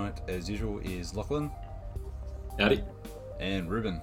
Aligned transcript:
tonight, 0.00 0.20
as 0.28 0.48
usual, 0.48 0.78
is 0.78 1.14
Lachlan 1.14 1.50
Howdy. 2.58 2.82
and 3.38 3.70
Ruben. 3.70 4.00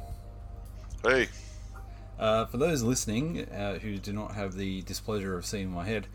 Hey, 1.04 1.28
Uh, 2.20 2.46
for 2.46 2.58
those 2.58 2.84
listening 2.84 3.48
uh, 3.50 3.80
who 3.80 3.98
do 3.98 4.14
not 4.14 4.34
have 4.36 4.56
the 4.56 4.82
displeasure 4.84 5.38
of 5.38 5.46
seeing 5.46 5.72
my 5.72 5.86
head, 5.86 6.08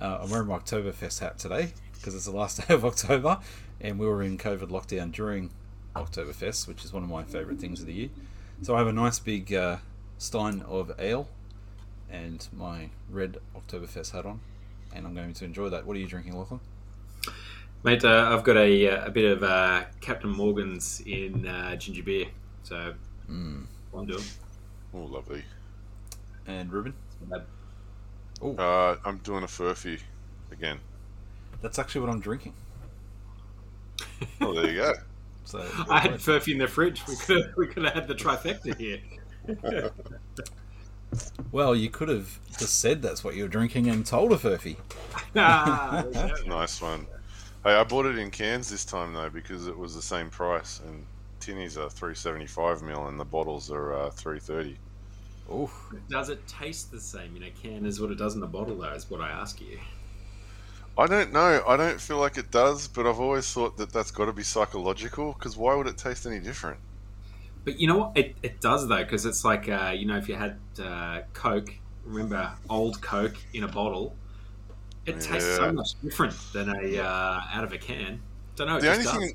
uh, 0.00 0.18
I'm 0.22 0.30
wearing 0.30 0.48
my 0.48 0.58
Oktoberfest 0.58 1.20
hat 1.20 1.38
today 1.38 1.72
because 1.94 2.14
it's 2.16 2.24
the 2.24 2.32
last 2.32 2.56
day 2.68 2.74
of 2.74 2.84
October, 2.84 3.38
and 3.80 4.00
we 4.00 4.06
were 4.06 4.22
in 4.22 4.36
COVID 4.36 4.68
lockdown 4.68 5.12
during 5.12 5.50
Oktoberfest, 5.94 6.66
which 6.66 6.84
is 6.84 6.92
one 6.92 7.04
of 7.04 7.08
my 7.08 7.22
favourite 7.22 7.60
things 7.60 7.80
of 7.80 7.86
the 7.86 7.92
year. 7.92 8.08
So 8.62 8.74
I 8.74 8.78
have 8.78 8.88
a 8.88 8.92
nice 8.92 9.20
big 9.20 9.52
uh, 9.54 9.76
stein 10.18 10.62
of 10.62 10.90
ale 10.98 11.28
and 12.10 12.46
my 12.52 12.88
red 13.08 13.38
Oktoberfest 13.56 14.10
hat 14.12 14.26
on, 14.26 14.40
and 14.92 15.06
I'm 15.06 15.14
going 15.14 15.34
to 15.34 15.44
enjoy 15.44 15.68
that. 15.68 15.86
What 15.86 15.96
are 15.96 16.00
you 16.00 16.08
drinking, 16.08 16.36
Lachlan? 16.36 16.60
Mate, 17.82 18.04
uh, 18.04 18.28
I've 18.30 18.44
got 18.44 18.56
a, 18.58 18.88
uh, 18.88 19.06
a 19.06 19.10
bit 19.10 19.24
of 19.32 19.42
uh, 19.42 19.84
Captain 20.00 20.30
Morgan's 20.30 21.00
in 21.06 21.46
uh, 21.46 21.76
ginger 21.76 22.02
beer. 22.02 22.26
So, 22.62 22.94
Mm. 23.30 23.64
I'm 23.96 24.06
doing. 24.06 24.24
oh 24.92 24.98
lovely. 25.04 25.44
And 26.48 26.72
Ruben? 26.72 26.94
Oh, 28.42 28.56
Uh, 28.56 28.96
I'm 29.04 29.18
doing 29.18 29.44
a 29.44 29.46
furphy 29.46 30.00
again. 30.50 30.78
that's 31.62 31.78
actually 31.78 32.00
what 32.00 32.10
I'm 32.10 32.18
drinking. 32.20 32.54
Oh, 34.40 34.52
there 34.52 34.68
you 34.70 34.76
go. 34.80 34.92
So 35.44 35.58
I 35.88 35.98
had 36.00 36.12
Furphy 36.20 36.52
in 36.52 36.58
the 36.58 36.68
fridge. 36.68 37.02
We 37.08 37.16
could 37.16 37.36
have, 37.44 37.56
we 37.56 37.66
could 37.66 37.82
have 37.84 37.94
had 37.94 38.06
the 38.08 38.14
trifecta 38.14 38.76
here. 38.78 39.00
Well, 41.50 41.74
you 41.74 41.90
could 41.90 42.08
have 42.08 42.38
just 42.56 42.78
said 42.80 43.02
that's 43.02 43.24
what 43.24 43.34
you 43.34 43.42
were 43.42 43.48
drinking 43.48 43.88
and 43.88 44.06
told 44.06 44.32
a 44.32 44.36
Furphy. 44.36 44.76
Ah, 45.34 46.04
there 46.12 46.28
you 46.28 46.44
go. 46.44 46.48
Nice 46.58 46.80
one. 46.80 47.04
Hey, 47.62 47.74
I 47.74 47.84
bought 47.84 48.06
it 48.06 48.16
in 48.16 48.30
cans 48.30 48.70
this 48.70 48.84
time 48.84 49.12
though 49.12 49.28
because 49.28 49.66
it 49.66 49.76
was 49.76 49.94
the 49.94 50.02
same 50.02 50.30
price, 50.30 50.80
and 50.86 51.04
tinnies 51.40 51.76
are 51.76 51.90
three 51.90 52.14
seventy 52.14 52.46
five 52.46 52.82
mil, 52.82 53.06
and 53.06 53.20
the 53.20 53.24
bottles 53.24 53.70
are 53.70 53.92
uh, 53.92 54.10
three 54.10 54.38
thirty. 54.38 54.78
Oof. 55.52 55.92
Does 56.08 56.30
it 56.30 56.46
taste 56.46 56.90
the 56.90 57.00
same 57.00 57.36
in 57.36 57.42
a 57.42 57.50
can 57.50 57.84
as 57.84 58.00
what 58.00 58.10
it 58.10 58.18
does 58.18 58.36
in 58.36 58.42
a 58.42 58.46
bottle, 58.46 58.76
though, 58.76 58.92
is 58.92 59.10
what 59.10 59.20
I 59.20 59.30
ask 59.30 59.60
you. 59.60 59.78
I 60.96 61.06
don't 61.06 61.32
know. 61.32 61.62
I 61.66 61.76
don't 61.76 62.00
feel 62.00 62.18
like 62.18 62.38
it 62.38 62.50
does, 62.50 62.86
but 62.86 63.06
I've 63.06 63.20
always 63.20 63.52
thought 63.52 63.76
that 63.78 63.92
that's 63.92 64.10
got 64.10 64.26
to 64.26 64.32
be 64.32 64.42
psychological. 64.42 65.32
Because 65.32 65.56
why 65.56 65.74
would 65.74 65.86
it 65.86 65.98
taste 65.98 66.24
any 66.24 66.38
different? 66.38 66.78
But 67.64 67.80
you 67.80 67.88
know 67.88 67.98
what? 67.98 68.16
It, 68.16 68.36
it 68.42 68.60
does, 68.60 68.86
though, 68.86 69.02
because 69.02 69.26
it's 69.26 69.44
like, 69.44 69.68
uh, 69.68 69.92
you 69.94 70.06
know, 70.06 70.16
if 70.16 70.28
you 70.28 70.36
had 70.36 70.58
uh, 70.80 71.22
Coke, 71.32 71.74
remember 72.04 72.52
old 72.68 73.02
Coke 73.02 73.36
in 73.52 73.64
a 73.64 73.68
bottle, 73.68 74.14
it 75.06 75.20
tastes 75.20 75.56
so 75.56 75.72
much 75.72 76.00
different 76.02 76.34
than 76.52 76.68
a 76.68 77.02
uh, 77.02 77.40
out 77.52 77.64
of 77.64 77.72
a 77.72 77.78
can. 77.78 78.20
Don't 78.56 78.68
know. 78.68 78.80
The 78.80 78.90
only 78.90 79.04
does. 79.04 79.16
thing, 79.16 79.32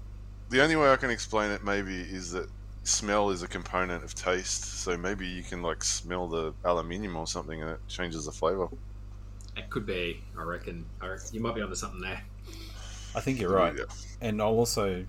the 0.50 0.62
only 0.62 0.76
way 0.76 0.92
I 0.92 0.96
can 0.96 1.10
explain 1.10 1.52
it 1.52 1.64
maybe 1.64 1.96
is 1.96 2.32
that 2.32 2.48
smell 2.84 3.32
is 3.32 3.42
a 3.44 3.48
component 3.48 4.04
of 4.04 4.14
taste. 4.14 4.64
So 4.82 4.98
maybe 4.98 5.28
you 5.28 5.44
can 5.44 5.62
like 5.62 5.84
smell 5.84 6.28
the 6.28 6.54
aluminium 6.64 7.16
or 7.16 7.28
something, 7.28 7.62
and 7.62 7.72
it 7.72 7.80
changes 7.88 8.26
the 8.26 8.32
flavor. 8.32 8.68
It 9.58 9.70
could 9.70 9.86
be. 9.86 10.22
I 10.38 10.44
reckon. 10.44 10.86
I 11.02 11.08
reckon 11.08 11.28
you 11.32 11.40
might 11.40 11.56
be 11.56 11.62
onto 11.62 11.76
something 11.76 12.02
there. 12.02 12.22
I 13.16 13.22
think 13.22 13.40
you're 13.40 13.52
right. 13.52 13.74
Yeah. 13.76 13.86
And 14.22 14.42
I'll 14.42 14.50
also 14.50 15.06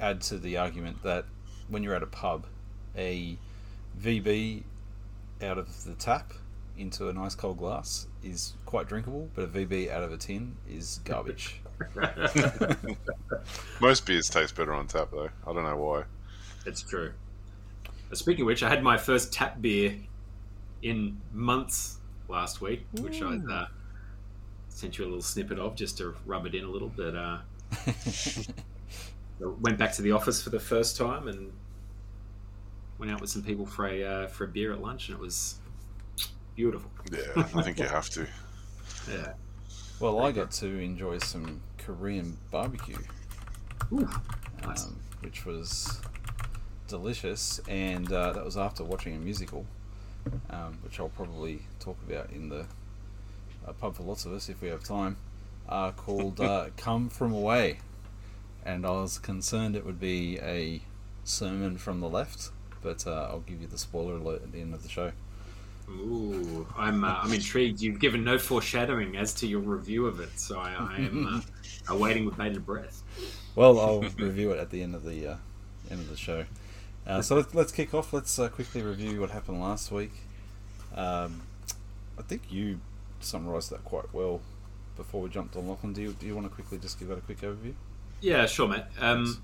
add 0.00 0.20
to 0.22 0.38
the 0.38 0.58
argument 0.58 1.02
that 1.02 1.24
when 1.68 1.82
you're 1.82 1.94
at 1.94 2.02
a 2.02 2.06
pub, 2.06 2.46
a 2.96 3.38
VB 4.00 4.62
out 5.42 5.58
of 5.58 5.84
the 5.84 5.94
tap 5.94 6.32
into 6.78 7.08
a 7.08 7.12
nice 7.12 7.34
cold 7.34 7.58
glass 7.58 8.06
is 8.22 8.54
quite 8.66 8.88
drinkable, 8.88 9.28
but 9.34 9.44
a 9.44 9.46
VB 9.48 9.90
out 9.90 10.02
of 10.02 10.12
a 10.12 10.16
tin 10.16 10.56
is 10.68 11.00
garbage. 11.04 11.60
Most 13.80 14.06
beers 14.06 14.28
taste 14.28 14.54
better 14.56 14.72
on 14.72 14.86
tap, 14.86 15.08
though. 15.10 15.28
I 15.46 15.52
don't 15.52 15.64
know 15.64 15.76
why. 15.76 16.04
It's 16.64 16.82
true. 16.82 17.12
Speaking 18.12 18.42
of 18.42 18.46
which, 18.46 18.62
I 18.62 18.68
had 18.68 18.82
my 18.82 18.96
first 18.96 19.32
tap 19.32 19.60
beer 19.60 19.96
in 20.82 21.20
months 21.32 21.98
last 22.28 22.60
week, 22.60 22.86
which 23.00 23.22
I 23.22 23.36
uh, 23.36 23.66
sent 24.68 24.98
you 24.98 25.04
a 25.04 25.06
little 25.06 25.22
snippet 25.22 25.58
of 25.58 25.74
just 25.74 25.98
to 25.98 26.14
rub 26.24 26.46
it 26.46 26.54
in 26.54 26.64
a 26.64 26.68
little. 26.68 26.90
But 26.94 27.14
uh, 27.14 27.38
went 29.60 29.78
back 29.78 29.92
to 29.94 30.02
the 30.02 30.12
office 30.12 30.42
for 30.42 30.50
the 30.50 30.60
first 30.60 30.96
time 30.96 31.28
and 31.28 31.52
went 32.98 33.12
out 33.12 33.20
with 33.20 33.30
some 33.30 33.42
people 33.42 33.66
for 33.66 33.86
a 33.86 34.04
uh, 34.04 34.26
for 34.28 34.44
a 34.44 34.48
beer 34.48 34.72
at 34.72 34.80
lunch, 34.80 35.08
and 35.08 35.16
it 35.16 35.20
was 35.20 35.56
beautiful. 36.56 36.90
Yeah, 37.12 37.18
I 37.36 37.62
think 37.62 37.78
you 37.78 37.86
have 37.86 38.10
to. 38.10 38.26
Yeah. 39.08 39.34
well, 40.00 40.20
I 40.20 40.32
got 40.32 40.50
to 40.52 40.66
enjoy 40.80 41.18
some 41.18 41.60
Korean 41.78 42.36
barbecue, 42.50 42.98
Ooh, 43.92 44.08
nice. 44.64 44.84
um, 44.86 44.96
which 45.20 45.46
was 45.46 46.00
delicious, 46.88 47.60
and 47.68 48.10
uh, 48.12 48.32
that 48.32 48.44
was 48.44 48.56
after 48.56 48.82
watching 48.82 49.14
a 49.14 49.18
musical, 49.18 49.64
um, 50.50 50.78
which 50.82 50.98
I'll 50.98 51.10
probably 51.10 51.60
talk 51.78 51.96
about 52.08 52.30
in 52.30 52.48
the 52.48 52.66
uh, 53.66 53.72
pub 53.80 53.94
for 53.94 54.02
lots 54.02 54.24
of 54.24 54.32
us 54.32 54.48
if 54.48 54.60
we 54.60 54.68
have 54.68 54.82
time, 54.82 55.16
uh, 55.68 55.92
called 55.92 56.40
uh, 56.40 56.66
"Come 56.76 57.08
From 57.08 57.32
Away," 57.32 57.78
and 58.64 58.84
I 58.84 58.90
was 58.90 59.18
concerned 59.20 59.76
it 59.76 59.86
would 59.86 60.00
be 60.00 60.38
a 60.40 60.80
sermon 61.22 61.76
from 61.78 62.00
the 62.00 62.08
left, 62.08 62.50
but 62.82 63.06
uh, 63.06 63.28
I'll 63.30 63.40
give 63.40 63.60
you 63.60 63.68
the 63.68 63.78
spoiler 63.78 64.14
alert 64.16 64.42
at 64.42 64.50
the 64.52 64.60
end 64.60 64.74
of 64.74 64.82
the 64.82 64.88
show. 64.88 65.12
Ooh, 65.88 66.66
I'm 66.76 67.04
uh, 67.04 67.20
I'm 67.22 67.32
intrigued. 67.32 67.80
You've 67.80 68.00
given 68.00 68.24
no 68.24 68.38
foreshadowing 68.38 69.16
as 69.16 69.32
to 69.34 69.46
your 69.46 69.60
review 69.60 70.06
of 70.06 70.20
it, 70.20 70.38
so 70.38 70.58
I, 70.58 70.70
I 70.72 70.96
am 70.96 71.26
uh, 71.26 71.40
awaiting 71.94 72.24
with 72.24 72.36
bated 72.36 72.66
breath. 72.66 73.02
Well, 73.54 73.78
I'll 73.78 74.00
review 74.18 74.50
it 74.50 74.58
at 74.58 74.70
the 74.70 74.82
end 74.82 74.94
of 74.94 75.04
the 75.04 75.26
uh, 75.26 75.36
end 75.90 76.00
of 76.00 76.10
the 76.10 76.16
show. 76.16 76.44
Uh, 77.06 77.22
so 77.22 77.36
let's, 77.36 77.54
let's 77.54 77.72
kick 77.72 77.94
off. 77.94 78.12
Let's 78.12 78.36
uh, 78.38 78.48
quickly 78.48 78.82
review 78.82 79.20
what 79.20 79.30
happened 79.30 79.60
last 79.60 79.92
week. 79.92 80.12
Um, 80.94 81.42
I 82.18 82.22
think 82.22 82.42
you 82.50 82.80
summarised 83.20 83.70
that 83.70 83.84
quite 83.84 84.12
well 84.12 84.40
before 84.96 85.22
we 85.22 85.28
jumped 85.28 85.56
on 85.56 85.68
Lachlan. 85.68 85.92
Do 85.92 86.02
you, 86.02 86.12
do 86.12 86.26
you 86.26 86.34
want 86.34 86.48
to 86.48 86.54
quickly 86.54 86.78
just 86.78 86.98
give 86.98 87.08
that 87.08 87.18
a 87.18 87.20
quick 87.20 87.40
overview? 87.42 87.74
Yeah, 88.20 88.46
sure, 88.46 88.66
mate. 88.66 88.84
Um, 88.98 89.40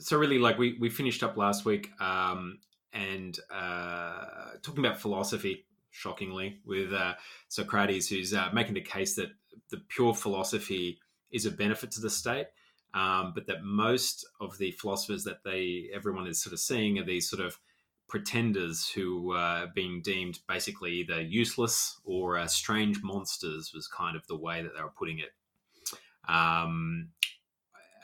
so 0.00 0.16
really, 0.16 0.38
like 0.38 0.58
we 0.58 0.76
we 0.80 0.88
finished 0.88 1.22
up 1.22 1.36
last 1.36 1.64
week, 1.64 1.90
um, 2.00 2.58
and 2.94 3.38
uh, 3.50 4.56
talking 4.62 4.84
about 4.84 5.00
philosophy. 5.00 5.66
Shockingly, 5.96 6.58
with 6.66 6.92
uh, 6.92 7.14
Socrates, 7.46 8.08
who's 8.08 8.34
uh, 8.34 8.48
making 8.52 8.74
the 8.74 8.80
case 8.80 9.14
that 9.14 9.28
the 9.70 9.76
pure 9.88 10.12
philosophy 10.12 10.98
is 11.30 11.46
a 11.46 11.52
benefit 11.52 11.92
to 11.92 12.00
the 12.00 12.10
state, 12.10 12.48
um, 12.94 13.30
but 13.32 13.46
that 13.46 13.62
most 13.62 14.26
of 14.40 14.58
the 14.58 14.72
philosophers 14.72 15.22
that 15.22 15.44
they 15.44 15.88
everyone 15.94 16.26
is 16.26 16.42
sort 16.42 16.52
of 16.52 16.58
seeing 16.58 16.98
are 16.98 17.04
these 17.04 17.30
sort 17.30 17.44
of 17.44 17.60
pretenders 18.08 18.88
who 18.88 19.34
uh, 19.34 19.36
are 19.38 19.66
being 19.74 20.02
deemed 20.02 20.38
basically 20.48 20.92
either 20.92 21.20
useless 21.20 22.00
or 22.04 22.38
uh, 22.38 22.46
strange 22.46 23.02
monsters 23.02 23.72
was 23.74 23.88
kind 23.88 24.16
of 24.16 24.26
the 24.26 24.36
way 24.36 24.62
that 24.62 24.74
they 24.76 24.82
were 24.82 24.92
putting 24.98 25.18
it. 25.18 25.32
Um, 26.28 27.10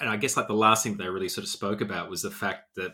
and 0.01 0.09
I 0.09 0.17
guess 0.17 0.37
like 0.37 0.47
the 0.47 0.55
last 0.55 0.83
thing 0.83 0.97
they 0.97 1.09
really 1.09 1.29
sort 1.29 1.45
of 1.45 1.51
spoke 1.51 1.81
about 1.81 2.09
was 2.09 2.23
the 2.23 2.31
fact 2.31 2.75
that 2.77 2.93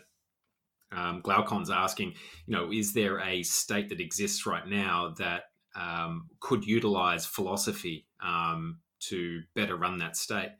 um, 0.91 1.21
Glaucon's 1.21 1.69
asking, 1.69 2.13
you 2.45 2.55
know, 2.55 2.71
is 2.71 2.93
there 2.93 3.19
a 3.19 3.43
state 3.43 3.89
that 3.89 3.99
exists 3.99 4.45
right 4.45 4.67
now 4.67 5.13
that 5.17 5.43
um, 5.75 6.29
could 6.39 6.65
utilize 6.65 7.25
philosophy 7.25 8.05
um, 8.21 8.79
to 9.01 9.41
better 9.53 9.75
run 9.75 9.97
that 9.99 10.15
state? 10.15 10.51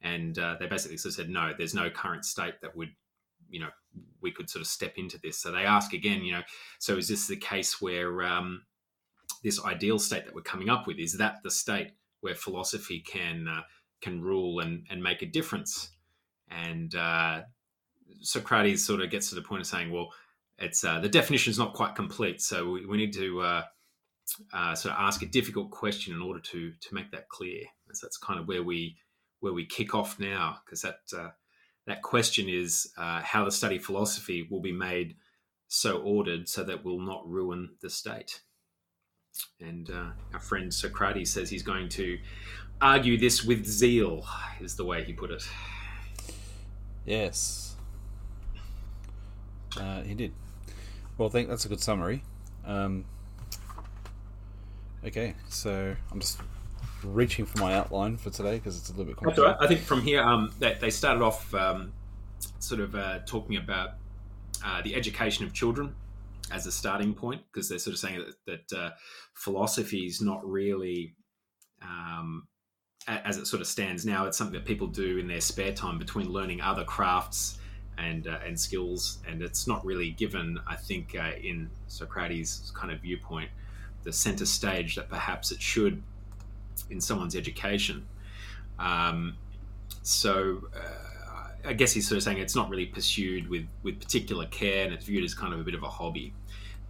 And 0.00 0.38
uh, 0.38 0.56
they 0.58 0.66
basically 0.66 0.96
sort 0.96 1.12
of 1.12 1.16
said, 1.16 1.28
no, 1.30 1.52
there's 1.56 1.74
no 1.74 1.90
current 1.90 2.24
state 2.24 2.60
that 2.62 2.76
would, 2.76 2.90
you 3.48 3.60
know, 3.60 3.70
we 4.20 4.30
could 4.32 4.50
sort 4.50 4.62
of 4.62 4.66
step 4.66 4.94
into 4.96 5.18
this. 5.18 5.38
So 5.38 5.52
they 5.52 5.64
ask 5.64 5.92
again, 5.92 6.24
you 6.24 6.32
know, 6.32 6.42
so 6.78 6.96
is 6.96 7.08
this 7.08 7.26
the 7.26 7.36
case 7.36 7.80
where 7.80 8.22
um, 8.22 8.64
this 9.42 9.62
ideal 9.64 9.98
state 9.98 10.24
that 10.24 10.34
we're 10.34 10.42
coming 10.42 10.68
up 10.68 10.86
with 10.86 10.98
is 10.98 11.18
that 11.18 11.42
the 11.42 11.50
state 11.50 11.92
where 12.20 12.34
philosophy 12.34 13.00
can 13.00 13.46
uh, 13.46 13.60
can 14.00 14.22
rule 14.22 14.60
and 14.60 14.86
and 14.90 15.02
make 15.02 15.22
a 15.22 15.26
difference? 15.26 15.90
And 16.50 16.94
uh, 16.94 17.42
Socrates 18.20 18.84
sort 18.84 19.00
of 19.02 19.10
gets 19.10 19.28
to 19.28 19.34
the 19.34 19.42
point 19.42 19.60
of 19.60 19.66
saying, 19.66 19.90
well, 19.90 20.12
it's 20.58 20.84
uh, 20.84 21.00
the 21.00 21.08
definition 21.08 21.50
is 21.50 21.58
not 21.58 21.74
quite 21.74 21.94
complete, 21.94 22.40
so 22.40 22.70
we, 22.70 22.86
we 22.86 22.96
need 22.96 23.12
to 23.14 23.40
uh, 23.40 23.62
uh, 24.52 24.74
sort 24.74 24.94
of 24.94 25.00
ask 25.00 25.22
a 25.22 25.26
difficult 25.26 25.70
question 25.70 26.14
in 26.14 26.22
order 26.22 26.40
to 26.40 26.72
to 26.80 26.94
make 26.94 27.10
that 27.10 27.28
clear. 27.28 27.62
So 27.92 28.06
that's 28.06 28.16
kind 28.18 28.40
of 28.40 28.46
where 28.48 28.62
we 28.62 28.96
where 29.40 29.52
we 29.52 29.66
kick 29.66 29.94
off 29.94 30.18
now, 30.18 30.58
because 30.64 30.82
that 30.82 31.00
uh, 31.16 31.30
that 31.86 32.02
question 32.02 32.48
is 32.48 32.92
uh, 32.96 33.20
how 33.22 33.44
the 33.44 33.50
study 33.50 33.76
of 33.76 33.84
philosophy 33.84 34.46
will 34.50 34.62
be 34.62 34.72
made 34.72 35.16
so 35.68 35.98
ordered 35.98 36.48
so 36.48 36.62
that 36.62 36.84
will 36.84 37.00
not 37.00 37.28
ruin 37.28 37.70
the 37.82 37.90
state. 37.90 38.40
And 39.60 39.90
uh, 39.90 40.10
our 40.32 40.40
friend 40.40 40.72
Socrates 40.72 41.32
says 41.32 41.50
he's 41.50 41.64
going 41.64 41.88
to 41.90 42.18
argue 42.80 43.18
this 43.18 43.44
with 43.44 43.66
zeal, 43.66 44.24
is 44.60 44.76
the 44.76 44.84
way 44.84 45.02
he 45.02 45.12
put 45.12 45.30
it. 45.30 45.46
Yes. 47.04 47.73
Uh, 49.78 50.02
he 50.02 50.14
did. 50.14 50.32
Well, 51.18 51.28
I 51.28 51.32
think 51.32 51.48
that's 51.48 51.64
a 51.64 51.68
good 51.68 51.80
summary. 51.80 52.22
Um, 52.66 53.04
okay, 55.04 55.34
so 55.48 55.94
I'm 56.10 56.20
just 56.20 56.40
reaching 57.02 57.44
for 57.44 57.58
my 57.58 57.74
outline 57.74 58.16
for 58.16 58.30
today 58.30 58.56
because 58.56 58.78
it's 58.78 58.88
a 58.88 58.92
little 58.92 59.04
bit 59.04 59.16
That's 59.16 59.36
complicated. 59.36 59.60
right. 59.60 59.64
I 59.64 59.68
think 59.68 59.80
from 59.80 60.02
here, 60.02 60.22
um, 60.22 60.52
they, 60.58 60.76
they 60.80 60.90
started 60.90 61.22
off 61.22 61.54
um, 61.54 61.92
sort 62.58 62.80
of 62.80 62.94
uh, 62.94 63.20
talking 63.26 63.56
about 63.56 63.90
uh, 64.64 64.82
the 64.82 64.94
education 64.94 65.44
of 65.44 65.52
children 65.52 65.94
as 66.50 66.66
a 66.66 66.72
starting 66.72 67.14
point 67.14 67.42
because 67.52 67.68
they're 67.68 67.78
sort 67.78 67.94
of 67.94 68.00
saying 68.00 68.24
that, 68.46 68.64
that 68.68 68.78
uh, 68.78 68.90
philosophy 69.34 70.06
is 70.06 70.20
not 70.20 70.44
really, 70.48 71.14
um, 71.82 72.46
as 73.06 73.36
it 73.36 73.46
sort 73.46 73.60
of 73.60 73.66
stands 73.66 74.06
now, 74.06 74.26
it's 74.26 74.38
something 74.38 74.54
that 74.54 74.64
people 74.64 74.86
do 74.86 75.18
in 75.18 75.26
their 75.26 75.40
spare 75.40 75.72
time 75.72 75.98
between 75.98 76.28
learning 76.30 76.60
other 76.60 76.84
crafts 76.84 77.58
and 77.98 78.26
uh, 78.26 78.38
and 78.44 78.58
skills, 78.58 79.18
and 79.28 79.42
it's 79.42 79.66
not 79.66 79.84
really 79.84 80.10
given. 80.10 80.58
I 80.66 80.76
think 80.76 81.16
uh, 81.18 81.32
in 81.42 81.70
Socrates' 81.86 82.72
kind 82.74 82.92
of 82.92 83.00
viewpoint, 83.00 83.50
the 84.02 84.12
center 84.12 84.46
stage 84.46 84.96
that 84.96 85.08
perhaps 85.08 85.52
it 85.52 85.60
should 85.60 86.02
in 86.90 87.00
someone's 87.00 87.36
education. 87.36 88.06
Um, 88.78 89.36
so 90.02 90.62
uh, 90.74 91.68
I 91.68 91.72
guess 91.72 91.92
he's 91.92 92.08
sort 92.08 92.16
of 92.16 92.22
saying 92.22 92.38
it's 92.38 92.56
not 92.56 92.68
really 92.68 92.86
pursued 92.86 93.48
with 93.48 93.66
with 93.82 94.00
particular 94.00 94.46
care, 94.46 94.84
and 94.84 94.92
it's 94.92 95.04
viewed 95.04 95.24
as 95.24 95.34
kind 95.34 95.54
of 95.54 95.60
a 95.60 95.64
bit 95.64 95.74
of 95.74 95.82
a 95.82 95.88
hobby. 95.88 96.32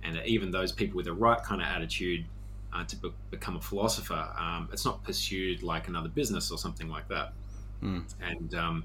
And 0.03 0.21
even 0.27 0.51
those 0.51 0.73
people 0.73 0.97
with 0.97 1.07
the 1.07 1.15
right 1.15 1.43
kind 1.43 1.63
of 1.63 1.67
attitude 1.67 2.27
uh, 2.75 2.85
to 2.85 2.97
be- 2.97 3.15
become 3.31 3.57
a 3.57 3.61
philosopher, 3.61 4.29
um, 4.39 4.69
it's 4.71 4.85
not 4.85 5.03
pursued 5.03 5.63
like 5.63 5.89
another 5.89 6.11
business 6.11 6.51
or 6.51 6.59
something 6.59 6.89
like 6.89 7.09
that. 7.09 7.33
Hmm. 7.81 8.01
And 8.21 8.55
um, 8.55 8.85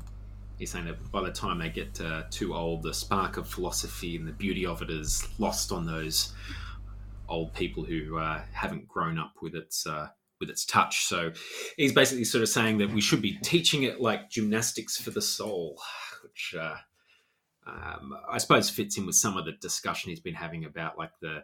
he's 0.60 0.72
saying 0.72 0.86
that 0.86 1.12
by 1.12 1.24
the 1.24 1.32
time 1.32 1.58
they 1.58 1.70
get 1.70 2.00
uh, 2.02 2.24
too 2.30 2.54
old, 2.54 2.84
the 2.84 2.94
spark 2.94 3.38
of 3.38 3.48
philosophy 3.48 4.16
and 4.18 4.28
the 4.28 4.34
beauty 4.34 4.66
of 4.66 4.82
it 4.82 4.90
is 4.90 5.28
lost 5.40 5.72
on 5.72 5.86
those 5.86 6.34
old 7.28 7.54
people 7.54 7.84
who 7.84 8.18
uh, 8.18 8.42
haven't 8.52 8.88
grown 8.88 9.18
up 9.18 9.34
with 9.42 9.56
its 9.56 9.88
uh, 9.88 10.10
with 10.40 10.50
its 10.50 10.66
touch. 10.66 11.06
So 11.06 11.32
he's 11.78 11.94
basically 11.94 12.26
sort 12.26 12.44
of 12.44 12.50
saying 12.50 12.78
that 12.80 12.92
we 12.92 13.02
should 13.02 13.22
be 13.22 13.38
teaching 13.38 13.84
it 13.84 14.00
like 14.00 14.30
gymnastics 14.30 14.98
for 14.98 15.12
the 15.12 15.22
soul, 15.22 15.80
which 16.24 16.56
uh, 16.60 16.76
um, 17.66 18.14
I 18.30 18.38
suppose 18.38 18.70
fits 18.70 18.98
in 18.98 19.06
with 19.06 19.16
some 19.16 19.38
of 19.38 19.46
the 19.46 19.54
discussion 19.54 20.10
he's 20.10 20.20
been 20.20 20.36
having 20.36 20.66
about 20.66 20.98
like 20.98 21.12
the 21.22 21.44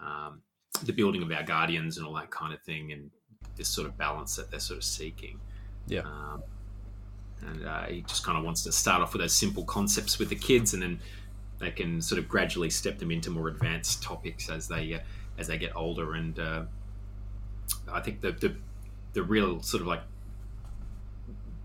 um, 0.00 0.42
the 0.82 0.92
building 0.92 1.22
of 1.22 1.30
our 1.30 1.42
guardians 1.42 1.98
and 1.98 2.06
all 2.06 2.14
that 2.14 2.30
kind 2.30 2.54
of 2.54 2.62
thing, 2.62 2.92
and 2.92 3.10
this 3.56 3.68
sort 3.68 3.86
of 3.86 3.96
balance 3.98 4.36
that 4.36 4.50
they're 4.50 4.60
sort 4.60 4.78
of 4.78 4.84
seeking. 4.84 5.38
Yeah. 5.86 6.00
Um, 6.00 6.42
and 7.46 7.66
uh, 7.66 7.82
he 7.84 8.02
just 8.02 8.24
kind 8.24 8.38
of 8.38 8.44
wants 8.44 8.62
to 8.64 8.72
start 8.72 9.02
off 9.02 9.12
with 9.12 9.22
those 9.22 9.34
simple 9.34 9.64
concepts 9.64 10.18
with 10.18 10.28
the 10.28 10.36
kids, 10.36 10.74
and 10.74 10.82
then 10.82 11.00
they 11.58 11.70
can 11.70 12.00
sort 12.00 12.18
of 12.18 12.28
gradually 12.28 12.70
step 12.70 12.98
them 12.98 13.10
into 13.10 13.30
more 13.30 13.48
advanced 13.48 14.02
topics 14.02 14.50
as 14.50 14.68
they 14.68 14.94
uh, 14.94 14.98
as 15.38 15.46
they 15.46 15.58
get 15.58 15.74
older. 15.76 16.14
And 16.14 16.38
uh, 16.38 16.64
I 17.92 18.00
think 18.00 18.20
the, 18.20 18.32
the 18.32 18.56
the 19.14 19.22
real 19.22 19.62
sort 19.62 19.80
of 19.80 19.86
like 19.86 20.02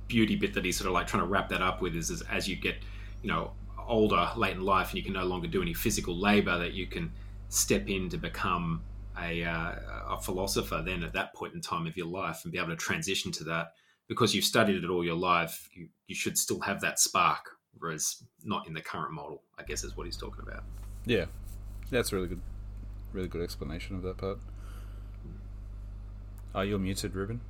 beauty 0.08 0.36
bit 0.36 0.54
that 0.54 0.66
he's 0.66 0.78
sort 0.78 0.88
of 0.88 0.94
like 0.94 1.08
trying 1.08 1.24
to 1.24 1.28
wrap 1.28 1.50
that 1.50 1.62
up 1.62 1.82
with 1.82 1.96
is, 1.96 2.10
is 2.10 2.22
as 2.24 2.48
you 2.48 2.56
get 2.56 2.76
you 3.22 3.30
know 3.30 3.52
older 3.88 4.30
late 4.36 4.56
in 4.56 4.62
life 4.62 4.90
and 4.90 4.98
you 4.98 5.04
can 5.04 5.14
no 5.14 5.24
longer 5.24 5.48
do 5.48 5.62
any 5.62 5.74
physical 5.74 6.16
labor 6.16 6.58
that 6.58 6.74
you 6.74 6.86
can 6.86 7.12
step 7.50 7.90
in 7.90 8.10
to 8.10 8.18
become 8.18 8.82
a, 9.20 9.44
uh, 9.44 9.76
a 10.10 10.20
philosopher 10.22 10.84
then 10.86 11.04
at 11.04 11.14
that 11.14 11.34
point 11.34 11.54
in 11.54 11.62
time 11.62 11.88
of 11.88 11.98
your 11.98 12.06
life 12.06 12.42
and 12.44 12.52
be 12.52 12.60
able 12.60 12.70
to 12.70 12.76
transition 12.76 13.32
to 13.32 13.44
that 13.44 13.74
because 14.10 14.36
you've 14.36 14.44
studied 14.44 14.84
it 14.84 14.90
all 14.90 15.06
your 15.06 15.16
life 15.16 15.70
you, 15.74 15.88
you 16.08 16.16
should 16.16 16.38
still 16.38 16.60
have 16.60 16.82
that 16.82 17.00
spark 17.00 17.52
whereas 17.78 18.22
not 18.44 18.68
in 18.68 18.74
the 18.74 18.82
current 18.82 19.14
model 19.14 19.42
i 19.58 19.64
guess 19.64 19.86
is 19.86 19.96
what 19.96 20.06
he's 20.06 20.18
talking 20.18 20.44
about 20.46 20.64
Yeah, 21.06 21.26
that's 21.90 22.12
a 22.12 22.16
really 22.16 22.28
good, 22.28 22.42
really 23.14 23.28
good 23.28 23.42
explanation 23.42 23.96
of 23.96 24.04
that 24.04 24.18
part. 24.18 24.38
Oh, 26.54 26.62
you're 26.62 26.80
muted, 26.80 27.16
Ruben. 27.16 27.42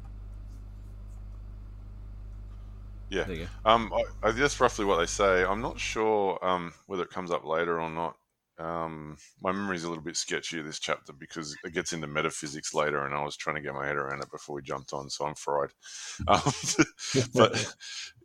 Yeah. 3.09 3.23
There 3.23 3.35
you 3.35 3.47
go. 3.65 3.69
Um, 3.69 3.91
I, 3.93 4.27
I 4.27 4.31
that's 4.31 4.59
roughly 4.61 4.85
what 4.85 4.99
they 4.99 5.07
say. 5.07 5.43
I'm 5.43 5.61
not 5.61 5.79
sure 5.79 6.39
um, 6.45 6.73
whether 6.85 7.03
it 7.03 7.09
comes 7.09 7.31
up 7.31 7.43
later 7.43 7.81
or 7.81 7.89
not. 7.89 8.15
Um, 8.59 9.15
my 9.41 9.51
memory's 9.51 9.85
a 9.85 9.89
little 9.89 10.03
bit 10.03 10.17
sketchy 10.17 10.59
of 10.59 10.65
this 10.65 10.79
chapter 10.79 11.13
because 11.13 11.55
it 11.63 11.73
gets 11.73 11.93
into 11.93 12.07
metaphysics 12.07 12.73
later, 12.73 13.05
and 13.05 13.15
I 13.15 13.23
was 13.23 13.37
trying 13.37 13.55
to 13.55 13.61
get 13.61 13.73
my 13.73 13.87
head 13.87 13.95
around 13.95 14.21
it 14.21 14.31
before 14.31 14.55
we 14.55 14.61
jumped 14.61 14.91
on, 14.93 15.09
so 15.09 15.25
I'm 15.25 15.35
fried. 15.35 15.69
Um, 16.27 16.41
but 17.33 17.73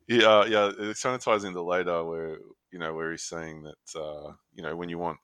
yeah, 0.09 0.45
yeah, 0.47 0.71
it 0.77 1.01
kind 1.01 1.15
of 1.15 1.23
ties 1.23 1.45
into 1.45 1.63
later 1.63 2.05
where 2.05 2.39
you 2.73 2.79
know 2.79 2.93
where 2.93 3.13
he's 3.13 3.23
saying 3.23 3.63
that 3.63 4.01
uh, 4.01 4.33
you 4.53 4.63
know 4.63 4.75
when 4.75 4.89
you 4.89 4.99
want 4.99 5.19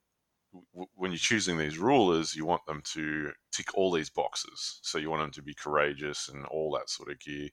when 0.95 1.11
you're 1.11 1.19
choosing 1.19 1.59
these 1.59 1.79
rulers, 1.79 2.35
you 2.35 2.45
want 2.45 2.65
them 2.67 2.83
to 2.93 3.31
tick 3.53 3.75
all 3.75 3.91
these 3.91 4.11
boxes. 4.11 4.81
So 4.83 4.99
you 4.99 5.11
want 5.11 5.23
them 5.23 5.31
to 5.33 5.43
be 5.43 5.55
courageous 5.55 6.29
and 6.29 6.45
all 6.47 6.73
that 6.73 6.91
sort 6.91 7.11
of 7.11 7.21
gear. 7.21 7.49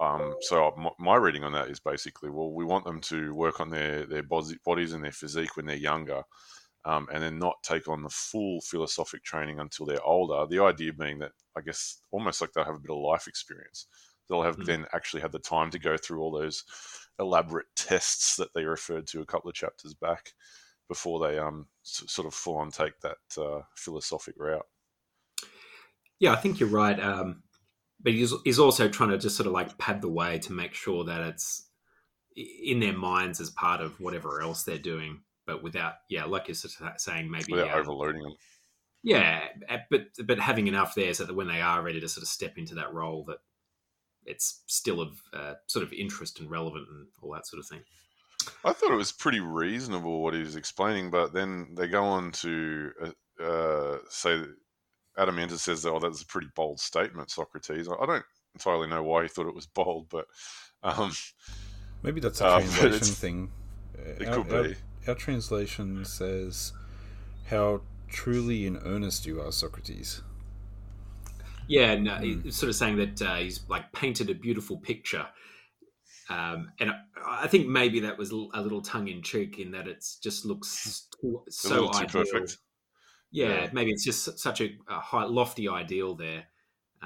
Um, 0.00 0.34
so 0.40 0.72
my, 0.76 0.90
my 0.98 1.16
reading 1.16 1.44
on 1.44 1.52
that 1.52 1.68
is 1.68 1.80
basically, 1.80 2.30
well, 2.30 2.52
we 2.52 2.64
want 2.64 2.84
them 2.84 3.00
to 3.02 3.34
work 3.34 3.60
on 3.60 3.70
their 3.70 4.06
their 4.06 4.22
bodies 4.22 4.92
and 4.92 5.04
their 5.04 5.12
physique 5.12 5.56
when 5.56 5.66
they're 5.66 5.76
younger, 5.76 6.22
um, 6.84 7.08
and 7.12 7.22
then 7.22 7.38
not 7.38 7.62
take 7.62 7.88
on 7.88 8.02
the 8.02 8.10
full 8.10 8.60
philosophic 8.60 9.22
training 9.24 9.60
until 9.60 9.86
they're 9.86 10.02
older. 10.04 10.46
The 10.48 10.62
idea 10.64 10.92
being 10.92 11.18
that 11.20 11.32
I 11.56 11.60
guess 11.60 12.02
almost 12.10 12.40
like 12.40 12.52
they'll 12.52 12.64
have 12.64 12.76
a 12.76 12.80
bit 12.80 12.90
of 12.90 12.98
life 12.98 13.26
experience. 13.28 13.86
They'll 14.28 14.42
have 14.42 14.56
Mm. 14.58 14.66
then 14.66 14.86
actually 14.92 15.22
had 15.22 15.32
the 15.32 15.38
time 15.38 15.70
to 15.72 15.78
go 15.78 15.96
through 15.96 16.20
all 16.20 16.32
those 16.32 16.64
elaborate 17.18 17.66
tests 17.76 18.36
that 18.36 18.52
they 18.54 18.64
referred 18.64 19.06
to 19.08 19.20
a 19.20 19.26
couple 19.26 19.48
of 19.50 19.54
chapters 19.56 19.94
back 19.94 20.32
before 20.88 21.20
they 21.20 21.38
um 21.38 21.68
s- 21.84 22.04
sort 22.08 22.26
of 22.26 22.34
full 22.34 22.56
on 22.56 22.70
take 22.70 22.98
that 23.00 23.18
uh, 23.38 23.62
philosophic 23.76 24.34
route. 24.38 24.66
Yeah, 26.18 26.32
I 26.32 26.36
think 26.36 26.60
you're 26.60 26.68
right. 26.68 26.98
Um, 26.98 27.42
but 28.00 28.12
he's, 28.12 28.32
he's 28.44 28.58
also 28.58 28.88
trying 28.88 29.10
to 29.10 29.18
just 29.18 29.36
sort 29.36 29.46
of 29.46 29.52
like 29.52 29.78
pad 29.78 30.02
the 30.02 30.08
way 30.10 30.38
to 30.40 30.52
make 30.52 30.74
sure 30.74 31.04
that 31.04 31.20
it's 31.22 31.68
in 32.36 32.80
their 32.80 32.96
minds 32.96 33.40
as 33.40 33.50
part 33.50 33.80
of 33.80 34.00
whatever 34.00 34.42
else 34.42 34.64
they're 34.64 34.78
doing, 34.78 35.22
but 35.46 35.62
without, 35.62 35.94
yeah, 36.08 36.24
like 36.24 36.48
you're 36.48 36.54
sort 36.54 36.74
of 36.92 37.00
saying, 37.00 37.30
maybe, 37.30 37.52
Without 37.52 37.70
um, 37.72 37.80
overloading 37.80 38.22
them. 38.22 38.34
yeah, 39.02 39.44
uh, 39.68 39.78
but 39.90 40.06
but 40.24 40.38
having 40.38 40.66
enough 40.68 40.94
there 40.94 41.12
so 41.14 41.24
that 41.24 41.34
when 41.34 41.48
they 41.48 41.60
are 41.60 41.82
ready 41.82 42.00
to 42.00 42.08
sort 42.08 42.22
of 42.22 42.28
step 42.28 42.58
into 42.58 42.74
that 42.76 42.92
role, 42.92 43.24
that 43.24 43.38
it's 44.24 44.62
still 44.66 45.00
of 45.00 45.20
uh, 45.34 45.54
sort 45.66 45.82
of 45.84 45.92
interest 45.92 46.38
and 46.40 46.50
relevant 46.50 46.86
and 46.88 47.06
all 47.22 47.32
that 47.32 47.46
sort 47.46 47.58
of 47.60 47.66
thing. 47.66 47.80
I 48.64 48.72
thought 48.72 48.92
it 48.92 48.96
was 48.96 49.12
pretty 49.12 49.40
reasonable 49.40 50.22
what 50.22 50.34
he 50.34 50.40
was 50.40 50.56
explaining, 50.56 51.10
but 51.10 51.32
then 51.32 51.74
they 51.76 51.86
go 51.88 52.02
on 52.04 52.32
to 52.32 52.90
uh, 53.02 53.42
uh, 53.42 53.98
say 54.08 54.36
that 54.38 54.54
Adeimantus 55.18 55.58
says, 55.58 55.84
"Oh, 55.86 55.98
that's 55.98 56.22
a 56.22 56.26
pretty 56.26 56.48
bold 56.54 56.80
statement, 56.80 57.30
Socrates." 57.30 57.88
I 57.88 57.94
I 57.94 58.06
don't 58.06 58.24
entirely 58.54 58.88
know 58.88 59.02
why 59.02 59.22
he 59.22 59.28
thought 59.28 59.46
it 59.48 59.54
was 59.54 59.66
bold, 59.66 60.08
but 60.10 60.26
um, 60.82 61.12
Maybe 62.02 62.20
that's 62.20 62.40
a 62.40 62.46
Uh, 62.46 62.60
translation 62.60 63.14
thing. 63.14 63.50
it 63.94 64.18
could 64.32 64.52
our- 64.52 64.62
be. 64.64 64.74
Our 65.06 65.14
translation 65.14 66.04
says, 66.04 66.72
"How 67.48 67.82
truly 68.08 68.66
in 68.66 68.76
earnest 68.78 69.26
you 69.26 69.40
are, 69.40 69.52
Socrates." 69.52 70.22
Yeah, 71.68 71.94
no, 71.96 72.16
Hmm. 72.16 72.40
he's 72.42 72.56
sort 72.56 72.68
of 72.70 72.76
saying 72.76 72.96
that 72.96 73.22
uh, 73.22 73.36
he's 73.36 73.60
like 73.68 73.92
painted 73.92 74.28
a 74.30 74.34
beautiful 74.34 74.78
picture, 74.78 75.26
um, 76.28 76.72
and 76.80 76.90
I, 76.90 77.44
I 77.44 77.46
think 77.48 77.66
maybe 77.68 78.00
that 78.00 78.18
was 78.18 78.30
a 78.30 78.36
little 78.36 78.82
tongue 78.82 79.08
in 79.08 79.22
cheek 79.22 79.58
in 79.58 79.70
that 79.72 79.88
it 79.88 80.04
just 80.22 80.44
looks 80.44 81.08
too- 81.20 81.44
a 81.46 81.50
so 81.50 81.88
too 81.88 82.06
ideal. 82.06 82.24
perfect. 82.24 82.58
Yeah, 83.30 83.48
Yeah. 83.64 83.70
maybe 83.72 83.90
it's 83.92 84.04
just 84.04 84.38
such 84.38 84.60
a, 84.60 84.76
a 84.88 85.00
high, 85.00 85.24
lofty 85.24 85.68
ideal 85.68 86.14
there. 86.14 86.46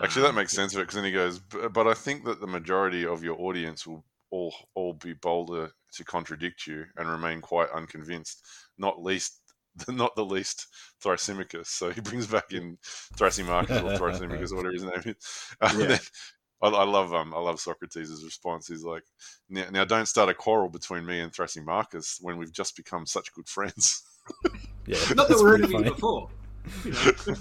Actually, 0.03 0.23
that 0.23 0.29
Um, 0.31 0.35
makes 0.37 0.53
sense 0.53 0.75
of 0.75 0.81
it 0.81 0.83
because 0.85 0.95
then 0.97 1.05
he 1.05 1.13
goes, 1.13 1.39
"B- 1.39 1.69
"But 1.69 1.87
I 1.87 1.95
think 1.95 2.25
that 2.25 2.41
the 2.41 2.47
majority 2.47 3.07
of 3.07 3.23
your 3.25 3.41
audience 3.41 3.87
will 3.87 4.05
all 4.31 4.55
all 4.75 4.93
be 4.95 5.13
bolder 5.15 5.73
to 5.97 6.05
contradict 6.05 6.67
you 6.67 6.85
and 6.97 7.09
remain 7.09 7.41
quite 7.41 7.69
unconvinced. 7.75 8.45
Not 8.79 9.03
least, 9.03 9.41
not 9.89 10.15
the 10.17 10.25
least, 10.25 10.67
Thrasymachus." 11.05 11.67
So 11.67 11.91
he 11.91 12.01
brings 12.01 12.27
back 12.27 12.53
in 12.53 12.79
Thrasymachus 13.17 13.83
or 13.83 13.99
Thrasymachus 13.99 14.53
or 14.53 14.57
whatever 14.57 14.73
his 14.73 14.83
name 14.85 15.03
is. 15.17 15.17
And 15.61 15.81
Yeah. 15.81 15.87
then- 15.89 16.01
I, 16.63 16.69
I 16.69 16.85
love 16.85 17.13
um 17.13 17.35
I 17.35 17.39
love 17.39 17.61
Socrates' 17.61 18.25
response. 18.25 18.67
He's 18.67 18.83
like, 18.83 19.03
now, 19.51 19.67
"Now 19.71 19.85
don't 19.85 20.07
start 20.09 20.31
a 20.31 20.35
quarrel 20.35 20.71
between 20.71 21.05
me 21.05 21.21
and 21.21 21.31
Thrasymachus 21.31 22.17
when 22.23 22.39
we've 22.39 22.51
just 22.51 22.75
become 22.77 23.05
such 23.05 23.33
good 23.35 23.47
friends." 23.49 24.03
Yeah, 24.89 24.99
Not 25.17 25.27
that 25.29 25.39
we're 25.39 25.59
pretty 25.59 25.65
enemies 25.65 25.73
funny. 25.73 25.91
before. 25.91 26.29
you 26.85 26.93
know. 26.93 27.37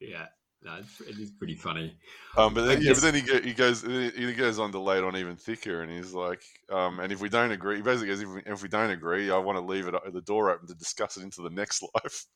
yeah, 0.00 0.26
no, 0.62 0.76
it's, 0.80 1.00
it 1.00 1.18
is 1.18 1.30
pretty 1.30 1.54
funny. 1.54 1.96
Um, 2.36 2.54
but 2.54 2.64
then, 2.66 2.80
yeah, 2.82 2.88
guess- 2.88 3.00
but 3.00 3.12
then 3.12 3.42
he, 3.42 3.48
he 3.48 3.54
goes 3.54 3.82
he 3.82 4.32
goes 4.34 4.58
on 4.58 4.72
to 4.72 4.80
lay 4.80 4.98
it 4.98 5.04
on 5.04 5.16
even 5.16 5.36
thicker, 5.36 5.82
and 5.82 5.90
he's 5.92 6.12
like, 6.12 6.42
um, 6.70 7.00
and 7.00 7.12
if 7.12 7.20
we 7.20 7.28
don't 7.28 7.52
agree, 7.52 7.76
he 7.76 7.82
basically 7.82 8.08
goes, 8.08 8.20
if 8.20 8.28
we, 8.28 8.42
if 8.46 8.62
we 8.62 8.68
don't 8.68 8.90
agree, 8.90 9.30
I 9.30 9.38
want 9.38 9.58
to 9.58 9.64
leave 9.64 9.86
it 9.86 9.94
the 10.12 10.20
door 10.22 10.50
open 10.50 10.66
to 10.68 10.74
discuss 10.74 11.16
it 11.16 11.22
into 11.22 11.42
the 11.42 11.50
next 11.50 11.82
life. 11.94 12.26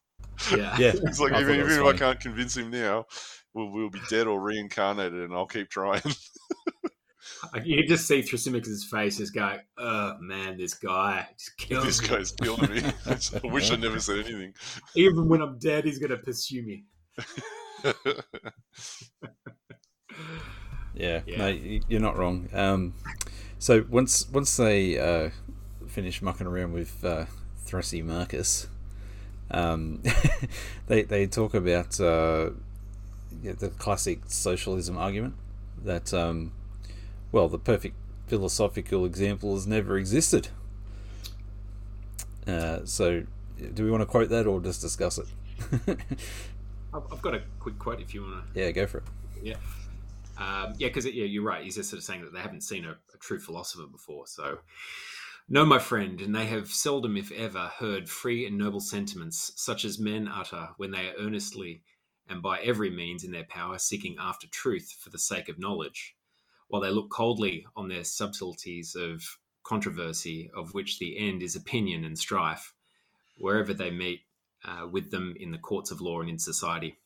Yeah, 0.50 0.76
Yeah, 0.78 0.92
It's 1.04 1.18
like 1.20 1.32
I 1.32 1.40
even, 1.40 1.54
thought 1.54 1.56
that 1.58 1.64
was 1.64 1.76
even 1.76 1.86
if 1.86 1.94
I 1.94 1.98
can't 1.98 2.20
convince 2.20 2.56
him 2.56 2.70
now, 2.70 3.06
we'll, 3.54 3.70
we'll 3.70 3.90
be 3.90 4.00
dead 4.08 4.26
or 4.26 4.40
reincarnated, 4.40 5.20
and 5.20 5.34
I'll 5.34 5.46
keep 5.46 5.68
trying. 5.70 6.02
you 7.64 7.76
can 7.78 7.86
just 7.86 8.06
see 8.06 8.22
Thrasymachus' 8.22 8.84
face 8.84 9.18
just 9.18 9.34
going, 9.34 9.60
"Oh 9.78 10.16
man, 10.20 10.56
this 10.56 10.74
guy 10.74 11.26
just 11.38 11.56
kills 11.56 11.84
this 11.84 12.02
me. 12.02 12.08
guy's 12.08 12.32
killing 12.32 12.70
me. 12.70 12.82
I 13.06 13.46
wish 13.46 13.70
I 13.70 13.76
never 13.76 14.00
said 14.00 14.20
anything. 14.20 14.54
Even 14.94 15.28
when 15.28 15.40
I'm 15.42 15.58
dead, 15.58 15.84
he's 15.84 15.98
gonna 15.98 16.18
pursue 16.18 16.62
me." 16.62 16.84
Yeah, 20.94 21.22
Yeah. 21.26 21.38
no, 21.38 21.46
you're 21.88 22.00
not 22.00 22.18
wrong. 22.18 22.48
Um, 22.52 22.94
so 23.58 23.84
once 23.88 24.28
once 24.30 24.56
they 24.56 24.98
uh, 24.98 25.30
finish 25.88 26.22
mucking 26.22 26.46
around 26.46 26.72
with 26.72 27.04
uh, 27.04 27.26
Marcus, 28.04 28.68
um, 29.50 30.02
they 30.88 31.02
they 31.02 31.26
talk 31.26 31.54
about 31.54 32.00
uh, 32.00 32.50
the 33.42 33.70
classic 33.78 34.20
socialism 34.26 34.98
argument 34.98 35.34
that 35.84 36.12
um, 36.14 36.52
well, 37.32 37.48
the 37.48 37.58
perfect 37.58 37.96
philosophical 38.28 39.04
example 39.06 39.54
has 39.54 39.66
never 39.66 39.98
existed. 39.98 40.48
Uh, 42.46 42.80
so, 42.84 43.22
do 43.74 43.84
we 43.84 43.90
want 43.90 44.00
to 44.00 44.06
quote 44.06 44.28
that 44.30 44.46
or 44.46 44.60
just 44.60 44.80
discuss 44.80 45.18
it? 45.18 45.26
I've 46.92 47.02
I've 47.12 47.22
got 47.22 47.34
a 47.34 47.42
quick 47.58 47.78
quote 47.78 48.00
if 48.00 48.14
you 48.14 48.22
want 48.22 48.54
to. 48.54 48.60
yeah, 48.60 48.70
go 48.70 48.86
for 48.86 48.98
it. 48.98 49.04
Yeah. 49.42 49.56
Um, 50.38 50.74
yeah, 50.78 50.88
because 50.88 51.06
yeah, 51.06 51.24
you're 51.24 51.44
right. 51.44 51.62
He's 51.62 51.76
just 51.76 51.90
sort 51.90 51.98
of 51.98 52.04
saying 52.04 52.22
that 52.22 52.32
they 52.32 52.40
haven't 52.40 52.62
seen 52.62 52.84
a, 52.84 52.92
a 52.92 53.18
true 53.18 53.38
philosopher 53.38 53.86
before. 53.86 54.26
So, 54.26 54.58
no, 55.48 55.66
my 55.66 55.78
friend, 55.78 56.20
and 56.20 56.34
they 56.34 56.46
have 56.46 56.68
seldom, 56.68 57.16
if 57.16 57.30
ever, 57.32 57.70
heard 57.78 58.08
free 58.08 58.46
and 58.46 58.56
noble 58.56 58.80
sentiments 58.80 59.52
such 59.56 59.84
as 59.84 59.98
men 59.98 60.28
utter 60.28 60.70
when 60.78 60.90
they 60.90 61.08
are 61.08 61.14
earnestly 61.18 61.82
and 62.30 62.40
by 62.40 62.60
every 62.60 62.90
means 62.90 63.24
in 63.24 63.32
their 63.32 63.44
power 63.44 63.76
seeking 63.76 64.16
after 64.18 64.46
truth 64.46 64.96
for 64.98 65.10
the 65.10 65.18
sake 65.18 65.48
of 65.48 65.58
knowledge, 65.58 66.14
while 66.68 66.80
they 66.80 66.90
look 66.90 67.10
coldly 67.10 67.66
on 67.76 67.88
their 67.88 68.04
subtleties 68.04 68.94
of 68.94 69.22
controversy, 69.64 70.48
of 70.56 70.72
which 70.72 70.98
the 70.98 71.18
end 71.18 71.42
is 71.42 71.56
opinion 71.56 72.04
and 72.04 72.16
strife, 72.16 72.72
wherever 73.36 73.74
they 73.74 73.90
meet 73.90 74.20
uh, 74.64 74.86
with 74.86 75.10
them 75.10 75.34
in 75.38 75.50
the 75.50 75.58
courts 75.58 75.90
of 75.90 76.00
law 76.00 76.20
and 76.20 76.30
in 76.30 76.38
society. 76.38 76.96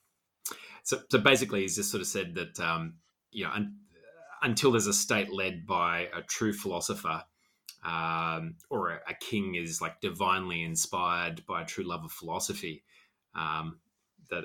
So, 0.83 1.01
so 1.09 1.19
basically, 1.19 1.63
he's 1.63 1.77
just 1.77 1.91
sort 1.91 2.01
of 2.01 2.07
said 2.07 2.35
that 2.35 2.61
um, 2.61 2.95
you 3.31 3.45
know 3.45 3.51
un- 3.51 3.77
until 4.43 4.73
there's 4.73 4.87
a 4.87 4.93
state 4.93 5.33
led 5.33 5.67
by 5.67 6.09
a 6.15 6.21
true 6.23 6.53
philosopher 6.53 7.25
um, 7.85 8.57
or 8.71 8.91
a, 8.91 9.01
a 9.09 9.15
king 9.15 9.55
is 9.55 9.81
like 9.81 10.01
divinely 10.01 10.63
inspired 10.63 11.45
by 11.47 11.63
a 11.63 11.65
true 11.65 11.85
love 11.85 12.05
of 12.05 12.13
philosophy, 12.13 12.83
um, 13.35 13.79
that 14.31 14.45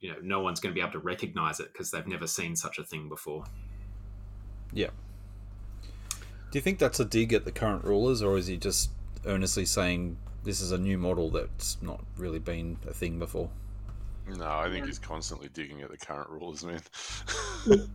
you 0.00 0.10
know 0.10 0.18
no 0.22 0.40
one's 0.40 0.60
going 0.60 0.72
to 0.72 0.74
be 0.74 0.80
able 0.80 0.92
to 0.92 0.98
recognize 0.98 1.60
it 1.60 1.72
because 1.72 1.90
they've 1.90 2.06
never 2.06 2.26
seen 2.26 2.56
such 2.56 2.78
a 2.78 2.84
thing 2.84 3.08
before. 3.08 3.44
Yeah. 4.72 4.90
Do 6.50 6.58
you 6.58 6.60
think 6.60 6.78
that's 6.80 6.98
a 6.98 7.04
dig 7.04 7.32
at 7.32 7.44
the 7.44 7.52
current 7.52 7.84
rulers, 7.84 8.22
or 8.22 8.36
is 8.36 8.48
he 8.48 8.56
just 8.56 8.90
earnestly 9.24 9.64
saying 9.64 10.16
this 10.44 10.60
is 10.60 10.72
a 10.72 10.78
new 10.78 10.98
model 10.98 11.30
that's 11.30 11.80
not 11.82 12.04
really 12.16 12.38
been 12.38 12.76
a 12.88 12.92
thing 12.92 13.18
before? 13.18 13.50
No, 14.28 14.46
I 14.46 14.70
think 14.70 14.86
he's 14.86 14.98
constantly 14.98 15.48
digging 15.48 15.82
at 15.82 15.90
the 15.90 15.96
current 15.96 16.30
rules, 16.30 16.64
man. 16.64 16.80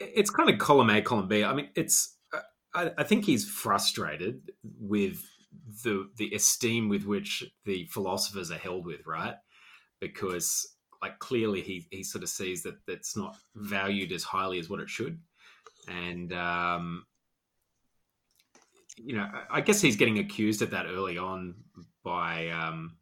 It's 0.00 0.30
kind 0.30 0.50
of 0.50 0.58
column 0.58 0.90
A, 0.90 1.00
column 1.00 1.28
B. 1.28 1.44
I 1.44 1.54
mean, 1.54 1.70
it's 1.74 2.16
I, 2.74 2.90
I 2.98 3.02
think 3.04 3.24
he's 3.24 3.48
frustrated 3.48 4.52
with 4.78 5.22
the 5.82 6.08
the 6.16 6.32
esteem 6.34 6.88
with 6.88 7.04
which 7.04 7.44
the 7.64 7.86
philosophers 7.86 8.50
are 8.50 8.58
held 8.58 8.84
with, 8.86 9.06
right? 9.06 9.34
Because 10.00 10.76
like 11.02 11.18
clearly 11.18 11.62
he 11.62 11.86
he 11.90 12.02
sort 12.02 12.22
of 12.22 12.28
sees 12.28 12.62
that 12.62 12.76
that's 12.86 13.16
not 13.16 13.36
valued 13.54 14.12
as 14.12 14.22
highly 14.22 14.58
as 14.58 14.68
what 14.68 14.80
it 14.80 14.90
should, 14.90 15.18
and 15.88 16.32
um, 16.32 17.06
you 18.96 19.14
know, 19.16 19.28
I- 19.50 19.60
guess 19.60 19.80
he's 19.80 19.96
getting 19.96 20.18
accused 20.18 20.62
of 20.62 20.70
that 20.70 20.86
early 20.86 21.18
on 21.18 21.54
by 22.02 22.48
um, 22.48 22.96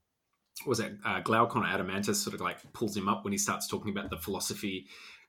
was 0.66 0.80
it 0.80 0.94
uh, 1.04 1.20
Glaucon 1.20 1.62
or 1.62 1.66
Adeimantus 1.66 2.16
sort 2.16 2.34
of 2.34 2.40
like 2.40 2.58
pulls 2.72 2.96
him 2.96 3.08
up 3.08 3.24
when 3.24 3.32
he 3.32 3.38
starts 3.38 3.68
talking 3.68 3.90
about 3.90 4.10
the 4.10 4.18
philosophy 4.18 4.86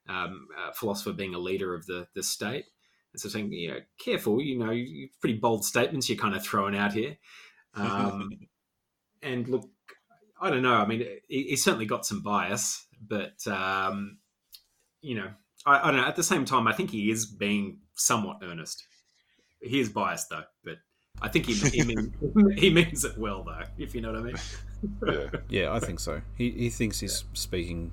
um, 0.08 0.48
uh, 0.58 0.72
philosopher 0.72 1.14
being 1.14 1.36
a 1.36 1.40
leader 1.40 1.74
of 1.74 1.86
the 1.86 2.08
the 2.16 2.24
state, 2.24 2.66
and 3.12 3.20
so 3.20 3.30
saying, 3.30 3.52
you 3.52 3.70
know, 3.70 3.80
careful, 3.98 4.42
you 4.42 4.58
know, 4.58 4.72
you, 4.72 5.10
pretty 5.20 5.38
bold 5.38 5.66
statements 5.66 6.10
you're 6.10 6.18
kind 6.18 6.36
of 6.36 6.44
throwing 6.44 6.76
out 6.76 6.94
here. 6.94 7.18
Um, 7.74 8.30
and 9.22 9.48
look, 9.48 9.70
I 10.40 10.50
don't 10.50 10.62
know. 10.62 10.76
I 10.76 10.86
mean, 10.86 11.06
he, 11.28 11.44
he's 11.44 11.64
certainly 11.64 11.86
got 11.86 12.06
some 12.06 12.22
bias, 12.22 12.86
but 13.02 13.46
um, 13.48 14.20
you 15.02 15.16
know, 15.16 15.30
I, 15.66 15.80
I 15.80 15.92
don't 15.92 16.02
know. 16.02 16.08
At 16.08 16.16
the 16.16 16.24
same 16.24 16.46
time, 16.46 16.68
I 16.68 16.74
think 16.74 16.92
he 16.92 17.10
is 17.10 17.26
being 17.26 17.80
somewhat 17.96 18.38
earnest. 18.44 18.86
He 19.66 19.80
is 19.80 19.90
biased 19.90 20.30
though, 20.30 20.44
but 20.64 20.76
I 21.22 21.30
think 21.30 21.46
he 21.46 21.54
he, 21.70 21.84
mean, 21.84 22.14
he 22.58 22.70
means 22.70 23.06
it 23.06 23.18
well 23.18 23.44
though. 23.44 23.64
If 23.78 23.96
you 23.96 24.02
know 24.02 24.12
what 24.12 24.20
I 24.20 24.24
mean. 24.24 24.36
yeah. 25.08 25.40
Yeah, 25.50 25.74
I 25.74 25.80
think 25.80 26.00
so. 26.00 26.22
He 26.38 26.52
he 26.52 26.70
thinks 26.70 27.00
he's 27.00 27.24
speaking 27.34 27.92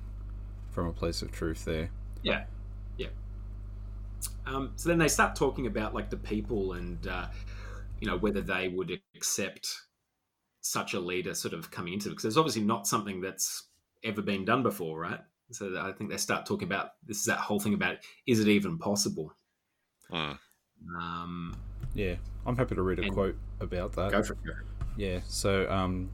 from 0.71 0.87
a 0.87 0.93
place 0.93 1.21
of 1.21 1.31
truth 1.31 1.65
there. 1.65 1.89
Yeah, 2.21 2.45
yeah. 2.97 3.07
Um, 4.45 4.73
so 4.75 4.89
then 4.89 4.97
they 4.97 5.07
start 5.07 5.35
talking 5.35 5.67
about 5.67 5.93
like 5.93 6.09
the 6.09 6.17
people 6.17 6.73
and 6.73 7.05
uh, 7.07 7.27
you 7.99 8.07
know 8.07 8.17
whether 8.17 8.41
they 8.41 8.67
would 8.67 8.91
accept 9.15 9.67
such 10.61 10.93
a 10.93 10.99
leader 10.99 11.33
sort 11.33 11.53
of 11.53 11.69
coming 11.71 11.93
into 11.93 12.07
it 12.07 12.11
because 12.11 12.23
there's 12.23 12.37
obviously 12.37 12.63
not 12.63 12.87
something 12.87 13.19
that's 13.19 13.67
ever 14.03 14.21
been 14.21 14.45
done 14.45 14.63
before, 14.63 14.99
right? 14.99 15.19
So 15.51 15.77
I 15.77 15.91
think 15.91 16.09
they 16.09 16.17
start 16.17 16.45
talking 16.45 16.67
about 16.67 16.91
this 17.05 17.19
is 17.19 17.25
that 17.25 17.37
whole 17.37 17.59
thing 17.59 17.73
about 17.73 17.97
is 18.25 18.39
it 18.39 18.47
even 18.47 18.77
possible? 18.77 19.33
Mm. 20.11 20.37
Um, 20.95 21.55
Yeah, 21.93 22.15
I'm 22.45 22.55
happy 22.57 22.75
to 22.75 22.81
read 22.81 22.99
a 22.99 23.09
quote 23.09 23.35
about 23.59 23.93
that. 23.93 24.11
go 24.11 24.23
for 24.23 24.33
it. 24.33 24.39
Yeah, 24.95 25.19
so 25.27 25.69
um, 25.71 26.09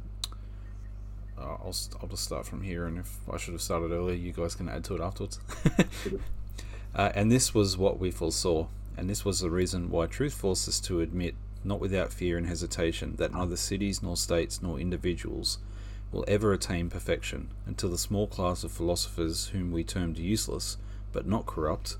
uh, 1.38 1.42
I'll 1.42 1.76
I'll 2.02 2.08
just 2.08 2.24
start 2.24 2.46
from 2.46 2.62
here, 2.62 2.86
and 2.86 2.98
if 2.98 3.18
I 3.32 3.38
should 3.38 3.54
have 3.54 3.62
started 3.62 3.92
earlier, 3.92 4.16
you 4.16 4.32
guys 4.32 4.56
can 4.56 4.70
add 4.70 4.84
to 4.86 4.96
it 4.96 5.02
afterwards. 5.02 5.40
uh, 6.96 7.12
and 7.16 7.32
this 7.32 7.54
was 7.54 7.78
what 7.78 8.00
we 8.00 8.12
foresaw, 8.12 8.68
and 8.98 9.10
this 9.10 9.26
was 9.26 9.40
the 9.40 9.50
reason 9.50 9.90
why 9.90 10.06
truth 10.06 10.34
forced 10.34 10.68
us 10.68 10.80
to 10.82 11.02
admit, 11.02 11.36
not 11.64 11.80
without 11.80 12.14
fear 12.14 12.38
and 12.38 12.48
hesitation, 12.48 13.16
that 13.18 13.34
neither 13.34 13.56
cities 13.58 14.02
nor 14.02 14.16
states 14.16 14.62
nor 14.62 14.80
individuals 14.80 15.60
will 16.12 16.26
ever 16.28 16.54
attain 16.54 16.90
perfection 16.90 17.50
until 17.66 17.90
the 17.90 17.98
small 17.98 18.28
class 18.28 18.64
of 18.64 18.72
philosophers 18.72 19.48
whom 19.48 19.72
we 19.72 19.84
termed 19.84 20.18
useless 20.18 20.78
but 21.12 21.28
not 21.28 21.46
corrupt 21.46 21.98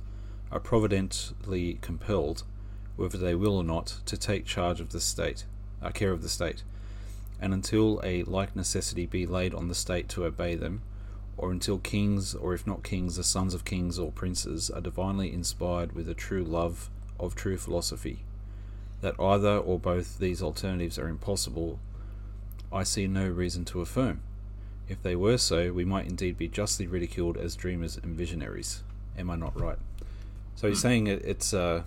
are 0.52 0.60
providentially 0.60 1.78
compelled, 1.82 2.44
whether 3.00 3.18
they 3.18 3.36
will 3.36 3.58
or 3.58 3.64
not, 3.64 3.98
to 4.06 4.18
take 4.18 4.46
charge 4.46 4.80
of 4.80 4.92
the 4.92 5.00
state, 5.00 5.46
uh, 5.82 5.90
care 5.90 6.12
of 6.12 6.22
the 6.22 6.30
state 6.30 6.64
and 7.42 7.54
until 7.54 8.02
a 8.04 8.24
like 8.24 8.56
necessity 8.56 9.06
be 9.06 9.26
laid 9.26 9.54
on 9.54 9.68
the 9.68 9.76
state 9.76 10.10
to 10.10 10.26
obey 10.26 10.56
them, 10.56 10.82
or 11.38 11.52
until 11.52 11.78
kings, 11.80 12.36
or 12.36 12.54
if 12.54 12.68
not 12.68 12.84
kings, 12.84 13.16
the 13.16 13.24
sons 13.24 13.54
of 13.54 13.64
kings 13.64 13.98
or 13.98 14.12
princes, 14.12 14.70
are 14.70 14.82
divinely 14.82 15.34
inspired 15.34 15.94
with 15.94 16.10
a 16.10 16.14
true 16.14 16.44
love 16.44 16.90
of 17.20 17.36
true 17.36 17.58
philosophy. 17.58 18.20
That 19.02 19.18
either 19.20 19.58
or 19.58 19.80
both 19.80 20.20
these 20.20 20.42
alternatives 20.42 21.00
are 21.00 21.08
impossible, 21.08 21.80
I 22.74 22.84
see 22.84 23.08
no 23.08 23.28
reason 23.30 23.64
to 23.66 23.82
affirm. 23.82 24.20
If 24.90 25.02
they 25.02 25.16
were 25.16 25.38
so, 25.38 25.72
we 25.72 25.86
might 25.86 26.08
indeed 26.08 26.38
be 26.38 26.50
justly 26.50 26.88
ridiculed 26.88 27.38
as 27.38 27.56
dreamers 27.56 27.98
and 27.98 28.18
visionaries. 28.18 28.84
Am 29.18 29.30
I 29.30 29.38
not 29.38 29.58
right? 29.60 29.78
So 30.56 30.68
he's 30.68 30.82
saying 30.82 31.08
it, 31.08 31.24
it's, 31.24 31.54
uh, 31.54 31.84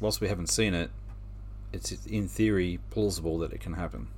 whilst 0.00 0.20
we 0.20 0.28
haven't 0.28 0.48
seen 0.48 0.74
it, 0.74 0.90
it's 1.72 2.06
in 2.06 2.28
theory 2.28 2.78
plausible 2.90 3.38
that 3.38 3.52
it 3.52 3.60
can 3.60 3.74
happen. 3.74 4.08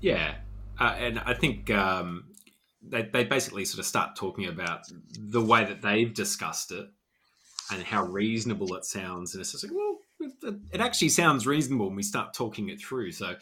Yeah, 0.00 0.34
uh, 0.78 0.94
and 0.98 1.18
I 1.18 1.34
think 1.34 1.70
um, 1.70 2.24
they 2.82 3.02
they 3.02 3.24
basically 3.24 3.64
sort 3.64 3.80
of 3.80 3.86
start 3.86 4.16
talking 4.16 4.46
about 4.46 4.86
the 5.18 5.42
way 5.42 5.64
that 5.64 5.82
they've 5.82 6.12
discussed 6.12 6.72
it 6.72 6.88
and 7.72 7.82
how 7.82 8.04
reasonable 8.04 8.74
it 8.74 8.84
sounds, 8.84 9.34
and 9.34 9.40
it's 9.40 9.52
just 9.52 9.64
like, 9.64 9.72
well, 9.72 9.98
it, 10.72 10.80
actually 10.80 11.08
sounds 11.08 11.46
reasonable 11.46 11.86
when 11.86 11.96
we 11.96 12.02
start 12.02 12.34
talking 12.34 12.68
it 12.68 12.80
through. 12.80 13.12
So, 13.12 13.36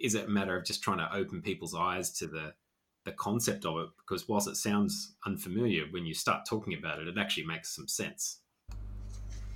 is 0.00 0.14
it 0.14 0.26
a 0.26 0.30
matter 0.30 0.56
of 0.56 0.64
just 0.64 0.82
trying 0.82 0.98
to 0.98 1.14
open 1.14 1.42
people's 1.42 1.74
eyes 1.74 2.10
to 2.18 2.26
the 2.26 2.54
the 3.04 3.12
concept 3.12 3.64
of 3.64 3.78
it? 3.78 3.88
Because 3.98 4.28
whilst 4.28 4.48
it 4.48 4.56
sounds 4.56 5.14
unfamiliar, 5.26 5.84
when 5.90 6.06
you 6.06 6.14
start 6.14 6.46
talking 6.46 6.74
about 6.74 7.00
it, 7.00 7.08
it 7.08 7.18
actually 7.18 7.46
makes 7.46 7.74
some 7.74 7.88
sense 7.88 8.40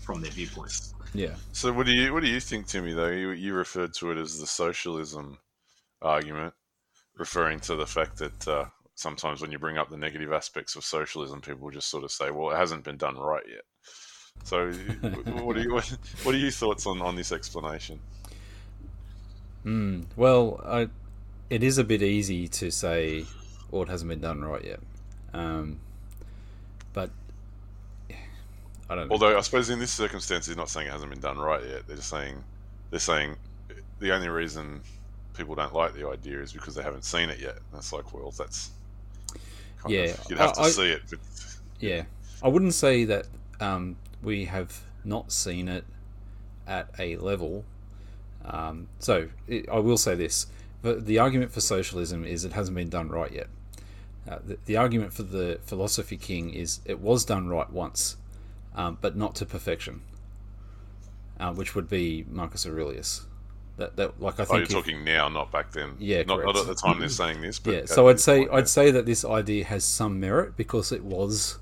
from 0.08 0.22
their 0.22 0.30
viewpoint. 0.30 0.94
Yeah. 1.12 1.34
So 1.52 1.70
what 1.70 1.84
do 1.84 1.92
you 1.92 2.14
what 2.14 2.22
do 2.22 2.30
you 2.30 2.40
think, 2.40 2.66
Timmy? 2.66 2.94
Though 2.94 3.08
you 3.10 3.32
you 3.32 3.52
referred 3.52 3.92
to 3.94 4.10
it 4.10 4.16
as 4.16 4.40
the 4.40 4.46
socialism 4.46 5.38
argument, 6.00 6.54
referring 7.18 7.60
to 7.60 7.76
the 7.76 7.86
fact 7.86 8.16
that 8.16 8.48
uh, 8.48 8.64
sometimes 8.94 9.42
when 9.42 9.52
you 9.52 9.58
bring 9.58 9.76
up 9.76 9.90
the 9.90 9.98
negative 9.98 10.32
aspects 10.32 10.76
of 10.76 10.84
socialism, 10.84 11.42
people 11.42 11.70
just 11.70 11.90
sort 11.90 12.04
of 12.04 12.10
say, 12.10 12.30
"Well, 12.30 12.52
it 12.52 12.56
hasn't 12.56 12.84
been 12.84 12.96
done 12.96 13.16
right 13.18 13.42
yet." 13.46 13.64
So, 14.44 14.72
what 15.42 15.58
are 15.58 15.60
you 15.60 15.74
what, 15.74 15.84
what 16.22 16.34
are 16.34 16.38
your 16.38 16.52
thoughts 16.52 16.86
on 16.86 17.02
on 17.02 17.14
this 17.14 17.30
explanation? 17.30 18.00
Mm, 19.66 20.06
well, 20.16 20.62
I, 20.64 20.88
it 21.50 21.62
is 21.62 21.76
a 21.76 21.84
bit 21.84 22.02
easy 22.02 22.48
to 22.48 22.70
say, 22.70 23.26
"Well, 23.70 23.82
it 23.82 23.90
hasn't 23.90 24.08
been 24.08 24.22
done 24.22 24.42
right 24.42 24.64
yet," 24.64 24.80
um, 25.34 25.80
but 26.94 27.10
I 28.90 28.94
don't. 28.94 29.08
know. 29.08 29.12
Although 29.12 29.36
I 29.36 29.40
suppose 29.42 29.70
in 29.70 29.78
this 29.78 29.92
circumstance, 29.92 30.46
they're 30.46 30.56
not 30.56 30.68
saying 30.70 30.86
it 30.86 30.92
hasn't 30.92 31.10
been 31.10 31.20
done 31.20 31.38
right 31.38 31.62
yet. 31.62 31.86
They're 31.86 31.96
just 31.96 32.08
saying 32.08 32.42
they're 32.90 33.00
saying 33.00 33.36
the 34.00 34.12
only 34.14 34.28
reason 34.28 34.80
people 35.36 35.54
don't 35.54 35.74
like 35.74 35.94
the 35.94 36.08
idea 36.08 36.40
is 36.40 36.52
because 36.52 36.74
they 36.74 36.82
haven't 36.82 37.04
seen 37.04 37.28
it 37.30 37.38
yet. 37.38 37.56
And 37.56 37.78
it's 37.78 37.92
like, 37.92 38.12
well, 38.14 38.30
that's 38.30 38.70
Kind 39.82 39.94
Yeah, 39.94 40.00
of. 40.04 40.26
you'd 40.30 40.38
have 40.38 40.54
to 40.54 40.60
I- 40.62 40.70
see 40.70 40.90
it. 40.90 41.02
But 41.10 41.18
Yeah, 41.80 42.02
I 42.42 42.48
wouldn't 42.48 42.74
say 42.74 43.04
that 43.04 43.26
um, 43.60 43.96
we 44.22 44.46
have 44.46 44.80
not 45.04 45.30
seen 45.32 45.68
it 45.68 45.84
at 46.66 46.88
a 46.98 47.16
level. 47.16 47.64
Um, 48.44 48.88
so 48.98 49.28
it, 49.46 49.68
I 49.68 49.78
will 49.78 49.98
say 49.98 50.14
this: 50.14 50.46
the, 50.82 50.94
the 50.94 51.18
argument 51.18 51.52
for 51.52 51.60
socialism 51.60 52.24
is 52.24 52.44
it 52.44 52.52
hasn't 52.52 52.74
been 52.76 52.88
done 52.88 53.08
right 53.10 53.30
yet. 53.32 53.48
Uh, 54.28 54.38
the, 54.44 54.58
the 54.66 54.76
argument 54.76 55.12
for 55.12 55.22
the 55.22 55.58
philosophy 55.64 56.16
king 56.16 56.50
is 56.50 56.80
it 56.84 56.98
was 57.00 57.24
done 57.24 57.48
right 57.48 57.70
once, 57.70 58.16
um, 58.78 58.96
but 59.00 59.16
not 59.16 59.34
to 59.36 59.46
perfection. 59.46 60.00
Uh, 61.38 61.52
which 61.52 61.74
would 61.74 61.88
be 61.88 62.24
Marcus 62.28 62.66
Aurelius. 62.66 63.26
That, 63.76 63.96
that 63.96 64.20
like 64.20 64.40
I 64.40 64.42
oh, 64.42 64.46
think 64.46 64.58
you're 64.58 64.62
if- 64.62 64.70
talking 64.70 65.04
now, 65.04 65.28
not 65.28 65.52
back 65.52 65.70
then. 65.70 65.94
Yeah, 65.98 66.22
not, 66.22 66.42
not 66.42 66.56
at 66.56 66.66
the 66.66 66.74
time 66.74 66.98
they're 66.98 67.08
saying 67.08 67.42
this. 67.42 67.58
But 67.58 67.74
yeah, 67.74 67.84
so 67.84 68.08
I'd 68.08 68.18
say 68.18 68.40
point. 68.40 68.52
I'd 68.52 68.68
say 68.68 68.90
that 68.90 69.06
this 69.06 69.24
idea 69.24 69.64
has 69.66 69.84
some 69.84 70.18
merit 70.18 70.56
because 70.56 70.90
it 70.90 71.04
was 71.04 71.58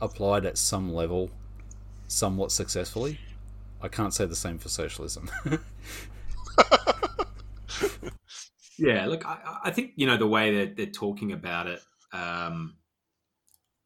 applied 0.00 0.44
at 0.44 0.58
some 0.58 0.92
level, 0.92 1.30
somewhat 2.08 2.50
successfully. 2.50 3.20
I 3.80 3.88
can't 3.88 4.14
say 4.14 4.24
the 4.26 4.34
same 4.34 4.58
for 4.58 4.68
socialism. 4.68 5.30
Yeah, 8.82 9.06
look, 9.06 9.24
I, 9.24 9.58
I 9.64 9.70
think 9.70 9.92
you 9.94 10.06
know 10.06 10.16
the 10.16 10.26
way 10.26 10.56
that 10.56 10.76
they're 10.76 10.86
talking 10.86 11.30
about 11.30 11.68
it. 11.68 11.80
Um, 12.12 12.74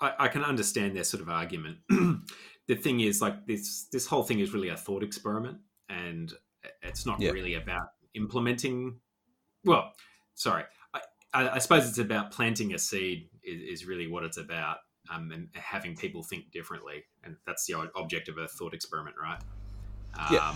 I, 0.00 0.12
I 0.20 0.28
can 0.28 0.42
understand 0.42 0.96
their 0.96 1.04
sort 1.04 1.22
of 1.22 1.28
argument. 1.28 1.78
the 2.68 2.74
thing 2.74 3.00
is, 3.00 3.20
like 3.20 3.46
this, 3.46 3.84
this 3.92 4.06
whole 4.06 4.22
thing 4.24 4.40
is 4.40 4.52
really 4.52 4.68
a 4.70 4.76
thought 4.76 5.02
experiment, 5.02 5.58
and 5.88 6.32
it's 6.82 7.06
not 7.06 7.20
Yeah. 7.20 7.30
really 7.30 7.54
about 7.54 7.88
implementing. 8.14 9.00
Well, 9.64 9.92
sorry, 10.34 10.64
I, 10.94 11.00
I, 11.34 11.48
I 11.50 11.58
suppose 11.58 11.88
it's 11.88 11.98
about 11.98 12.30
planting 12.30 12.74
a 12.74 12.78
seed. 12.78 13.28
Is, 13.44 13.80
is 13.80 13.86
really 13.86 14.08
what 14.08 14.24
it's 14.24 14.38
about, 14.38 14.78
um, 15.12 15.30
and 15.30 15.48
having 15.54 15.94
people 15.96 16.22
think 16.24 16.50
differently, 16.50 17.04
and 17.22 17.36
that's 17.46 17.66
the 17.66 17.74
o- 17.74 17.90
object 17.94 18.28
of 18.28 18.38
a 18.38 18.48
thought 18.48 18.74
experiment, 18.74 19.16
right? 19.22 19.40
Um, 20.18 20.26
Yeah. 20.32 20.54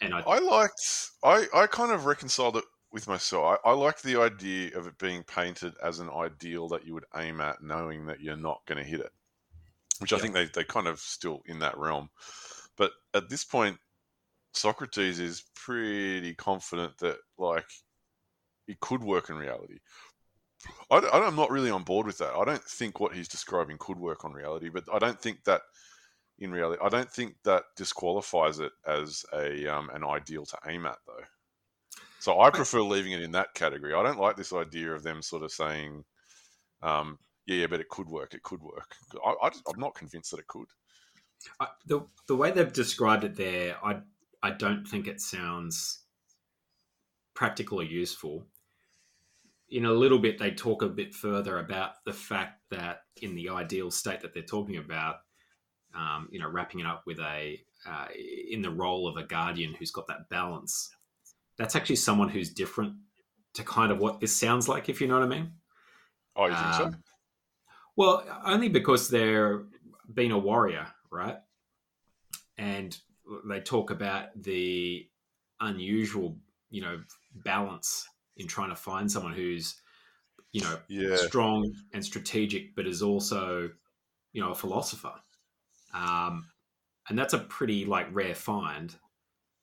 And 0.00 0.14
I, 0.14 0.20
I 0.20 0.38
liked. 0.38 1.10
I 1.22 1.46
I 1.54 1.66
kind 1.66 1.90
of 1.92 2.04
reconciled 2.04 2.56
it 2.56 2.64
with 2.92 3.08
myself. 3.08 3.58
I, 3.64 3.70
I 3.70 3.72
liked 3.72 4.02
the 4.02 4.20
idea 4.20 4.76
of 4.76 4.86
it 4.86 4.98
being 4.98 5.22
painted 5.24 5.72
as 5.82 5.98
an 5.98 6.10
ideal 6.10 6.68
that 6.68 6.84
you 6.86 6.94
would 6.94 7.06
aim 7.16 7.40
at, 7.40 7.62
knowing 7.62 8.06
that 8.06 8.20
you're 8.20 8.36
not 8.36 8.60
going 8.66 8.78
to 8.78 8.84
hit 8.84 9.00
it. 9.00 9.10
Which 10.00 10.12
I 10.12 10.18
think 10.18 10.34
they 10.34 10.46
they 10.46 10.64
kind 10.64 10.86
of 10.86 10.98
still 10.98 11.42
in 11.46 11.60
that 11.60 11.78
realm. 11.78 12.10
But 12.76 12.92
at 13.14 13.28
this 13.28 13.44
point, 13.44 13.78
Socrates 14.52 15.20
is 15.20 15.44
pretty 15.54 16.34
confident 16.34 16.98
that 16.98 17.18
like 17.38 17.68
it 18.66 18.80
could 18.80 19.02
work 19.02 19.30
in 19.30 19.36
reality. 19.36 19.78
I, 20.90 20.98
am 20.98 21.36
not 21.36 21.50
really 21.50 21.70
on 21.70 21.82
board 21.82 22.06
with 22.06 22.18
that. 22.18 22.34
I 22.34 22.44
don't 22.44 22.64
think 22.64 22.98
what 22.98 23.14
he's 23.14 23.28
describing 23.28 23.76
could 23.78 23.98
work 23.98 24.24
on 24.24 24.32
reality, 24.32 24.70
but 24.70 24.84
I 24.92 24.98
don't 24.98 25.20
think 25.20 25.44
that 25.44 25.62
in 26.38 26.50
reality, 26.50 26.80
I 26.82 26.88
don't 26.88 27.10
think 27.10 27.36
that 27.44 27.64
disqualifies 27.76 28.58
it 28.58 28.72
as 28.86 29.24
a 29.32 29.66
um, 29.66 29.90
an 29.90 30.04
ideal 30.04 30.44
to 30.46 30.58
aim 30.66 30.86
at, 30.86 30.98
though. 31.06 31.24
So 32.18 32.40
I 32.40 32.50
prefer 32.50 32.80
leaving 32.80 33.12
it 33.12 33.22
in 33.22 33.32
that 33.32 33.54
category. 33.54 33.94
I 33.94 34.02
don't 34.02 34.18
like 34.18 34.36
this 34.36 34.52
idea 34.52 34.92
of 34.92 35.02
them 35.02 35.22
sort 35.22 35.42
of 35.42 35.52
saying, 35.52 36.04
um, 36.82 37.18
"Yeah, 37.46 37.56
yeah, 37.56 37.66
but 37.66 37.80
it 37.80 37.88
could 37.88 38.08
work. 38.08 38.34
It 38.34 38.42
could 38.42 38.62
work." 38.62 38.96
I, 39.24 39.34
I, 39.42 39.48
I'm 39.48 39.80
not 39.80 39.94
convinced 39.94 40.30
that 40.30 40.40
it 40.40 40.48
could. 40.48 40.68
I, 41.60 41.68
the 41.86 42.06
the 42.26 42.36
way 42.36 42.50
they've 42.50 42.72
described 42.72 43.24
it 43.24 43.36
there, 43.36 43.76
I 43.84 44.00
I 44.42 44.50
don't 44.50 44.86
think 44.86 45.06
it 45.06 45.20
sounds 45.20 46.04
practical 47.34 47.80
or 47.80 47.84
useful. 47.84 48.46
In 49.70 49.86
a 49.86 49.92
little 49.92 50.18
bit, 50.18 50.38
they 50.38 50.50
talk 50.50 50.82
a 50.82 50.88
bit 50.88 51.14
further 51.14 51.58
about 51.58 52.04
the 52.04 52.12
fact 52.12 52.60
that 52.70 53.00
in 53.22 53.34
the 53.34 53.48
ideal 53.48 53.90
state 53.90 54.20
that 54.20 54.32
they're 54.34 54.42
talking 54.42 54.76
about, 54.76 55.16
um, 55.94 56.28
you 56.30 56.38
know, 56.38 56.48
wrapping 56.48 56.80
it 56.80 56.86
up 56.86 57.02
with 57.06 57.18
a 57.18 57.58
uh, 57.86 58.06
in 58.50 58.62
the 58.62 58.70
role 58.70 59.08
of 59.08 59.16
a 59.16 59.26
guardian 59.26 59.74
who's 59.74 59.90
got 59.90 60.06
that 60.06 60.28
balance. 60.30 60.90
That's 61.56 61.76
actually 61.76 61.96
someone 61.96 62.28
who's 62.28 62.50
different 62.50 62.94
to 63.54 63.62
kind 63.62 63.92
of 63.92 63.98
what 63.98 64.20
this 64.20 64.36
sounds 64.36 64.68
like, 64.68 64.88
if 64.88 65.00
you 65.00 65.06
know 65.06 65.14
what 65.14 65.22
I 65.22 65.28
mean. 65.28 65.52
Oh, 66.36 66.46
you 66.46 66.54
think 66.54 66.74
so? 66.74 66.94
Well, 67.96 68.24
only 68.44 68.68
because 68.68 69.08
they're 69.08 69.64
being 70.12 70.32
a 70.32 70.38
warrior, 70.38 70.86
right? 71.10 71.38
And 72.58 72.96
they 73.48 73.60
talk 73.60 73.90
about 73.90 74.28
the 74.42 75.08
unusual, 75.60 76.36
you 76.70 76.82
know, 76.82 77.02
balance 77.44 78.06
in 78.36 78.46
trying 78.46 78.70
to 78.70 78.76
find 78.76 79.10
someone 79.10 79.32
who's, 79.32 79.80
you 80.52 80.60
know, 80.60 80.78
Yeah, 80.88 81.16
strong 81.16 81.72
and 81.92 82.04
strategic, 82.04 82.74
but 82.76 82.86
is 82.86 83.02
also, 83.02 83.70
you 84.32 84.42
know, 84.42 84.50
a 84.50 84.54
philosopher. 84.54 85.14
Um, 85.92 86.50
and 87.08 87.18
that's 87.18 87.34
a 87.34 87.38
pretty 87.38 87.84
like 87.84 88.08
rare 88.12 88.34
find. 88.34 88.94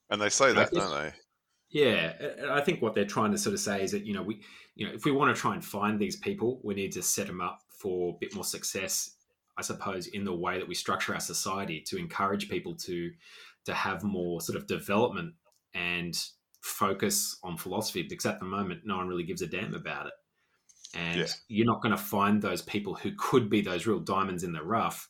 and 0.09 0.21
they 0.21 0.29
say 0.29 0.51
that, 0.53 0.71
guess- 0.71 0.83
don't 0.83 0.91
they? 1.01 1.13
Yeah, 1.69 2.35
I- 2.49 2.57
I 2.57 2.61
think 2.61 2.81
what 2.81 2.93
they're 2.93 3.05
trying 3.05 3.31
to 3.31 3.37
sort 3.37 3.53
of 3.53 3.61
say 3.61 3.81
is 3.81 3.91
that 3.93 4.03
you 4.05 4.13
know 4.13 4.21
we, 4.23 4.43
you 4.75 4.85
know, 4.85 4.93
if 4.93 5.05
we 5.05 5.11
want 5.13 5.33
to 5.33 5.41
try 5.41 5.53
and 5.53 5.63
find 5.63 5.97
these 5.97 6.17
people, 6.17 6.59
we 6.65 6.73
need 6.73 6.91
to 6.93 7.01
set 7.01 7.27
them 7.27 7.39
up 7.39 7.61
for 7.81 8.11
a 8.11 8.17
bit 8.19 8.33
more 8.35 8.43
success, 8.43 9.11
I 9.57 9.61
suppose, 9.61 10.07
in 10.07 10.23
the 10.23 10.33
way 10.35 10.59
that 10.59 10.67
we 10.67 10.75
structure 10.75 11.13
our 11.13 11.19
society 11.19 11.81
to 11.87 11.97
encourage 11.97 12.49
people 12.49 12.75
to 12.75 13.11
to 13.65 13.73
have 13.73 14.03
more 14.03 14.41
sort 14.41 14.57
of 14.57 14.65
development 14.67 15.33
and 15.73 16.17
focus 16.61 17.37
on 17.43 17.57
philosophy. 17.57 18.03
Because 18.03 18.25
at 18.25 18.39
the 18.39 18.45
moment, 18.45 18.81
no 18.85 18.97
one 18.97 19.07
really 19.07 19.23
gives 19.23 19.41
a 19.41 19.47
damn 19.47 19.73
about 19.73 20.07
it, 20.07 20.13
and 20.95 21.19
Yeah. 21.19 21.27
you're 21.47 21.65
not 21.65 21.81
going 21.81 21.95
to 21.95 22.01
find 22.01 22.41
those 22.41 22.61
people 22.61 22.93
who 22.95 23.11
could 23.17 23.49
be 23.49 23.61
those 23.61 23.85
real 23.87 23.99
diamonds 23.99 24.43
in 24.43 24.51
the 24.51 24.63
rough 24.63 25.09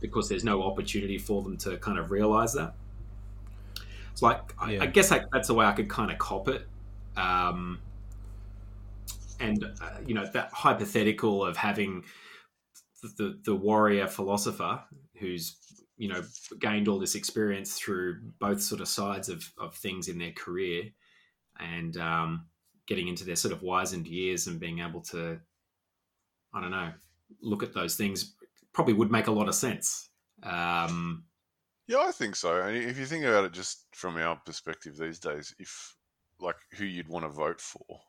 because 0.00 0.28
there's 0.28 0.44
no 0.44 0.62
opportunity 0.62 1.18
for 1.18 1.42
them 1.42 1.56
to 1.56 1.76
kind 1.78 1.98
of 1.98 2.10
realize 2.10 2.52
that. 2.52 2.74
It's 4.12 4.22
like 4.22 4.54
I, 4.58 4.78
I 4.80 4.86
guess 4.86 5.12
I, 5.12 5.22
that's 5.32 5.48
the 5.48 5.54
way 5.54 5.66
I 5.66 5.72
could 5.72 5.88
kind 5.88 6.10
of 6.10 6.18
cop 6.18 6.48
it. 6.48 6.66
Um, 7.16 7.80
and 9.40 9.64
uh, 9.64 9.98
you 10.06 10.14
know 10.14 10.26
that 10.26 10.50
hypothetical 10.52 11.44
of 11.44 11.56
having 11.56 12.04
the 13.18 13.38
the 13.44 13.54
warrior 13.54 14.06
philosopher 14.06 14.82
who's 15.18 15.56
you 15.96 16.08
know 16.08 16.22
gained 16.58 16.88
all 16.88 16.98
this 16.98 17.14
experience 17.14 17.78
through 17.78 18.20
both 18.38 18.60
sort 18.60 18.80
of 18.80 18.88
sides 18.88 19.28
of, 19.28 19.50
of 19.58 19.74
things 19.74 20.08
in 20.08 20.18
their 20.18 20.32
career 20.32 20.84
and 21.58 21.96
um, 21.96 22.46
getting 22.86 23.08
into 23.08 23.24
their 23.24 23.36
sort 23.36 23.52
of 23.52 23.62
wizened 23.62 24.06
years 24.06 24.46
and 24.46 24.60
being 24.60 24.80
able 24.80 25.00
to 25.00 25.38
I 26.52 26.60
don't 26.60 26.70
know 26.70 26.92
look 27.40 27.62
at 27.62 27.74
those 27.74 27.96
things 27.96 28.34
probably 28.72 28.94
would 28.94 29.10
make 29.10 29.26
a 29.26 29.32
lot 29.32 29.48
of 29.48 29.54
sense. 29.54 30.10
Um, 30.42 31.24
Yeah, 31.88 32.04
I 32.06 32.12
think 32.12 32.36
so. 32.36 32.60
And 32.60 32.76
if 32.76 32.98
you 32.98 33.06
think 33.06 33.24
about 33.24 33.44
it 33.44 33.52
just 33.52 33.86
from 33.92 34.16
our 34.16 34.36
perspective 34.36 34.96
these 34.96 35.18
days, 35.18 35.54
if 35.58 35.94
like 36.40 36.56
who 36.74 36.84
you'd 36.84 37.08
want 37.08 37.24
to 37.24 37.30
vote 37.30 37.60
for, 37.60 38.00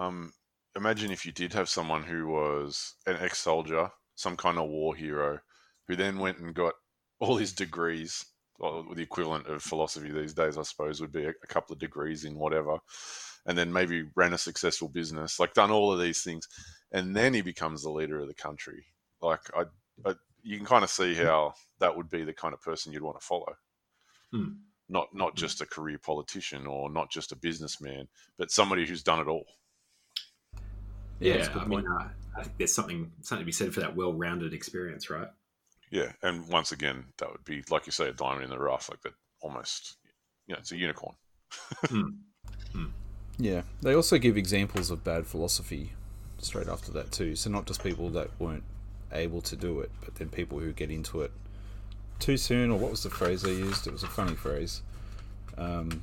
um, 0.00 0.32
imagine 0.76 1.10
if 1.10 1.26
you 1.26 1.32
did 1.32 1.52
have 1.52 1.68
someone 1.68 2.02
who 2.02 2.28
was 2.28 2.94
an 3.06 3.16
ex-soldier, 3.20 3.90
some 4.14 4.36
kind 4.36 4.58
of 4.58 4.68
war 4.68 4.94
hero, 4.96 5.38
who 5.86 5.94
then 5.94 6.18
went 6.18 6.38
and 6.38 6.54
got 6.54 6.74
all 7.20 7.36
his 7.36 7.52
degrees, 7.52 8.24
or 8.58 8.84
the 8.94 9.02
equivalent 9.02 9.46
of 9.46 9.62
philosophy 9.62 10.10
these 10.10 10.34
days, 10.34 10.56
I 10.58 10.62
suppose, 10.62 11.00
would 11.00 11.12
be 11.12 11.24
a, 11.24 11.30
a 11.30 11.46
couple 11.46 11.74
of 11.74 11.80
degrees 11.80 12.24
in 12.24 12.34
whatever, 12.34 12.78
and 13.46 13.56
then 13.56 13.72
maybe 13.72 14.04
ran 14.16 14.32
a 14.32 14.38
successful 14.38 14.88
business, 14.88 15.38
like 15.38 15.54
done 15.54 15.70
all 15.70 15.92
of 15.92 16.00
these 16.00 16.22
things, 16.22 16.48
and 16.92 17.14
then 17.14 17.34
he 17.34 17.42
becomes 17.42 17.82
the 17.82 17.90
leader 17.90 18.18
of 18.20 18.28
the 18.28 18.34
country. 18.34 18.84
Like 19.22 19.40
I, 19.54 19.64
I 20.08 20.14
you 20.42 20.56
can 20.56 20.66
kind 20.66 20.84
of 20.84 20.90
see 20.90 21.14
how 21.14 21.54
that 21.78 21.94
would 21.94 22.08
be 22.08 22.24
the 22.24 22.32
kind 22.32 22.54
of 22.54 22.62
person 22.62 22.92
you'd 22.92 23.02
want 23.02 23.20
to 23.20 23.26
follow. 23.26 23.54
Hmm. 24.32 24.48
Not 24.88 25.08
not 25.14 25.36
just 25.36 25.60
a 25.60 25.66
career 25.66 25.98
politician 25.98 26.66
or 26.66 26.90
not 26.90 27.10
just 27.10 27.32
a 27.32 27.36
businessman, 27.36 28.08
but 28.38 28.50
somebody 28.50 28.86
who's 28.86 29.02
done 29.02 29.20
it 29.20 29.28
all. 29.28 29.46
Yeah, 31.20 31.36
that's 31.36 31.48
a 31.48 31.52
good 31.52 31.62
I 31.62 31.66
mean, 31.66 31.82
point. 31.82 31.86
uh, 31.88 32.08
I 32.36 32.42
think 32.42 32.58
there's 32.58 32.74
something 32.74 33.10
something 33.22 33.42
to 33.42 33.46
be 33.46 33.52
said 33.52 33.72
for 33.72 33.80
that 33.80 33.94
well-rounded 33.94 34.52
experience, 34.52 35.10
right? 35.10 35.28
Yeah, 35.90 36.12
and 36.22 36.46
once 36.48 36.72
again, 36.72 37.04
that 37.18 37.30
would 37.30 37.44
be 37.44 37.62
like 37.70 37.86
you 37.86 37.92
say, 37.92 38.08
a 38.08 38.12
diamond 38.12 38.44
in 38.44 38.50
the 38.50 38.58
rough, 38.58 38.88
like 38.88 39.02
that. 39.02 39.12
Almost, 39.42 39.96
you 40.46 40.54
know, 40.54 40.58
it's 40.58 40.72
a 40.72 40.76
unicorn. 40.76 41.14
Yeah, 43.40 43.62
they 43.80 43.94
also 43.94 44.18
give 44.18 44.36
examples 44.36 44.90
of 44.90 45.02
bad 45.02 45.26
philosophy 45.26 45.92
straight 46.38 46.68
after 46.68 46.92
that 46.92 47.10
too. 47.10 47.34
So 47.36 47.48
not 47.48 47.64
just 47.64 47.82
people 47.82 48.10
that 48.10 48.28
weren't 48.38 48.64
able 49.12 49.40
to 49.40 49.56
do 49.56 49.80
it, 49.80 49.90
but 50.04 50.16
then 50.16 50.28
people 50.28 50.58
who 50.58 50.72
get 50.72 50.90
into 50.90 51.22
it 51.22 51.32
too 52.18 52.36
soon. 52.36 52.70
Or 52.70 52.78
what 52.78 52.90
was 52.90 53.02
the 53.02 53.08
phrase 53.08 53.40
they 53.40 53.54
used? 53.54 53.86
It 53.86 53.94
was 53.94 54.02
a 54.02 54.08
funny 54.08 54.34
phrase. 54.34 54.82
Um, 55.56 56.02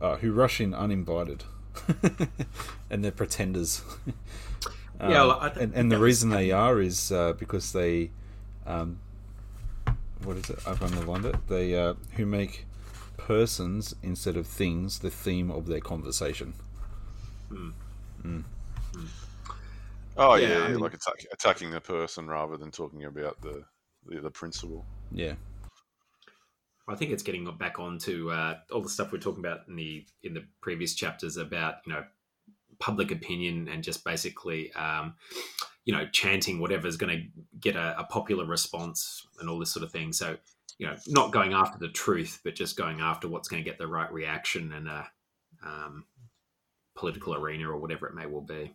uh, 0.00 0.16
who 0.16 0.32
rush 0.32 0.62
in 0.62 0.72
uninvited, 0.72 1.44
and 2.90 3.04
they're 3.04 3.12
pretenders. 3.12 3.82
Um, 4.06 4.14
Yeah, 5.10 5.26
well, 5.26 5.38
I 5.40 5.48
th- 5.50 5.62
and, 5.62 5.74
and 5.74 5.92
the 5.92 5.98
reason 5.98 6.30
they 6.30 6.52
are 6.52 6.80
is 6.80 7.12
uh, 7.12 7.34
because 7.34 7.72
they, 7.72 8.10
um, 8.66 8.98
what 10.24 10.38
is 10.38 10.48
it? 10.48 10.58
I've 10.66 10.82
underlined 10.82 11.26
it. 11.26 11.36
They 11.48 11.74
uh, 11.78 11.94
who 12.14 12.24
make 12.24 12.64
persons 13.18 13.94
instead 14.02 14.38
of 14.38 14.46
things 14.46 15.00
the 15.00 15.10
theme 15.10 15.50
of 15.50 15.66
their 15.66 15.80
conversation. 15.80 16.54
Oh 20.16 20.36
Yeah, 20.36 20.48
yeah, 20.48 20.64
I 20.64 20.68
mean- 20.68 20.78
like 20.80 20.94
attack, 20.94 21.26
attacking 21.32 21.70
the 21.70 21.80
person 21.80 22.26
rather 22.26 22.56
than 22.56 22.70
talking 22.70 23.04
about 23.04 23.40
the 23.42 23.64
the, 24.06 24.20
the 24.20 24.30
principle. 24.30 24.86
Yeah, 25.12 25.34
I 26.88 26.94
think 26.94 27.10
it's 27.10 27.22
getting 27.22 27.50
back 27.58 27.78
onto 27.78 28.30
uh, 28.30 28.58
all 28.72 28.80
the 28.80 28.88
stuff 28.88 29.10
we 29.12 29.18
are 29.18 29.22
talking 29.22 29.44
about 29.44 29.60
in 29.68 29.76
the 29.76 30.06
in 30.22 30.34
the 30.34 30.44
previous 30.60 30.94
chapters 30.94 31.36
about 31.36 31.76
you 31.86 31.92
know 31.92 32.04
public 32.78 33.10
opinion 33.10 33.68
and 33.68 33.82
just 33.82 34.04
basically 34.04 34.72
um, 34.74 35.14
you 35.84 35.92
know 35.92 36.06
chanting 36.12 36.60
whatever's 36.60 36.96
going 36.96 37.16
to 37.16 37.42
get 37.58 37.76
a, 37.76 37.98
a 37.98 38.04
popular 38.04 38.44
response 38.44 39.26
and 39.40 39.48
all 39.48 39.58
this 39.58 39.72
sort 39.72 39.84
of 39.84 39.90
thing. 39.90 40.12
So 40.12 40.36
you 40.78 40.86
know, 40.86 40.96
not 41.06 41.32
going 41.32 41.54
after 41.54 41.78
the 41.78 41.88
truth, 41.88 42.40
but 42.44 42.54
just 42.54 42.76
going 42.76 43.00
after 43.00 43.28
what's 43.28 43.48
going 43.48 43.62
to 43.62 43.68
get 43.68 43.78
the 43.78 43.86
right 43.86 44.12
reaction 44.12 44.72
in 44.72 44.86
a 44.86 45.06
um, 45.64 46.04
political 46.94 47.34
arena 47.34 47.70
or 47.70 47.78
whatever 47.78 48.06
it 48.06 48.14
may 48.14 48.26
well 48.26 48.42
be. 48.42 48.74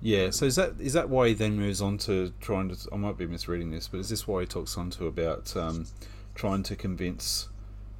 yeah. 0.00 0.30
So 0.30 0.46
is 0.46 0.56
that 0.56 0.74
is 0.80 0.94
that 0.94 1.08
why 1.08 1.28
he 1.28 1.34
then 1.34 1.56
moves 1.56 1.82
on 1.82 1.98
to 1.98 2.32
trying 2.40 2.70
to? 2.70 2.76
I 2.92 2.96
might 2.96 3.18
be 3.18 3.26
misreading 3.26 3.70
this, 3.70 3.88
but 3.88 4.00
is 4.00 4.08
this 4.08 4.26
why 4.26 4.40
he 4.40 4.46
talks 4.46 4.76
on 4.78 4.90
to 4.90 5.06
about 5.06 5.54
um, 5.56 5.86
trying 6.34 6.62
to 6.64 6.76
convince 6.76 7.48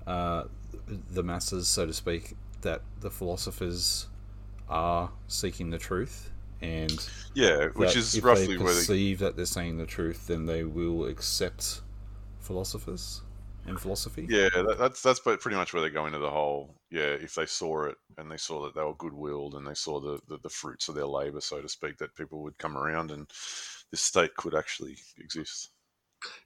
uh, 0.06 0.44
the 0.86 1.22
masses, 1.22 1.68
so 1.68 1.86
to 1.86 1.92
speak, 1.92 2.34
that 2.62 2.82
the 3.00 3.10
philosophers 3.10 4.06
are 4.68 5.10
seeking 5.28 5.70
the 5.70 5.78
truth 5.78 6.30
and 6.62 7.08
Yeah, 7.34 7.68
which 7.74 7.96
is 7.96 8.14
if 8.14 8.24
roughly 8.24 8.56
they 8.56 8.62
where 8.62 8.72
they, 8.72 8.80
perceive 8.80 9.18
that 9.18 9.36
they're 9.36 9.44
saying 9.44 9.78
the 9.78 9.86
truth, 9.86 10.26
then 10.28 10.46
they 10.46 10.64
will 10.64 11.06
accept 11.06 11.82
philosophers 12.40 13.22
and 13.66 13.78
philosophy. 13.78 14.26
yeah, 14.28 14.48
that, 14.54 14.76
that's 14.78 15.02
that's 15.02 15.20
pretty 15.20 15.54
much 15.54 15.72
where 15.72 15.82
they 15.82 15.90
go 15.90 16.06
into 16.06 16.18
the 16.18 16.30
whole. 16.30 16.74
Yeah, 16.90 17.14
if 17.20 17.34
they 17.34 17.46
saw 17.46 17.84
it 17.84 17.96
and 18.18 18.30
they 18.30 18.36
saw 18.36 18.62
that 18.64 18.74
they 18.74 18.82
were 18.82 18.94
good-willed 18.94 19.54
and 19.54 19.66
they 19.66 19.74
saw 19.74 20.00
the, 20.00 20.20
the 20.28 20.38
the 20.38 20.48
fruits 20.48 20.88
of 20.88 20.94
their 20.94 21.06
labor, 21.06 21.40
so 21.40 21.60
to 21.60 21.68
speak, 21.68 21.98
that 21.98 22.14
people 22.14 22.42
would 22.42 22.58
come 22.58 22.76
around 22.76 23.10
and 23.10 23.28
this 23.90 24.00
state 24.00 24.34
could 24.36 24.54
actually 24.54 24.96
exist. 25.18 25.70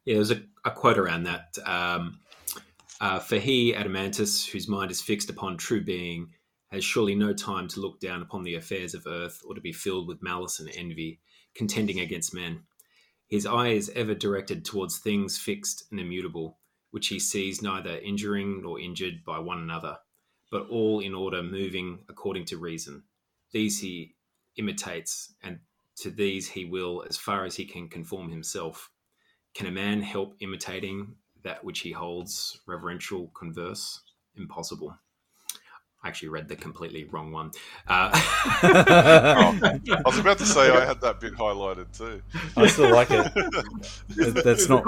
Yeah, 0.04 0.14
there's 0.16 0.30
a, 0.30 0.42
a 0.64 0.70
quote 0.70 0.98
around 0.98 1.24
that. 1.24 1.56
Um, 1.64 2.20
uh, 3.00 3.18
For 3.18 3.38
he, 3.38 3.72
Adeimantus, 3.72 4.48
whose 4.48 4.68
mind 4.68 4.90
is 4.90 5.02
fixed 5.02 5.30
upon 5.30 5.56
true 5.56 5.82
being, 5.82 6.32
has 6.70 6.84
surely 6.84 7.14
no 7.14 7.32
time 7.32 7.68
to 7.68 7.80
look 7.80 8.00
down 8.00 8.22
upon 8.22 8.42
the 8.42 8.54
affairs 8.54 8.94
of 8.94 9.06
earth 9.06 9.42
or 9.46 9.54
to 9.54 9.60
be 9.60 9.72
filled 9.72 10.08
with 10.08 10.22
malice 10.22 10.60
and 10.60 10.70
envy, 10.74 11.20
contending 11.54 12.00
against 12.00 12.34
men. 12.34 12.62
His 13.28 13.46
eye 13.46 13.68
is 13.68 13.90
ever 13.94 14.14
directed 14.14 14.64
towards 14.64 14.98
things 14.98 15.38
fixed 15.38 15.84
and 15.90 16.00
immutable, 16.00 16.58
which 16.90 17.08
he 17.08 17.18
sees 17.18 17.62
neither 17.62 17.98
injuring 17.98 18.62
nor 18.62 18.80
injured 18.80 19.24
by 19.24 19.38
one 19.38 19.58
another, 19.58 19.98
but 20.50 20.68
all 20.68 21.00
in 21.00 21.14
order 21.14 21.42
moving 21.42 22.04
according 22.08 22.44
to 22.46 22.56
reason. 22.56 23.02
These 23.52 23.80
he 23.80 24.14
imitates, 24.56 25.34
and 25.42 25.60
to 25.96 26.10
these 26.10 26.48
he 26.48 26.64
will, 26.64 27.04
as 27.08 27.16
far 27.16 27.44
as 27.44 27.56
he 27.56 27.64
can 27.64 27.88
conform 27.88 28.30
himself. 28.30 28.90
Can 29.56 29.66
a 29.66 29.70
man 29.70 30.02
help 30.02 30.36
imitating 30.40 31.14
that 31.42 31.64
which 31.64 31.78
he 31.80 31.90
holds 31.90 32.60
reverential 32.66 33.28
converse? 33.28 34.02
Impossible. 34.36 34.94
I 36.04 36.08
actually 36.08 36.28
read 36.28 36.46
the 36.46 36.56
completely 36.56 37.04
wrong 37.04 37.32
one. 37.32 37.52
Uh, 37.88 38.10
I 38.12 40.02
was 40.04 40.18
about 40.18 40.36
to 40.38 40.44
say 40.44 40.68
I 40.70 40.84
had 40.84 41.00
that 41.00 41.20
bit 41.20 41.32
highlighted 41.32 41.96
too. 41.96 42.20
I 42.54 42.66
still 42.66 42.92
like 42.92 43.08
it. 43.10 43.32
That's 44.44 44.68
not. 44.68 44.84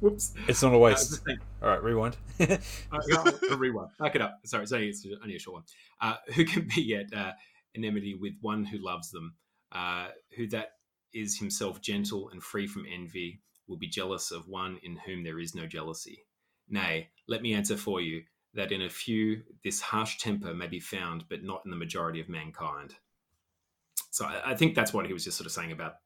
Whoops. 0.00 0.34
It's 0.48 0.60
not 0.60 0.72
a 0.72 0.76
Uh, 0.76 0.80
waste. 0.80 1.10
just 1.10 1.22
All 1.62 1.68
right, 1.68 1.82
rewind. 1.82 2.16
uh, 2.40 2.56
I'll 2.90 3.56
rewind. 3.56 3.90
Back 4.00 4.16
it 4.16 4.20
up. 4.22 4.40
Sorry, 4.44 4.64
it's 4.64 4.72
only, 4.72 4.88
it's 4.88 5.06
only 5.22 5.36
a 5.36 5.38
short 5.38 5.54
one. 5.54 5.64
Uh, 6.00 6.16
who 6.34 6.44
can 6.44 6.68
be 6.74 6.96
at 6.96 7.14
uh, 7.16 7.32
enmity 7.76 8.14
with 8.14 8.34
one 8.40 8.64
who 8.64 8.78
loves 8.78 9.12
them? 9.12 9.34
Uh, 9.70 10.08
who 10.36 10.48
that 10.48 10.72
is 11.12 11.38
himself 11.38 11.80
gentle 11.80 12.28
and 12.30 12.42
free 12.42 12.66
from 12.66 12.84
envy 12.92 13.40
will 13.68 13.76
be 13.76 13.88
jealous 13.88 14.30
of 14.30 14.48
one 14.48 14.78
in 14.82 14.96
whom 14.96 15.24
there 15.24 15.38
is 15.38 15.54
no 15.54 15.66
jealousy. 15.66 16.24
Nay, 16.68 17.08
let 17.26 17.42
me 17.42 17.54
answer 17.54 17.76
for 17.76 18.00
you 18.00 18.22
that 18.54 18.72
in 18.72 18.82
a 18.82 18.88
few 18.88 19.42
this 19.64 19.80
harsh 19.80 20.18
temper 20.18 20.54
may 20.54 20.66
be 20.66 20.80
found, 20.80 21.24
but 21.28 21.42
not 21.42 21.62
in 21.64 21.70
the 21.70 21.76
majority 21.76 22.20
of 22.20 22.28
mankind. 22.28 22.94
So 24.10 24.24
I, 24.26 24.52
I 24.52 24.54
think 24.54 24.74
that's 24.74 24.92
what 24.92 25.06
he 25.06 25.12
was 25.12 25.24
just 25.24 25.36
sort 25.36 25.46
of 25.46 25.52
saying 25.52 25.72
about 25.72 25.96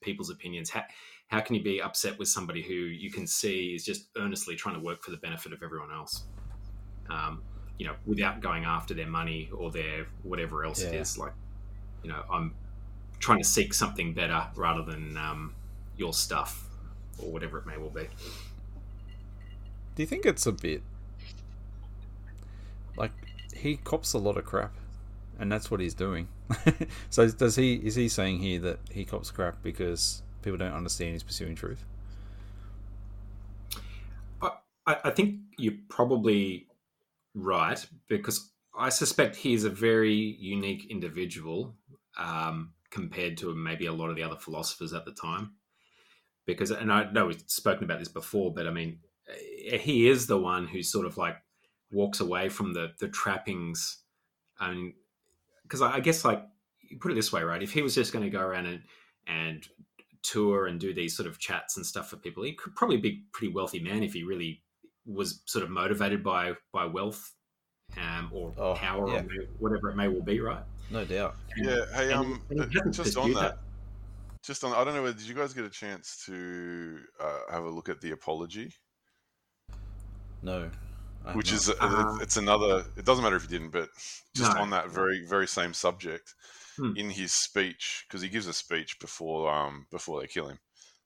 people's 0.00 0.30
opinions. 0.30 0.70
How, 0.70 0.84
how 1.28 1.40
can 1.40 1.54
you 1.54 1.62
be 1.62 1.80
upset 1.80 2.18
with 2.18 2.28
somebody 2.28 2.62
who 2.62 2.74
you 2.74 3.10
can 3.10 3.26
see 3.26 3.74
is 3.74 3.84
just 3.84 4.08
earnestly 4.16 4.56
trying 4.56 4.74
to 4.74 4.80
work 4.80 5.02
for 5.02 5.10
the 5.10 5.16
benefit 5.16 5.52
of 5.52 5.62
everyone 5.62 5.90
else? 5.90 6.24
Um, 7.08 7.42
you 7.78 7.86
know, 7.86 7.94
without 8.04 8.40
going 8.40 8.64
after 8.64 8.94
their 8.94 9.06
money 9.06 9.50
or 9.54 9.70
their 9.70 10.06
whatever 10.22 10.64
else 10.64 10.80
it 10.80 10.92
Yeah. 10.92 11.00
is. 11.00 11.18
Like, 11.18 11.32
you 12.02 12.10
know, 12.10 12.22
I'm 12.30 12.54
trying 13.18 13.38
to 13.38 13.44
seek 13.44 13.74
something 13.74 14.12
better 14.14 14.46
rather 14.54 14.82
than 14.82 15.16
um, 15.16 15.54
your 15.96 16.12
stuff 16.12 16.65
or 17.18 17.30
whatever 17.30 17.58
it 17.58 17.66
may 17.66 17.76
well 17.76 17.90
be. 17.90 18.08
Do 19.94 20.02
you 20.02 20.06
think 20.06 20.26
it's 20.26 20.46
a 20.46 20.52
bit 20.52 20.82
like 22.96 23.12
he 23.54 23.76
cops 23.76 24.12
a 24.12 24.18
lot 24.18 24.36
of 24.36 24.44
crap, 24.44 24.74
and 25.38 25.50
that's 25.50 25.70
what 25.70 25.80
he's 25.80 25.94
doing? 25.94 26.28
so 27.10 27.28
does 27.28 27.56
he? 27.56 27.74
Is 27.74 27.94
he 27.94 28.08
saying 28.08 28.40
here 28.40 28.60
that 28.60 28.78
he 28.90 29.04
cops 29.04 29.30
crap 29.30 29.62
because 29.62 30.22
people 30.42 30.58
don't 30.58 30.74
understand 30.74 31.12
he's 31.12 31.22
pursuing 31.22 31.54
truth? 31.54 31.84
I, 34.86 34.96
I 35.04 35.10
think 35.10 35.40
you're 35.58 35.74
probably 35.88 36.68
right 37.34 37.84
because 38.08 38.52
I 38.76 38.88
suspect 38.88 39.36
he's 39.36 39.64
a 39.64 39.70
very 39.70 40.14
unique 40.14 40.86
individual 40.90 41.74
um, 42.16 42.72
compared 42.90 43.36
to 43.38 43.54
maybe 43.54 43.86
a 43.86 43.92
lot 43.92 44.10
of 44.10 44.16
the 44.16 44.22
other 44.22 44.36
philosophers 44.36 44.92
at 44.92 45.04
the 45.04 45.12
time. 45.12 45.52
Because, 46.46 46.70
and 46.70 46.92
I 46.92 47.10
know 47.10 47.26
we've 47.26 47.42
spoken 47.46 47.84
about 47.84 47.98
this 47.98 48.08
before, 48.08 48.52
but 48.54 48.66
I 48.66 48.70
mean, 48.70 49.00
eh, 49.68 49.78
he 49.78 50.08
is 50.08 50.26
the 50.26 50.38
one 50.38 50.66
who 50.66 50.82
sort 50.82 51.06
of 51.06 51.16
like 51.16 51.36
walks 51.92 52.20
away 52.20 52.48
from 52.48 52.72
the 52.72 52.92
the 52.98 53.08
trappings. 53.08 53.98
I 54.58 54.70
mean, 54.70 54.94
because 55.62 55.82
I, 55.82 55.94
I 55.94 56.00
guess 56.00 56.24
like 56.24 56.42
you 56.80 56.98
put 56.98 57.10
it 57.10 57.14
this 57.14 57.32
way, 57.32 57.42
right? 57.42 57.62
If 57.62 57.72
he 57.72 57.82
was 57.82 57.94
just 57.94 58.12
going 58.12 58.24
to 58.24 58.30
go 58.30 58.40
around 58.40 58.66
and 58.66 58.82
and 59.26 59.66
tour 60.22 60.66
and 60.66 60.80
do 60.80 60.94
these 60.94 61.16
sort 61.16 61.28
of 61.28 61.38
chats 61.38 61.76
and 61.76 61.84
stuff 61.84 62.10
for 62.10 62.16
people, 62.16 62.42
he 62.44 62.52
could 62.52 62.74
probably 62.74 62.96
be 62.96 63.08
a 63.08 63.22
pretty 63.32 63.52
wealthy 63.52 63.80
man 63.80 64.02
if 64.02 64.12
he 64.12 64.22
really 64.22 64.62
was 65.04 65.40
sort 65.46 65.64
of 65.64 65.70
motivated 65.70 66.22
by 66.22 66.52
by 66.72 66.84
wealth 66.84 67.32
um, 67.96 68.30
or 68.32 68.52
Oh, 68.56 68.74
power 68.74 69.08
yeah. 69.08 69.20
or 69.20 69.44
whatever 69.58 69.90
it 69.90 69.96
may 69.96 70.08
well 70.08 70.22
be, 70.22 70.40
right? 70.40 70.62
No 70.90 71.04
doubt. 71.04 71.36
Yeah, 71.56 71.84
hey, 71.94 72.12
um, 72.12 72.42
and 72.50 72.64
he 72.72 72.80
just 72.90 73.16
on 73.16 73.24
pursued 73.24 73.36
that, 73.36 73.58
just 74.46 74.62
on, 74.64 74.72
I 74.72 74.84
don't 74.84 74.94
know, 74.94 75.02
whether 75.02 75.16
did 75.18 75.26
you 75.28 75.34
guys 75.34 75.52
get 75.52 75.64
a 75.64 75.70
chance 75.70 76.22
to 76.26 77.00
uh, 77.20 77.40
have 77.50 77.64
a 77.64 77.68
look 77.70 77.88
at 77.88 78.00
the 78.00 78.12
apology? 78.12 78.72
No. 80.42 80.70
I 81.24 81.32
Which 81.34 81.50
not. 81.50 81.56
is, 81.56 81.68
uh, 81.70 81.74
Uh, 81.80 82.18
it's 82.20 82.36
another, 82.36 82.84
it 82.96 83.04
doesn't 83.04 83.24
matter 83.24 83.36
if 83.36 83.42
you 83.42 83.48
didn't, 83.48 83.70
but 83.70 83.88
just 84.34 84.54
No. 84.54 84.60
on 84.60 84.70
that 84.70 84.90
very, 84.90 85.26
very 85.26 85.48
same 85.48 85.74
subject, 85.74 86.34
Hmm. 86.76 86.92
in 86.96 87.10
his 87.10 87.32
speech, 87.32 88.04
because 88.06 88.22
he 88.22 88.28
gives 88.28 88.46
a 88.46 88.52
speech 88.52 88.98
before, 89.00 89.52
um, 89.52 89.86
before 89.90 90.20
they 90.20 90.26
kill 90.28 90.48
him. 90.48 90.58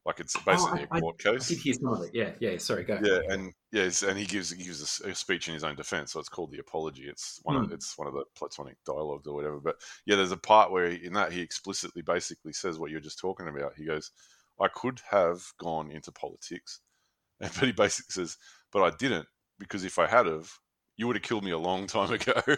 Like 0.06 0.18
it's 0.18 0.34
basically 0.44 0.80
Oh, 0.82 0.86
I- 0.92 0.96
a 0.98 1.00
court 1.00 1.16
I 1.26 1.32
case. 1.32 1.48
did 1.48 1.58
hear 1.58 1.74
some 1.74 1.88
of 1.92 2.02
it. 2.02 2.10
Yeah, 2.14 2.32
yeah. 2.40 2.56
Sorry, 2.56 2.84
go. 2.84 2.98
Yeah, 3.02 3.20
and 3.28 3.52
yes, 3.70 4.02
and 4.02 4.18
he 4.18 4.24
gives 4.24 4.50
he 4.50 4.64
gives 4.64 5.00
a 5.02 5.14
speech 5.14 5.48
in 5.48 5.54
his 5.54 5.62
own 5.62 5.76
defense, 5.76 6.12
so 6.12 6.20
it's 6.20 6.28
called 6.30 6.52
the 6.52 6.58
apology. 6.58 7.04
It's 7.06 7.38
one 7.42 7.56
of 7.56 7.66
Hmm. 7.66 7.72
it's 7.74 7.98
one 7.98 8.08
of 8.08 8.14
the 8.14 8.24
Platonic 8.34 8.76
dialogues 8.86 9.26
or 9.26 9.34
whatever. 9.34 9.60
But 9.60 9.76
yeah, 10.06 10.16
there's 10.16 10.32
a 10.32 10.38
part 10.38 10.70
where 10.72 10.88
he, 10.90 11.04
in 11.04 11.12
that 11.12 11.32
he 11.32 11.40
explicitly 11.42 12.00
basically 12.02 12.54
says 12.54 12.78
what 12.78 12.90
you're 12.90 13.00
just 13.00 13.18
talking 13.18 13.46
about. 13.48 13.74
He 13.76 13.84
goes, 13.84 14.10
"I 14.58 14.68
could 14.68 15.00
have 15.10 15.42
gone 15.58 15.90
into 15.90 16.12
politics," 16.12 16.80
but 17.40 17.50
he 17.56 17.72
basically 17.72 18.12
says, 18.12 18.38
"But 18.72 18.82
I 18.82 18.96
didn't 18.96 19.26
because 19.58 19.84
if 19.84 19.98
I 19.98 20.06
had 20.06 20.24
have, 20.24 20.50
you 20.96 21.06
would 21.08 21.16
have 21.16 21.22
killed 21.22 21.44
me 21.44 21.50
a 21.50 21.58
long 21.58 21.86
time 21.86 22.10
ago." 22.12 22.40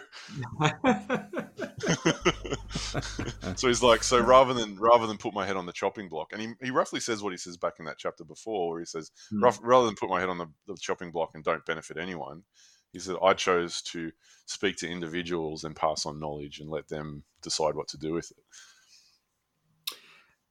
so 3.55 3.67
he's 3.67 3.83
like, 3.83 4.03
so 4.03 4.19
rather 4.19 4.53
than 4.53 4.77
rather 4.77 5.07
than 5.07 5.17
put 5.17 5.33
my 5.33 5.45
head 5.45 5.57
on 5.57 5.65
the 5.65 5.73
chopping 5.73 6.09
block, 6.09 6.33
and 6.33 6.41
he, 6.41 6.49
he 6.61 6.71
roughly 6.71 6.99
says 6.99 7.23
what 7.23 7.31
he 7.31 7.37
says 7.37 7.57
back 7.57 7.73
in 7.79 7.85
that 7.85 7.97
chapter 7.97 8.23
before, 8.23 8.69
where 8.69 8.79
he 8.79 8.85
says, 8.85 9.11
Hmm. 9.29 9.43
Rather 9.61 9.85
than 9.85 9.95
put 9.95 10.09
my 10.09 10.19
head 10.19 10.29
on 10.29 10.37
the, 10.37 10.47
the 10.67 10.75
chopping 10.79 11.11
block 11.11 11.31
and 11.33 11.43
don't 11.43 11.65
benefit 11.65 11.97
anyone, 11.97 12.43
he 12.91 12.99
said, 12.99 13.15
I 13.23 13.33
chose 13.33 13.81
to 13.83 14.11
speak 14.45 14.77
to 14.77 14.89
individuals 14.89 15.63
and 15.63 15.75
pass 15.75 16.05
on 16.05 16.19
knowledge 16.19 16.59
and 16.59 16.69
let 16.69 16.87
them 16.87 17.23
decide 17.41 17.75
what 17.75 17.87
to 17.89 17.97
do 17.97 18.13
with 18.13 18.31
it. 18.31 18.43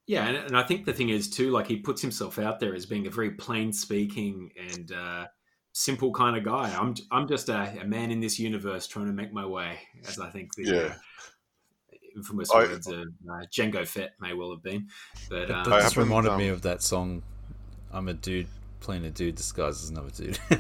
Yeah, 0.06 0.26
and, 0.26 0.36
and 0.36 0.56
I 0.56 0.64
think 0.64 0.84
the 0.84 0.92
thing 0.92 1.10
is 1.10 1.30
too, 1.30 1.50
like 1.50 1.68
he 1.68 1.76
puts 1.76 2.02
himself 2.02 2.38
out 2.38 2.58
there 2.58 2.74
as 2.74 2.86
being 2.86 3.06
a 3.06 3.10
very 3.10 3.30
plain 3.30 3.72
speaking 3.72 4.50
and 4.58 4.90
uh, 4.90 5.26
simple 5.72 6.12
kind 6.12 6.36
of 6.36 6.44
guy. 6.44 6.74
I'm 6.74 6.94
I'm 7.10 7.26
just 7.26 7.48
a, 7.48 7.80
a 7.80 7.84
man 7.84 8.10
in 8.10 8.20
this 8.20 8.38
universe 8.38 8.86
trying 8.86 9.06
to 9.06 9.12
make 9.12 9.32
my 9.32 9.46
way, 9.46 9.78
as 10.06 10.18
I 10.18 10.30
think 10.30 10.54
the 10.54 10.64
Yeah. 10.64 10.74
uh, 10.76 10.94
infamous 12.16 12.50
I- 12.52 12.58
words 12.58 12.86
of 12.86 13.00
uh, 13.00 13.44
Jango 13.52 13.86
Fett 13.86 14.12
may 14.20 14.34
well 14.34 14.50
have 14.50 14.62
been. 14.62 14.88
But 15.28 15.48
That 15.48 15.54
uh, 15.54 15.64
that 15.64 15.82
just 15.82 15.94
haven't, 15.94 16.08
reminded 16.08 16.36
me 16.36 16.48
um, 16.48 16.54
of 16.54 16.62
that 16.62 16.82
song. 16.82 17.22
I'm 17.92 18.08
a 18.08 18.14
dude 18.14 18.46
playing 18.80 19.04
a 19.04 19.10
dude 19.10 19.36
disguised 19.36 19.84
as 19.84 19.90
another 19.90 20.10
dude. 20.10 20.38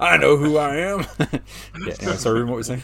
I 0.00 0.16
know 0.18 0.36
who 0.36 0.58
I 0.58 0.76
am. 0.76 1.00
yeah. 1.18 1.38
Anyway, 1.74 2.16
sorry, 2.16 2.44
what 2.44 2.52
were 2.52 2.58
you 2.58 2.62
saying? 2.62 2.82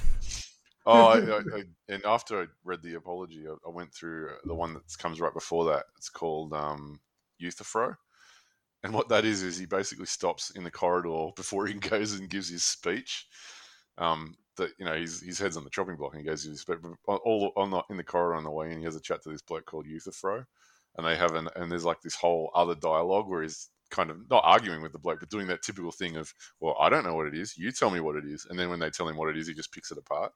Oh, 0.84 1.06
I, 1.06 1.18
I, 1.18 1.38
I, 1.38 1.62
and 1.88 2.04
after 2.04 2.42
I 2.42 2.46
read 2.64 2.82
the 2.82 2.94
apology, 2.94 3.44
I, 3.46 3.52
I, 3.64 3.70
went 3.70 3.94
through 3.94 4.30
the 4.44 4.54
one 4.54 4.74
that 4.74 4.82
comes 4.98 5.20
right 5.20 5.32
before 5.32 5.66
that. 5.66 5.84
It's 5.96 6.08
called 6.08 6.52
um, 6.52 6.98
Euthyphro. 7.40 7.94
And 8.84 8.92
what 8.92 9.08
that 9.10 9.24
is, 9.24 9.42
is 9.42 9.56
he 9.56 9.66
basically 9.66 10.06
stops 10.06 10.50
in 10.50 10.64
the 10.64 10.70
corridor 10.70 11.30
before 11.36 11.66
he 11.66 11.74
goes 11.90 12.14
and 12.14 12.28
gives 12.28 12.48
his 12.48 12.64
speech. 12.64 13.26
Um, 13.98 14.36
that 14.56 14.70
you 14.78 14.84
know, 14.84 14.94
his, 14.94 15.22
his 15.22 15.38
head's 15.38 15.56
on 15.56 15.64
the 15.64 15.70
chopping 15.70 15.96
block 15.96 16.12
and 16.12 16.20
he 16.20 16.26
goes 16.26 16.42
his 16.42 16.60
speech. 16.60 16.78
All 17.06 17.52
on 17.56 17.70
the, 17.70 17.82
in 17.90 17.96
the 17.96 18.04
corridor 18.04 18.36
on 18.36 18.44
the 18.44 18.50
way 18.50 18.70
in, 18.70 18.78
he 18.78 18.84
has 18.84 18.96
a 18.96 19.00
chat 19.00 19.22
to 19.22 19.30
this 19.30 19.42
bloke 19.42 19.66
called 19.66 19.86
Euthyphro. 19.86 20.44
And 20.96 21.06
they 21.06 21.16
have 21.16 21.34
an, 21.34 21.48
and 21.56 21.70
there's 21.70 21.86
like 21.86 22.02
this 22.02 22.14
whole 22.14 22.50
other 22.54 22.74
dialogue 22.74 23.28
where 23.28 23.42
he's 23.42 23.70
kind 23.90 24.10
of 24.10 24.28
not 24.28 24.42
arguing 24.44 24.82
with 24.82 24.92
the 24.92 24.98
bloke, 24.98 25.20
but 25.20 25.30
doing 25.30 25.46
that 25.46 25.62
typical 25.62 25.92
thing 25.92 26.16
of, 26.16 26.34
well, 26.60 26.76
I 26.78 26.88
don't 26.88 27.04
know 27.04 27.14
what 27.14 27.26
it 27.26 27.34
is. 27.34 27.56
You 27.56 27.70
tell 27.72 27.90
me 27.90 28.00
what 28.00 28.16
it 28.16 28.24
is. 28.24 28.46
And 28.50 28.58
then 28.58 28.68
when 28.68 28.80
they 28.80 28.90
tell 28.90 29.08
him 29.08 29.16
what 29.16 29.28
it 29.28 29.38
is, 29.38 29.46
he 29.46 29.54
just 29.54 29.72
picks 29.72 29.90
it 29.90 29.98
apart. 29.98 30.32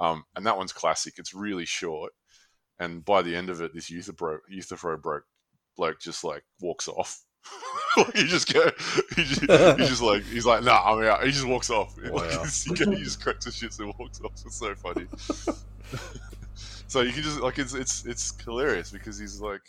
Um, 0.00 0.24
and 0.36 0.46
that 0.46 0.56
one's 0.56 0.72
classic. 0.72 1.14
It's 1.16 1.34
really 1.34 1.64
short. 1.64 2.12
And 2.78 3.04
by 3.04 3.22
the 3.22 3.34
end 3.34 3.50
of 3.50 3.60
it, 3.60 3.74
this 3.74 3.90
Euthyphro, 3.90 4.38
Euthyphro 4.48 4.96
broke 4.98 5.24
bloke 5.76 6.00
just 6.00 6.24
like 6.24 6.44
walks 6.60 6.88
off. 6.88 7.24
he 8.14 8.24
just 8.24 8.52
go, 8.52 8.70
he 9.16 9.24
just, 9.24 9.40
he's 9.40 9.88
just 9.88 10.02
like, 10.02 10.22
he's 10.24 10.46
like, 10.46 10.62
nah, 10.62 10.82
I'm 10.84 11.02
out. 11.04 11.24
He 11.24 11.30
just 11.30 11.46
walks 11.46 11.70
off. 11.70 11.94
Wow. 12.10 12.22
Like, 12.68 12.78
he 12.78 13.04
just 13.04 13.22
cracks 13.22 13.44
his 13.44 13.56
shit 13.56 13.78
and 13.78 13.92
walks 13.98 14.20
off. 14.20 14.32
It's 14.44 14.56
so 14.56 14.74
funny. 14.74 15.06
so 16.86 17.00
you 17.00 17.12
can 17.12 17.22
just 17.22 17.40
like, 17.40 17.58
it's 17.58 17.74
it's 17.74 18.06
it's 18.06 18.34
hilarious 18.42 18.90
because 18.90 19.18
he's 19.18 19.40
like, 19.40 19.62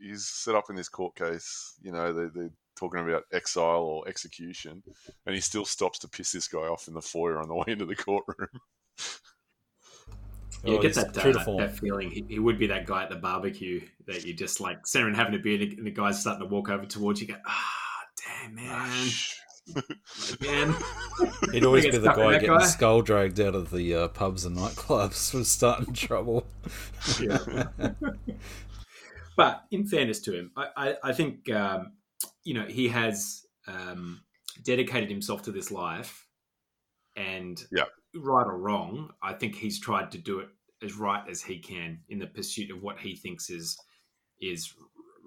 he's 0.00 0.26
set 0.26 0.54
up 0.54 0.70
in 0.70 0.76
this 0.76 0.88
court 0.88 1.14
case. 1.16 1.74
You 1.82 1.92
know, 1.92 2.12
they, 2.12 2.26
they're 2.34 2.50
talking 2.76 3.00
about 3.00 3.24
exile 3.32 3.82
or 3.82 4.08
execution, 4.08 4.82
and 5.26 5.34
he 5.34 5.40
still 5.40 5.64
stops 5.64 5.98
to 6.00 6.08
piss 6.08 6.32
this 6.32 6.48
guy 6.48 6.60
off 6.60 6.88
in 6.88 6.94
the 6.94 7.02
foyer 7.02 7.40
on 7.40 7.48
the 7.48 7.54
way 7.54 7.64
into 7.68 7.86
the 7.86 7.96
courtroom. 7.96 8.48
Yeah, 10.64 10.76
oh, 10.76 10.82
get 10.82 10.94
that, 10.94 11.18
uh, 11.18 11.56
that 11.58 11.78
feeling. 11.78 12.10
He, 12.10 12.24
he, 12.28 12.38
would 12.38 12.58
be 12.58 12.66
that 12.68 12.86
guy 12.86 13.02
at 13.02 13.10
the 13.10 13.16
barbecue 13.16 13.82
that 14.06 14.24
you 14.24 14.32
just 14.32 14.60
like 14.60 14.86
sitting 14.86 15.08
and 15.08 15.16
having 15.16 15.34
a 15.34 15.38
beer, 15.38 15.60
and 15.60 15.86
the 15.86 15.90
guy's 15.90 16.20
starting 16.20 16.46
to 16.46 16.52
walk 16.52 16.70
over 16.70 16.86
towards 16.86 17.20
you. 17.20 17.26
Go, 17.26 17.34
ah, 17.46 17.52
oh, 17.52 18.22
damn 18.26 18.54
man. 18.54 19.08
Again. 20.32 20.74
He'd 21.52 21.64
always 21.64 21.84
be 21.84 21.98
the 21.98 22.12
guy 22.12 22.32
getting 22.32 22.48
guy. 22.48 22.64
skull 22.64 23.02
dragged 23.02 23.40
out 23.40 23.54
of 23.54 23.70
the 23.70 23.94
uh, 23.94 24.08
pubs 24.08 24.46
and 24.46 24.56
nightclubs 24.56 25.30
for 25.32 25.44
starting 25.44 25.92
trouble. 25.92 26.46
Yeah. 27.20 27.64
but 29.36 29.64
in 29.70 29.86
fairness 29.86 30.20
to 30.20 30.32
him, 30.32 30.50
I, 30.56 30.68
I, 30.76 30.94
I 31.04 31.12
think 31.12 31.50
um, 31.50 31.92
you 32.42 32.54
know 32.54 32.64
he 32.64 32.88
has 32.88 33.44
um, 33.66 34.22
dedicated 34.62 35.10
himself 35.10 35.42
to 35.42 35.52
this 35.52 35.70
life, 35.70 36.26
and 37.16 37.62
yeah 37.70 37.84
right 38.14 38.46
or 38.46 38.58
wrong, 38.58 39.10
I 39.22 39.32
think 39.32 39.54
he's 39.54 39.80
tried 39.80 40.10
to 40.12 40.18
do 40.18 40.40
it 40.40 40.48
as 40.82 40.96
right 40.96 41.22
as 41.28 41.42
he 41.42 41.58
can 41.58 41.98
in 42.08 42.18
the 42.18 42.26
pursuit 42.26 42.70
of 42.70 42.82
what 42.82 42.98
he 42.98 43.16
thinks 43.16 43.50
is 43.50 43.76
is 44.40 44.74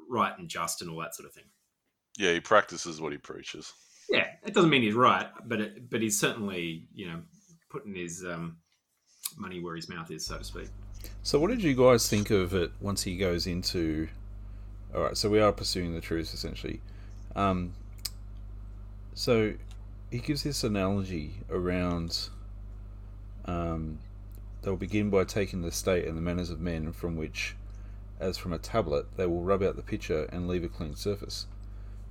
right 0.09 0.37
and 0.37 0.47
just 0.47 0.81
and 0.81 0.91
all 0.91 0.99
that 0.99 1.15
sort 1.15 1.27
of 1.27 1.33
thing. 1.33 1.45
Yeah, 2.17 2.33
he 2.33 2.39
practices 2.39 3.01
what 3.01 3.11
he 3.11 3.17
preaches. 3.17 3.73
Yeah, 4.09 4.27
it 4.45 4.53
doesn't 4.53 4.69
mean 4.69 4.83
he's 4.83 4.93
right, 4.93 5.27
but 5.45 5.61
it, 5.61 5.89
but 5.89 6.01
he's 6.01 6.19
certainly 6.19 6.87
you 6.93 7.07
know 7.07 7.21
putting 7.69 7.95
his 7.95 8.23
um, 8.23 8.57
money 9.37 9.59
where 9.59 9.75
his 9.75 9.89
mouth 9.89 10.09
is, 10.11 10.25
so 10.25 10.37
to 10.37 10.43
speak. 10.43 10.69
So, 11.23 11.39
what 11.39 11.49
did 11.49 11.61
you 11.61 11.75
guys 11.75 12.07
think 12.07 12.31
of 12.31 12.53
it 12.53 12.71
once 12.79 13.03
he 13.03 13.17
goes 13.17 13.47
into? 13.47 14.07
All 14.95 15.01
right, 15.03 15.17
so 15.17 15.29
we 15.29 15.39
are 15.39 15.51
pursuing 15.51 15.93
the 15.93 16.01
truth 16.01 16.33
essentially. 16.33 16.81
Um, 17.35 17.73
so 19.13 19.53
he 20.09 20.19
gives 20.19 20.43
this 20.43 20.63
analogy 20.63 21.33
around 21.49 22.29
um, 23.47 23.99
they 24.61 24.69
will 24.69 24.77
begin 24.77 25.09
by 25.09 25.23
taking 25.23 25.61
the 25.61 25.71
state 25.71 26.05
and 26.05 26.17
the 26.17 26.21
manners 26.21 26.49
of 26.49 26.59
men, 26.59 26.91
from 26.91 27.15
which, 27.15 27.55
as 28.19 28.37
from 28.37 28.53
a 28.53 28.59
tablet, 28.59 29.05
they 29.15 29.25
will 29.25 29.41
rub 29.41 29.63
out 29.63 29.75
the 29.75 29.81
picture 29.81 30.25
and 30.25 30.47
leave 30.47 30.63
a 30.63 30.67
clean 30.67 30.95
surface. 30.95 31.47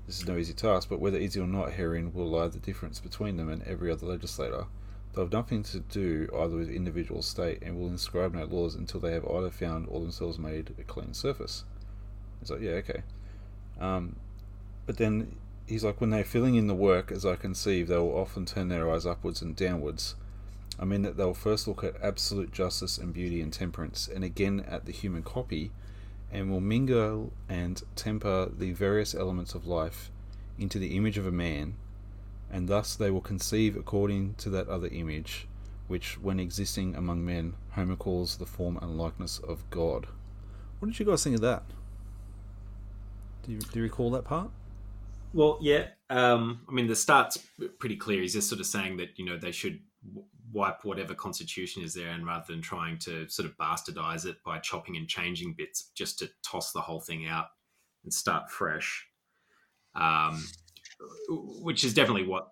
This 0.06 0.20
is 0.20 0.28
no 0.28 0.36
easy 0.36 0.52
task, 0.52 0.88
but 0.88 1.00
whether 1.00 1.18
easy 1.18 1.40
or 1.40 1.46
not, 1.46 1.72
herein 1.72 2.14
will 2.14 2.28
lie 2.28 2.48
the 2.48 2.58
difference 2.58 3.00
between 3.00 3.36
them 3.36 3.48
and 3.48 3.62
every 3.64 3.90
other 3.90 4.06
legislator. 4.06 4.66
They 5.12 5.20
have 5.20 5.32
nothing 5.32 5.62
to 5.64 5.80
do 5.80 6.28
either 6.34 6.56
with 6.56 6.70
individual 6.70 7.22
state 7.22 7.60
and 7.62 7.78
will 7.78 7.88
inscribe 7.88 8.34
no 8.34 8.44
laws 8.44 8.74
until 8.74 9.00
they 9.00 9.12
have 9.12 9.26
either 9.26 9.50
found 9.50 9.88
or 9.88 10.00
themselves 10.00 10.38
made 10.38 10.74
a 10.78 10.84
clean 10.84 11.12
surface. 11.12 11.64
It's 12.40 12.50
like, 12.50 12.60
yeah, 12.60 12.72
okay. 12.72 13.02
Um, 13.80 14.16
but 14.86 14.98
then 14.98 15.36
he's 15.66 15.84
like, 15.84 16.00
when 16.00 16.10
they're 16.10 16.24
filling 16.24 16.54
in 16.54 16.68
the 16.68 16.74
work, 16.74 17.10
as 17.10 17.26
I 17.26 17.34
conceive, 17.34 17.88
they 17.88 17.96
will 17.96 18.16
often 18.16 18.46
turn 18.46 18.68
their 18.68 18.90
eyes 18.90 19.06
upwards 19.06 19.42
and 19.42 19.56
downwards 19.56 20.14
I 20.78 20.84
mean 20.84 21.02
that 21.02 21.16
they'll 21.16 21.34
first 21.34 21.66
look 21.66 21.82
at 21.82 22.00
absolute 22.02 22.52
justice 22.52 22.98
and 22.98 23.14
beauty 23.14 23.40
and 23.40 23.52
temperance, 23.52 24.08
and 24.08 24.22
again 24.22 24.64
at 24.68 24.84
the 24.84 24.92
human 24.92 25.22
copy, 25.22 25.72
and 26.30 26.50
will 26.50 26.60
mingle 26.60 27.32
and 27.48 27.82
temper 27.94 28.50
the 28.54 28.72
various 28.72 29.14
elements 29.14 29.54
of 29.54 29.66
life 29.66 30.10
into 30.58 30.78
the 30.78 30.96
image 30.96 31.18
of 31.18 31.26
a 31.26 31.32
man, 31.32 31.76
and 32.50 32.68
thus 32.68 32.94
they 32.94 33.10
will 33.10 33.20
conceive 33.20 33.76
according 33.76 34.34
to 34.34 34.50
that 34.50 34.68
other 34.68 34.88
image, 34.88 35.46
which, 35.88 36.20
when 36.20 36.40
existing 36.40 36.94
among 36.94 37.24
men, 37.24 37.54
Homer 37.70 37.96
calls 37.96 38.36
the 38.36 38.46
form 38.46 38.78
and 38.82 38.98
likeness 38.98 39.38
of 39.38 39.68
God. 39.70 40.06
What 40.78 40.90
did 40.90 40.98
you 40.98 41.06
guys 41.06 41.24
think 41.24 41.36
of 41.36 41.42
that? 41.42 41.62
Do 43.44 43.52
you, 43.52 43.58
do 43.58 43.78
you 43.78 43.82
recall 43.82 44.10
that 44.10 44.24
part? 44.24 44.50
Well, 45.32 45.58
yeah. 45.60 45.86
Um, 46.10 46.60
I 46.68 46.72
mean, 46.72 46.86
the 46.86 46.96
start's 46.96 47.38
pretty 47.78 47.96
clear. 47.96 48.20
He's 48.20 48.32
just 48.32 48.48
sort 48.48 48.60
of 48.60 48.66
saying 48.66 48.96
that 48.98 49.10
you 49.16 49.24
know 49.24 49.36
they 49.36 49.52
should 49.52 49.80
wipe 50.56 50.84
whatever 50.84 51.14
constitution 51.14 51.82
is 51.82 51.92
there 51.92 52.08
and 52.08 52.26
rather 52.26 52.46
than 52.48 52.62
trying 52.62 52.98
to 52.98 53.28
sort 53.28 53.46
of 53.46 53.54
bastardize 53.58 54.24
it 54.24 54.42
by 54.42 54.58
chopping 54.58 54.96
and 54.96 55.06
changing 55.06 55.52
bits 55.52 55.90
just 55.94 56.18
to 56.18 56.30
toss 56.42 56.72
the 56.72 56.80
whole 56.80 56.98
thing 57.00 57.26
out 57.26 57.48
and 58.04 58.12
start 58.12 58.50
fresh. 58.50 59.06
Um, 59.94 60.42
which 61.28 61.84
is 61.84 61.92
definitely 61.92 62.26
what 62.26 62.48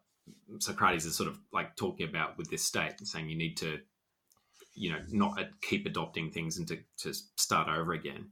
socrates 0.59 1.07
is 1.07 1.17
sort 1.17 1.29
of 1.29 1.39
like 1.53 1.77
talking 1.77 2.07
about 2.07 2.37
with 2.37 2.51
this 2.51 2.63
state 2.63 2.95
saying 3.03 3.29
you 3.29 3.37
need 3.37 3.57
to 3.57 3.79
you 4.75 4.91
know 4.91 4.99
not 5.11 5.39
keep 5.63 5.87
adopting 5.87 6.31
things 6.31 6.59
and 6.59 6.69
to, 6.69 6.79
to 6.99 7.15
start 7.37 7.69
over 7.69 7.93
again. 7.93 8.29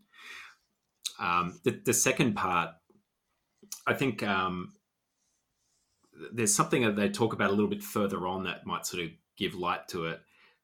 Um, 1.18 1.60
the, 1.64 1.78
the 1.84 1.94
second 1.94 2.34
part 2.34 2.70
i 3.86 3.94
think 3.94 4.22
um, 4.22 4.72
there's 6.32 6.54
something 6.54 6.82
that 6.82 6.96
they 6.96 7.08
talk 7.08 7.32
about 7.32 7.50
a 7.50 7.52
little 7.52 7.68
bit 7.70 7.82
further 7.82 8.26
on 8.26 8.44
that 8.44 8.66
might 8.66 8.86
sort 8.86 9.02
of 9.04 9.10
give 9.42 9.54
light 9.54 9.88
to 9.88 10.06
it, 10.06 10.20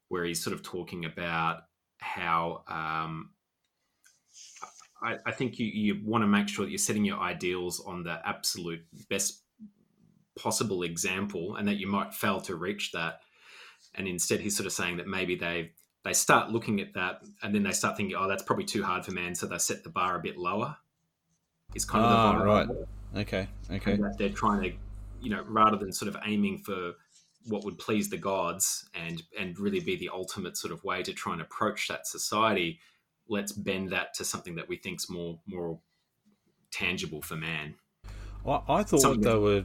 where 0.08 0.24
he's 0.24 0.42
sort 0.42 0.54
of 0.54 0.62
talking 0.62 1.04
about 1.04 1.62
how 1.98 2.62
um, 2.68 3.30
I, 5.02 5.16
I, 5.26 5.32
think 5.32 5.58
you, 5.58 5.66
you 5.66 6.00
want 6.04 6.22
to 6.22 6.28
make 6.28 6.48
sure 6.48 6.64
that 6.64 6.70
you're 6.70 6.78
setting 6.78 7.04
your 7.04 7.18
ideals 7.18 7.80
on 7.80 8.04
the 8.04 8.20
absolute 8.24 8.80
best 9.10 9.42
possible 10.38 10.84
example, 10.84 11.56
and 11.56 11.66
that 11.66 11.76
you 11.76 11.88
might 11.88 12.14
fail 12.14 12.40
to 12.42 12.54
reach 12.54 12.92
that. 12.92 13.20
And 13.94 14.06
instead, 14.06 14.40
he's 14.40 14.56
sort 14.56 14.66
of 14.66 14.72
saying 14.72 14.98
that 14.98 15.08
maybe 15.08 15.34
they 15.34 15.72
they 16.04 16.12
start 16.12 16.50
looking 16.50 16.80
at 16.80 16.94
that, 16.94 17.22
and 17.42 17.54
then 17.54 17.64
they 17.64 17.72
start 17.72 17.96
thinking, 17.96 18.16
"Oh, 18.16 18.28
that's 18.28 18.42
probably 18.42 18.64
too 18.64 18.84
hard 18.84 19.04
for 19.04 19.12
man," 19.12 19.34
so 19.34 19.46
they 19.46 19.58
set 19.58 19.82
the 19.82 19.90
bar 19.90 20.16
a 20.16 20.20
bit 20.20 20.38
lower. 20.38 20.76
Is 21.74 21.84
kind 21.84 22.04
of 22.04 22.10
ah, 22.10 22.38
the 22.38 22.44
right. 22.44 22.68
Okay. 23.16 23.48
Okay. 23.70 23.98
they're 24.18 24.30
trying 24.30 24.62
to, 24.62 24.72
you 25.20 25.30
know, 25.30 25.44
rather 25.48 25.76
than 25.76 25.92
sort 25.92 26.08
of 26.08 26.16
aiming 26.24 26.58
for 26.58 26.92
what 27.48 27.64
would 27.64 27.78
please 27.78 28.08
the 28.08 28.16
gods 28.16 28.88
and 28.94 29.22
and 29.38 29.58
really 29.58 29.80
be 29.80 29.96
the 29.96 30.10
ultimate 30.12 30.56
sort 30.56 30.72
of 30.72 30.82
way 30.84 31.02
to 31.02 31.12
try 31.12 31.32
and 31.32 31.42
approach 31.42 31.88
that 31.88 32.06
society 32.06 32.78
let's 33.28 33.52
bend 33.52 33.90
that 33.90 34.14
to 34.14 34.24
something 34.24 34.54
that 34.54 34.68
we 34.68 34.76
think's 34.76 35.10
more 35.10 35.38
more 35.46 35.78
tangible 36.70 37.22
for 37.22 37.36
man 37.36 37.74
I, 38.46 38.60
I 38.68 38.82
thought 38.82 39.00
something 39.00 39.22
they 39.22 39.34
were 39.34 39.64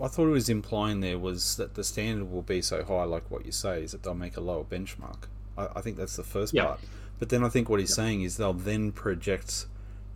I 0.00 0.08
thought 0.08 0.26
it 0.26 0.32
was 0.32 0.48
implying 0.48 1.00
there 1.00 1.18
was 1.18 1.56
that 1.56 1.74
the 1.74 1.82
standard 1.82 2.30
will 2.30 2.42
be 2.42 2.60
so 2.60 2.84
high, 2.84 3.04
like 3.04 3.30
what 3.30 3.46
you 3.46 3.52
say, 3.52 3.82
is 3.82 3.92
that 3.92 4.02
they'll 4.02 4.14
make 4.14 4.36
a 4.36 4.40
lower 4.40 4.64
benchmark. 4.64 5.24
I, 5.56 5.68
I 5.76 5.80
think 5.80 5.96
that's 5.96 6.16
the 6.16 6.22
first 6.22 6.52
yeah. 6.52 6.64
part. 6.64 6.80
But 7.18 7.30
then 7.30 7.42
I 7.42 7.48
think 7.48 7.70
what 7.70 7.80
he's 7.80 7.90
yeah. 7.90 8.04
saying 8.04 8.22
is 8.22 8.36
they'll 8.36 8.52
then 8.52 8.92
project 8.92 9.66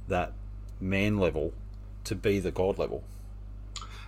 that 0.09 0.33
man 0.81 1.19
level 1.19 1.55
to 2.05 2.15
be 2.15 2.41
the 2.41 2.51
god 2.51 2.79
level. 2.79 3.05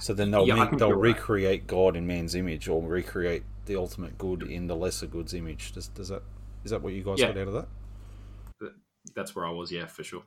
So 0.03 0.13
then 0.15 0.33
they'll 0.33 0.49
yeah, 0.49 0.57
make, 0.57 0.79
they'll 0.79 0.93
recreate 0.93 1.61
right. 1.61 1.67
God 1.69 1.97
in 1.97 2.09
man's 2.09 2.35
image, 2.35 2.67
or 2.67 2.83
recreate 2.83 3.45
the 3.67 3.77
ultimate 3.77 4.19
good 4.19 4.43
in 4.43 4.67
the 4.67 4.75
lesser 4.75 5.07
good's 5.07 5.33
image. 5.33 5.71
Does 5.71 5.87
does 5.87 6.09
that 6.09 6.25
is 6.65 6.73
that 6.73 6.83
what 6.83 6.93
you 6.93 7.05
guys 7.05 7.21
yeah. 7.21 7.29
got 7.29 7.39
out 7.39 7.47
of 7.47 7.55
that? 7.55 7.69
That's 9.15 9.37
where 9.37 9.47
I 9.47 9.51
was. 9.51 9.71
Yeah, 9.71 9.87
for 9.87 10.03
sure. 10.03 10.25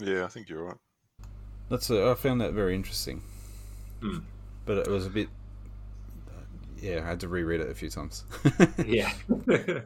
Yeah, 0.00 0.24
I 0.24 0.28
think 0.28 0.48
you're 0.48 0.62
right. 0.62 0.76
That's 1.68 1.90
a, 1.90 2.10
I 2.10 2.14
found 2.14 2.40
that 2.42 2.52
very 2.52 2.76
interesting. 2.76 3.22
Mm. 4.00 4.22
But 4.64 4.78
it 4.78 4.88
was 4.88 5.04
a 5.06 5.10
bit. 5.10 5.30
Yeah, 6.80 7.00
I 7.02 7.08
had 7.08 7.18
to 7.20 7.28
reread 7.28 7.60
it 7.60 7.68
a 7.68 7.74
few 7.74 7.90
times. 7.90 8.22
yeah. 8.86 9.12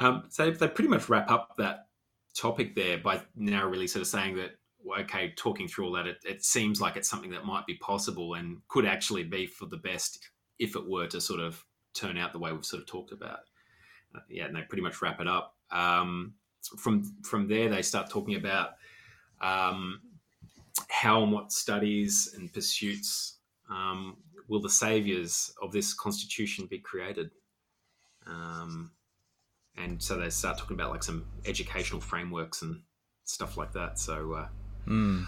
um, 0.00 0.24
so 0.30 0.50
they 0.50 0.66
pretty 0.66 0.88
much 0.88 1.08
wrap 1.08 1.30
up 1.30 1.54
that 1.58 1.86
topic 2.34 2.74
there 2.74 2.98
by 2.98 3.22
now 3.36 3.68
really 3.68 3.86
sort 3.86 4.00
of 4.00 4.08
saying 4.08 4.34
that 4.34 4.56
okay, 5.00 5.32
talking 5.36 5.68
through 5.68 5.86
all 5.86 5.92
that, 5.92 6.06
it, 6.06 6.18
it 6.24 6.44
seems 6.44 6.80
like 6.80 6.96
it's 6.96 7.08
something 7.08 7.30
that 7.30 7.44
might 7.44 7.66
be 7.66 7.74
possible 7.74 8.34
and 8.34 8.58
could 8.68 8.86
actually 8.86 9.24
be 9.24 9.46
for 9.46 9.66
the 9.66 9.76
best 9.76 10.28
if 10.58 10.76
it 10.76 10.88
were 10.88 11.06
to 11.08 11.20
sort 11.20 11.40
of 11.40 11.64
turn 11.94 12.16
out 12.16 12.32
the 12.32 12.38
way 12.38 12.52
we've 12.52 12.64
sort 12.64 12.82
of 12.82 12.88
talked 12.88 13.12
about. 13.12 13.40
Uh, 14.14 14.20
yeah, 14.28 14.44
and 14.44 14.56
they 14.56 14.62
pretty 14.62 14.82
much 14.82 15.02
wrap 15.02 15.20
it 15.20 15.28
up. 15.28 15.54
Um, 15.70 16.34
from 16.78 17.04
from 17.22 17.48
there, 17.48 17.68
they 17.68 17.82
start 17.82 18.10
talking 18.10 18.34
about 18.34 18.70
um, 19.40 20.00
how 20.88 21.22
and 21.22 21.32
what 21.32 21.52
studies 21.52 22.34
and 22.36 22.52
pursuits 22.52 23.38
um, 23.70 24.16
will 24.48 24.60
the 24.60 24.70
saviors 24.70 25.52
of 25.62 25.72
this 25.72 25.94
constitution 25.94 26.66
be 26.66 26.78
created. 26.78 27.30
Um, 28.26 28.92
and 29.76 30.02
so 30.02 30.16
they 30.16 30.30
start 30.30 30.58
talking 30.58 30.74
about 30.74 30.90
like 30.90 31.02
some 31.02 31.26
educational 31.44 32.00
frameworks 32.00 32.62
and 32.62 32.80
stuff 33.24 33.56
like 33.56 33.72
that. 33.72 33.98
So 33.98 34.32
uh, 34.32 34.48
Mm. 34.86 35.26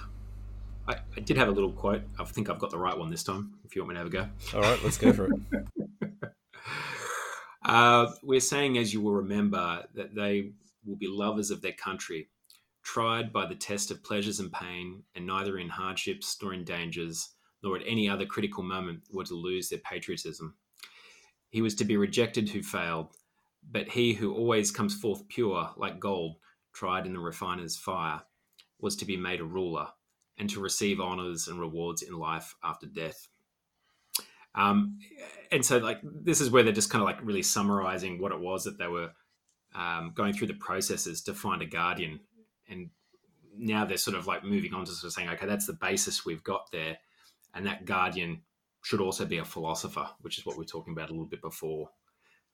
I, 0.87 0.97
I 1.16 1.21
did 1.21 1.37
have 1.37 1.49
a 1.49 1.53
little 1.53 1.73
quote. 1.73 2.03
I 2.18 2.25
think 2.25 2.49
I've 2.49 2.59
got 2.59 2.71
the 2.71 2.79
right 2.79 2.97
one 2.97 3.11
this 3.11 3.23
time. 3.23 3.55
If 3.64 3.77
you 3.77 3.83
want 3.83 3.90
me 3.90 3.94
to 3.94 3.99
have 3.99 4.07
a 4.07 4.11
go. 4.11 4.29
All 4.55 4.62
right, 4.62 4.83
let's 4.83 4.99
go 4.99 5.12
for 5.12 5.27
it. 5.27 5.33
Uh, 7.68 8.11
we're 8.23 8.40
saying, 8.40 8.79
as 8.79 8.94
you 8.94 9.01
will 9.03 9.12
remember, 9.12 9.85
that 9.94 10.14
they 10.14 10.53
will 10.87 10.97
be 10.97 11.07
lovers 11.07 11.51
of 11.51 11.61
their 11.61 11.73
country, 11.73 12.29
tried 12.83 13.31
by 13.31 13.44
the 13.44 13.55
test 13.55 13.90
of 13.90 14.03
pleasures 14.03 14.40
and 14.40 14.51
pain, 14.51 15.03
and 15.14 15.27
neither 15.27 15.59
in 15.59 15.68
hardships 15.68 16.35
nor 16.40 16.55
in 16.55 16.64
dangers, 16.64 17.29
nor 17.62 17.77
at 17.77 17.83
any 17.87 18.09
other 18.09 18.25
critical 18.25 18.62
moment 18.62 19.03
were 19.12 19.25
to 19.25 19.35
lose 19.35 19.68
their 19.68 19.81
patriotism. 19.81 20.55
He 21.51 21.61
was 21.61 21.75
to 21.75 21.85
be 21.85 21.99
rejected 21.99 22.49
who 22.49 22.62
failed, 22.62 23.09
but 23.71 23.90
he 23.90 24.14
who 24.14 24.33
always 24.33 24.71
comes 24.71 24.94
forth 24.94 25.29
pure, 25.29 25.71
like 25.77 26.01
gold, 26.01 26.37
tried 26.73 27.05
in 27.05 27.12
the 27.12 27.21
refiner's 27.21 27.77
fire, 27.77 28.23
was 28.81 28.97
to 28.97 29.05
be 29.05 29.17
made 29.17 29.41
a 29.41 29.45
ruler, 29.45 29.88
and 30.38 30.49
to 30.51 30.61
receive 30.61 31.01
honors 31.01 31.49
and 31.49 31.61
rewards 31.61 32.03
in 32.03 32.19
life 32.19 32.55
after 32.62 32.87
death. 32.87 33.29
Um, 34.55 34.99
and 35.53 35.64
so, 35.64 35.79
like, 35.79 36.01
this 36.03 36.41
is 36.41 36.51
where 36.51 36.62
they're 36.62 36.73
just 36.73 36.91
kind 36.91 37.03
of 37.03 37.07
like 37.07 37.25
really 37.25 37.43
summarizing 37.43 38.21
what 38.21 38.33
it 38.33 38.41
was 38.41 38.64
that 38.64 38.79
they 38.79 38.88
were 38.88 39.11
um, 39.75 40.12
going 40.14 40.33
through 40.33 40.49
the 40.49 40.55
processes 40.55 41.23
to 41.23 41.35
find 41.35 41.62
a 41.62 41.67
guardian. 41.67 42.21
And 42.69 42.91
now 43.57 43.85
they're 43.85 43.97
sort 43.97 44.17
of 44.17 44.27
like 44.27 44.45
moving 44.45 44.75
on 44.75 44.85
to 44.85 44.93
sort 44.93 45.11
of 45.11 45.12
saying, 45.12 45.29
okay, 45.31 45.47
that's 45.47 45.67
the 45.67 45.75
basis 45.75 46.25
we've 46.25 46.45
got 46.45 46.71
there. 46.73 46.99
And 47.55 47.67
that 47.67 47.85
guardian 47.85 48.43
should 48.83 49.01
also 49.01 49.25
be 49.25 49.38
a 49.38 49.45
philosopher, 49.45 50.09
which 50.21 50.38
is 50.38 50.47
what 50.47 50.57
we 50.57 50.64
are 50.64 50.69
talking 50.69 50.93
about 50.93 51.11
a 51.11 51.12
little 51.12 51.27
bit 51.27 51.43
before. 51.43 51.91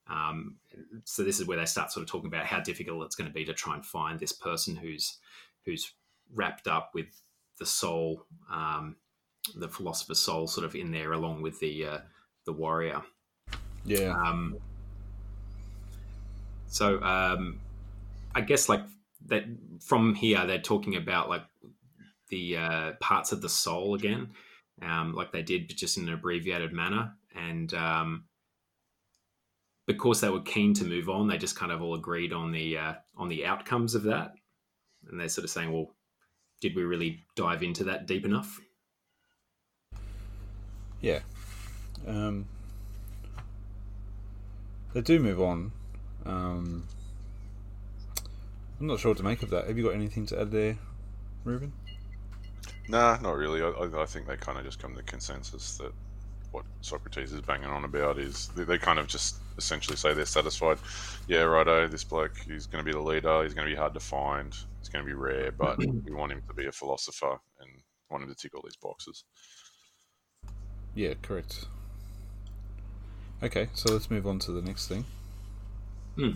Um, 0.07 0.57
so 1.03 1.23
this 1.23 1.39
is 1.39 1.47
where 1.47 1.57
they 1.57 1.65
start 1.65 1.91
sort 1.91 2.03
of 2.03 2.09
talking 2.09 2.27
about 2.27 2.45
how 2.45 2.59
difficult 2.59 3.03
it's 3.05 3.15
going 3.15 3.29
to 3.29 3.33
be 3.33 3.45
to 3.45 3.53
try 3.53 3.73
and 3.73 3.85
find 3.85 4.19
this 4.19 4.33
person 4.33 4.75
who's 4.75 5.17
who's 5.65 5.93
wrapped 6.33 6.67
up 6.67 6.91
with 6.93 7.07
the 7.59 7.65
soul, 7.65 8.25
um, 8.51 8.95
the 9.55 9.67
philosopher's 9.67 10.19
soul, 10.19 10.47
sort 10.47 10.65
of 10.65 10.75
in 10.75 10.91
there 10.91 11.13
along 11.13 11.41
with 11.41 11.59
the 11.59 11.85
uh, 11.85 11.97
the 12.45 12.53
warrior. 12.53 13.01
Yeah. 13.85 14.11
Um, 14.11 14.57
so 16.67 17.01
um, 17.01 17.59
I 18.33 18.41
guess 18.41 18.67
like 18.67 18.83
that 19.27 19.45
from 19.81 20.15
here 20.15 20.45
they're 20.45 20.59
talking 20.59 20.95
about 20.95 21.29
like 21.29 21.43
the 22.29 22.57
uh, 22.57 22.91
parts 22.99 23.31
of 23.31 23.41
the 23.41 23.49
soul 23.49 23.95
again, 23.95 24.31
um, 24.81 25.13
like 25.13 25.31
they 25.31 25.43
did, 25.43 25.67
but 25.67 25.77
just 25.77 25.97
in 25.97 26.07
an 26.07 26.13
abbreviated 26.13 26.73
manner, 26.73 27.13
and 27.35 27.73
um, 27.73 28.25
because 29.85 30.21
they 30.21 30.29
were 30.29 30.41
keen 30.41 30.73
to 30.73 30.83
move 30.83 31.09
on, 31.09 31.27
they 31.27 31.37
just 31.37 31.55
kind 31.55 31.71
of 31.71 31.81
all 31.81 31.95
agreed 31.95 32.33
on 32.33 32.51
the 32.51 32.77
uh, 32.77 32.93
on 33.15 33.29
the 33.29 33.45
outcomes 33.45 33.95
of 33.95 34.03
that, 34.03 34.33
and 35.09 35.19
they're 35.19 35.29
sort 35.29 35.45
of 35.45 35.51
saying, 35.51 35.71
well, 35.71 35.94
did 36.61 36.75
we 36.75 36.83
really 36.83 37.19
dive 37.35 37.63
into 37.63 37.83
that 37.85 38.05
deep 38.07 38.25
enough? 38.25 38.59
Yeah. 41.01 41.19
Um, 42.07 42.47
they 44.93 45.01
do 45.01 45.19
move 45.19 45.41
on. 45.41 45.71
Um, 46.25 46.87
I'm 48.79 48.87
not 48.87 48.99
sure 48.99 49.11
what 49.11 49.17
to 49.17 49.23
make 49.23 49.43
of 49.43 49.49
that. 49.51 49.67
Have 49.67 49.77
you 49.77 49.83
got 49.83 49.93
anything 49.93 50.25
to 50.27 50.41
add 50.41 50.51
there, 50.51 50.77
Ruben? 51.43 51.71
Nah, 52.87 53.17
not 53.21 53.35
really. 53.35 53.61
I, 53.61 53.67
I- 53.69 54.01
I 54.01 54.05
think 54.05 54.27
they 54.27 54.35
kind 54.37 54.57
of 54.57 54.65
just 54.65 54.79
come 54.79 54.95
to 54.95 55.03
consensus 55.03 55.77
that 55.77 55.93
what 56.55 56.65
Socrates 56.81 57.33
is 57.33 57.41
banging 57.41 57.69
on 57.69 57.83
about 57.83 58.17
is 58.17 58.47
they, 58.55 58.63
they 58.63 58.77
kind 58.77 58.97
of 58.97 59.07
just 59.07 59.35
essentially 59.57 59.97
say 59.97 60.13
they're 60.13 60.25
satisfied. 60.25 60.77
Yeah, 61.27 61.41
righto. 61.41 61.87
This 61.87 62.03
bloke, 62.03 62.37
he's 62.47 62.65
going 62.65 62.83
to 62.83 62.85
be 62.85 62.93
the 62.97 63.03
leader. 63.03 63.43
He's 63.43 63.53
going 63.53 63.67
to 63.67 63.73
be 63.73 63.77
hard 63.77 63.93
to 63.93 63.99
find. 63.99 64.55
He's 64.79 64.89
going 64.89 65.03
to 65.03 65.07
be 65.07 65.13
rare, 65.13 65.51
but 65.51 65.77
we 65.77 66.13
want 66.13 66.31
him 66.31 66.41
to 66.47 66.53
be 66.53 66.65
a 66.67 66.71
philosopher 66.71 67.39
and 67.59 67.69
want 68.09 68.23
him 68.23 68.29
to 68.29 68.35
tick 68.35 68.55
all 68.55 68.61
these 68.63 68.77
boxes. 68.77 69.25
Yeah, 70.93 71.13
correct. 71.21 71.65
Okay, 73.43 73.67
so 73.73 73.91
let's 73.91 74.09
move 74.09 74.25
on 74.25 74.39
to 74.39 74.51
the 74.51 74.61
next 74.61 74.87
thing. 74.87 75.03
Hmm. 76.15 76.29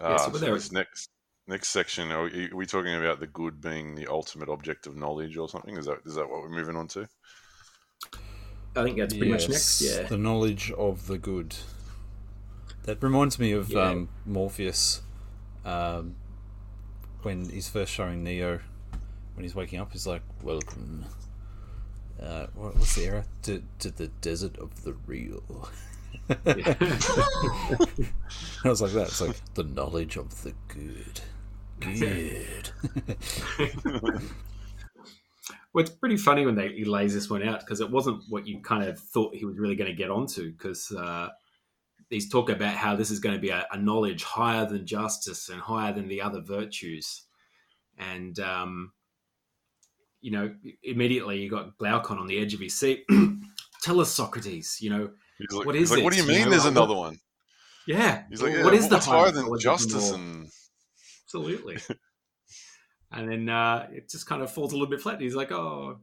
Uh, 0.00 0.18
so 0.18 0.32
so 0.32 0.38
there- 0.38 0.54
this 0.54 0.72
next 0.72 1.10
next 1.46 1.68
section, 1.68 2.10
are 2.12 2.24
we, 2.24 2.50
are 2.50 2.56
we 2.56 2.66
talking 2.66 2.94
about 2.94 3.20
the 3.20 3.26
good 3.26 3.60
being 3.60 3.94
the 3.94 4.06
ultimate 4.06 4.48
object 4.48 4.86
of 4.86 4.96
knowledge 4.96 5.36
or 5.36 5.48
something? 5.48 5.76
Is 5.76 5.86
that 5.86 5.98
is 6.04 6.14
that 6.14 6.28
what 6.28 6.42
we're 6.42 6.48
moving 6.48 6.76
on 6.76 6.88
to? 6.88 7.08
I 8.76 8.82
think 8.82 8.98
that's 8.98 9.14
pretty 9.14 9.30
much 9.30 9.48
next. 9.48 9.80
Yeah. 9.80 10.02
The 10.02 10.18
knowledge 10.18 10.72
of 10.72 11.06
the 11.06 11.18
good. 11.18 11.54
That 12.84 13.02
reminds 13.02 13.38
me 13.38 13.52
of 13.52 13.70
Yeah. 13.70 13.90
um, 13.90 14.08
Morpheus 14.26 15.02
um, 15.64 16.16
when 17.22 17.48
he's 17.48 17.68
first 17.68 17.92
showing 17.92 18.24
Neo 18.24 18.60
when 19.34 19.44
he's 19.44 19.54
waking 19.54 19.80
up. 19.80 19.92
He's 19.92 20.06
like, 20.06 20.22
"Welcome." 20.42 21.04
Uh, 22.20 22.46
what, 22.54 22.76
what's 22.76 22.94
the 22.94 23.04
era? 23.04 23.24
To, 23.42 23.62
to 23.80 23.90
the 23.90 24.06
desert 24.20 24.56
of 24.58 24.84
the 24.84 24.92
real. 25.06 25.42
I 26.28 26.36
was 28.64 28.80
like 28.80 28.92
that. 28.92 29.08
It's 29.08 29.20
like 29.20 29.36
the 29.54 29.64
knowledge 29.64 30.16
of 30.16 30.42
the 30.42 30.54
good. 30.68 31.20
Good. 31.80 32.70
Well, 35.72 35.82
it's 35.82 35.90
pretty 35.92 36.16
funny 36.16 36.46
when 36.46 36.54
they, 36.54 36.68
he 36.68 36.84
lays 36.84 37.14
this 37.14 37.28
one 37.28 37.42
out 37.42 37.58
because 37.58 37.80
it 37.80 37.90
wasn't 37.90 38.22
what 38.28 38.46
you 38.46 38.60
kind 38.62 38.84
of 38.88 38.96
thought 38.96 39.34
he 39.34 39.44
was 39.44 39.58
really 39.58 39.74
going 39.74 39.90
to 39.90 39.96
get 39.96 40.08
onto. 40.08 40.52
Because 40.52 40.92
uh, 40.92 41.30
he's 42.10 42.28
talking 42.30 42.54
about 42.54 42.76
how 42.76 42.94
this 42.94 43.10
is 43.10 43.18
going 43.18 43.34
to 43.34 43.40
be 43.40 43.48
a, 43.50 43.66
a 43.72 43.76
knowledge 43.76 44.22
higher 44.22 44.66
than 44.66 44.86
justice 44.86 45.48
and 45.48 45.60
higher 45.60 45.92
than 45.92 46.06
the 46.06 46.22
other 46.22 46.40
virtues, 46.40 47.22
and 47.98 48.38
um, 48.38 48.92
you 50.20 50.30
know, 50.30 50.54
immediately 50.84 51.40
you 51.42 51.50
got 51.50 51.76
Glaucon 51.76 52.18
on 52.18 52.28
the 52.28 52.38
edge 52.38 52.54
of 52.54 52.60
his 52.60 52.78
seat. 52.78 53.04
Tell 53.82 53.98
us, 54.00 54.12
Socrates. 54.12 54.78
You 54.80 54.90
know, 54.90 55.10
He's 55.38 55.50
like, 55.56 55.66
What 55.66 55.74
he's 55.74 55.90
is 55.90 55.96
like, 55.96 56.04
what 56.04 56.12
do 56.12 56.18
you 56.20 56.24
it? 56.24 56.28
You 56.28 56.32
mean? 56.34 56.44
know, 56.44 56.50
There's 56.50 56.66
another 56.66 56.94
one. 56.94 57.18
yeah. 57.88 58.22
He's 58.30 58.40
like, 58.40 58.52
what- 58.52 58.58
yeah, 58.58 58.64
what 58.64 58.74
is 58.74 58.88
the 58.88 58.98
higher 59.00 59.32
than 59.32 59.46
knowledge 59.46 59.66
of 59.66 59.80
the 59.80 59.86
justice 59.88 60.10
law? 60.10 60.16
and 60.18 60.48
Absolutely. 61.26 61.78
and 63.12 63.30
then 63.30 63.48
uh, 63.48 63.88
it 63.92 64.08
just 64.10 64.26
kind 64.26 64.42
of 64.42 64.50
falls 64.50 64.72
a 64.72 64.76
little 64.76 64.90
bit 64.90 65.00
flat. 65.00 65.20
He's 65.20 65.34
like, 65.34 65.52
oh, 65.52 65.98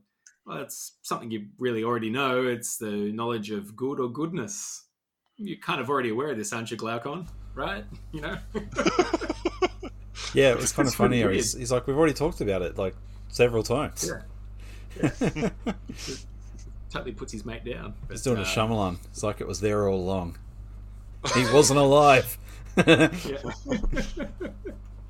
well, 0.46 0.58
it's 0.60 0.98
something 1.04 1.30
you 1.30 1.48
really 1.60 1.84
already 1.84 2.10
know. 2.10 2.48
It's 2.48 2.78
the 2.78 3.12
knowledge 3.12 3.52
of 3.52 3.76
good 3.76 4.00
or 4.00 4.10
goodness. 4.10 4.86
You're 5.38 5.60
kind 5.60 5.82
of 5.82 5.90
already 5.90 6.10
aware 6.10 6.32
of 6.32 6.38
this, 6.38 6.54
aren't 6.54 6.72
you, 6.72 6.78
Glaucon? 6.78 7.28
Right? 7.54 7.86
You 8.12 8.22
know? 8.22 8.38
yeah, 10.34 10.52
it 10.52 10.58
was 10.58 10.74
kind 10.74 10.88
of 10.88 10.94
funny. 10.94 11.22
He's, 11.34 11.54
he's 11.54 11.72
like, 11.72 11.88
we've 11.88 11.98
already 11.98 12.14
talked 12.14 12.42
about 12.42 12.62
it 12.62 12.78
like 12.78 12.94
several 13.30 13.64
times. 13.64 14.12
Yeah. 15.02 15.50
totally 16.92 17.14
puts 17.14 17.32
his 17.32 17.46
mate 17.46 17.64
down. 17.64 17.94
But, 18.08 18.12
He's 18.12 18.22
doing 18.24 18.38
a 18.38 18.42
uh, 18.42 18.46
Shyamalan. 18.46 18.98
It's 19.06 19.24
like 19.24 19.40
it 19.40 19.48
was 19.48 19.62
there 19.62 19.88
all 19.88 19.98
along. 19.98 20.38
He 21.34 21.44
wasn't 21.54 21.80
alive. 21.80 22.38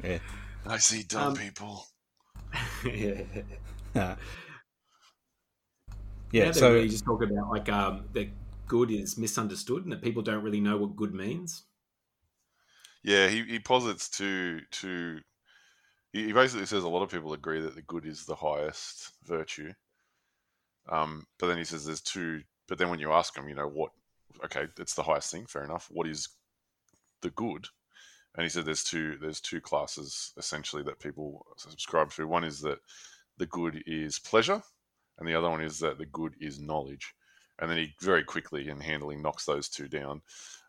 Yeah. 0.04 0.10
yeah. 0.10 0.20
I 0.66 0.78
see 0.78 1.04
dumb 1.04 1.30
Um, 1.30 1.36
people. 1.36 1.86
yeah. 2.86 3.22
Yeah. 3.93 4.16
Yeah, 6.32 6.45
Yeah. 6.45 6.52
So 6.52 6.74
really 6.74 6.89
just 6.89 7.06
talk 7.06 7.22
about 7.22 7.49
like 7.49 7.70
um, 7.70 8.06
that 8.14 8.30
good 8.68 8.91
is 8.91 9.18
misunderstood 9.18 9.84
and 9.84 9.91
that 9.91 10.02
people 10.02 10.22
don't 10.22 10.43
really 10.43 10.62
know 10.62 10.78
what 10.78 10.95
good 10.95 11.14
means. 11.14 11.64
Yeah, 13.04 13.28
he, 13.28 13.43
he 13.43 13.60
posits 13.60 14.10
to 14.12 14.62
to 14.72 15.20
he 16.14 16.26
he 16.28 16.34
basically 16.34 16.66
says 16.66 16.84
a 16.84 16.89
lot 16.89 17.04
of 17.04 17.12
people 17.12 17.34
agree 17.34 17.60
that 17.62 17.76
the 17.76 17.82
good 17.82 18.06
is 18.06 18.26
the 18.26 18.36
highest 18.36 19.12
virtue. 19.26 19.74
Um, 20.89 21.26
but 21.39 21.47
then 21.47 21.58
he 21.58 21.64
says 21.64 21.86
there's 21.86 22.02
two. 22.02 22.41
But 22.68 22.78
then 22.78 22.89
when 22.89 22.99
you 22.99 23.12
ask 23.12 23.36
him, 23.36 23.49
you 23.49 23.56
know 23.56 23.68
what? 23.68 23.91
Okay, 24.45 24.68
it's 24.80 24.95
the 24.95 25.04
highest 25.04 25.32
thing. 25.32 25.45
Fair 25.45 25.64
enough. 25.64 25.88
What 25.91 26.08
is 26.08 26.30
the 27.22 27.32
good? 27.32 27.68
And 28.36 28.44
he 28.44 28.50
said 28.50 28.66
there's 28.66 28.84
two 28.84 29.18
there's 29.18 29.42
two 29.42 29.60
classes 29.62 30.34
essentially 30.38 30.84
that 30.84 31.00
people 31.00 31.46
subscribe 31.58 32.12
to. 32.12 32.28
One 32.28 32.44
is 32.44 32.62
that 32.62 32.80
the 33.38 33.46
good 33.48 33.84
is 33.86 34.20
pleasure, 34.20 34.62
and 35.18 35.28
the 35.28 35.36
other 35.36 35.50
one 35.50 35.62
is 35.62 35.80
that 35.80 35.98
the 35.98 36.06
good 36.06 36.36
is 36.40 36.60
knowledge. 36.60 37.14
And 37.60 37.70
then 37.70 37.78
he 37.78 37.94
very 38.02 38.24
quickly 38.24 38.70
and 38.70 38.82
handily 38.82 39.16
knocks 39.18 39.46
those 39.46 39.70
two 39.70 39.88
down. 39.88 40.22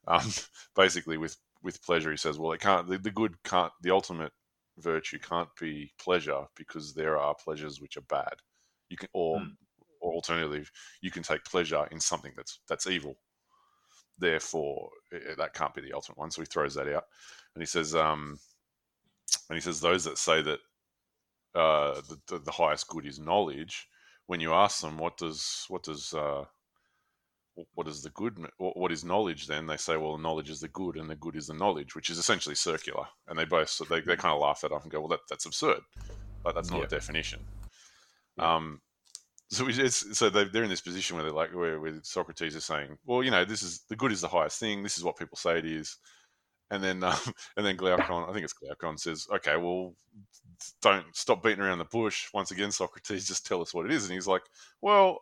Um, 0.09 0.29
basically, 0.77 1.17
with 1.19 1.37
with 1.63 1.83
pleasure, 1.83 2.11
he 2.11 2.17
says, 2.17 2.39
well, 2.39 2.53
it 2.53 2.61
can't. 2.61 2.89
The, 2.89 2.99
the 2.99 3.11
good 3.11 3.41
can't. 3.45 3.73
The 3.83 3.93
ultimate 3.93 4.33
virtue 4.79 5.19
can't 5.19 5.49
be 5.61 5.93
pleasure 6.01 6.45
because 6.57 6.95
there 6.95 7.19
are 7.19 7.35
pleasures 7.35 7.81
which 7.81 7.97
are 7.97 8.03
bad. 8.03 8.35
You 8.89 8.97
can 8.97 9.09
or 9.13 9.41
Hmm. 9.41 9.51
or 10.01 10.13
alternatively, 10.15 10.65
you 11.01 11.11
can 11.13 11.23
take 11.23 11.45
pleasure 11.45 11.87
in 11.93 12.01
something 12.01 12.33
that's 12.37 12.61
that's 12.69 12.87
evil. 12.89 13.17
Therefore, 14.19 14.91
it, 15.11 15.37
that 15.39 15.55
can't 15.55 15.75
be 15.75 15.81
the 15.81 15.93
ultimate 15.93 16.19
one. 16.19 16.31
So 16.31 16.43
he 16.43 16.47
throws 16.47 16.75
that 16.75 16.89
out, 16.89 17.05
and 17.55 17.63
he 17.63 17.67
says, 17.67 17.95
um, 17.95 18.39
and 19.49 19.57
he 19.57 19.61
says 19.61 19.81
those 19.81 20.05
that 20.05 20.19
say 20.19 20.43
that 20.43 20.59
uh, 21.55 22.01
the, 22.09 22.19
the, 22.29 22.39
the 22.41 22.53
highest 22.53 22.89
good 22.89 23.07
is 23.07 23.19
knowledge. 23.19 23.89
When 24.27 24.41
you 24.41 24.53
ask 24.53 24.81
them, 24.81 24.99
what 24.99 25.17
does 25.17 25.65
what 25.69 25.83
does 25.83 26.15
uh, 26.15 26.45
what 27.75 27.87
is 27.87 28.03
the 28.03 28.11
good 28.11 28.39
what 28.57 28.93
is 28.93 29.05
knowledge 29.05 29.47
then 29.47 29.67
they 29.67 29.77
say 29.77 29.97
well 29.97 30.17
knowledge 30.17 30.49
is 30.49 30.61
the 30.61 30.69
good 30.69 30.97
and 30.97 31.09
the 31.09 31.17
good 31.17 31.37
is 31.37 31.47
the 31.49 31.55
knowledge 31.55 31.95
which 31.95 32.09
is 32.09 32.19
essentially 32.19 32.55
circular 32.55 33.05
and 33.29 33.39
they 33.39 33.45
both 33.45 33.81
they, 33.91 34.01
they 34.01 34.17
kind 34.17 34.35
of 34.35 34.41
laugh 34.41 34.63
that 34.63 34.73
off 34.73 34.83
and 34.85 34.93
go 34.93 35.01
well 35.01 35.09
that, 35.09 35.21
that's 35.29 35.45
absurd 35.45 35.81
like 36.45 36.55
that's 36.55 36.71
not 36.71 36.79
yeah. 36.79 36.85
a 36.85 36.89
definition 36.89 37.41
yeah. 38.39 38.57
um 38.57 38.81
so 39.53 39.67
it's, 39.69 40.19
so 40.19 40.31
they, 40.31 40.41
are 40.59 40.65
in 40.65 40.71
this 40.71 40.81
position 40.81 41.17
where 41.17 41.25
they're 41.25 41.33
like 41.33 41.55
where, 41.55 41.79
where 41.79 41.95
socrates 42.03 42.55
is 42.55 42.65
saying 42.65 42.97
well 43.07 43.23
you 43.23 43.31
know 43.31 43.45
this 43.45 43.63
is 43.63 43.85
the 43.89 43.97
good 43.97 44.13
is 44.13 44.21
the 44.21 44.29
highest 44.29 44.59
thing 44.59 44.83
this 44.83 44.99
is 44.99 45.05
what 45.05 45.17
people 45.17 45.37
say 45.37 45.59
it 45.59 45.67
is 45.67 45.99
and 46.71 46.83
then 46.83 47.03
um, 47.05 47.19
and 47.57 47.65
then 47.65 47.77
glaucon 47.77 48.29
i 48.29 48.33
think 48.33 48.45
it's 48.45 48.53
glaucon 48.53 48.99
says 48.99 49.27
okay 49.33 49.57
well 49.57 49.95
don't 50.81 51.07
stop 51.15 51.43
beating 51.43 51.61
around 51.61 51.79
the 51.79 51.85
bush 51.85 52.29
once 52.35 52.51
again 52.51 52.71
socrates 52.73 53.29
just 53.29 53.47
tell 53.47 53.61
us 53.63 53.75
what 53.75 53.87
it 53.87 53.93
is 53.93 54.05
and 54.05 54.15
he's 54.15 54.27
like 54.27 54.43
well 54.81 55.21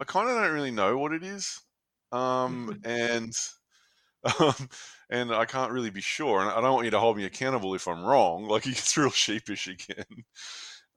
I 0.00 0.04
kind 0.04 0.30
of 0.30 0.36
don't 0.36 0.52
really 0.52 0.70
know 0.70 0.96
what 0.96 1.12
it 1.12 1.22
is, 1.22 1.60
um, 2.10 2.80
and 2.84 3.32
um, 4.40 4.68
and 5.10 5.32
I 5.32 5.44
can't 5.44 5.72
really 5.72 5.90
be 5.90 6.00
sure. 6.00 6.40
And 6.40 6.50
I 6.50 6.60
don't 6.60 6.72
want 6.72 6.86
you 6.86 6.90
to 6.92 6.98
hold 6.98 7.18
me 7.18 7.26
accountable 7.26 7.74
if 7.74 7.86
I'm 7.86 8.02
wrong. 8.04 8.44
Like 8.48 8.64
he 8.64 8.70
gets 8.72 8.96
real 8.96 9.10
sheepish 9.10 9.68
again, 9.68 10.24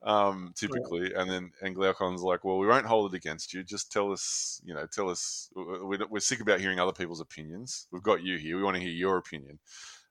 um, 0.04 0.54
typically. 0.56 1.14
And 1.14 1.30
then 1.30 1.52
and 1.62 1.76
Glaucon's 1.76 2.22
like, 2.22 2.44
"Well, 2.44 2.58
we 2.58 2.68
won't 2.68 2.86
hold 2.86 3.14
it 3.14 3.18
against 3.18 3.54
you. 3.54 3.64
Just 3.64 3.92
tell 3.92 4.12
us, 4.12 4.62
you 4.64 4.74
know, 4.74 4.86
tell 4.86 5.10
us. 5.10 5.50
We're, 5.56 6.06
we're 6.08 6.20
sick 6.20 6.40
about 6.40 6.60
hearing 6.60 6.80
other 6.80 6.92
people's 6.92 7.22
opinions. 7.22 7.88
We've 7.92 8.04
got 8.04 8.24
you 8.24 8.38
here. 8.38 8.58
We 8.58 8.64
want 8.64 8.76
to 8.76 8.82
hear 8.82 8.92
your 8.92 9.18
opinion." 9.18 9.60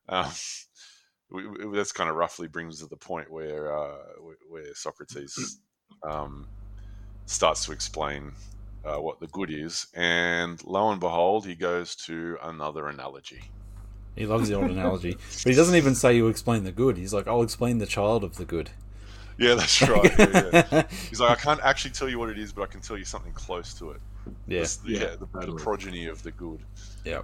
Um, 0.08 0.30
we, 1.30 1.44
that's 1.72 1.92
kind 1.92 2.10
of 2.10 2.16
roughly 2.16 2.48
brings 2.48 2.80
to 2.80 2.86
the 2.86 2.96
point 2.96 3.30
where 3.30 3.76
uh, 3.76 3.96
where 4.48 4.74
Socrates 4.74 5.60
um, 6.02 6.46
starts 7.26 7.64
to 7.66 7.72
explain 7.72 8.32
uh, 8.84 9.00
what 9.00 9.20
the 9.20 9.28
good 9.28 9.50
is, 9.50 9.86
and 9.94 10.62
lo 10.64 10.90
and 10.90 11.00
behold, 11.00 11.46
he 11.46 11.54
goes 11.54 11.94
to 11.96 12.38
another 12.42 12.88
analogy. 12.88 13.42
He 14.16 14.26
loves 14.26 14.48
the 14.48 14.56
old 14.56 14.70
analogy, 14.70 15.12
but 15.14 15.50
he 15.50 15.54
doesn't 15.54 15.76
even 15.76 15.94
say 15.94 16.16
you 16.16 16.28
explain 16.28 16.64
the 16.64 16.72
good. 16.72 16.96
He's 16.96 17.14
like, 17.14 17.26
"I'll 17.26 17.42
explain 17.42 17.78
the 17.78 17.86
child 17.86 18.24
of 18.24 18.36
the 18.36 18.44
good." 18.44 18.70
Yeah, 19.38 19.54
that's 19.54 19.82
right. 19.88 20.18
Yeah, 20.18 20.64
yeah. 20.72 20.82
He's 21.08 21.20
like, 21.20 21.30
I 21.30 21.40
can't 21.40 21.60
actually 21.62 21.92
tell 21.92 22.08
you 22.08 22.18
what 22.18 22.30
it 22.30 22.38
is, 22.38 22.52
but 22.52 22.62
I 22.62 22.66
can 22.66 22.80
tell 22.80 22.98
you 22.98 23.04
something 23.04 23.32
close 23.32 23.74
to 23.74 23.90
it. 23.90 24.00
Yeah, 24.46 24.62
the, 24.62 24.78
yeah, 24.84 25.16
the, 25.16 25.46
the, 25.46 25.54
progeny 25.54 26.06
of 26.06 26.22
the 26.22 26.30
good. 26.30 26.60
Yeah. 27.04 27.22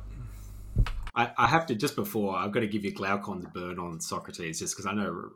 I, 1.14 1.30
I, 1.36 1.46
have 1.46 1.66
to 1.66 1.74
just 1.74 1.96
before 1.96 2.36
I've 2.36 2.52
got 2.52 2.60
to 2.60 2.66
give 2.66 2.84
you 2.84 2.92
Glaucon's 2.92 3.46
burn 3.46 3.78
on 3.78 4.00
Socrates 4.00 4.58
just 4.58 4.74
because 4.74 4.86
I 4.86 4.92
know 4.92 5.30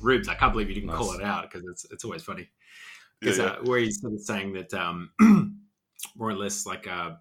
Rubes. 0.00 0.28
I 0.28 0.34
can't 0.34 0.52
believe 0.52 0.68
you 0.68 0.74
didn't 0.74 0.90
nice. 0.90 0.98
call 0.98 1.12
it 1.14 1.22
out 1.22 1.50
because 1.50 1.66
it's 1.68 1.86
it's 1.90 2.04
always 2.04 2.22
funny 2.22 2.48
because 3.20 3.38
yeah, 3.38 3.44
yeah. 3.44 3.50
uh, 3.50 3.62
where 3.64 3.78
he's 3.80 4.00
sort 4.00 4.14
of 4.14 4.20
saying 4.20 4.52
that 4.54 4.74
um, 4.74 5.10
more 6.16 6.28
or 6.28 6.34
less 6.34 6.66
like 6.66 6.86
uh, 6.88 7.12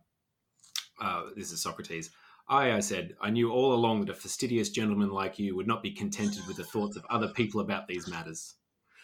uh, 1.00 1.24
this 1.36 1.52
is 1.52 1.62
Socrates. 1.62 2.12
I, 2.48 2.74
I 2.74 2.80
said, 2.80 3.16
I 3.22 3.30
knew 3.30 3.52
all 3.52 3.74
along 3.74 4.02
that 4.02 4.10
a 4.10 4.14
fastidious 4.14 4.70
gentleman 4.70 5.10
like 5.10 5.40
you 5.40 5.56
would 5.56 5.68
not 5.68 5.82
be 5.82 5.92
contented 5.92 6.46
with 6.48 6.58
the 6.58 6.64
thoughts 6.64 6.98
of 6.98 7.06
other 7.10 7.30
people 7.30 7.62
about 7.62 7.88
these 7.88 8.08
matters. 8.08 8.56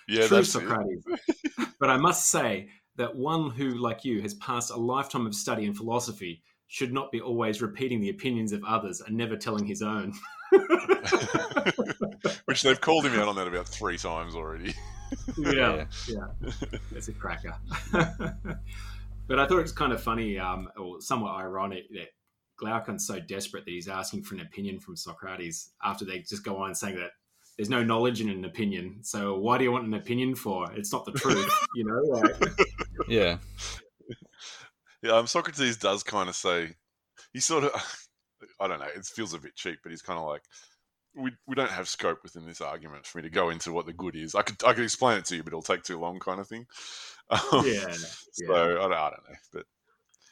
Yeah, 0.08 0.28
True, 0.28 0.44
Socrates. 0.44 1.04
but 1.80 1.90
I 1.90 1.98
must 1.98 2.30
say 2.30 2.70
that 2.96 3.16
one 3.16 3.50
who, 3.52 3.76
like 3.76 4.06
you, 4.06 4.22
has 4.22 4.34
passed 4.36 4.72
a 4.72 4.76
lifetime 4.76 5.28
of 5.28 5.36
study 5.36 5.66
in 5.66 5.74
philosophy 5.74 6.42
should 6.68 6.94
not 6.94 7.12
be 7.12 7.22
always 7.22 7.62
repeating 7.62 8.02
the 8.02 8.10
opinions 8.10 8.52
of 8.52 8.64
others 8.64 9.02
and 9.02 9.16
never 9.16 9.36
telling 9.38 9.66
his 9.66 9.82
own. 9.82 10.14
Which 12.46 12.62
they've 12.64 12.80
called 12.80 13.06
him 13.06 13.20
out 13.20 13.28
on 13.28 13.36
that 13.36 13.48
about 13.48 13.68
three 13.68 13.98
times 13.98 14.36
already 14.36 14.74
yeah, 15.38 15.86
yeah, 16.08 16.28
it's 16.92 17.08
a 17.08 17.14
cracker. 17.14 17.56
but 17.92 19.40
I 19.40 19.48
thought 19.48 19.60
it 19.60 19.62
was 19.62 19.72
kind 19.72 19.94
of 19.94 20.02
funny, 20.02 20.38
um, 20.38 20.70
or 20.78 21.00
somewhat 21.02 21.36
ironic 21.36 21.90
that 21.92 22.10
Glaucon's 22.58 23.08
so 23.08 23.20
desperate 23.20 23.66
that 23.66 23.72
he's 23.72 23.88
asking 23.88 24.24
for 24.24 24.36
an 24.36 24.42
opinion 24.42 24.80
from 24.80 24.96
Socrates 24.96 25.72
after 25.84 26.06
they 26.06 26.20
just 26.20 26.44
go 26.44 26.58
on 26.58 26.76
saying 26.76 26.96
that 26.96 27.12
there's 27.58 27.70
no 27.70 27.84
knowledge 27.84 28.22
in 28.22 28.30
an 28.30 28.46
opinion. 28.46 29.00
So 29.02 29.38
why 29.38 29.58
do 29.58 29.64
you 29.64 29.72
want 29.72 29.88
an 29.88 29.96
opinion 29.96 30.36
for? 30.36 30.72
It's 30.74 30.94
not 30.94 31.06
the 31.06 31.12
truth, 31.12 31.52
you 31.76 31.86
know? 31.86 32.02
Like... 32.20 32.36
yeah. 33.08 33.38
Yeah, 35.02 35.12
um, 35.12 35.28
Socrates 35.28 35.78
does 35.78 36.04
kind 36.04 36.30
of 36.30 36.36
say, 36.36 36.76
he 37.34 37.40
sort 37.40 37.64
of, 37.64 37.72
I 38.60 38.68
don't 38.68 38.80
know, 38.80 38.86
it 38.86 39.06
feels 39.06 39.34
a 39.34 39.40
bit 39.40 39.56
cheap, 39.56 39.80
but 39.84 39.92
he's 39.92 40.02
kind 40.02 40.20
of 40.20 40.26
like, 40.26 40.44
we, 41.16 41.32
we 41.48 41.56
don't 41.56 41.72
have 41.72 41.88
scope 41.88 42.20
within 42.22 42.46
this 42.46 42.62
argument 42.62 43.06
for 43.06 43.18
me 43.18 43.24
to 43.24 43.30
go 43.30 43.50
into 43.50 43.74
what 43.74 43.88
the 43.88 43.94
good 43.94 44.16
is. 44.16 44.36
I 44.36 44.44
could 44.44 44.64
I 44.64 44.74
could 44.74 44.84
explain 44.84 45.18
it 45.18 45.26
to 45.26 45.36
you, 45.36 45.42
but 45.42 45.50
it'll 45.50 45.64
take 45.64 45.82
too 45.82 46.00
long, 46.00 46.20
kind 46.20 46.40
of 46.40 46.48
thing. 46.48 46.68
Um, 47.32 47.66
yeah. 47.66 47.92
So 48.34 48.54
I 48.54 48.68
don't, 48.68 48.94
I 48.94 49.10
don't 49.10 49.24
know, 49.28 49.36
but 49.52 49.66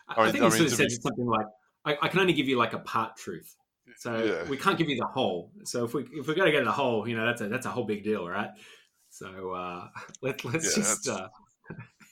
I, 0.08 0.22
I, 0.22 0.24
mean, 0.26 0.32
think 0.32 0.44
I 0.44 0.48
mean, 0.50 0.58
sort 0.58 0.72
of 0.72 0.78
said 0.78 0.88
be... 0.88 0.96
something 0.96 1.26
like, 1.26 1.48
I, 1.86 1.98
I, 2.04 2.08
can 2.08 2.20
only 2.20 2.34
give 2.34 2.48
you 2.48 2.58
like 2.58 2.74
a 2.74 2.80
part 2.80 3.18
truth." 3.18 3.56
So 3.98 4.24
yeah. 4.24 4.50
we 4.50 4.58
can't 4.58 4.78
give 4.78 4.90
you 4.90 4.98
the 4.98 5.06
whole. 5.06 5.52
So 5.64 5.86
if 5.86 5.94
we 5.94 6.06
if 6.14 6.28
we're 6.28 6.36
gonna 6.36 6.52
get 6.52 6.66
the 6.66 6.72
whole, 6.72 7.08
you 7.08 7.16
know, 7.16 7.26
that's 7.26 7.42
a 7.42 7.48
that's 7.48 7.66
a 7.66 7.70
whole 7.70 7.86
big 7.86 8.04
deal, 8.04 8.28
right? 8.28 8.50
So 9.10 9.52
uh, 9.52 9.88
let 10.22 10.44
let's 10.46 10.78
yeah, 10.78 10.84
just. 10.84 11.08
Uh... 11.08 11.30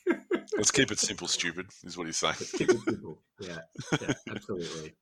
let's 0.57 0.71
keep 0.71 0.91
it 0.91 0.99
simple, 0.99 1.27
stupid. 1.27 1.67
Is 1.83 1.97
what 1.97 2.07
he's 2.07 2.17
saying. 2.17 2.35
Let's 2.39 2.51
keep 2.51 2.69
it 2.69 2.79
simple. 2.81 3.19
Yeah, 3.41 3.57
yeah 3.99 4.13
absolutely. 4.29 4.93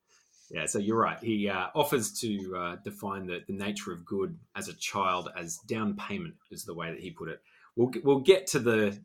Yeah, 0.50 0.66
so 0.66 0.80
you're 0.80 0.98
right. 0.98 1.22
He 1.22 1.48
uh, 1.48 1.68
offers 1.76 2.12
to 2.22 2.56
uh, 2.58 2.76
define 2.84 3.28
the, 3.28 3.42
the 3.46 3.54
nature 3.54 3.92
of 3.92 4.04
good 4.04 4.38
as 4.56 4.68
a 4.68 4.74
child 4.74 5.30
as 5.38 5.58
down 5.68 5.96
payment, 5.96 6.34
is 6.50 6.64
the 6.64 6.74
way 6.74 6.90
that 6.90 7.00
he 7.00 7.12
put 7.12 7.30
it. 7.30 7.40
We'll 7.76 7.92
we'll 8.04 8.20
get 8.22 8.48
to 8.48 8.60
the, 8.60 8.98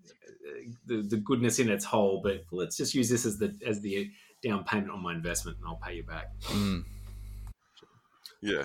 the 0.86 1.02
the 1.02 1.16
goodness 1.18 1.58
in 1.58 1.68
its 1.68 1.84
whole, 1.84 2.20
but 2.22 2.44
let's 2.50 2.76
just 2.76 2.94
use 2.94 3.10
this 3.10 3.26
as 3.26 3.38
the 3.38 3.54
as 3.66 3.80
the 3.80 4.10
down 4.42 4.64
payment 4.64 4.90
on 4.90 5.02
my 5.02 5.12
investment, 5.12 5.58
and 5.58 5.66
I'll 5.68 5.80
pay 5.84 5.96
you 5.96 6.02
back. 6.02 6.30
Mm. 6.44 6.84
Yeah. 8.46 8.64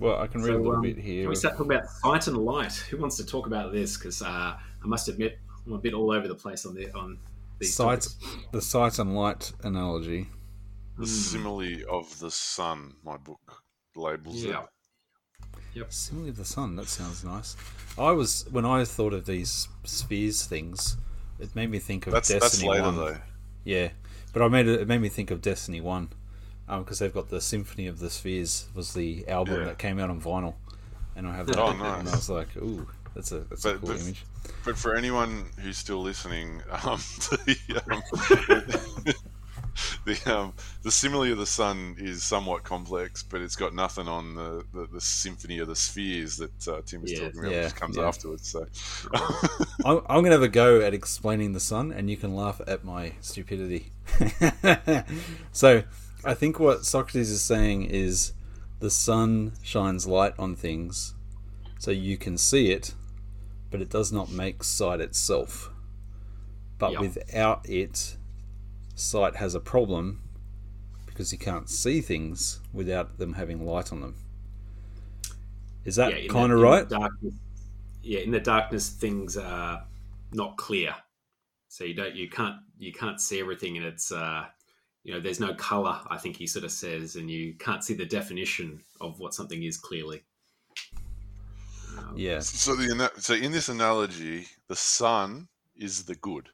Well, 0.00 0.20
I 0.20 0.26
can 0.26 0.42
read 0.42 0.52
so, 0.52 0.56
a 0.56 0.58
little 0.58 0.76
um, 0.76 0.82
bit 0.82 0.98
here. 0.98 1.22
Can 1.22 1.30
we 1.30 1.36
start 1.36 1.56
talking 1.56 1.72
about 1.72 1.88
sight 1.88 2.26
and 2.26 2.38
light? 2.38 2.72
Who 2.90 2.96
wants 2.96 3.16
to 3.18 3.26
talk 3.26 3.46
about 3.46 3.72
this? 3.72 3.96
Because 3.96 4.22
uh, 4.22 4.26
I 4.56 4.86
must 4.86 5.08
admit, 5.08 5.38
I'm 5.66 5.72
a 5.72 5.78
bit 5.78 5.94
all 5.94 6.10
over 6.10 6.26
the 6.26 6.34
place 6.34 6.66
on 6.66 6.74
the 6.74 6.92
on 6.92 7.18
these 7.58 7.74
sight. 7.74 8.02
Topics. 8.02 8.16
The 8.52 8.62
sight 8.62 8.98
and 8.98 9.14
light 9.14 9.52
analogy 9.62 10.28
the 10.98 11.04
mm. 11.04 11.08
simile 11.08 11.82
of 11.88 12.18
the 12.20 12.30
sun, 12.30 12.94
my 13.04 13.16
book 13.16 13.62
labels 13.96 14.44
yeah. 14.44 14.62
it. 14.62 14.68
Yep. 15.74 15.92
Simile 15.92 16.28
of 16.28 16.36
the 16.36 16.44
sun. 16.44 16.76
That 16.76 16.86
sounds 16.86 17.24
nice. 17.24 17.56
I 17.98 18.12
was 18.12 18.46
when 18.50 18.64
I 18.64 18.84
thought 18.84 19.12
of 19.12 19.26
these 19.26 19.68
spheres 19.84 20.46
things, 20.46 20.96
it 21.40 21.54
made 21.54 21.70
me 21.70 21.78
think 21.78 22.06
of 22.06 22.12
that's, 22.12 22.28
Destiny 22.28 22.68
that's 22.68 22.80
later, 22.80 22.82
One. 22.82 22.96
Though. 22.96 23.16
Yeah, 23.64 23.88
but 24.32 24.42
I 24.42 24.48
made 24.48 24.68
it. 24.68 24.80
It 24.80 24.88
made 24.88 25.00
me 25.00 25.08
think 25.08 25.30
of 25.30 25.42
Destiny 25.42 25.80
One, 25.80 26.10
because 26.66 27.00
um, 27.00 27.04
they've 27.06 27.14
got 27.14 27.28
the 27.28 27.40
Symphony 27.40 27.86
of 27.86 27.98
the 27.98 28.10
Spheres 28.10 28.68
was 28.74 28.94
the 28.94 29.26
album 29.28 29.60
yeah. 29.60 29.64
that 29.66 29.78
came 29.78 29.98
out 29.98 30.10
on 30.10 30.20
vinyl, 30.20 30.54
and 31.16 31.26
I 31.26 31.36
have 31.36 31.46
that. 31.46 31.58
Oh, 31.58 31.72
nice. 31.72 32.00
And 32.00 32.08
I 32.08 32.16
was 32.16 32.30
like, 32.30 32.56
ooh, 32.56 32.86
that's 33.14 33.32
a 33.32 33.40
that's 33.40 33.62
but, 33.62 33.76
a 33.76 33.78
cool 33.78 33.88
but, 33.90 34.00
image. 34.00 34.24
But 34.64 34.78
for 34.78 34.94
anyone 34.94 35.46
who's 35.60 35.78
still 35.78 36.00
listening, 36.00 36.62
um, 36.70 36.98
the, 37.46 37.82
um, 37.90 39.14
the 40.04 40.34
um, 40.34 40.52
the 40.82 40.90
simile 40.90 41.32
of 41.32 41.38
the 41.38 41.46
sun 41.46 41.96
is 41.98 42.22
somewhat 42.22 42.64
complex, 42.64 43.22
but 43.22 43.40
it's 43.40 43.56
got 43.56 43.74
nothing 43.74 44.08
on 44.08 44.34
the, 44.34 44.64
the, 44.72 44.86
the 44.86 45.00
symphony 45.00 45.58
of 45.58 45.68
the 45.68 45.76
spheres 45.76 46.36
that 46.38 46.68
uh, 46.68 46.80
Tim 46.86 47.02
was 47.02 47.12
yeah, 47.12 47.18
talking 47.20 47.40
about, 47.40 47.52
yeah, 47.52 47.64
which 47.64 47.74
comes 47.74 47.96
yeah. 47.96 48.06
afterwards. 48.08 48.48
So 48.48 48.66
I'm, 49.84 50.00
I'm 50.08 50.22
going 50.22 50.26
to 50.26 50.32
have 50.32 50.42
a 50.42 50.48
go 50.48 50.80
at 50.80 50.94
explaining 50.94 51.52
the 51.52 51.60
sun, 51.60 51.92
and 51.92 52.08
you 52.08 52.16
can 52.16 52.34
laugh 52.34 52.60
at 52.66 52.84
my 52.84 53.12
stupidity. 53.20 53.92
so 55.52 55.82
I 56.24 56.34
think 56.34 56.58
what 56.58 56.84
Socrates 56.84 57.30
is 57.30 57.42
saying 57.42 57.84
is 57.84 58.32
the 58.80 58.90
sun 58.90 59.52
shines 59.62 60.06
light 60.06 60.34
on 60.38 60.56
things, 60.56 61.14
so 61.78 61.90
you 61.90 62.16
can 62.16 62.38
see 62.38 62.70
it, 62.70 62.94
but 63.70 63.82
it 63.82 63.90
does 63.90 64.12
not 64.12 64.30
make 64.30 64.64
sight 64.64 65.00
itself. 65.00 65.70
But 66.78 66.92
yep. 66.92 67.00
without 67.00 67.68
it, 67.68 68.16
sight 68.94 69.36
has 69.36 69.54
a 69.54 69.60
problem 69.60 70.22
because 71.06 71.32
you 71.32 71.38
can't 71.38 71.68
see 71.68 72.00
things 72.00 72.60
without 72.72 73.18
them 73.18 73.34
having 73.34 73.64
light 73.64 73.92
on 73.92 74.00
them. 74.00 74.16
Is 75.84 75.96
that 75.96 76.22
yeah, 76.22 76.28
kind 76.28 76.52
of 76.52 76.60
right? 76.60 76.88
Darkness, 76.88 77.34
yeah, 78.02 78.20
in 78.20 78.30
the 78.30 78.40
darkness, 78.40 78.88
things 78.88 79.36
are 79.36 79.84
not 80.32 80.56
clear, 80.56 80.94
so 81.68 81.84
you 81.84 81.94
don't, 81.94 82.14
you 82.14 82.28
can't, 82.28 82.56
you 82.78 82.92
can't 82.92 83.20
see 83.20 83.38
everything, 83.40 83.76
and 83.76 83.86
it's, 83.86 84.10
uh, 84.10 84.46
you 85.04 85.12
know, 85.12 85.20
there's 85.20 85.38
no 85.38 85.54
color. 85.54 86.00
I 86.08 86.16
think 86.16 86.36
he 86.36 86.46
sort 86.46 86.64
of 86.64 86.72
says, 86.72 87.16
and 87.16 87.30
you 87.30 87.54
can't 87.54 87.84
see 87.84 87.94
the 87.94 88.06
definition 88.06 88.80
of 89.02 89.20
what 89.20 89.34
something 89.34 89.62
is 89.62 89.76
clearly. 89.76 90.24
Um, 91.98 92.14
yeah. 92.16 92.40
So 92.40 92.74
the 92.74 93.12
so 93.18 93.34
in 93.34 93.52
this 93.52 93.68
analogy, 93.68 94.46
the 94.68 94.76
sun 94.76 95.46
is 95.76 96.04
the 96.04 96.14
good 96.16 96.48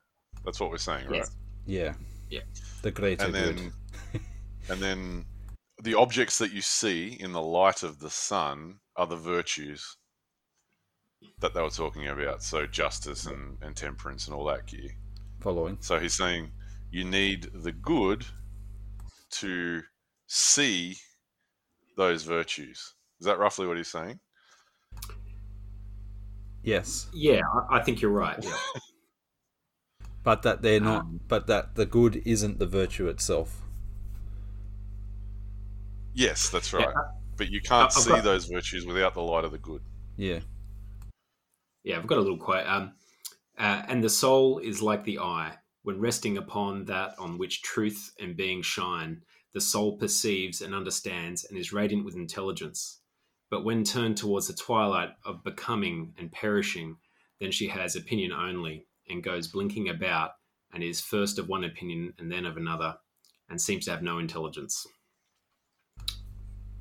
That's 0.44 0.60
what 0.60 0.70
we're 0.70 0.78
saying, 0.78 1.06
right? 1.06 1.18
Yes. 1.18 1.36
Yeah. 1.66 1.94
Yeah. 2.28 2.40
The 2.82 2.90
greater 2.90 3.26
And 3.26 3.34
good. 3.34 3.72
and 4.68 4.80
then 4.80 5.24
the 5.82 5.94
objects 5.94 6.38
that 6.38 6.52
you 6.52 6.60
see 6.60 7.16
in 7.20 7.32
the 7.32 7.40
light 7.40 7.82
of 7.82 8.00
the 8.00 8.10
sun 8.10 8.80
are 8.96 9.06
the 9.06 9.16
virtues 9.16 9.96
that 11.38 11.54
they 11.54 11.62
were 11.62 11.70
talking 11.70 12.08
about. 12.08 12.42
So 12.42 12.66
justice 12.66 13.26
and, 13.26 13.58
and 13.62 13.76
temperance 13.76 14.26
and 14.26 14.34
all 14.34 14.44
that 14.46 14.66
gear. 14.66 14.90
Following. 15.40 15.78
So 15.80 15.98
he's 15.98 16.16
saying 16.16 16.50
you 16.90 17.04
need 17.04 17.48
the 17.54 17.72
good 17.72 18.26
to 19.30 19.82
see 20.26 20.96
those 21.96 22.24
virtues. 22.24 22.94
Is 23.20 23.26
that 23.26 23.38
roughly 23.38 23.66
what 23.66 23.76
he's 23.76 23.88
saying? 23.88 24.18
Yes. 26.62 27.08
Yeah, 27.12 27.40
I, 27.70 27.78
I 27.78 27.82
think 27.82 28.00
you're 28.00 28.10
right. 28.10 28.38
Yeah. 28.42 28.56
But 30.22 30.42
that 30.42 30.60
they're 30.60 30.80
not 30.80 31.00
Um, 31.00 31.20
but 31.28 31.46
that 31.46 31.76
the 31.76 31.86
good 31.86 32.20
isn't 32.26 32.58
the 32.58 32.66
virtue 32.66 33.08
itself. 33.08 33.62
Yes, 36.12 36.50
that's 36.50 36.72
Yeah, 36.74 36.84
right. 36.84 36.94
But 37.38 37.48
you 37.48 37.62
can't 37.62 37.84
I've 37.86 37.92
see 37.92 38.10
got- 38.10 38.24
those 38.24 38.44
virtues 38.44 38.84
without 38.84 39.14
the 39.14 39.22
light 39.22 39.44
of 39.46 39.52
the 39.52 39.58
good. 39.58 39.80
Yeah. 40.18 40.40
Yeah, 41.84 41.96
I've 41.96 42.06
got 42.06 42.18
a 42.18 42.20
little 42.20 42.36
quote. 42.36 42.66
Um, 42.66 42.92
uh, 43.58 43.82
and 43.88 44.04
the 44.04 44.10
soul 44.10 44.58
is 44.58 44.82
like 44.82 45.04
the 45.04 45.20
eye. 45.20 45.54
When 45.82 46.00
resting 46.00 46.36
upon 46.36 46.84
that 46.86 47.14
on 47.18 47.38
which 47.38 47.62
truth 47.62 48.12
and 48.20 48.36
being 48.36 48.62
shine, 48.62 49.22
the 49.52 49.60
soul 49.60 49.96
perceives 49.96 50.60
and 50.60 50.74
understands 50.74 51.44
and 51.44 51.58
is 51.58 51.72
radiant 51.72 52.04
with 52.04 52.16
intelligence. 52.16 53.00
But 53.50 53.64
when 53.64 53.82
turned 53.82 54.16
towards 54.16 54.46
the 54.46 54.54
twilight 54.54 55.10
of 55.24 55.42
becoming 55.42 56.14
and 56.18 56.30
perishing, 56.30 56.96
then 57.40 57.50
she 57.50 57.68
has 57.68 57.96
opinion 57.96 58.32
only 58.32 58.86
and 59.08 59.24
goes 59.24 59.48
blinking 59.48 59.88
about 59.88 60.32
and 60.72 60.84
is 60.84 61.00
first 61.00 61.38
of 61.38 61.48
one 61.48 61.64
opinion 61.64 62.14
and 62.18 62.30
then 62.30 62.46
of 62.46 62.56
another 62.56 62.96
and 63.48 63.60
seems 63.60 63.86
to 63.86 63.90
have 63.90 64.02
no 64.02 64.18
intelligence. 64.18 64.86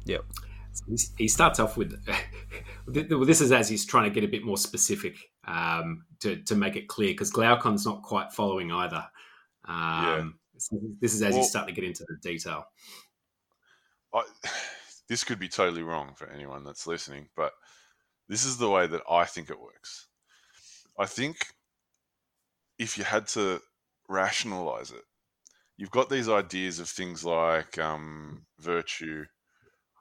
Yep. 0.06 0.26
So 0.72 0.96
he 1.18 1.28
starts 1.28 1.60
off 1.60 1.78
with 1.78 2.00
this 2.88 3.42
is 3.42 3.52
as 3.52 3.70
he's 3.70 3.86
trying 3.86 4.04
to 4.04 4.14
get 4.14 4.24
a 4.24 4.32
bit 4.32 4.44
more 4.44 4.58
specific 4.58 5.18
um, 5.50 6.06
to, 6.20 6.38
to 6.44 6.56
make 6.56 6.76
it 6.76 6.88
clear 6.88 7.10
because 7.10 7.32
Glaucon's 7.32 7.86
not 7.86 8.04
quite 8.04 8.32
following 8.32 8.72
either. 8.72 9.04
Um, 9.66 10.40
so 10.58 10.80
this 11.02 11.14
is 11.14 11.22
as 11.24 11.32
Well- 11.34 11.42
he's 11.42 11.50
starting 11.50 11.74
to 11.74 11.82
get 11.82 11.88
into 11.88 12.06
the 12.08 12.18
detail. 12.22 12.66
I, 14.14 14.24
this 15.08 15.24
could 15.24 15.40
be 15.40 15.50
totally 15.50 15.82
wrong 15.82 16.14
for 16.16 16.30
anyone 16.30 16.64
that's 16.64 16.88
listening, 16.88 17.30
but 17.36 17.54
this 18.28 18.46
is 18.46 18.58
the 18.58 18.70
way 18.70 18.86
that 18.88 19.02
I 19.10 19.26
think 19.26 19.50
it 19.50 19.60
works. 19.60 20.08
I 20.98 21.06
think 21.06 21.38
if 22.78 22.98
you 22.98 23.04
had 23.04 23.28
to 23.30 23.60
rationalize 24.08 24.92
it, 24.92 25.04
you've 25.78 25.92
got 25.92 26.10
these 26.10 26.30
ideas 26.30 26.80
of 26.80 26.90
things 26.90 27.26
like 27.26 27.78
um, 27.80 28.46
virtue 28.60 29.26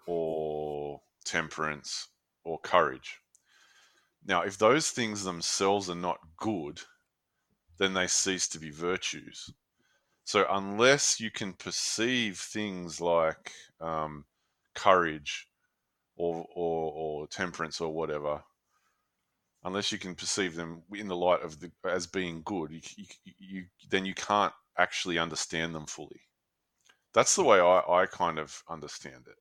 or 0.07 1.01
temperance 1.25 2.09
or 2.45 2.59
courage. 2.59 3.19
Now, 4.29 4.43
if 4.43 4.59
those 4.59 4.91
things 4.91 5.25
themselves 5.25 5.89
are 5.89 5.95
not 5.97 6.19
good, 6.37 6.81
then 7.79 7.95
they 7.95 8.07
cease 8.07 8.47
to 8.49 8.61
be 8.61 8.71
virtues. 8.71 9.51
So, 10.25 10.47
unless 10.51 11.19
you 11.19 11.31
can 11.31 11.55
perceive 11.55 12.39
things 12.39 13.01
like 13.01 13.53
um, 13.81 14.27
courage 14.75 15.49
or, 16.17 16.47
or, 16.55 16.93
or 16.93 17.27
temperance 17.29 17.81
or 17.81 17.95
whatever, 17.95 18.43
unless 19.65 19.91
you 19.91 19.99
can 19.99 20.15
perceive 20.15 20.55
them 20.55 20.83
in 20.95 21.09
the 21.09 21.17
light 21.17 21.43
of 21.43 21.59
the 21.61 21.73
as 21.89 22.07
being 22.07 22.43
good, 22.45 22.71
you, 22.71 22.81
you, 23.25 23.33
you 23.39 23.65
then 23.91 24.05
you 24.05 24.15
can't 24.15 24.53
actually 24.77 25.19
understand 25.19 25.75
them 25.75 25.87
fully. 25.87 26.21
That's 27.15 27.35
the 27.35 27.45
way 27.45 27.61
I, 27.61 27.81
I 27.89 28.07
kind 28.07 28.39
of 28.39 28.63
understand 28.69 29.25
it. 29.27 29.37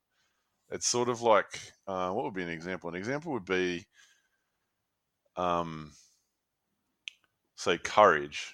It's 0.73 0.87
sort 0.87 1.09
of 1.09 1.21
like 1.21 1.59
uh, 1.87 2.11
what 2.11 2.23
would 2.23 2.33
be 2.33 2.43
an 2.43 2.49
example? 2.49 2.89
An 2.89 2.95
example 2.95 3.33
would 3.33 3.45
be, 3.45 3.85
um, 5.37 5.93
say, 7.55 7.77
courage. 7.77 8.53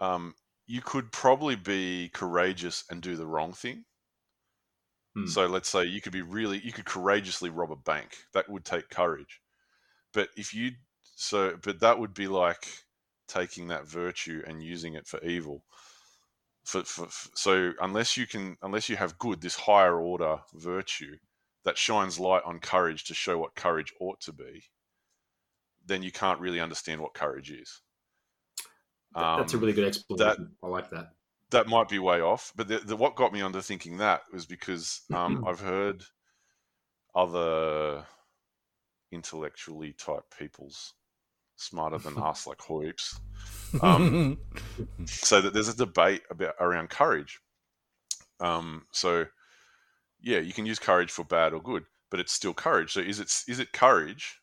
Um, 0.00 0.34
you 0.66 0.80
could 0.80 1.12
probably 1.12 1.56
be 1.56 2.10
courageous 2.12 2.84
and 2.90 3.02
do 3.02 3.16
the 3.16 3.26
wrong 3.26 3.52
thing. 3.52 3.84
Hmm. 5.14 5.26
So 5.26 5.46
let's 5.46 5.68
say 5.68 5.84
you 5.84 6.00
could 6.00 6.12
be 6.12 6.22
really, 6.22 6.60
you 6.64 6.72
could 6.72 6.84
courageously 6.84 7.50
rob 7.50 7.72
a 7.72 7.76
bank. 7.76 8.16
That 8.34 8.48
would 8.48 8.64
take 8.64 8.90
courage. 8.90 9.40
But 10.12 10.28
if 10.36 10.54
you, 10.54 10.72
so, 11.16 11.56
but 11.62 11.80
that 11.80 11.98
would 11.98 12.14
be 12.14 12.28
like 12.28 12.66
taking 13.28 13.68
that 13.68 13.86
virtue 13.86 14.42
and 14.46 14.62
using 14.62 14.94
it 14.94 15.06
for 15.06 15.22
evil. 15.24 15.64
For, 16.64 16.84
for, 16.84 17.06
for- 17.06 17.30
so 17.34 17.72
unless 17.80 18.16
you 18.16 18.26
can, 18.26 18.56
unless 18.62 18.88
you 18.88 18.96
have 18.96 19.18
good, 19.18 19.40
this 19.40 19.56
higher 19.56 19.98
order 19.98 20.38
virtue 20.54 21.16
that 21.64 21.76
shines 21.78 22.18
light 22.18 22.42
on 22.44 22.58
courage 22.58 23.04
to 23.04 23.14
show 23.14 23.38
what 23.38 23.54
courage 23.54 23.92
ought 24.00 24.20
to 24.22 24.32
be, 24.32 24.62
then 25.90 26.02
you 26.02 26.12
can't 26.12 26.40
really 26.40 26.60
understand 26.60 27.00
what 27.02 27.14
courage 27.14 27.50
is. 27.50 27.82
Th- 29.18 29.30
That's 29.36 29.54
a 29.54 29.56
Um, 29.56 29.60
really 29.60 29.72
good 29.72 29.84
explanation. 29.86 30.56
I 30.62 30.66
like 30.68 30.90
that. 30.90 31.14
that 31.50 31.66
might 31.68 31.88
be 31.88 31.98
way 31.98 32.20
off, 32.20 32.52
but 32.56 32.68
the, 32.68 32.78
the, 32.78 32.96
what 32.96 33.16
got 33.16 33.32
me 33.32 33.40
onto 33.40 33.60
thinking 33.60 33.98
that 33.98 34.22
was 34.32 34.46
because 34.46 35.02
um, 35.12 35.38
I've 35.46 35.60
heard 35.60 36.04
other 37.14 38.06
intellectually 39.12 39.92
type 39.94 40.24
peoples 40.38 40.94
smarter 41.56 41.98
than 41.98 42.16
us, 42.22 42.46
like 42.46 42.58
Hoyps, 42.58 43.18
um, 43.82 44.38
so 45.06 45.40
that 45.40 45.52
there's 45.54 45.68
a 45.68 45.76
debate 45.76 46.22
about 46.30 46.54
around 46.60 46.90
courage. 46.90 47.40
Um, 48.40 48.86
so, 48.92 49.26
yeah, 50.22 50.38
you 50.40 50.52
can 50.52 50.66
use 50.66 50.78
courage 50.78 51.10
for 51.10 51.24
bad 51.24 51.52
or 51.52 51.62
good, 51.62 51.84
but 52.10 52.20
it's 52.20 52.32
still 52.32 52.54
courage. 52.54 52.92
So, 52.92 53.00
is 53.00 53.20
it 53.20 53.26
is 53.48 53.58
it 53.60 53.72
courage 53.72 54.39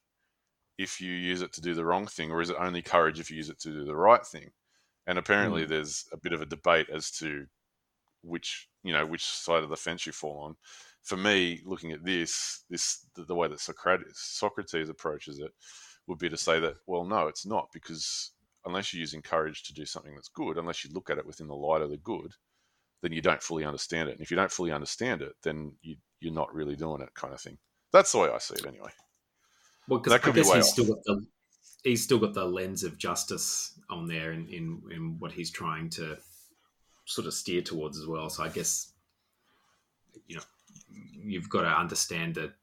if 0.78 1.02
you 1.02 1.12
use 1.12 1.42
it 1.42 1.54
to 1.54 1.62
do 1.62 1.74
the 1.74 1.86
wrong 1.86 2.08
thing, 2.08 2.32
or 2.32 2.42
is 2.42 2.50
it 2.50 2.58
only 2.60 2.82
courage 2.82 3.20
if 3.20 3.32
you 3.32 3.38
use 3.38 3.50
it 3.50 3.60
to 3.60 3.72
do 3.72 3.84
the 3.84 3.96
right 3.96 4.26
thing? 4.26 4.52
And 5.08 5.18
apparently, 5.18 5.66
mm. 5.66 5.70
there's 5.70 6.06
a 6.12 6.18
bit 6.18 6.34
of 6.34 6.42
a 6.42 6.46
debate 6.46 6.88
as 6.94 7.12
to 7.12 7.46
which 8.24 8.68
you 8.84 8.94
know 8.94 9.06
which 9.06 9.26
side 9.26 9.64
of 9.64 9.70
the 9.70 9.78
fence 9.78 10.06
you 10.06 10.12
fall 10.12 10.40
on. 10.44 10.56
For 11.04 11.18
me, 11.18 11.62
looking 11.66 11.94
at 11.94 12.04
this, 12.04 12.66
this 12.70 13.06
the, 13.16 13.24
the 13.24 13.36
way 13.36 13.48
that 13.48 13.60
Socrates 13.60 14.18
Socrates 14.18 14.90
approaches 14.90 15.40
it 15.40 15.52
would 16.08 16.20
be 16.20 16.30
to 16.30 16.38
say 16.38 16.60
that 16.60 16.76
well, 16.86 17.06
no, 17.06 17.28
it's 17.28 17.46
not 17.46 17.70
because 17.74 18.32
unless 18.66 18.94
you're 18.94 19.00
using 19.00 19.22
courage 19.22 19.64
to 19.64 19.74
do 19.74 19.86
something 19.86 20.14
that's 20.14 20.30
good, 20.30 20.58
unless 20.58 20.84
you 20.84 20.92
look 20.94 21.10
at 21.10 21.18
it 21.18 21.26
within 21.26 21.48
the 21.48 21.56
light 21.56 21.82
of 21.82 21.90
the 21.90 21.98
good, 21.98 22.34
then 23.02 23.14
you 23.14 23.22
don't 23.22 23.42
fully 23.42 23.64
understand 23.66 24.10
it. 24.10 24.14
And 24.14 24.22
if 24.22 24.30
you 24.30 24.36
don't 24.36 24.52
fully 24.52 24.74
understand 24.74 25.22
it, 25.22 25.34
then 25.42 25.72
you, 25.82 25.96
you're 26.20 26.34
not 26.34 26.54
really 26.54 26.76
doing 26.76 27.02
it, 27.02 27.14
kind 27.14 27.34
of 27.34 27.40
thing. 27.40 27.58
That's 27.94 28.12
the 28.12 28.20
way 28.20 28.30
I 28.30 28.38
see 28.40 28.56
it, 28.56 28.66
anyway. 28.66 28.90
Well, 29.88 30.00
because 30.00 30.14
I 30.14 30.32
guess 30.32 30.54
he's 30.54 30.70
still 30.70 30.86
got 30.86 31.04
the 31.06 31.26
he's 31.84 32.04
still 32.04 32.20
got 32.20 32.34
the 32.34 32.46
lens 32.46 32.84
of 32.84 32.98
justice 32.98 33.80
on 33.90 34.08
there 34.08 34.32
in, 34.34 34.48
in 34.50 34.82
in 34.92 35.20
what 35.20 35.32
he's 35.32 35.52
trying 35.52 35.90
to 35.92 36.18
sort 37.06 37.28
of 37.28 37.34
steer 37.34 37.62
towards 37.62 37.98
as 37.98 38.06
well. 38.06 38.30
So 38.30 38.44
I 38.44 38.50
guess 38.50 38.92
you 40.28 40.36
know 40.36 40.44
you've 40.92 41.50
got 41.50 41.62
to 41.62 41.70
understand 41.70 42.36
that 42.36 42.54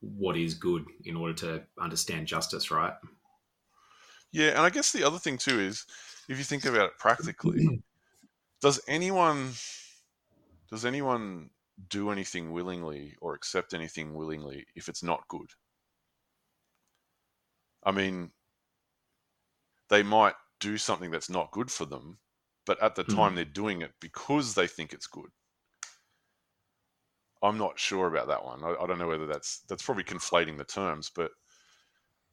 what 0.00 0.36
is 0.36 0.54
good 0.54 0.84
in 1.04 1.16
order 1.16 1.34
to 1.34 1.62
understand 1.80 2.26
justice, 2.26 2.70
right? 2.70 2.94
Yeah, 4.32 4.50
and 4.50 4.60
I 4.60 4.70
guess 4.70 4.92
the 4.92 5.04
other 5.04 5.18
thing 5.18 5.38
too 5.38 5.60
is 5.60 5.86
if 6.28 6.38
you 6.38 6.44
think 6.44 6.64
about 6.64 6.86
it 6.86 6.98
practically, 6.98 7.82
does 8.60 8.80
anyone 8.88 9.52
does 10.70 10.84
anyone 10.84 11.50
do 11.88 12.10
anything 12.10 12.52
willingly 12.52 13.14
or 13.20 13.34
accept 13.34 13.74
anything 13.74 14.14
willingly 14.14 14.66
if 14.74 14.88
it's 14.88 15.02
not 15.02 15.26
good? 15.28 15.50
I 17.84 17.92
mean, 17.92 18.32
they 19.88 20.02
might 20.02 20.34
do 20.60 20.76
something 20.76 21.10
that's 21.10 21.30
not 21.30 21.50
good 21.50 21.70
for 21.70 21.86
them, 21.86 22.20
but 22.66 22.78
at 22.82 22.96
the 22.96 23.04
Mhm. 23.06 23.14
time 23.14 23.34
they're 23.34 23.44
doing 23.46 23.80
it 23.80 23.94
because 23.98 24.54
they 24.54 24.66
think 24.66 24.92
it's 24.92 25.06
good. 25.06 25.30
I'm 27.42 27.58
not 27.58 27.78
sure 27.78 28.06
about 28.08 28.26
that 28.28 28.44
one. 28.44 28.64
I, 28.64 28.74
I 28.74 28.86
don't 28.86 28.98
know 28.98 29.06
whether 29.08 29.26
that's 29.26 29.60
that's 29.68 29.82
probably 29.84 30.04
conflating 30.04 30.56
the 30.58 30.64
terms, 30.64 31.10
but 31.14 31.32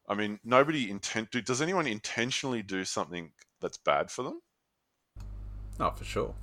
I 0.08 0.14
mean, 0.14 0.40
nobody 0.44 0.90
intent. 0.92 1.32
Do, 1.32 1.42
does 1.42 1.60
anyone 1.62 1.88
intentionally 1.88 2.62
do 2.62 2.86
something 2.86 3.34
that's 3.60 3.78
bad 3.78 4.12
for 4.12 4.22
them? 4.24 4.42
oh, 5.80 5.92
for 5.92 6.04
sure. 6.04 6.36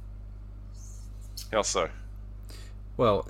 How 1.52 1.62
so? 1.62 1.90
Well, 2.96 3.28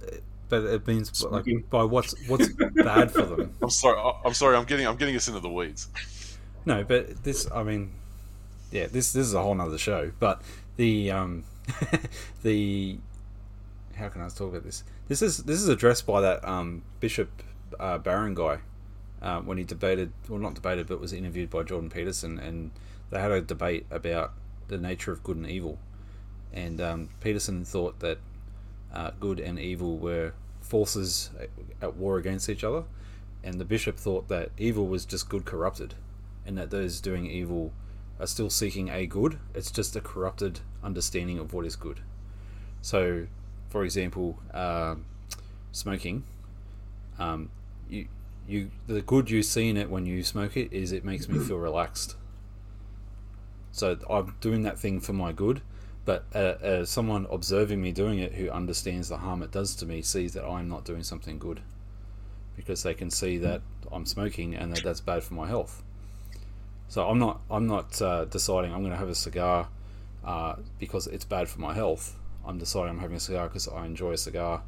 but 0.48 0.64
it 0.64 0.86
means 0.86 1.22
like 1.24 1.46
by 1.70 1.84
what's 1.84 2.14
what's 2.28 2.48
bad 2.48 3.10
for 3.10 3.22
them. 3.22 3.54
I'm 3.62 3.70
sorry. 3.70 4.14
I'm 4.24 4.34
sorry. 4.34 4.56
I'm 4.56 4.64
getting. 4.64 4.86
I'm 4.86 4.96
getting 4.96 5.16
us 5.16 5.28
into 5.28 5.40
the 5.40 5.48
weeds. 5.48 5.88
No, 6.64 6.84
but 6.84 7.24
this, 7.24 7.48
I 7.52 7.62
mean, 7.62 7.92
yeah, 8.70 8.86
this 8.86 9.12
this 9.12 9.26
is 9.26 9.34
a 9.34 9.42
whole 9.42 9.54
nother 9.54 9.78
show. 9.78 10.12
But 10.18 10.42
the 10.76 11.10
um, 11.10 11.44
the 12.42 12.98
how 13.96 14.08
can 14.08 14.22
I 14.22 14.28
talk 14.28 14.50
about 14.50 14.64
this? 14.64 14.84
This 15.08 15.22
is 15.22 15.38
this 15.38 15.60
is 15.60 15.68
addressed 15.68 16.06
by 16.06 16.20
that 16.20 16.46
um 16.46 16.82
Bishop 17.00 17.30
uh, 17.78 17.98
Barron 17.98 18.34
guy 18.34 18.58
uh, 19.20 19.40
when 19.40 19.58
he 19.58 19.64
debated, 19.64 20.12
well, 20.28 20.38
not 20.38 20.54
debated, 20.54 20.86
but 20.86 21.00
was 21.00 21.12
interviewed 21.12 21.50
by 21.50 21.62
Jordan 21.62 21.90
Peterson, 21.90 22.38
and 22.38 22.70
they 23.10 23.20
had 23.20 23.30
a 23.30 23.40
debate 23.40 23.86
about 23.90 24.32
the 24.68 24.78
nature 24.78 25.12
of 25.12 25.22
good 25.22 25.36
and 25.36 25.48
evil. 25.48 25.78
And 26.52 26.80
um, 26.80 27.08
Peterson 27.20 27.64
thought 27.64 28.00
that 28.00 28.18
uh, 28.92 29.10
good 29.20 29.40
and 29.40 29.58
evil 29.58 29.96
were 29.96 30.32
forces 30.60 31.30
at 31.80 31.96
war 31.96 32.18
against 32.18 32.48
each 32.48 32.64
other, 32.64 32.84
and 33.42 33.60
the 33.60 33.64
bishop 33.64 33.96
thought 33.96 34.28
that 34.28 34.50
evil 34.58 34.86
was 34.86 35.04
just 35.04 35.28
good 35.28 35.44
corrupted, 35.44 35.94
and 36.46 36.56
that 36.58 36.70
those 36.70 37.00
doing 37.00 37.26
evil 37.26 37.72
are 38.20 38.26
still 38.26 38.50
seeking 38.50 38.88
a 38.88 39.06
good. 39.06 39.38
It's 39.54 39.70
just 39.70 39.96
a 39.96 40.00
corrupted 40.00 40.60
understanding 40.82 41.38
of 41.38 41.52
what 41.52 41.64
is 41.64 41.76
good. 41.76 42.00
So, 42.80 43.26
for 43.68 43.84
example, 43.84 44.38
uh, 44.52 44.96
smoking. 45.72 46.24
Um, 47.18 47.50
you 47.88 48.08
you 48.46 48.70
the 48.86 49.02
good 49.02 49.30
you 49.30 49.42
see 49.42 49.68
in 49.68 49.76
it 49.76 49.90
when 49.90 50.06
you 50.06 50.22
smoke 50.22 50.56
it 50.56 50.72
is 50.72 50.92
it 50.92 51.04
makes 51.04 51.28
me 51.28 51.38
feel 51.38 51.58
relaxed. 51.58 52.16
So 53.72 53.98
I'm 54.08 54.34
doing 54.40 54.62
that 54.62 54.78
thing 54.78 55.00
for 55.00 55.12
my 55.12 55.32
good, 55.32 55.60
but 56.08 56.24
uh, 56.34 56.38
uh, 56.38 56.84
someone 56.86 57.26
observing 57.30 57.82
me 57.82 57.92
doing 57.92 58.18
it 58.18 58.32
who 58.32 58.48
understands 58.48 59.10
the 59.10 59.18
harm 59.18 59.42
it 59.42 59.50
does 59.50 59.74
to 59.74 59.84
me 59.84 60.00
sees 60.00 60.32
that 60.32 60.42
I'm 60.42 60.66
not 60.66 60.86
doing 60.86 61.02
something 61.02 61.38
good 61.38 61.60
because 62.56 62.82
they 62.82 62.94
can 62.94 63.10
see 63.10 63.36
that 63.36 63.60
I'm 63.92 64.06
smoking 64.06 64.54
and 64.54 64.72
that 64.72 64.82
that's 64.82 65.02
bad 65.02 65.22
for 65.22 65.34
my 65.34 65.46
health. 65.46 65.82
So 66.88 67.06
I'm 67.06 67.18
not 67.18 67.42
I'm 67.50 67.66
not 67.66 68.00
uh, 68.00 68.24
deciding 68.24 68.72
I'm 68.72 68.80
going 68.80 68.92
to 68.92 68.96
have 68.96 69.10
a 69.10 69.14
cigar 69.14 69.68
uh, 70.24 70.54
because 70.78 71.06
it's 71.08 71.26
bad 71.26 71.46
for 71.50 71.60
my 71.60 71.74
health. 71.74 72.18
I'm 72.42 72.56
deciding 72.56 72.88
I'm 72.88 73.00
having 73.00 73.18
a 73.18 73.20
cigar 73.20 73.48
because 73.48 73.68
I 73.68 73.84
enjoy 73.84 74.12
a 74.12 74.16
cigar 74.16 74.62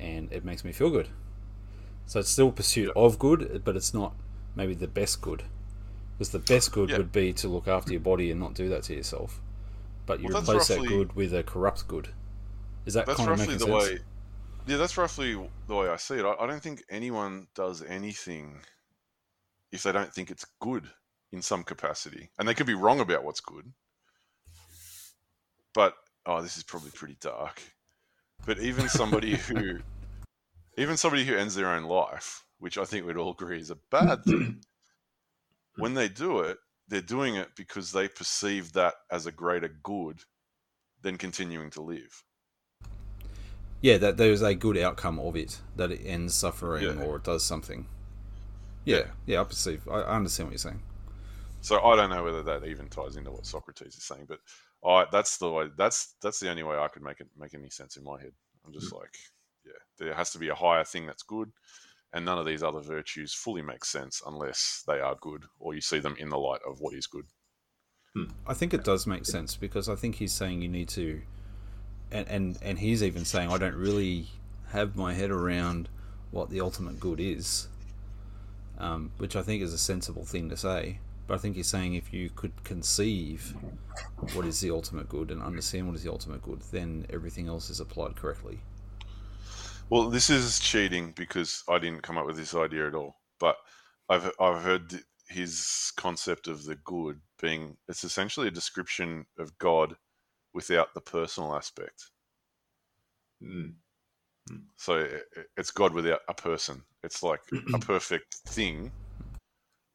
and 0.00 0.32
it 0.32 0.44
makes 0.44 0.64
me 0.64 0.72
feel 0.72 0.90
good. 0.90 1.06
So 2.06 2.18
it's 2.18 2.30
still 2.30 2.50
pursuit 2.50 2.90
of 2.96 3.20
good, 3.20 3.62
but 3.64 3.76
it's 3.76 3.94
not 3.94 4.12
maybe 4.56 4.74
the 4.74 4.88
best 4.88 5.20
good. 5.22 5.44
Because 6.18 6.30
the 6.30 6.40
best 6.40 6.72
good 6.72 6.90
Yeah. 6.90 6.96
would 6.96 7.12
be 7.12 7.32
to 7.34 7.46
look 7.46 7.68
after 7.68 7.92
your 7.92 8.00
body 8.00 8.32
and 8.32 8.40
not 8.40 8.54
do 8.54 8.68
that 8.70 8.82
to 8.84 8.94
yourself. 8.96 9.40
But 10.06 10.20
you 10.20 10.28
Well, 10.28 10.42
replace 10.42 10.68
that 10.68 10.86
good 10.86 11.14
with 11.14 11.34
a 11.34 11.42
corrupt 11.42 11.88
good. 11.88 12.08
Is 12.86 12.94
that 12.94 13.06
That's 13.06 13.18
kind 13.18 13.30
of 13.30 13.38
roughly 13.38 13.54
the 13.56 13.66
sense? 13.66 13.90
way. 13.90 13.98
Yeah, 14.66 14.76
that's 14.76 14.96
roughly 14.96 15.32
the 15.66 15.74
way 15.74 15.88
I 15.88 15.96
see 15.96 16.16
it. 16.16 16.24
I, 16.24 16.34
I 16.34 16.46
don't 16.46 16.62
think 16.62 16.82
anyone 16.90 17.48
does 17.54 17.82
anything 17.82 18.60
if 19.72 19.82
they 19.82 19.92
don't 19.92 20.12
think 20.12 20.30
it's 20.30 20.46
good 20.60 20.88
in 21.32 21.42
some 21.42 21.64
capacity, 21.64 22.30
and 22.38 22.46
they 22.46 22.54
could 22.54 22.66
be 22.66 22.74
wrong 22.74 23.00
about 23.00 23.24
what's 23.24 23.40
good. 23.40 23.72
But 25.74 25.94
oh, 26.26 26.42
this 26.42 26.56
is 26.56 26.62
probably 26.62 26.90
pretty 26.90 27.16
dark. 27.20 27.60
But 28.46 28.58
even 28.60 28.88
somebody 28.88 29.36
who, 29.48 29.80
even 30.76 30.96
somebody 30.96 31.24
who 31.24 31.36
ends 31.36 31.54
their 31.54 31.68
own 31.68 31.84
life, 31.84 32.44
which 32.58 32.78
I 32.78 32.84
think 32.84 33.06
we'd 33.06 33.16
all 33.16 33.32
agree 33.32 33.58
is 33.60 33.70
a 33.70 33.78
bad 33.90 34.24
thing, 34.24 34.62
when 35.76 35.94
they 35.94 36.08
do 36.08 36.40
it, 36.40 36.58
they're 36.88 37.00
doing 37.00 37.36
it 37.36 37.50
because 37.56 37.92
they 37.92 38.08
perceive 38.08 38.72
that 38.72 38.94
as 39.10 39.26
a 39.26 39.32
greater 39.32 39.68
good 39.82 40.20
than 41.02 41.16
continuing 41.16 41.70
to 41.70 41.82
live. 41.82 42.24
Yeah, 43.80 43.98
that 43.98 44.16
there's 44.16 44.42
a 44.42 44.54
good 44.54 44.78
outcome 44.78 45.18
of 45.18 45.36
it, 45.36 45.60
that 45.76 45.90
it 45.90 46.00
ends 46.04 46.34
suffering 46.34 46.84
Yeah. 46.84 47.04
or 47.04 47.16
it 47.16 47.24
does 47.24 47.44
something. 47.44 47.86
Yeah, 48.84 49.04
yeah, 49.26 49.40
I 49.40 49.44
perceive. 49.44 49.86
I, 49.88 50.00
I 50.00 50.16
understand 50.16 50.48
what 50.48 50.52
you're 50.52 50.58
saying. 50.58 50.82
So 51.60 51.82
I 51.82 51.96
don't 51.96 52.10
know 52.10 52.22
whether 52.22 52.42
that 52.42 52.66
even 52.66 52.88
ties 52.88 53.16
into 53.16 53.30
what 53.30 53.46
Socrates 53.46 53.96
is 53.96 54.04
saying, 54.04 54.26
but 54.28 54.40
I 54.86 55.06
that's 55.10 55.38
the 55.38 55.50
way 55.50 55.70
that's 55.78 56.14
that's 56.22 56.38
the 56.38 56.50
only 56.50 56.62
way 56.62 56.76
I 56.76 56.88
could 56.88 57.02
make 57.02 57.20
it 57.20 57.28
make 57.38 57.54
any 57.54 57.70
sense 57.70 57.96
in 57.96 58.04
my 58.04 58.20
head. 58.20 58.32
I'm 58.66 58.72
just 58.72 58.92
mm. 58.92 58.98
like, 58.98 59.14
yeah, 59.64 59.72
there 59.98 60.14
has 60.14 60.30
to 60.32 60.38
be 60.38 60.48
a 60.48 60.54
higher 60.54 60.84
thing 60.84 61.06
that's 61.06 61.22
good, 61.22 61.50
and 62.14 62.24
none 62.24 62.38
of 62.38 62.46
these 62.46 62.62
other 62.62 62.80
virtues 62.80 63.34
fully 63.34 63.60
make 63.60 63.84
sense 63.84 64.22
unless 64.26 64.84
they 64.86 65.00
are 65.00 65.16
good 65.20 65.44
or 65.58 65.74
you 65.74 65.80
see 65.80 65.98
them 65.98 66.14
in 66.18 66.30
the 66.30 66.38
light 66.38 66.60
of 66.66 66.78
what 66.80 66.94
is 66.94 67.06
good. 67.06 67.24
I 68.46 68.54
think 68.54 68.72
it 68.72 68.84
does 68.84 69.06
make 69.06 69.26
sense 69.26 69.56
because 69.56 69.88
I 69.88 69.96
think 69.96 70.14
he's 70.14 70.32
saying 70.32 70.62
you 70.62 70.68
need 70.68 70.88
to, 70.90 71.20
and 72.12 72.28
and, 72.28 72.58
and 72.62 72.78
he's 72.78 73.02
even 73.02 73.24
saying 73.24 73.50
I 73.50 73.58
don't 73.58 73.74
really 73.74 74.28
have 74.68 74.94
my 74.94 75.12
head 75.14 75.32
around 75.32 75.88
what 76.30 76.48
the 76.50 76.60
ultimate 76.60 77.00
good 77.00 77.18
is, 77.18 77.66
um, 78.78 79.10
which 79.18 79.34
I 79.34 79.42
think 79.42 79.62
is 79.62 79.72
a 79.72 79.78
sensible 79.78 80.24
thing 80.24 80.48
to 80.50 80.56
say. 80.56 81.00
But 81.26 81.34
I 81.34 81.38
think 81.38 81.56
he's 81.56 81.66
saying 81.66 81.94
if 81.94 82.12
you 82.12 82.30
could 82.30 82.62
conceive 82.62 83.54
what 84.34 84.44
is 84.44 84.60
the 84.60 84.70
ultimate 84.70 85.08
good 85.08 85.32
and 85.32 85.42
understand 85.42 85.88
what 85.88 85.96
is 85.96 86.04
the 86.04 86.12
ultimate 86.12 86.42
good, 86.42 86.60
then 86.70 87.06
everything 87.10 87.48
else 87.48 87.70
is 87.70 87.80
applied 87.80 88.14
correctly. 88.14 88.60
Well, 89.90 90.10
this 90.10 90.30
is 90.30 90.58
cheating 90.60 91.12
because 91.12 91.62
I 91.68 91.78
didn't 91.78 92.02
come 92.02 92.18
up 92.18 92.26
with 92.26 92.36
this 92.36 92.54
idea 92.54 92.88
at 92.88 92.94
all. 92.94 93.16
But 93.38 93.56
I've 94.08 94.30
I've 94.40 94.62
heard 94.62 94.94
his 95.28 95.92
concept 95.96 96.48
of 96.48 96.64
the 96.64 96.76
good 96.76 97.20
being 97.40 97.76
it's 97.88 98.04
essentially 98.04 98.48
a 98.48 98.52
description 98.52 99.26
of 99.38 99.56
God 99.58 99.96
without 100.52 100.94
the 100.94 101.00
personal 101.00 101.54
aspect. 101.54 102.10
Mm. 103.42 103.74
So 104.76 104.98
i- 105.00 105.40
i- 105.40 105.44
it's 105.56 105.70
God 105.70 105.94
without 105.94 106.20
a 106.28 106.34
person. 106.34 106.82
It's 107.02 107.22
like 107.22 107.40
a 107.74 107.78
perfect 107.78 108.34
thing, 108.48 108.92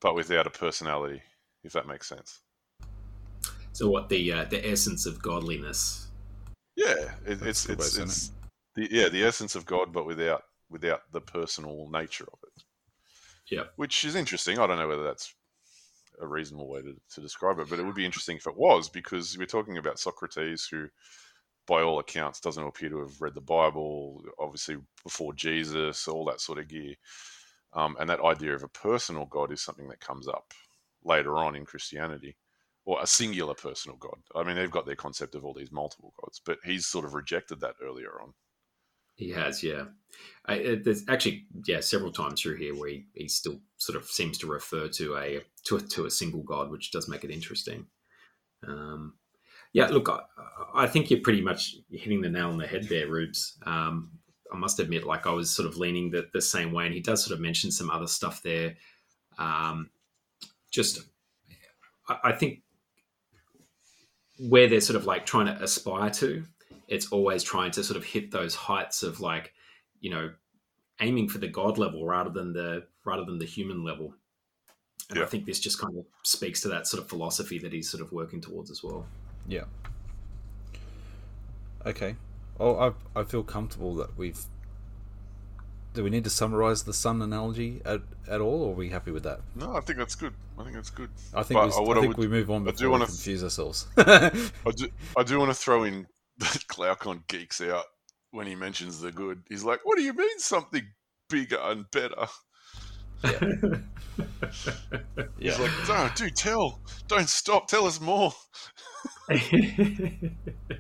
but 0.01 0.15
without 0.15 0.47
a 0.47 0.51
personality. 0.51 1.21
If 1.63 1.73
that 1.73 1.87
makes 1.87 2.07
sense. 2.07 2.39
So 3.73 3.89
what 3.89 4.09
the 4.09 4.31
uh, 4.31 4.45
the 4.45 4.65
essence 4.65 5.05
of 5.05 5.21
godliness? 5.21 6.07
Yeah, 6.75 7.13
it, 7.25 7.41
it's 7.41 7.65
a 7.65 7.69
good 7.69 7.79
way 7.79 7.85
it's, 7.85 7.97
it's 7.97 8.31
the 8.79 8.95
yeah 8.95 9.09
the 9.09 9.23
essence 9.23 9.55
of 9.55 9.65
God, 9.65 9.91
but 9.91 10.05
without 10.05 10.43
without 10.69 11.01
the 11.11 11.21
personal 11.21 11.89
nature 11.91 12.27
of 12.31 12.39
it. 12.43 12.63
Yeah. 13.49 13.63
which 13.77 14.05
is 14.05 14.15
interesting. 14.15 14.59
I 14.59 14.67
don't 14.67 14.77
know 14.77 14.87
whether 14.87 15.03
that's 15.03 15.33
a 16.21 16.27
reasonable 16.27 16.69
way 16.69 16.81
to, 16.81 16.95
to 17.15 17.21
describe 17.21 17.59
it, 17.59 17.69
but 17.69 17.79
it 17.79 17.85
would 17.85 17.95
be 17.95 18.05
interesting 18.05 18.37
if 18.37 18.45
it 18.45 18.55
was 18.55 18.89
because 18.89 19.37
we're 19.37 19.45
talking 19.45 19.77
about 19.77 19.99
Socrates, 19.99 20.67
who, 20.69 20.87
by 21.65 21.81
all 21.81 21.99
accounts, 21.99 22.39
doesn't 22.39 22.63
appear 22.63 22.89
to 22.89 22.99
have 22.99 23.19
read 23.19 23.33
the 23.33 23.41
Bible, 23.41 24.23
obviously 24.39 24.77
before 25.03 25.33
Jesus, 25.33 26.07
all 26.07 26.25
that 26.25 26.41
sort 26.41 26.59
of 26.59 26.67
gear. 26.67 26.93
Um, 27.73 27.95
and 27.99 28.09
that 28.09 28.21
idea 28.21 28.53
of 28.53 28.63
a 28.63 28.67
personal 28.67 29.25
God 29.25 29.51
is 29.51 29.61
something 29.61 29.87
that 29.87 29.99
comes 29.99 30.27
up 30.27 30.53
later 31.03 31.37
on 31.37 31.55
in 31.55 31.65
Christianity, 31.65 32.35
or 32.85 33.01
a 33.01 33.07
singular 33.07 33.53
personal 33.53 33.97
God. 33.97 34.17
I 34.35 34.43
mean, 34.43 34.55
they've 34.55 34.69
got 34.69 34.85
their 34.85 34.95
concept 34.95 35.35
of 35.35 35.45
all 35.45 35.53
these 35.53 35.71
multiple 35.71 36.13
gods, 36.21 36.41
but 36.45 36.59
he's 36.63 36.87
sort 36.87 37.05
of 37.05 37.13
rejected 37.13 37.61
that 37.61 37.75
earlier 37.81 38.21
on. 38.21 38.33
He 39.19 39.31
has, 39.31 39.61
yeah. 39.61 39.83
I, 40.45 40.79
there's 40.81 41.03
actually, 41.09 41.45
yeah, 41.67 41.81
several 41.81 42.13
times 42.13 42.41
through 42.41 42.55
here 42.55 42.73
where 42.73 42.87
he, 42.89 43.05
he 43.13 43.27
still 43.27 43.59
sort 43.75 43.97
of 43.97 44.05
seems 44.05 44.37
to 44.37 44.47
refer 44.47 44.87
to 44.87 45.17
a 45.17 45.41
to 45.65 45.75
a, 45.75 45.81
to 45.81 46.05
a 46.05 46.09
single 46.09 46.41
god, 46.41 46.71
which 46.71 46.91
does 46.91 47.09
make 47.09 47.25
it 47.25 47.29
interesting. 47.29 47.85
Um, 48.65 49.15
yeah, 49.73 49.87
look, 49.87 50.07
I, 50.07 50.21
I 50.83 50.87
think 50.87 51.11
you're 51.11 51.19
pretty 51.19 51.41
much 51.41 51.75
hitting 51.91 52.21
the 52.21 52.29
nail 52.29 52.47
on 52.47 52.57
the 52.57 52.65
head 52.65 52.87
there, 52.87 53.09
Rubes. 53.09 53.57
Um, 53.65 54.11
I 54.53 54.57
must 54.57 54.79
admit, 54.79 55.05
like 55.05 55.27
I 55.27 55.31
was 55.31 55.51
sort 55.51 55.67
of 55.67 55.75
leaning 55.75 56.11
the, 56.11 56.29
the 56.31 56.41
same 56.41 56.71
way, 56.71 56.85
and 56.85 56.93
he 56.93 57.01
does 57.01 57.21
sort 57.23 57.35
of 57.35 57.41
mention 57.41 57.71
some 57.71 57.91
other 57.91 58.07
stuff 58.07 58.41
there. 58.41 58.77
Um, 59.37 59.89
just, 60.71 61.01
I, 62.07 62.19
I 62.23 62.31
think 62.31 62.61
where 64.39 64.69
they're 64.69 64.79
sort 64.79 64.95
of 64.95 65.05
like 65.05 65.25
trying 65.25 65.47
to 65.47 65.61
aspire 65.61 66.09
to, 66.11 66.45
it's 66.89 67.11
always 67.11 67.43
trying 67.43 67.71
to 67.71 67.83
sort 67.83 67.97
of 67.97 68.03
hit 68.03 68.31
those 68.31 68.55
heights 68.55 69.03
of 69.03 69.19
like, 69.21 69.53
you 70.01 70.09
know, 70.09 70.31
aiming 70.99 71.29
for 71.29 71.37
the 71.37 71.47
god 71.47 71.77
level 71.77 72.05
rather 72.05 72.29
than 72.29 72.51
the 72.53 72.83
rather 73.05 73.23
than 73.23 73.39
the 73.39 73.45
human 73.45 73.83
level. 73.83 74.13
And 75.09 75.19
I 75.19 75.25
think 75.25 75.45
this 75.45 75.59
just 75.59 75.79
kind 75.79 75.97
of 75.97 76.05
speaks 76.23 76.61
to 76.61 76.67
that 76.67 76.85
sort 76.85 77.01
of 77.01 77.09
philosophy 77.09 77.57
that 77.59 77.73
he's 77.73 77.89
sort 77.89 78.01
of 78.03 78.11
working 78.11 78.41
towards 78.41 78.69
as 78.69 78.83
well. 78.83 79.05
Yeah. 79.47 79.63
Okay. 81.85 82.15
Oh, 82.59 82.75
I 83.15 83.19
I 83.19 83.23
feel 83.23 83.43
comfortable 83.43 83.95
that 83.95 84.17
we've. 84.17 84.39
Do 85.93 86.03
we 86.03 86.11
need 86.11 86.23
to 86.25 86.29
summarize 86.29 86.83
the 86.83 86.93
sun 86.93 87.19
analogy 87.21 87.81
at, 87.83 88.01
at 88.27 88.41
all, 88.41 88.61
or 88.61 88.71
are 88.73 88.75
we 88.75 88.89
happy 88.89 89.09
with 89.11 89.23
that? 89.23 89.39
No, 89.55 89.75
I 89.75 89.79
think 89.79 89.97
that's 89.97 90.13
good. 90.13 90.33
I 90.57 90.63
think 90.63 90.75
that's 90.75 90.91
good. 90.91 91.09
I 91.33 91.41
think, 91.41 91.59
But, 91.59 91.67
we, 91.69 91.73
I 91.73 91.97
I 91.97 92.01
think 92.01 92.17
would- 92.17 92.17
we 92.17 92.27
move 92.27 92.51
on 92.51 92.67
I 92.67 92.71
do 92.71 92.85
we 92.85 92.91
wanna- 92.91 93.07
confuse 93.07 93.43
ourselves. 93.43 93.87
I 93.97 94.29
do, 94.75 94.87
I 95.17 95.23
do 95.23 95.39
want 95.39 95.49
to 95.49 95.55
throw 95.55 95.83
in 95.85 96.05
that 96.39 96.65
Glaucon 96.67 97.23
geeks 97.27 97.61
out 97.61 97.85
when 98.31 98.47
he 98.47 98.55
mentions 98.55 98.99
the 99.01 99.11
good. 99.11 99.43
He's 99.49 99.63
like, 99.63 99.81
"What 99.83 99.97
do 99.97 100.03
you 100.03 100.13
mean 100.13 100.39
something 100.39 100.83
bigger 101.29 101.59
and 101.61 101.89
better?" 101.91 102.27
yeah. 103.23 103.39
He's 105.39 105.59
like, 105.59 105.71
"No, 105.87 106.09
do 106.15 106.29
tell, 106.29 106.79
don't 107.07 107.29
stop, 107.29 107.67
tell 107.67 107.85
us 107.85 107.99
more." 107.99 108.33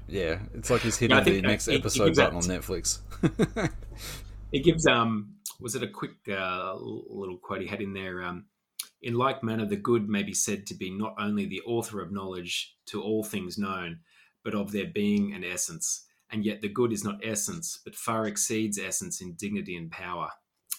yeah, 0.07 0.39
it's 0.53 0.69
like 0.69 0.81
he's 0.81 0.97
hitting 0.97 1.17
I 1.17 1.21
the 1.21 1.41
next 1.41 1.65
he- 1.65 1.73
he 1.73 1.77
episodes 1.79 2.17
gives 2.17 2.19
out 2.19 2.33
on 2.33 2.41
Netflix. 2.43 2.99
it 4.51 4.63
gives 4.63 4.87
um 4.87 5.35
was 5.59 5.75
it 5.75 5.83
a 5.83 5.87
quick 5.87 6.15
uh, 6.29 6.73
little 6.75 7.37
quote 7.37 7.61
he 7.61 7.67
had 7.67 7.81
in 7.81 7.93
there 7.93 8.23
um 8.23 8.45
in 9.01 9.13
like 9.13 9.43
manner 9.43 9.65
the 9.65 9.75
good 9.75 10.09
may 10.09 10.23
be 10.23 10.33
said 10.33 10.65
to 10.67 10.73
be 10.73 10.89
not 10.89 11.15
only 11.19 11.45
the 11.45 11.61
author 11.61 12.01
of 12.01 12.11
knowledge 12.11 12.75
to 12.85 13.01
all 13.01 13.23
things 13.23 13.57
known 13.57 13.99
but 14.43 14.55
of 14.55 14.71
their 14.71 14.87
being 14.87 15.33
and 15.33 15.43
essence 15.45 16.05
and 16.31 16.45
yet 16.45 16.61
the 16.61 16.69
good 16.69 16.91
is 16.93 17.03
not 17.03 17.19
essence 17.23 17.79
but 17.83 17.95
far 17.95 18.25
exceeds 18.25 18.77
essence 18.77 19.21
in 19.21 19.33
dignity 19.33 19.75
and 19.75 19.91
power 19.91 20.29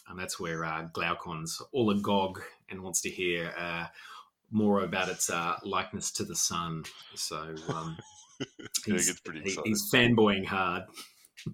and 0.08 0.18
that's 0.18 0.40
where 0.40 0.64
uh, 0.64 0.88
Glaucon's 0.92 1.62
all 1.72 1.90
agog 1.90 2.42
and 2.68 2.82
wants 2.82 3.00
to 3.02 3.10
hear 3.10 3.52
uh, 3.56 3.86
more 4.50 4.82
about 4.82 5.08
its 5.08 5.30
uh, 5.30 5.54
likeness 5.62 6.10
to 6.12 6.24
the 6.24 6.34
sun. 6.34 6.82
So 7.14 7.54
um, 7.68 7.96
Yeah, 8.86 8.94
he's, 8.94 9.06
gets 9.08 9.20
pretty 9.20 9.42
he- 9.42 9.58
he's 9.64 9.90
fanboying 9.92 10.46
hard. 10.46 10.84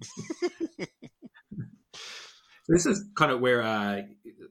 this 2.67 2.85
is 2.85 3.05
kind 3.15 3.31
of 3.31 3.39
where 3.41 3.61
uh, 3.61 4.01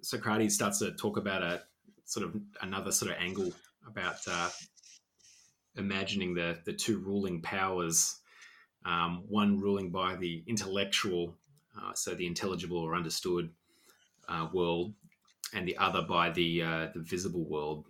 Socrates 0.03 0.55
starts 0.55 0.79
to 0.81 0.93
talk 0.93 1.17
about 1.17 1.43
a 1.43 1.63
sort 2.05 2.27
of 2.27 2.37
another 2.63 2.93
sort 2.93 3.11
of 3.11 3.17
angle 3.19 3.53
about 3.87 4.17
uh, 4.31 4.51
imagining 5.77 6.35
the 6.35 6.59
the 6.65 6.73
two 6.73 6.99
ruling 6.99 7.41
powers, 7.41 8.17
um, 8.85 9.25
one 9.29 9.61
ruling 9.61 9.91
by 9.91 10.17
the 10.17 10.43
intellectual, 10.47 11.35
uh, 11.77 11.93
so 11.95 12.15
the 12.15 12.27
intelligible 12.27 12.79
or 12.79 12.95
understood 12.95 13.51
uh, 14.29 14.49
world, 14.53 14.95
and 15.55 15.67
the 15.67 15.77
other 15.77 16.03
by 16.03 16.31
the 16.31 16.63
uh, 16.63 16.87
the 16.95 17.01
visible 17.01 17.45
world. 17.45 17.87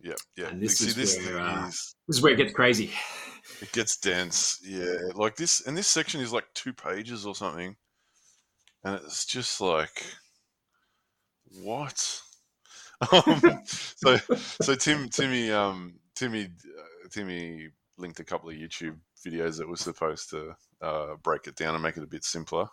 Yeah, 0.00 0.14
yeah. 0.36 0.48
And 0.48 0.62
this 0.62 0.78
See, 0.78 0.88
is 0.88 0.94
this 0.94 1.18
where, 1.18 1.40
uh, 1.40 1.68
is 1.68 1.94
This 2.06 2.16
is 2.18 2.22
where 2.22 2.32
it 2.32 2.36
gets 2.36 2.52
crazy. 2.52 2.92
it 3.60 3.72
gets 3.72 3.96
dense. 3.96 4.60
Yeah, 4.64 4.94
like 5.14 5.36
this, 5.36 5.66
and 5.66 5.76
this 5.76 5.88
section 5.88 6.20
is 6.20 6.32
like 6.32 6.46
two 6.54 6.72
pages 6.72 7.26
or 7.26 7.34
something, 7.34 7.76
and 8.84 9.00
it's 9.04 9.24
just 9.26 9.60
like, 9.60 10.04
what? 11.62 12.22
um, 13.12 13.42
so, 13.66 14.16
so 14.62 14.74
Tim, 14.74 15.08
Timmy, 15.08 15.50
um, 15.50 15.98
Timmy, 16.14 16.44
uh, 16.44 16.82
Timmy 17.10 17.68
linked 17.98 18.20
a 18.20 18.24
couple 18.24 18.50
of 18.50 18.56
YouTube 18.56 18.96
videos 19.24 19.58
that 19.58 19.68
were 19.68 19.76
supposed 19.76 20.30
to 20.30 20.54
uh, 20.82 21.16
break 21.22 21.46
it 21.46 21.56
down 21.56 21.74
and 21.74 21.82
make 21.82 21.96
it 21.96 22.02
a 22.02 22.08
bit 22.08 22.24
simpler, 22.24 22.68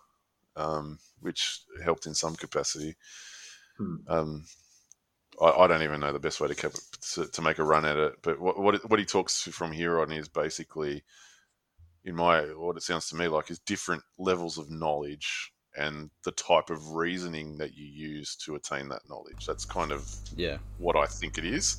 um, 0.56 1.00
which 1.22 1.62
helped 1.84 2.06
in 2.06 2.14
some 2.14 2.36
capacity. 2.36 2.96
Hmm. 3.78 3.96
Um, 4.08 4.46
I, 5.42 5.50
I 5.50 5.68
don't 5.68 5.84
even 5.84 6.02
know 6.02 6.12
the 6.12 6.20
best 6.20 6.42
way 6.42 6.48
to, 6.48 6.56
keep 6.56 6.72
it, 6.72 6.82
to 7.14 7.28
to 7.28 7.42
make 7.42 7.60
a 7.60 7.64
run 7.64 7.86
at 7.86 7.98
it, 7.98 8.14
but 8.22 8.40
what 8.40 8.60
what, 8.60 8.90
what 8.90 9.00
he 9.00 9.06
talks 9.06 9.44
from 9.44 9.72
here 9.72 10.00
on 10.00 10.12
is 10.12 10.28
basically, 10.28 11.04
in 12.04 12.16
my 12.16 12.42
what 12.42 12.78
it 12.78 12.84
sounds 12.84 13.08
to 13.10 13.16
me 13.16 13.28
like, 13.28 13.50
is 13.50 13.60
different 13.60 14.04
levels 14.18 14.58
of 14.58 14.70
knowledge 14.70 15.53
and 15.78 16.10
the 16.24 16.32
type 16.32 16.70
of 16.70 16.92
reasoning 16.94 17.58
that 17.58 17.76
you 17.76 17.86
use 17.86 18.36
to 18.36 18.56
attain 18.56 18.88
that 18.90 19.02
knowledge. 19.10 19.46
That's 19.46 19.66
kind 19.66 19.92
of 19.92 20.08
Yeah. 20.36 20.58
what 20.78 20.96
I 20.96 21.06
think 21.06 21.38
it 21.38 21.46
is. 21.46 21.78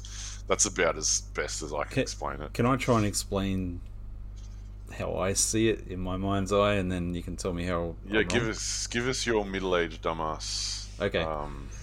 That's 0.49 0.67
about 0.67 0.97
as 0.97 1.23
best 1.35 1.63
as 1.63 1.73
I 1.73 1.85
can 1.85 1.93
Okay. 1.93 2.03
explain 2.03 2.41
it. 2.43 2.53
Can 2.53 2.67
I 2.67 2.77
try 2.77 2.97
and 2.97 3.07
explain 3.07 3.81
how 4.99 5.17
I 5.17 5.33
see 5.33 5.69
it 5.69 5.87
in 5.89 5.99
my 6.01 6.17
mind's 6.17 6.53
eye, 6.53 6.75
and 6.75 6.91
then 6.93 7.15
you 7.15 7.23
can 7.23 7.37
tell 7.37 7.53
me 7.53 7.65
how? 7.65 7.97
Yeah, 8.07 8.21
I'm 8.21 8.29
give 8.29 8.43
wrong? 8.43 8.51
us 8.51 8.87
give 8.89 9.09
us 9.09 9.27
your 9.27 9.45
middle 9.45 9.77
aged 9.77 10.03
dumbass. 10.03 10.87
Okay. 11.01 11.23
Um, 11.23 11.69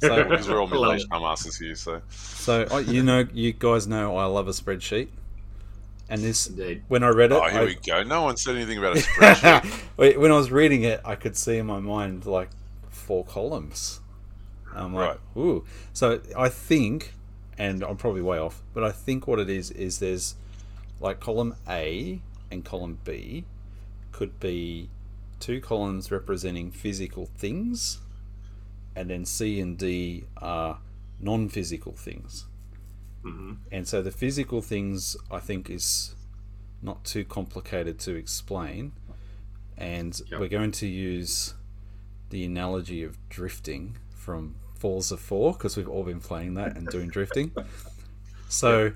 So, 0.00 0.22
because 0.24 0.48
we're 0.48 0.60
all 0.60 0.66
middle 0.66 0.92
aged 0.92 1.08
dumbasses 1.08 1.58
here, 1.62 1.74
so 1.76 2.02
so 2.10 2.66
I- 2.70 2.80
you 2.80 3.02
know, 3.02 3.26
you 3.32 3.52
guys 3.52 3.86
know 3.86 4.16
I 4.18 4.26
love 4.26 4.48
a 4.48 4.50
spreadsheet, 4.50 5.08
and 6.08 6.20
this 6.20 6.46
Indeed. 6.46 6.82
when 6.88 7.02
I 7.02 7.08
read 7.08 7.32
it, 7.32 7.36
oh, 7.36 7.48
here 7.48 7.62
I, 7.62 7.64
we 7.64 7.74
go. 7.76 8.02
No 8.02 8.22
one 8.22 8.36
said 8.36 8.56
anything 8.56 8.78
about 8.78 8.96
a 8.96 9.00
spreadsheet. 9.00 9.80
When 10.20 10.30
I 10.32 10.36
was 10.36 10.50
reading 10.50 10.82
it, 10.82 11.00
I 11.04 11.14
could 11.14 11.36
see 11.36 11.56
in 11.56 11.66
my 11.66 11.78
mind 11.78 12.26
like 12.26 12.50
four 12.90 13.24
columns. 13.24 14.00
I'm 14.74 14.92
like, 14.92 15.20
ooh. 15.36 15.64
So 15.92 16.20
I 16.36 16.48
think, 16.48 17.14
and 17.56 17.82
I'm 17.82 17.96
probably 17.96 18.22
way 18.22 18.38
off, 18.38 18.62
but 18.74 18.82
I 18.82 18.90
think 18.90 19.26
what 19.26 19.38
it 19.38 19.48
is 19.48 19.70
is 19.70 20.00
there's 20.00 20.34
like 21.00 21.20
column 21.20 21.54
A 21.68 22.20
and 22.50 22.64
column 22.64 22.98
B 23.04 23.44
could 24.12 24.40
be 24.40 24.88
two 25.40 25.60
columns 25.60 26.10
representing 26.10 26.70
physical 26.70 27.26
things, 27.36 28.00
and 28.96 29.10
then 29.10 29.24
C 29.24 29.60
and 29.60 29.78
D 29.78 30.24
are 30.36 30.78
non-physical 31.20 31.92
things. 31.92 32.46
Hmm 33.24 33.54
And 33.72 33.88
so 33.88 34.02
the 34.02 34.10
physical 34.10 34.60
things, 34.62 35.16
I 35.30 35.40
think, 35.40 35.70
is 35.70 36.14
not 36.82 37.04
too 37.04 37.24
complicated 37.24 37.98
to 38.00 38.14
explain. 38.14 38.92
And 39.76 40.20
Yep. 40.30 40.40
we're 40.40 40.48
going 40.48 40.72
to 40.72 40.86
use 40.86 41.54
the 42.30 42.44
analogy 42.44 43.02
of 43.02 43.16
drifting 43.28 43.96
from 44.14 44.56
Forza 44.74 45.16
Four 45.16 45.54
because 45.54 45.76
we've 45.76 45.88
all 45.88 46.04
been 46.04 46.20
playing 46.20 46.54
that 46.54 46.76
and 46.76 46.86
doing 46.88 47.08
drifting. 47.08 47.52
So, 48.46 48.92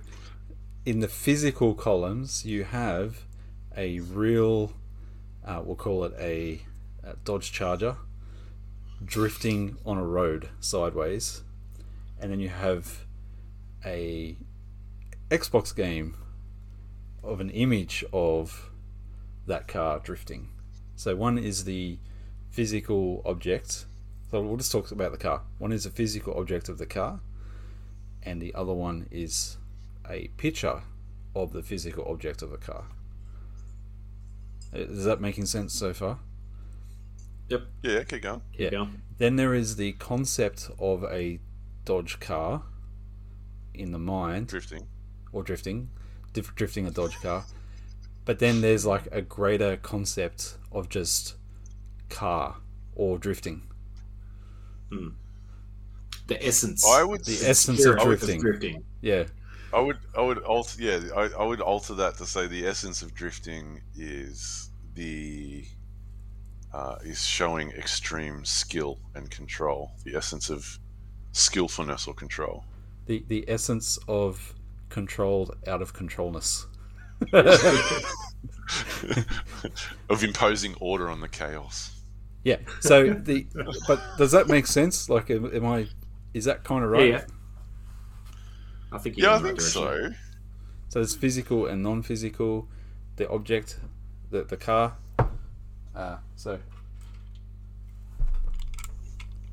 in 0.85 1.01
the 1.01 1.09
physical 1.09 1.75
columns, 1.75 2.45
you 2.45 2.63
have 2.65 3.25
a 3.77 3.99
real, 4.01 4.73
uh, 5.45 5.63
we'll 5.65 5.75
call 5.75 6.05
it 6.05 6.13
a, 6.19 6.61
a 7.03 7.17
Dodge 7.25 7.51
Charger, 7.51 7.97
drifting 9.05 9.77
on 9.85 9.99
a 9.99 10.05
road 10.05 10.51
sideways. 10.61 11.43
And 12.21 12.31
then 12.31 12.39
you 12.39 12.51
have 12.51 13.05
a 13.85 14.37
Xbox 15.31 15.75
game 15.75 16.17
of 17.23 17.41
an 17.41 17.51
image 17.51 18.05
of 18.13 18.71
that 19.47 19.69
car 19.69 19.99
drifting. 19.99 20.49
So 20.97 21.15
one 21.17 21.39
is 21.39 21.65
the 21.65 21.99
physical 22.51 23.23
object. 23.25 23.87
So 24.31 24.41
we'll 24.43 24.57
just 24.57 24.73
talk 24.73 24.91
about 24.91 25.13
the 25.13 25.19
car. 25.19 25.43
One 25.59 25.73
is 25.73 25.87
a 25.87 25.91
physical 25.91 26.35
object 26.39 26.69
of 26.69 26.79
the 26.79 26.87
car, 26.87 27.21
and 28.23 28.43
the 28.43 28.55
other 28.55 28.75
one 28.75 29.07
is 29.11 29.57
a 30.09 30.29
picture 30.37 30.83
of 31.35 31.53
the 31.53 31.63
physical 31.63 32.05
object 32.07 32.43
of 32.43 32.51
the 32.51 32.57
car. 32.57 32.85
Is 34.73 35.05
that 35.05 35.21
making 35.21 35.47
sense 35.47 35.73
so 35.73 35.95
far? 35.95 36.19
Yep. 37.49 37.63
Yeah, 37.83 38.05
keep 38.05 38.23
going. 38.23 38.43
Yeah. 38.55 38.69
Yeah. 38.73 38.87
Then 39.17 39.37
there 39.37 39.55
is 39.55 39.77
the 39.77 39.93
concept 39.93 40.71
of 40.79 41.05
a 41.05 41.39
Dodge 41.85 42.21
car 42.21 42.63
in 43.79 43.93
the 43.93 43.99
mind, 43.99 44.49
Drifting. 44.49 44.87
or 45.33 45.43
drifting, 45.43 45.91
dif- 46.33 46.55
drifting 46.55 46.87
a 46.87 46.91
Dodge 46.91 47.17
car. 47.23 47.45
But 48.25 48.39
then 48.41 48.61
there's 48.61 48.85
like 48.85 49.09
a 49.13 49.23
greater 49.23 49.77
concept 49.77 50.59
of 50.71 50.89
just 50.89 51.37
car 52.11 52.57
or 52.95 53.19
drifting. 53.19 53.63
The 54.91 56.47
essence. 56.47 56.85
I 56.87 57.03
would 57.05 57.25
The 57.25 57.35
essence 57.47 57.69
of 57.69 57.99
spirit 57.99 58.03
drifting. 58.03 58.41
drifting. 58.41 58.85
Yeah, 59.01 59.25
I 59.73 59.81
would 59.81 59.99
I 60.17 60.21
would 60.23 60.39
alter 60.39 60.83
yeah 60.83 61.01
I, 61.17 61.31
I 61.39 61.45
would 61.45 61.61
alter 61.61 61.95
that 61.95 62.17
to 62.19 62.27
say 62.27 62.47
the 62.47 62.67
essence 62.67 63.03
of 63.03 63.15
drifting 63.15 63.81
is 63.97 64.71
the 64.95 65.65
uh, 66.73 66.97
is 67.03 67.25
showing 67.25 67.71
extreme 67.73 68.45
skill 68.45 68.99
and 69.15 69.31
control. 69.31 69.93
The 70.05 70.17
essence 70.17 70.51
of 70.51 70.79
skillfulness 71.33 72.07
or 72.07 72.15
control. 72.15 72.65
The 73.09 73.25
the 73.27 73.45
essence 73.49 73.99
of 74.07 74.55
controlled 74.91 75.57
out 75.67 75.83
of 75.83 75.93
controlness. 75.93 76.67
of 80.09 80.23
imposing 80.23 80.77
order 80.81 81.09
on 81.09 81.21
the 81.21 81.27
chaos. 81.27 81.91
Yeah. 82.45 82.59
So 82.81 83.15
the 83.15 83.47
but 83.89 84.01
does 84.17 84.31
that 84.33 84.47
make 84.47 84.69
sense? 84.69 85.09
Like, 85.09 85.31
am, 85.31 85.53
am 85.53 85.67
I? 85.67 85.89
Is 86.35 86.45
that 86.45 86.63
kind 86.63 86.85
of 86.85 86.91
right? 86.91 87.09
yeah. 87.09 87.25
I 88.93 88.99
think. 88.99 89.17
Yeah, 89.17 89.33
I 89.33 89.37
in 89.39 89.43
the 89.43 89.49
right 89.49 89.59
think 89.59 89.73
direction. 89.73 90.13
so. 90.13 90.19
So 90.91 91.01
it's 91.01 91.17
physical 91.17 91.67
and 91.67 91.83
non-physical. 91.83 92.69
The 93.17 93.29
object, 93.29 93.81
the 94.31 94.45
the 94.45 94.57
car. 94.57 94.97
Uh, 95.95 96.19
so, 96.37 96.61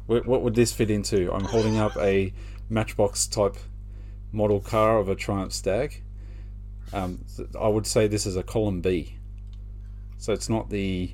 what, 0.05 0.27
what 0.27 0.43
would 0.43 0.53
this 0.53 0.71
fit 0.71 0.91
into? 0.91 1.33
I'm 1.33 1.45
holding 1.45 1.79
up 1.79 1.97
a 1.97 2.31
Matchbox 2.69 3.27
type 3.27 3.57
model 4.31 4.59
car 4.59 4.99
of 4.99 5.09
a 5.09 5.15
Triumph 5.15 5.53
Stag. 5.53 6.01
Um, 6.93 7.25
I 7.59 7.67
would 7.67 7.87
say 7.87 8.07
this 8.07 8.25
is 8.25 8.35
a 8.35 8.43
column 8.43 8.81
B. 8.81 9.17
So 10.17 10.33
it's 10.33 10.49
not 10.49 10.69
the 10.69 11.11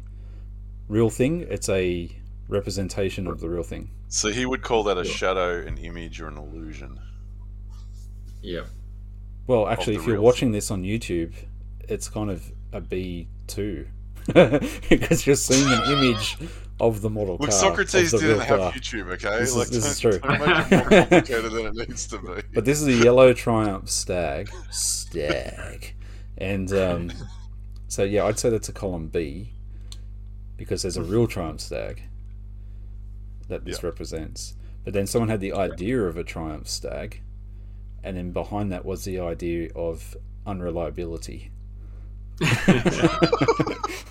real 0.87 1.09
thing; 1.09 1.41
it's 1.49 1.69
a 1.69 2.09
representation 2.47 3.27
of 3.27 3.39
the 3.39 3.49
real 3.49 3.63
thing. 3.63 3.89
So 4.07 4.29
he 4.29 4.45
would 4.45 4.61
call 4.61 4.83
that 4.83 4.97
a 4.97 5.05
shadow, 5.05 5.59
an 5.59 5.77
image, 5.77 6.21
or 6.21 6.27
an 6.27 6.37
illusion. 6.37 6.99
Yeah. 8.41 8.63
Well, 9.47 9.67
actually, 9.67 9.95
if 9.95 10.05
you're 10.05 10.15
real 10.15 10.23
watching 10.23 10.51
this 10.51 10.69
on 10.71 10.83
YouTube, 10.83 11.33
it's 11.87 12.09
kind 12.09 12.29
of 12.29 12.51
a 12.73 12.81
B 12.81 13.27
two 13.47 13.87
because 14.27 15.25
you're 15.25 15.35
seeing 15.35 15.67
an 15.71 15.91
image 15.91 16.37
of 16.81 17.01
the 17.01 17.09
model 17.09 17.37
Look, 17.39 17.49
car. 17.51 17.59
Socrates 17.59 18.11
didn't 18.11 18.39
have 18.39 18.59
car. 18.59 18.71
YouTube, 18.73 19.07
okay? 19.13 19.39
This 19.39 19.55
is- 19.55 19.69
this 19.69 19.85
is 19.85 19.99
true. 19.99 20.19
Don't 20.19 20.39
make 20.39 20.71
it 20.71 20.71
more 20.71 20.89
complicated 20.89 21.51
than 21.51 21.65
it 21.67 21.73
needs 21.89 22.07
to 22.07 22.17
be. 22.17 22.41
But 22.53 22.65
this 22.65 22.81
is 22.81 22.87
a 22.87 23.03
yellow 23.03 23.33
Triumph 23.33 23.89
Stag. 23.89 24.49
Stag. 24.71 25.93
And 26.37 26.73
um, 26.73 27.11
so, 27.87 28.03
yeah, 28.03 28.25
I'd 28.25 28.39
say 28.39 28.49
that's 28.49 28.67
a 28.69 28.73
column 28.73 29.07
B 29.07 29.53
because 30.57 30.81
there's 30.81 30.97
a 30.97 31.03
real 31.03 31.27
Triumph 31.27 31.61
Stag 31.61 32.01
that 33.47 33.63
this 33.65 33.79
Yeah. 33.81 33.87
represents. 33.87 34.55
But 34.83 34.93
then 34.93 35.05
someone 35.05 35.29
had 35.29 35.39
the 35.41 35.53
idea 35.53 36.01
of 36.01 36.17
a 36.17 36.23
Triumph 36.23 36.67
Stag, 36.67 37.21
and 38.03 38.17
then 38.17 38.31
behind 38.31 38.71
that 38.71 38.83
was 38.85 39.05
the 39.05 39.19
idea 39.19 39.69
of 39.75 40.17
unreliability. 40.47 41.51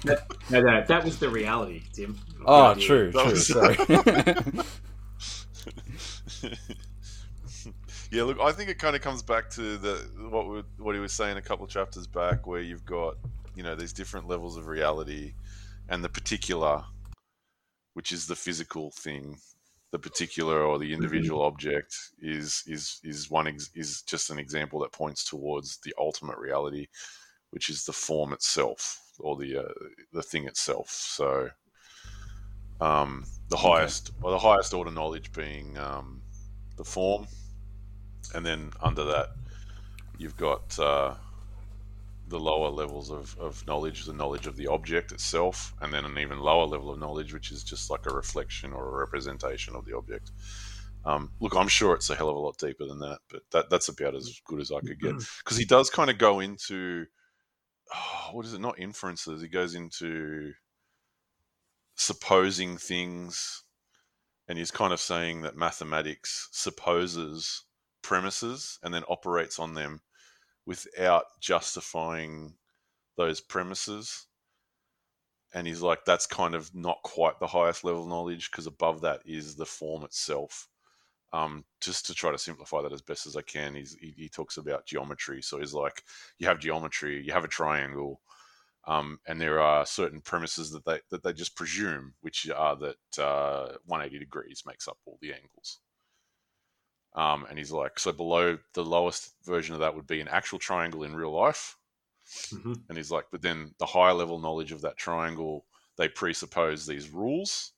No, 0.05 0.17
no, 0.51 0.85
that 0.87 1.03
was 1.05 1.19
the 1.19 1.29
reality, 1.29 1.83
Tim. 1.93 2.17
Oh, 2.47 2.75
true, 2.75 3.11
That 3.11 3.25
true. 3.25 3.33
was- 3.33 3.47
Sorry. 3.47 3.77
yeah, 8.11 8.23
look, 8.23 8.39
I 8.41 8.53
think 8.53 8.71
it 8.71 8.79
kind 8.79 8.95
of 8.95 9.03
comes 9.03 9.23
back 9.23 9.51
to 9.51 9.77
the 9.79 9.95
what 10.31 10.49
we, 10.49 10.63
what 10.79 10.95
he 10.95 11.01
was 11.01 11.13
saying 11.13 11.37
a 11.37 11.43
couple 11.43 11.65
of 11.65 11.71
chapters 11.71 12.07
back, 12.07 12.47
where 12.47 12.61
you've 12.61 12.85
got 12.85 13.17
you 13.57 13.63
know 13.63 13.75
these 13.75 13.93
different 13.93 14.29
levels 14.29 14.57
of 14.57 14.69
reality, 14.69 15.35
and 15.89 16.05
the 16.05 16.09
particular, 16.09 16.85
which 17.95 18.13
is 18.13 18.27
the 18.27 18.37
physical 18.37 18.93
thing, 18.93 19.39
the 19.91 19.99
particular 19.99 20.63
or 20.63 20.79
the 20.79 20.93
individual 20.93 21.41
mm-hmm. 21.41 21.53
object 21.53 21.95
is 22.21 22.63
is 22.67 23.01
is 23.03 23.31
one 23.31 23.49
ex- 23.49 23.71
is 23.75 24.03
just 24.03 24.31
an 24.31 24.39
example 24.39 24.81
that 24.81 24.93
points 24.93 25.25
towards 25.25 25.79
the 25.85 25.95
ultimate 25.99 26.39
reality, 26.39 26.87
which 27.51 27.69
is 27.69 27.85
the 27.85 27.93
form 27.93 28.33
itself 28.33 29.01
or 29.19 29.37
the 29.37 29.59
uh, 29.59 29.73
the 30.13 30.23
thing 30.23 30.47
itself. 30.47 30.91
So. 30.91 31.51
Um, 32.83 33.27
the 33.51 33.59
highest, 33.59 34.13
or 34.23 34.31
the 34.31 34.39
highest 34.39 34.73
order 34.73 34.91
knowledge 34.91 35.33
being 35.33 35.77
um, 35.77 36.23
the 36.79 36.85
form, 36.85 37.27
and 38.35 38.47
then 38.47 38.71
under 38.81 39.05
that 39.05 39.29
you've 40.21 40.37
got 40.37 40.79
uh, 40.79 41.15
the 42.29 42.39
lower 42.39 42.69
levels 42.69 43.11
of, 43.11 43.37
of 43.41 43.67
knowledge, 43.67 44.05
the 44.05 44.13
knowledge 44.13 44.47
of 44.47 44.57
the 44.57 44.67
object 44.67 45.13
itself, 45.13 45.75
and 45.81 45.93
then 45.93 46.05
an 46.05 46.19
even 46.19 46.39
lower 46.39 46.67
level 46.67 46.91
of 46.91 46.99
knowledge, 46.99 47.33
which 47.33 47.51
is 47.51 47.65
just 47.65 47.91
like 47.91 48.07
a 48.07 48.15
reflection 48.15 48.73
or 48.73 48.87
a 48.87 48.99
representation 49.01 49.75
of 49.75 49.85
the 49.85 49.97
object. 49.97 50.31
Um, 51.05 51.33
look, 51.41 51.57
I'm 51.57 51.69
sure 51.69 51.95
it's 51.95 52.11
a 52.11 52.15
hell 52.15 52.29
of 52.29 52.37
a 52.37 52.39
lot 52.39 52.59
deeper 52.59 52.87
than 52.87 52.99
that, 53.01 53.19
but 53.31 53.43
that, 53.53 53.71
that's 53.71 53.89
about 53.89 54.15
as 54.15 54.41
good 54.45 54.61
as 54.61 54.71
I 54.71 54.81
could 54.81 55.01
get 55.01 55.17
because 55.43 55.57
he 55.57 55.65
does 55.65 55.89
kind 55.89 56.11
of 56.11 56.19
go 56.19 56.41
into 56.41 57.07
oh, 57.95 58.31
what 58.33 58.47
is 58.47 58.55
it? 58.55 58.61
Not 58.61 58.79
inferences. 58.79 59.43
He 59.43 59.49
goes 59.49 59.75
into 59.75 60.53
supposing 61.95 62.77
things, 62.79 63.63
and 64.49 64.57
he's 64.59 64.71
kind 64.71 64.93
of 64.93 65.01
saying 65.01 65.43
that 65.43 65.57
mathematics 65.57 66.49
supposes 66.53 67.65
premises 68.03 68.79
and 68.83 68.95
then 68.95 69.05
operates 69.09 69.59
on 69.59 69.75
them 69.75 70.01
without 70.65 71.25
justifying 71.41 72.55
those 73.17 73.41
premises. 73.41 74.27
And 75.53 75.67
he's 75.67 75.83
like, 75.83 76.07
that's 76.07 76.27
kind 76.27 76.55
of 76.55 76.75
not 76.75 77.03
quite 77.03 77.39
the 77.39 77.47
highest 77.47 77.85
level 77.85 78.07
knowledge 78.07 78.51
because 78.51 78.67
above 78.67 79.03
that 79.03 79.21
is 79.27 79.57
the 79.57 79.67
form 79.67 80.05
itself. 80.05 80.70
Um, 81.33 81.65
just 81.81 82.07
to 82.07 82.15
try 82.15 82.33
to 82.33 82.39
simplify 82.39 82.83
that 82.83 82.93
as 82.93 83.03
best 83.03 83.27
as 83.27 83.37
I 83.37 83.43
can, 83.43 83.75
he's, 83.77 83.95
he, 83.95 84.13
he 84.17 84.29
talks 84.29 84.57
about 84.57 84.87
geometry. 84.87 85.43
So 85.43 85.61
he's 85.61 85.73
like, 85.75 86.03
you 86.39 86.49
have 86.49 86.59
geometry, 86.59 87.23
you 87.25 87.33
have 87.33 87.45
a 87.45 87.49
triangle, 87.49 88.21
um, 88.87 89.21
and 89.27 89.41
there 89.41 89.61
are 89.61 89.87
certain 89.87 90.21
premises 90.23 90.71
that 90.73 90.85
they 90.85 91.01
that 91.11 91.23
they 91.23 91.33
just 91.33 91.57
presume, 91.57 92.15
which 92.23 92.49
are 92.51 92.77
that 92.77 93.19
uh, 93.19 93.77
180 93.87 94.19
degrees 94.19 94.65
makes 94.67 94.89
up 94.89 94.99
all 95.07 95.19
the 95.21 95.33
angles. 95.35 95.81
Um, 97.15 97.47
and 97.49 97.59
he's 97.59 97.73
like, 97.73 97.99
so 97.99 98.13
below 98.13 98.59
the 98.75 98.85
lowest 98.85 99.35
version 99.45 99.75
of 99.75 99.81
that 99.81 99.95
would 99.95 100.07
be 100.07 100.21
an 100.21 100.29
actual 100.29 100.59
triangle 100.59 101.03
in 101.03 101.15
real 101.15 101.33
life. 101.33 101.77
Mhm. 102.53 102.85
And 102.89 102.99
he's 102.99 103.11
like, 103.11 103.27
but 103.31 103.43
then 103.43 103.75
the 103.79 103.87
higher 103.87 104.13
level 104.13 104.39
knowledge 104.39 104.73
of 104.73 104.83
that 104.83 104.97
triangle, 104.97 105.67
they 105.97 106.09
presuppose 106.09 106.87
these 106.87 107.09
rules. 107.11 107.73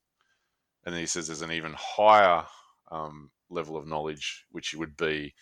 And 0.85 0.95
then 0.95 1.01
he 1.01 1.07
says 1.07 1.27
there's 1.27 1.43
an 1.43 1.53
even 1.53 1.75
higher 1.79 2.47
um, 2.91 3.31
level 3.53 3.77
of 3.77 3.87
knowledge, 3.87 4.45
which 4.51 4.75
would 4.75 4.97
be 4.97 5.35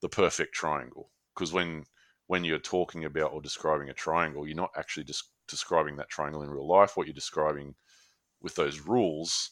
the 0.00 0.08
perfect 0.08 0.54
triangle. 0.54 1.10
Because 1.34 1.52
when 1.52 1.84
when 2.28 2.44
you're 2.44 2.58
talking 2.58 3.04
about 3.04 3.32
or 3.32 3.40
describing 3.40 3.88
a 3.88 3.94
triangle, 3.94 4.46
you're 4.46 4.56
not 4.56 4.72
actually 4.76 5.04
just 5.04 5.30
describing 5.48 5.96
that 5.96 6.08
triangle 6.08 6.42
in 6.42 6.50
real 6.50 6.66
life. 6.66 6.96
What 6.96 7.06
you're 7.06 7.14
describing 7.14 7.74
with 8.42 8.54
those 8.56 8.80
rules 8.80 9.50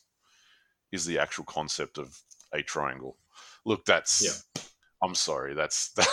is 0.92 1.04
the 1.04 1.18
actual 1.18 1.44
concept 1.44 1.98
of 1.98 2.16
a 2.52 2.62
triangle. 2.62 3.16
Look, 3.64 3.84
that's. 3.84 4.24
Yeah. 4.24 4.62
I'm 5.02 5.14
sorry. 5.14 5.54
That's. 5.54 5.94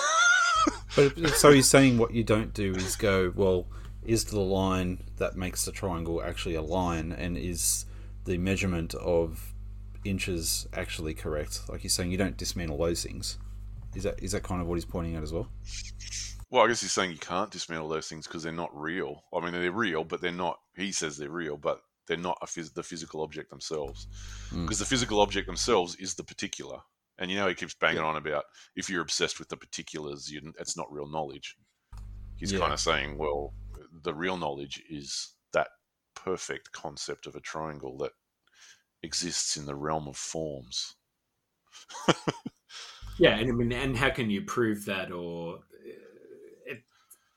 But 0.96 1.30
so 1.30 1.52
he's 1.52 1.70
saying 1.70 1.98
what 1.98 2.14
you 2.14 2.24
don't 2.24 2.54
do 2.54 2.74
is 2.74 2.98
go, 2.98 3.32
well, 3.34 3.68
is 4.04 4.26
the 4.26 4.42
line 4.42 5.06
that 5.18 5.38
makes 5.38 5.64
the 5.64 5.72
triangle 5.72 6.22
actually 6.22 6.56
a 6.56 6.62
line, 6.62 7.14
and 7.14 7.38
is 7.38 7.86
the 8.26 8.38
measurement 8.38 8.94
of 8.96 9.54
inches 10.04 10.68
actually 10.74 11.14
correct? 11.14 11.62
Like 11.70 11.82
he's 11.82 11.94
saying, 11.94 12.12
you 12.12 12.18
don't 12.18 12.38
dismantle 12.38 12.78
those 12.78 13.04
things. 13.04 13.38
Is 13.96 14.04
that 14.04 14.22
is 14.24 14.32
that 14.32 14.44
kind 14.44 14.62
of 14.62 14.68
what 14.68 14.76
he's 14.76 14.86
pointing 14.86 15.16
out 15.16 15.24
as 15.24 15.34
well? 15.34 15.50
Well, 16.50 16.64
I 16.64 16.68
guess 16.68 16.82
he's 16.82 16.92
saying 16.92 17.12
you 17.12 17.18
can't 17.18 17.52
dismantle 17.52 17.88
those 17.90 18.08
things 18.08 18.28
because 18.28 18.44
they're 18.44 18.52
not 18.52 18.78
real. 18.78 19.24
I 19.34 19.40
mean, 19.40 19.54
they're 19.54 19.72
real, 19.72 20.04
but 20.04 20.22
they're 20.22 20.32
not. 20.32 20.60
He 20.76 20.92
says 20.92 21.18
they're 21.18 21.30
real, 21.30 21.58
but 21.58 21.82
they're 22.08 22.18
not 22.18 22.38
a 22.42 22.46
phys- 22.46 22.74
the 22.74 22.84
physical 22.84 23.22
object 23.22 23.50
themselves. 23.50 24.08
Mm. 24.52 24.64
Because 24.64 24.80
the 24.80 24.86
physical 24.86 25.22
object 25.22 25.48
themselves 25.48 25.96
is 25.96 26.14
the 26.14 26.24
particular. 26.24 26.80
And 27.20 27.30
you 27.30 27.38
know, 27.38 27.48
he 27.48 27.54
keeps 27.54 27.74
banging 27.76 28.02
on 28.02 28.18
about 28.18 28.46
if 28.76 28.90
you're 28.90 29.02
obsessed 29.02 29.40
with 29.40 29.50
the 29.50 29.58
particulars, 29.58 30.30
you, 30.32 30.54
it's 30.60 30.76
not 30.76 30.92
real 30.92 31.08
knowledge. 31.08 31.56
He's 32.36 32.52
Yeah. 32.52 32.60
kind 32.60 32.74
of 32.74 32.80
saying, 32.80 33.18
well, 33.18 33.54
the 34.04 34.14
real 34.14 34.38
knowledge 34.38 34.82
is 34.90 35.34
that 35.54 35.68
perfect 36.16 36.72
concept 36.72 37.28
of 37.28 37.36
a 37.36 37.40
triangle 37.42 37.98
that 38.00 38.12
exists 39.04 39.58
in 39.58 39.66
the 39.66 39.76
realm 39.76 40.08
of 40.08 40.18
forms. 40.18 40.96
Yeah, 43.18 43.38
and 43.38 43.50
I 43.50 43.54
mean, 43.54 43.72
and 43.72 43.96
how 43.98 44.10
can 44.10 44.30
you 44.30 44.42
prove 44.44 44.86
that? 44.86 45.12
Or 45.12 45.58
uh, 45.58 45.90
it, 46.66 46.84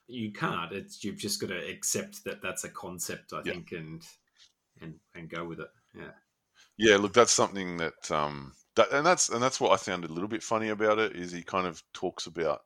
you 0.06 0.32
can't. 0.32 0.72
It's 0.72 1.04
you've 1.04 1.18
just 1.18 1.40
got 1.40 1.48
to 1.50 1.68
accept 1.70 2.24
that 2.24 2.42
that's 2.42 2.64
a 2.64 2.70
concept. 2.70 3.32
I 3.32 3.42
Yeah. 3.42 3.52
think, 3.52 3.72
and 3.72 4.02
and 4.80 5.00
and 5.14 5.28
go 5.30 5.44
with 5.46 5.60
it. 5.60 5.70
Yeah. 5.94 6.12
Yeah, 6.76 6.96
look, 6.96 7.12
that's 7.12 7.32
something 7.32 7.76
that 7.78 8.10
um 8.10 8.54
that 8.76 8.90
and 8.92 9.06
that's 9.06 9.28
and 9.28 9.42
that's 9.42 9.60
what 9.60 9.72
I 9.72 9.76
found 9.76 10.04
a 10.04 10.08
little 10.12 10.28
bit 10.28 10.42
funny 10.42 10.68
about 10.68 10.98
it 10.98 11.16
is 11.16 11.32
he 11.32 11.42
kind 11.42 11.66
of 11.66 11.82
talks 11.92 12.26
about 12.26 12.62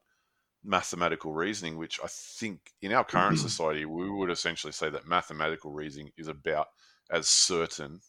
mathematical 0.64 1.34
reasoning, 1.34 1.76
which 1.78 2.00
I 2.04 2.08
think 2.08 2.72
in 2.82 2.92
our 2.92 3.04
current 3.04 3.38
society 3.38 3.84
we 3.86 4.10
would 4.10 4.30
essentially 4.30 4.72
say 4.72 4.90
that 4.90 5.06
mathematical 5.08 5.72
reasoning 5.72 6.12
is 6.18 6.28
about 6.28 6.68
as 7.10 7.28
certain 7.28 8.00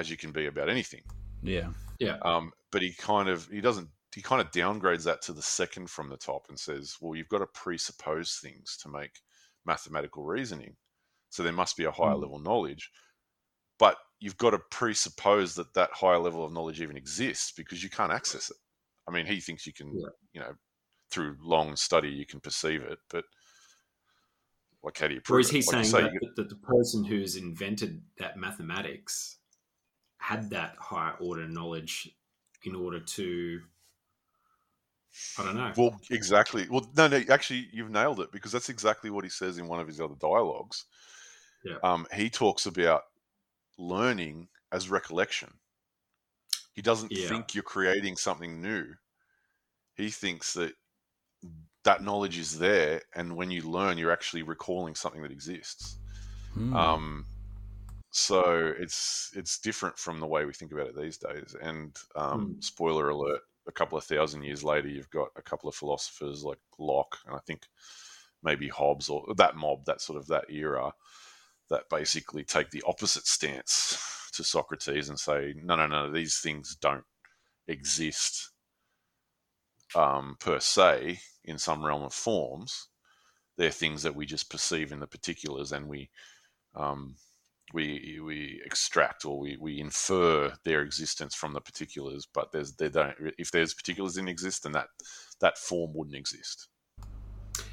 as 0.00 0.10
you 0.10 0.16
can 0.16 0.32
be 0.32 0.46
about 0.46 0.70
anything. 0.70 1.02
Yeah. 1.42 1.68
Yeah. 1.98 2.16
Um, 2.22 2.52
but 2.72 2.80
he 2.80 2.92
kind 2.92 3.28
of 3.28 3.46
he 3.48 3.60
doesn't 3.60 3.88
he 4.14 4.22
kind 4.22 4.40
of 4.40 4.50
downgrades 4.50 5.04
that 5.04 5.20
to 5.22 5.32
the 5.32 5.42
second 5.42 5.88
from 5.90 6.08
the 6.08 6.16
top 6.16 6.46
and 6.48 6.58
says, 6.58 6.96
well, 7.00 7.14
you've 7.14 7.28
got 7.28 7.38
to 7.38 7.46
presuppose 7.46 8.40
things 8.42 8.76
to 8.78 8.88
make 8.88 9.20
mathematical 9.66 10.24
reasoning. 10.24 10.74
So 11.28 11.42
there 11.42 11.52
must 11.52 11.76
be 11.76 11.84
a 11.84 11.92
higher 11.92 12.14
Mm. 12.14 12.22
level 12.22 12.38
knowledge, 12.40 12.90
but 13.78 13.98
you've 14.18 14.38
got 14.38 14.50
to 14.50 14.58
presuppose 14.70 15.54
that 15.54 15.74
that 15.74 15.90
higher 15.92 16.18
level 16.18 16.44
of 16.44 16.52
knowledge 16.52 16.80
even 16.80 16.96
exists 16.96 17.52
because 17.52 17.84
you 17.84 17.90
can't 17.90 18.12
access 18.12 18.50
it. 18.50 18.56
I 19.06 19.12
mean, 19.12 19.26
he 19.26 19.38
thinks 19.38 19.66
you 19.66 19.72
can, 19.72 19.92
Yeah. 20.00 20.08
you 20.32 20.40
know, 20.40 20.54
through 21.10 21.36
long 21.42 21.76
study 21.76 22.08
you 22.08 22.24
can 22.26 22.40
perceive 22.40 22.82
it, 22.82 22.98
but 23.10 23.24
like 24.82 24.98
how 24.98 25.08
do 25.08 25.14
you 25.14 25.20
prove 25.20 25.36
Or 25.36 25.40
is 25.40 25.50
he 25.50 25.58
Like 25.58 25.66
you 25.66 25.72
saying 25.72 25.84
say, 25.84 26.02
that, 26.02 26.12
you 26.14 26.20
that 26.36 26.48
the 26.48 26.56
person 26.56 27.04
who's 27.04 27.36
invented 27.36 28.02
that 28.16 28.38
mathematics 28.38 29.39
had 30.20 30.50
that 30.50 30.76
higher 30.78 31.14
order 31.18 31.48
knowledge 31.48 32.14
in 32.64 32.74
order 32.74 33.00
to, 33.00 33.60
I 35.38 35.44
don't 35.44 35.56
know. 35.56 35.72
Well, 35.76 36.00
exactly. 36.10 36.68
Well, 36.70 36.88
no, 36.96 37.08
no. 37.08 37.22
Actually, 37.30 37.68
you've 37.72 37.90
nailed 37.90 38.20
it 38.20 38.30
because 38.30 38.52
that's 38.52 38.68
exactly 38.68 39.10
what 39.10 39.24
he 39.24 39.30
says 39.30 39.58
in 39.58 39.66
one 39.66 39.80
of 39.80 39.88
his 39.88 40.00
other 40.00 40.14
dialogues. 40.20 40.84
Yeah. 41.64 41.76
Um, 41.82 42.06
he 42.14 42.30
talks 42.30 42.66
about 42.66 43.02
learning 43.78 44.48
as 44.72 44.90
recollection. 44.90 45.52
He 46.74 46.82
doesn't 46.82 47.10
Yeah. 47.10 47.28
think 47.28 47.54
you're 47.54 47.62
creating 47.62 48.16
something 48.16 48.60
new. 48.60 48.94
He 49.94 50.10
thinks 50.10 50.52
that 50.54 50.74
that 51.82 52.02
knowledge 52.02 52.38
is 52.38 52.58
there, 52.58 53.02
and 53.14 53.36
when 53.36 53.50
you 53.50 53.62
learn, 53.62 53.96
you're 53.96 54.12
actually 54.12 54.42
recalling 54.42 54.94
something 54.94 55.22
that 55.22 55.32
exists. 55.32 55.96
Hmm. 56.52 56.76
Um, 56.76 57.26
so 58.10 58.74
it's 58.78 59.30
it's 59.36 59.58
different 59.58 59.98
from 59.98 60.20
the 60.20 60.26
way 60.26 60.44
we 60.44 60.52
think 60.52 60.72
about 60.72 60.88
it 60.88 60.96
these 60.96 61.18
days. 61.18 61.54
And 61.60 61.96
um, 62.16 62.54
Hmm. 62.54 62.60
spoiler 62.60 63.10
alert: 63.10 63.42
a 63.66 63.72
couple 63.72 63.98
of 63.98 64.04
thousand 64.04 64.42
years 64.42 64.64
later, 64.64 64.88
you've 64.88 65.10
got 65.10 65.28
a 65.36 65.42
couple 65.42 65.68
of 65.68 65.74
philosophers 65.74 66.42
like 66.44 66.58
Locke, 66.78 67.18
and 67.26 67.36
I 67.36 67.40
think 67.40 67.66
maybe 68.42 68.68
Hobbes 68.68 69.08
or 69.08 69.34
that 69.36 69.56
mob, 69.56 69.84
that 69.86 70.00
sort 70.00 70.18
of 70.18 70.26
that 70.28 70.50
era, 70.50 70.92
that 71.68 71.88
basically 71.90 72.44
take 72.44 72.70
the 72.70 72.82
opposite 72.86 73.26
stance 73.26 74.30
to 74.32 74.44
Socrates 74.44 75.08
and 75.08 75.18
say, 75.18 75.54
no, 75.56 75.76
no, 75.76 75.86
no, 75.86 76.10
these 76.10 76.38
things 76.38 76.76
don't 76.76 77.04
exist 77.68 78.50
um, 79.94 80.36
per 80.40 80.60
se 80.60 81.18
in 81.44 81.58
some 81.58 81.84
realm 81.84 82.02
of 82.02 82.14
forms. 82.14 82.88
They're 83.56 83.70
things 83.70 84.02
that 84.02 84.14
we 84.14 84.26
just 84.26 84.50
perceive 84.50 84.92
in 84.92 85.00
the 85.00 85.06
particulars, 85.06 85.72
and 85.72 85.88
we 85.88 86.10
um, 86.74 87.16
we 87.72 88.20
we 88.22 88.60
extract 88.64 89.24
or 89.24 89.38
we, 89.38 89.56
we 89.60 89.80
infer 89.80 90.52
their 90.64 90.82
existence 90.82 91.34
from 91.34 91.52
the 91.52 91.60
particulars. 91.60 92.26
But 92.32 92.52
there's 92.52 92.74
they 92.74 92.88
don't. 92.88 93.14
If 93.38 93.50
there's 93.50 93.74
particulars 93.74 94.14
didn't 94.14 94.28
exist, 94.28 94.62
then 94.64 94.72
that 94.72 94.88
that 95.40 95.58
form 95.58 95.92
wouldn't 95.94 96.16
exist. 96.16 96.68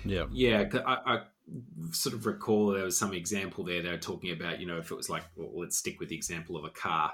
Yeah. 0.06 0.26
Yeah, 0.32 0.66
'cause 0.66 0.82
I, 0.86 0.96
I 1.06 1.22
sort 1.92 2.16
of 2.16 2.26
recall 2.26 2.68
there 2.68 2.84
was 2.84 2.98
some 2.98 3.14
example 3.14 3.64
there. 3.64 3.82
They 3.82 3.90
were 3.92 3.98
talking 3.98 4.32
about, 4.32 4.60
you 4.60 4.66
know, 4.68 4.78
if 4.78 4.92
it 4.92 4.96
was 4.96 5.10
like, 5.10 5.24
well, 5.36 5.52
let's 5.60 5.78
stick 5.78 6.00
with 6.00 6.10
the 6.10 6.16
example 6.16 6.58
of 6.58 6.66
a 6.66 6.70
car. 6.70 7.14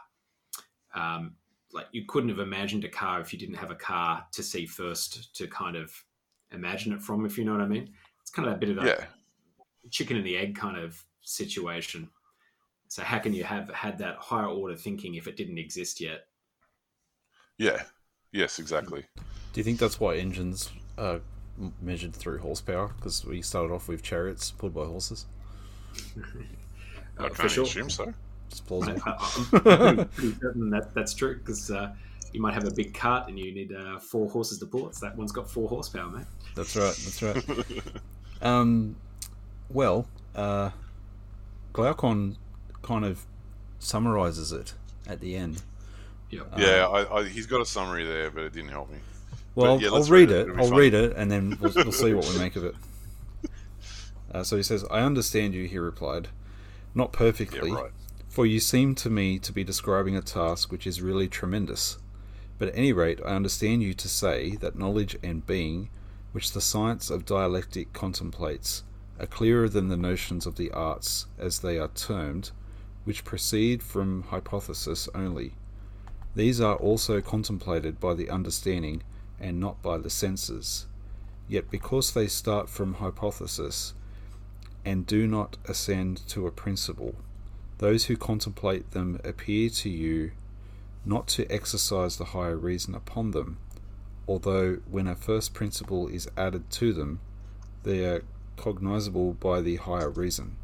Um, 0.93 1.35
like 1.71 1.87
you 1.91 2.05
couldn't 2.07 2.29
have 2.29 2.39
imagined 2.39 2.83
a 2.83 2.89
car 2.89 3.19
if 3.21 3.33
you 3.33 3.39
didn't 3.39 3.55
have 3.55 3.71
a 3.71 3.75
car 3.75 4.25
to 4.33 4.43
see 4.43 4.65
first 4.65 5.35
to 5.35 5.47
kind 5.47 5.75
of 5.75 5.91
imagine 6.51 6.93
it 6.93 7.01
from, 7.01 7.25
if 7.25 7.37
you 7.37 7.45
know 7.45 7.53
what 7.53 7.61
I 7.61 7.67
mean. 7.67 7.93
It's 8.21 8.31
kind 8.31 8.47
of 8.47 8.53
a 8.55 8.57
bit 8.57 8.69
of 8.69 8.77
a 8.77 8.81
Yeah, 8.85 9.05
chicken 9.89 10.17
and 10.17 10.25
the 10.25 10.37
egg 10.37 10.55
kind 10.55 10.77
of 10.77 11.03
situation. 11.21 12.09
So 12.93 13.03
how 13.03 13.17
can 13.17 13.33
you 13.33 13.43
have 13.43 13.69
had 13.69 13.97
that 13.97 14.17
higher 14.17 14.45
order 14.45 14.75
thinking 14.75 15.15
if 15.15 15.27
it 15.27 15.35
didn't 15.35 15.57
exist 15.57 15.99
yet? 15.99 16.27
yeah, 17.57 17.83
yes, 18.31 18.59
exactly. 18.59 19.05
Do 19.53 19.59
you 19.59 19.63
think 19.63 19.79
that's 19.79 19.99
why 19.99 20.15
engines 20.17 20.71
are 20.97 21.21
measured 21.81 22.13
through 22.15 22.39
horsepower? 22.39 22.89
Because 22.89 23.25
we 23.25 23.41
started 23.41 23.73
off 23.73 23.87
with 23.87 24.01
chariots 24.03 24.51
pulled 24.51 24.73
by 24.73 24.85
horses. 24.85 25.25
I 27.19 27.23
Uh, 27.25 27.29
can 27.29 27.33
for 27.33 27.47
only 27.47 27.61
sure. 27.61 27.63
assume 27.63 27.89
so. 27.89 28.13
It's 28.49 28.59
plausible. 28.61 29.03
I'm 29.79 30.05
pretty 30.15 30.35
certain 30.41 30.69
that 30.71 30.93
that's 30.93 31.13
true 31.13 31.37
because 31.37 31.69
uh, 31.71 31.93
you 32.33 32.41
might 32.41 32.53
have 32.53 32.65
a 32.65 32.71
big 32.71 32.93
cart 32.93 33.29
and 33.29 33.39
you 33.39 33.53
need 33.53 33.73
uh, 33.73 33.99
four 33.99 34.29
horses 34.29 34.59
to 34.59 34.65
pull 34.65 34.87
it. 34.89 34.95
So 34.95 35.05
that 35.07 35.17
one's 35.17 35.31
got 35.31 35.49
four 35.49 35.69
horsepower, 35.69 36.09
mate. 36.09 36.27
That's 36.55 36.75
right. 36.75 36.95
That's 37.03 37.21
right. 37.21 37.37
Um, 38.41 38.97
well, 39.69 40.07
uh, 40.35 40.71
Glaucon 41.73 42.37
kind 42.83 43.03
of 43.03 43.25
summarizes 43.79 44.51
it 44.51 44.73
at 45.07 45.19
the 45.19 45.35
end. 45.35 45.63
Yeah. 46.29 46.41
yeah, 46.57 46.87
I, 46.87 47.19
I, 47.19 47.23
he's 47.27 47.45
got 47.45 47.61
a 47.61 47.65
summary 47.65 48.05
there, 48.05 48.31
but 48.31 48.43
it 48.43 48.53
didn't 48.53 48.69
help 48.71 48.89
me. 48.91 48.97
Well, 49.55 49.79
yeah, 49.79 49.89
I'll 49.89 49.95
let's 49.95 50.09
read 50.09 50.29
read 50.29 50.47
it. 50.47 50.49
it. 50.49 50.57
I'll 50.57 50.69
fun. 50.69 50.77
read 50.77 50.93
it, 50.93 51.13
and 51.15 51.29
then 51.29 51.57
we'll, 51.61 51.71
we'll 51.75 51.91
see 51.91 52.13
what 52.13 52.27
we 52.27 52.37
make 52.39 52.55
of 52.55 52.65
it. 52.65 52.75
Uh, 54.31 54.43
so 54.43 54.57
he 54.57 54.63
says, 54.63 54.83
"I 54.89 55.01
understand 55.01 55.53
you," 55.53 55.67
he 55.67 55.77
replied, 55.77 56.29
"not 56.95 57.11
Yeah, 57.13 57.17
perfectly, 57.19 57.71
right. 57.71 57.91
for 58.27 58.47
you 58.47 58.59
seem 58.59 58.95
to 58.95 59.11
me 59.11 59.37
to 59.37 59.51
be 59.51 59.63
describing 59.63 60.17
a 60.17 60.21
task 60.21 60.71
which 60.71 60.87
is 60.87 61.01
really 61.03 61.27
tremendous. 61.27 61.99
But 62.57 62.69
at 62.69 62.77
any 62.77 62.93
rate, 62.93 63.19
I 63.23 63.35
understand 63.35 63.83
you 63.83 63.93
to 63.93 64.09
say 64.09 64.55
that 64.55 64.77
knowledge 64.77 65.17
and 65.21 65.45
being, 65.45 65.89
which 66.31 66.53
the 66.53 66.61
science 66.61 67.11
of 67.11 67.25
dialectic 67.25 67.93
contemplates, 67.93 68.81
are 69.19 69.27
clearer 69.27 69.69
than 69.69 69.89
the 69.89 69.97
notions 69.97 70.47
of 70.47 70.55
the 70.55 70.71
arts, 70.71 71.27
as 71.37 71.59
they 71.59 71.77
are 71.77 71.89
termed, 71.89 72.51
which 73.03 73.25
proceed 73.25 73.83
from 73.83 74.23
hypothesis 74.23 75.09
only. 75.13 75.53
These 76.35 76.61
are 76.61 76.75
also 76.75 77.21
contemplated 77.21 77.99
by 77.99 78.13
the 78.13 78.29
understanding 78.29 79.03
and 79.39 79.59
not 79.59 79.81
by 79.81 79.97
the 79.97 80.09
senses. 80.09 80.87
Yet 81.47 81.69
because 81.69 82.13
they 82.13 82.27
start 82.27 82.69
from 82.69 82.95
hypothesis 82.95 83.93
and 84.85 85.05
do 85.05 85.27
not 85.27 85.57
ascend 85.65 86.27
to 86.29 86.47
a 86.47 86.51
principle, 86.51 87.15
those 87.77 88.05
who 88.05 88.15
contemplate 88.15 88.91
them 88.91 89.19
appear 89.23 89.69
to 89.69 89.89
you 89.89 90.31
not 91.05 91.27
to 91.27 91.49
exercise 91.51 92.17
the 92.17 92.25
higher 92.25 92.55
reason 92.55 92.95
upon 92.95 93.31
them, 93.31 93.57
although 94.27 94.77
when 94.89 95.07
a 95.07 95.15
first 95.15 95.53
principle 95.53 96.07
is 96.07 96.29
added 96.37 96.69
to 96.71 96.93
them, 96.93 97.19
they 97.83 98.05
are 98.05 98.23
cognizable 98.55 99.33
by 99.33 99.59
the 99.61 99.75
higher 99.75 100.09
reason. 100.09 100.55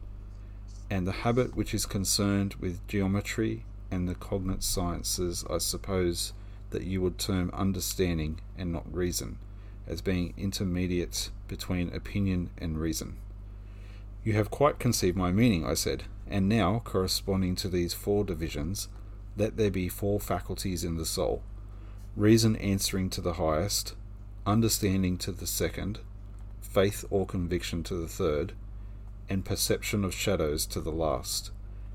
And 0.90 1.06
the 1.06 1.12
habit 1.12 1.56
which 1.56 1.74
is 1.74 1.86
concerned 1.86 2.56
with 2.56 2.86
geometry 2.88 3.64
and 3.92 4.08
the 4.08 4.16
cognate 4.16 4.64
sciences, 4.64 5.46
I 5.50 5.60
suppose 5.60 6.34
that 6.72 6.84
you 6.84 7.02
would 7.02 7.18
term 7.18 7.52
understanding 7.54 8.40
and 8.58 8.72
not 8.72 8.92
reason, 8.94 9.38
as 9.88 10.02
being 10.02 10.34
intermediate 10.38 11.30
between 11.48 11.94
opinion 11.94 12.50
and 12.58 12.80
reason. 12.80 13.18
You 14.24 14.34
have 14.34 14.52
quite 14.52 14.80
conceived 14.80 15.18
my 15.18 15.32
meaning, 15.32 15.66
I 15.66 15.74
said, 15.74 16.04
and 16.28 16.48
now, 16.48 16.82
corresponding 16.84 17.56
to 17.58 17.70
these 17.70 17.94
four 17.94 18.24
divisions, 18.24 18.88
let 19.38 19.58
there 19.58 19.72
be 19.72 19.90
four 19.90 20.20
faculties 20.20 20.84
in 20.84 20.98
the 20.98 21.06
soul 21.06 21.42
reason 22.16 22.56
answering 22.58 23.10
to 23.10 23.22
the 23.22 23.34
highest, 23.34 23.96
understanding 24.46 25.18
to 25.18 25.32
the 25.32 25.48
second, 25.48 26.00
faith 26.60 27.06
or 27.10 27.26
conviction 27.26 27.82
to 27.84 27.96
the 27.96 28.08
third, 28.08 28.54
and 29.30 29.45
perception 29.45 30.03
of 30.03 30.13
shadows 30.13 30.65
to 30.67 30.82
the 30.82 30.91
last. 30.91 31.51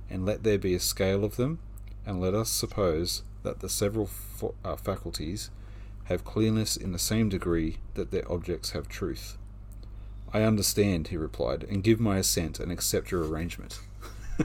And 0.09 0.25
let 0.25 0.43
there 0.43 0.59
be 0.59 0.75
a 0.75 0.81
scale 0.81 1.25
of 1.25 1.37
them, 1.37 1.59
and 2.07 2.21
let 2.21 2.35
us 2.35 2.51
suppose 2.51 3.23
that 3.43 3.61
the 3.61 3.69
several 3.69 4.07
fa- 4.07 4.53
uh, 4.65 4.77
faculties 4.77 5.51
have 6.05 6.25
clearness 6.25 6.77
in 6.77 6.93
the 6.93 6.99
same 6.99 7.29
degree 7.29 7.79
that 7.95 8.11
their 8.11 8.31
objects 8.31 8.71
have 8.71 8.89
truth. 8.89 9.37
I 10.33 10.43
understand, 10.43 11.09
he 11.09 11.17
replied, 11.17 11.65
and 11.65 11.83
give 11.83 12.01
my 12.01 12.19
assent 12.19 12.61
and 12.61 12.71
accept 12.71 13.11
your 13.11 13.25
arrangement. 13.27 13.81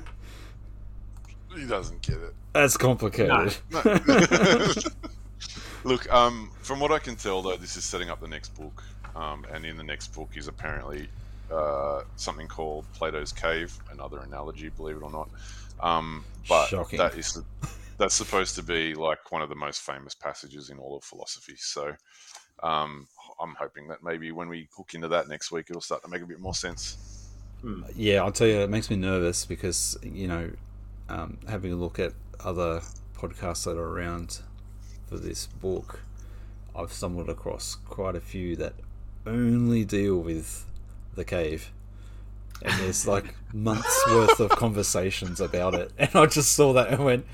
He 1.55 1.65
doesn't 1.65 2.01
get 2.01 2.17
it. 2.17 2.33
That's 2.53 2.77
complicated. 2.77 3.57
No. 3.71 3.81
Look, 5.83 6.11
um, 6.11 6.51
from 6.61 6.79
what 6.79 6.91
I 6.91 6.99
can 6.99 7.15
tell, 7.15 7.41
though, 7.41 7.57
this 7.57 7.75
is 7.75 7.83
setting 7.83 8.09
up 8.09 8.21
the 8.21 8.27
next 8.27 8.49
book, 8.49 8.83
um, 9.15 9.45
and 9.51 9.65
in 9.65 9.77
the 9.77 9.83
next 9.83 10.13
book 10.13 10.29
is 10.35 10.47
apparently 10.47 11.09
uh, 11.51 12.01
something 12.15 12.47
called 12.47 12.85
Plato's 12.93 13.31
Cave, 13.31 13.77
another 13.91 14.19
analogy, 14.19 14.69
believe 14.69 14.97
it 14.97 15.03
or 15.03 15.11
not. 15.11 15.29
Um, 15.79 16.25
but 16.47 16.67
Shocking. 16.67 16.97
that 16.97 17.15
is 17.15 17.41
that's 17.97 18.15
supposed 18.15 18.55
to 18.55 18.63
be 18.63 18.95
like 18.95 19.31
one 19.31 19.41
of 19.41 19.49
the 19.49 19.55
most 19.55 19.81
famous 19.81 20.15
passages 20.15 20.69
in 20.69 20.77
all 20.77 20.97
of 20.97 21.03
philosophy. 21.03 21.55
So 21.57 21.93
um, 22.63 23.07
I'm 23.39 23.55
hoping 23.55 23.87
that 23.89 24.03
maybe 24.03 24.31
when 24.31 24.49
we 24.49 24.67
hook 24.75 24.93
into 24.93 25.07
that 25.09 25.27
next 25.27 25.51
week, 25.51 25.67
it'll 25.69 25.81
start 25.81 26.01
to 26.03 26.09
make 26.09 26.21
a 26.21 26.25
bit 26.25 26.39
more 26.39 26.55
sense. 26.55 27.27
Yeah, 27.95 28.23
I'll 28.23 28.31
tell 28.31 28.47
you, 28.47 28.59
it 28.59 28.69
makes 28.69 28.89
me 28.89 28.95
nervous 28.95 29.45
because, 29.45 29.97
you 30.01 30.27
know, 30.27 30.49
um, 31.09 31.37
having 31.47 31.73
a 31.73 31.75
look 31.75 31.99
at 31.99 32.13
other 32.39 32.81
podcasts 33.17 33.65
that 33.65 33.77
are 33.77 33.89
around 33.89 34.39
for 35.07 35.17
this 35.17 35.47
book, 35.47 36.01
I've 36.75 36.93
stumbled 36.93 37.29
across 37.29 37.75
quite 37.75 38.15
a 38.15 38.21
few 38.21 38.55
that 38.57 38.73
only 39.25 39.83
deal 39.83 40.19
with 40.19 40.65
the 41.15 41.23
cave. 41.23 41.71
And 42.61 42.73
there's 42.81 43.07
like 43.07 43.35
months 43.53 44.03
worth 44.07 44.39
of 44.39 44.49
conversations 44.51 45.39
about 45.39 45.73
it. 45.75 45.91
And 45.97 46.09
I 46.15 46.25
just 46.25 46.53
saw 46.53 46.73
that 46.73 46.89
and 46.89 47.03
went, 47.05 47.25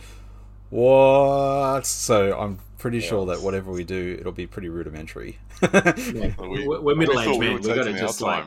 what? 0.70 1.86
So 1.86 2.38
I'm 2.38 2.60
pretty 2.78 3.00
sure 3.00 3.26
that 3.28 3.42
whatever 3.42 3.72
we 3.72 3.84
do, 3.84 4.18
it'll 4.20 4.32
be 4.32 4.46
pretty 4.48 4.70
rudimentary. 4.70 5.40
Yeah. 5.62 6.34
We- 6.40 6.68
We're, 6.68 6.82
we're 6.82 6.96
middle 6.96 7.20
aged 7.20 7.32
we 7.40 7.48
men. 7.48 7.54
We've 7.56 7.64
got 7.64 7.76
to 7.76 7.84
taking 7.86 7.96
our 8.02 8.08
just 8.08 8.22
like. 8.22 8.46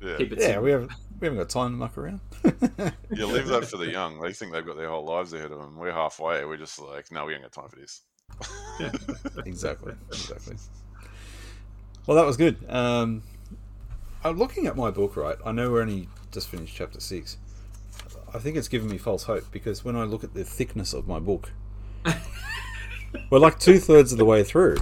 Yeah. 0.00 0.16
keep 0.16 0.32
it 0.32 0.40
yeah, 0.40 0.46
simple. 0.46 0.62
we 0.64 0.70
haven't, 0.72 0.92
we 1.20 1.26
haven't 1.26 1.38
got 1.38 1.48
time 1.50 1.70
to 1.72 1.76
muck 1.76 1.96
around. 1.98 2.20
Yeah, 3.14 3.26
leave 3.26 3.46
that 3.48 3.66
for 3.66 3.76
the 3.76 3.90
young. 3.90 4.18
They 4.20 4.32
think 4.32 4.52
they've 4.52 4.64
got 4.66 4.76
their 4.76 4.88
whole 4.88 5.04
lives 5.04 5.32
ahead 5.34 5.52
of 5.52 5.58
them. 5.58 5.76
We're 5.76 5.92
halfway. 5.92 6.44
We're 6.44 6.56
just 6.56 6.80
like, 6.80 7.12
no, 7.12 7.26
we 7.26 7.34
ain't 7.34 7.42
got 7.42 7.52
time 7.52 7.68
for 7.68 7.76
this. 7.76 8.00
exactly, 9.44 9.92
exactly. 10.08 10.56
Well, 12.06 12.16
that 12.16 12.26
was 12.26 12.36
good. 12.36 12.56
Um, 12.68 13.22
I'm 14.24 14.38
looking 14.38 14.66
at 14.66 14.76
my 14.76 14.90
book, 14.90 15.16
right? 15.16 15.36
I 15.44 15.52
know 15.52 15.70
we're 15.70 15.82
only 15.82 16.08
just 16.30 16.48
finished 16.48 16.74
chapter 16.76 17.00
six. 17.00 17.36
I 18.34 18.38
think 18.38 18.56
it's 18.56 18.68
given 18.68 18.88
me 18.88 18.98
false 18.98 19.24
hope 19.24 19.50
because 19.50 19.84
when 19.84 19.96
I 19.96 20.04
look 20.04 20.24
at 20.24 20.34
the 20.34 20.44
thickness 20.44 20.94
of 20.94 21.06
my 21.06 21.18
book, 21.18 21.52
we're 23.30 23.38
like 23.38 23.58
two 23.58 23.78
thirds 23.78 24.12
of 24.12 24.18
the 24.18 24.24
way 24.24 24.42
through. 24.42 24.76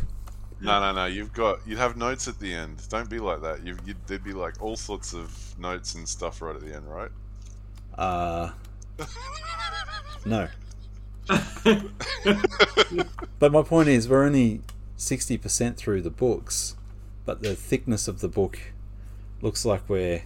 No, 0.61 0.79
no, 0.79 0.93
no. 0.93 1.07
You've 1.07 1.33
got 1.33 1.61
you'd 1.67 1.79
have 1.79 1.97
notes 1.97 2.29
at 2.29 2.39
the 2.39 2.53
end. 2.53 2.83
Don't 2.91 3.09
be 3.09 3.19
like 3.19 3.41
that. 3.43 3.65
You 3.65 3.77
you'd, 3.85 3.97
there'd 4.07 4.23
be 4.23 4.35
like 4.35 4.63
all 4.63 4.77
sorts 4.77 5.15
of 5.15 5.59
notes 5.59 5.95
and 5.95 6.09
stuff 6.09 6.43
right 6.43 6.55
at 6.55 6.63
the 6.63 6.75
end, 6.75 6.89
right? 6.89 7.11
Uh, 7.97 8.51
no. 10.27 10.49
But 13.41 13.53
my 13.53 13.63
point 13.63 13.89
is, 13.89 14.07
we're 14.07 14.23
only 14.23 14.61
60% 14.99 15.77
through 15.77 16.03
the 16.03 16.11
books, 16.11 16.77
but 17.25 17.43
the 17.43 17.57
thickness 17.57 18.07
of 18.07 18.21
the 18.21 18.29
book 18.29 18.59
looks 19.43 19.65
like 19.65 19.89
we're 19.89 20.23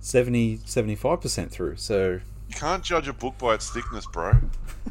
70, 0.00 0.58
75% 0.58 1.50
through. 1.50 1.76
So, 1.76 2.20
You 2.48 2.54
can't 2.54 2.82
judge 2.82 3.08
a 3.08 3.12
book 3.12 3.36
by 3.38 3.54
its 3.54 3.70
thickness, 3.70 4.06
bro. 4.06 4.32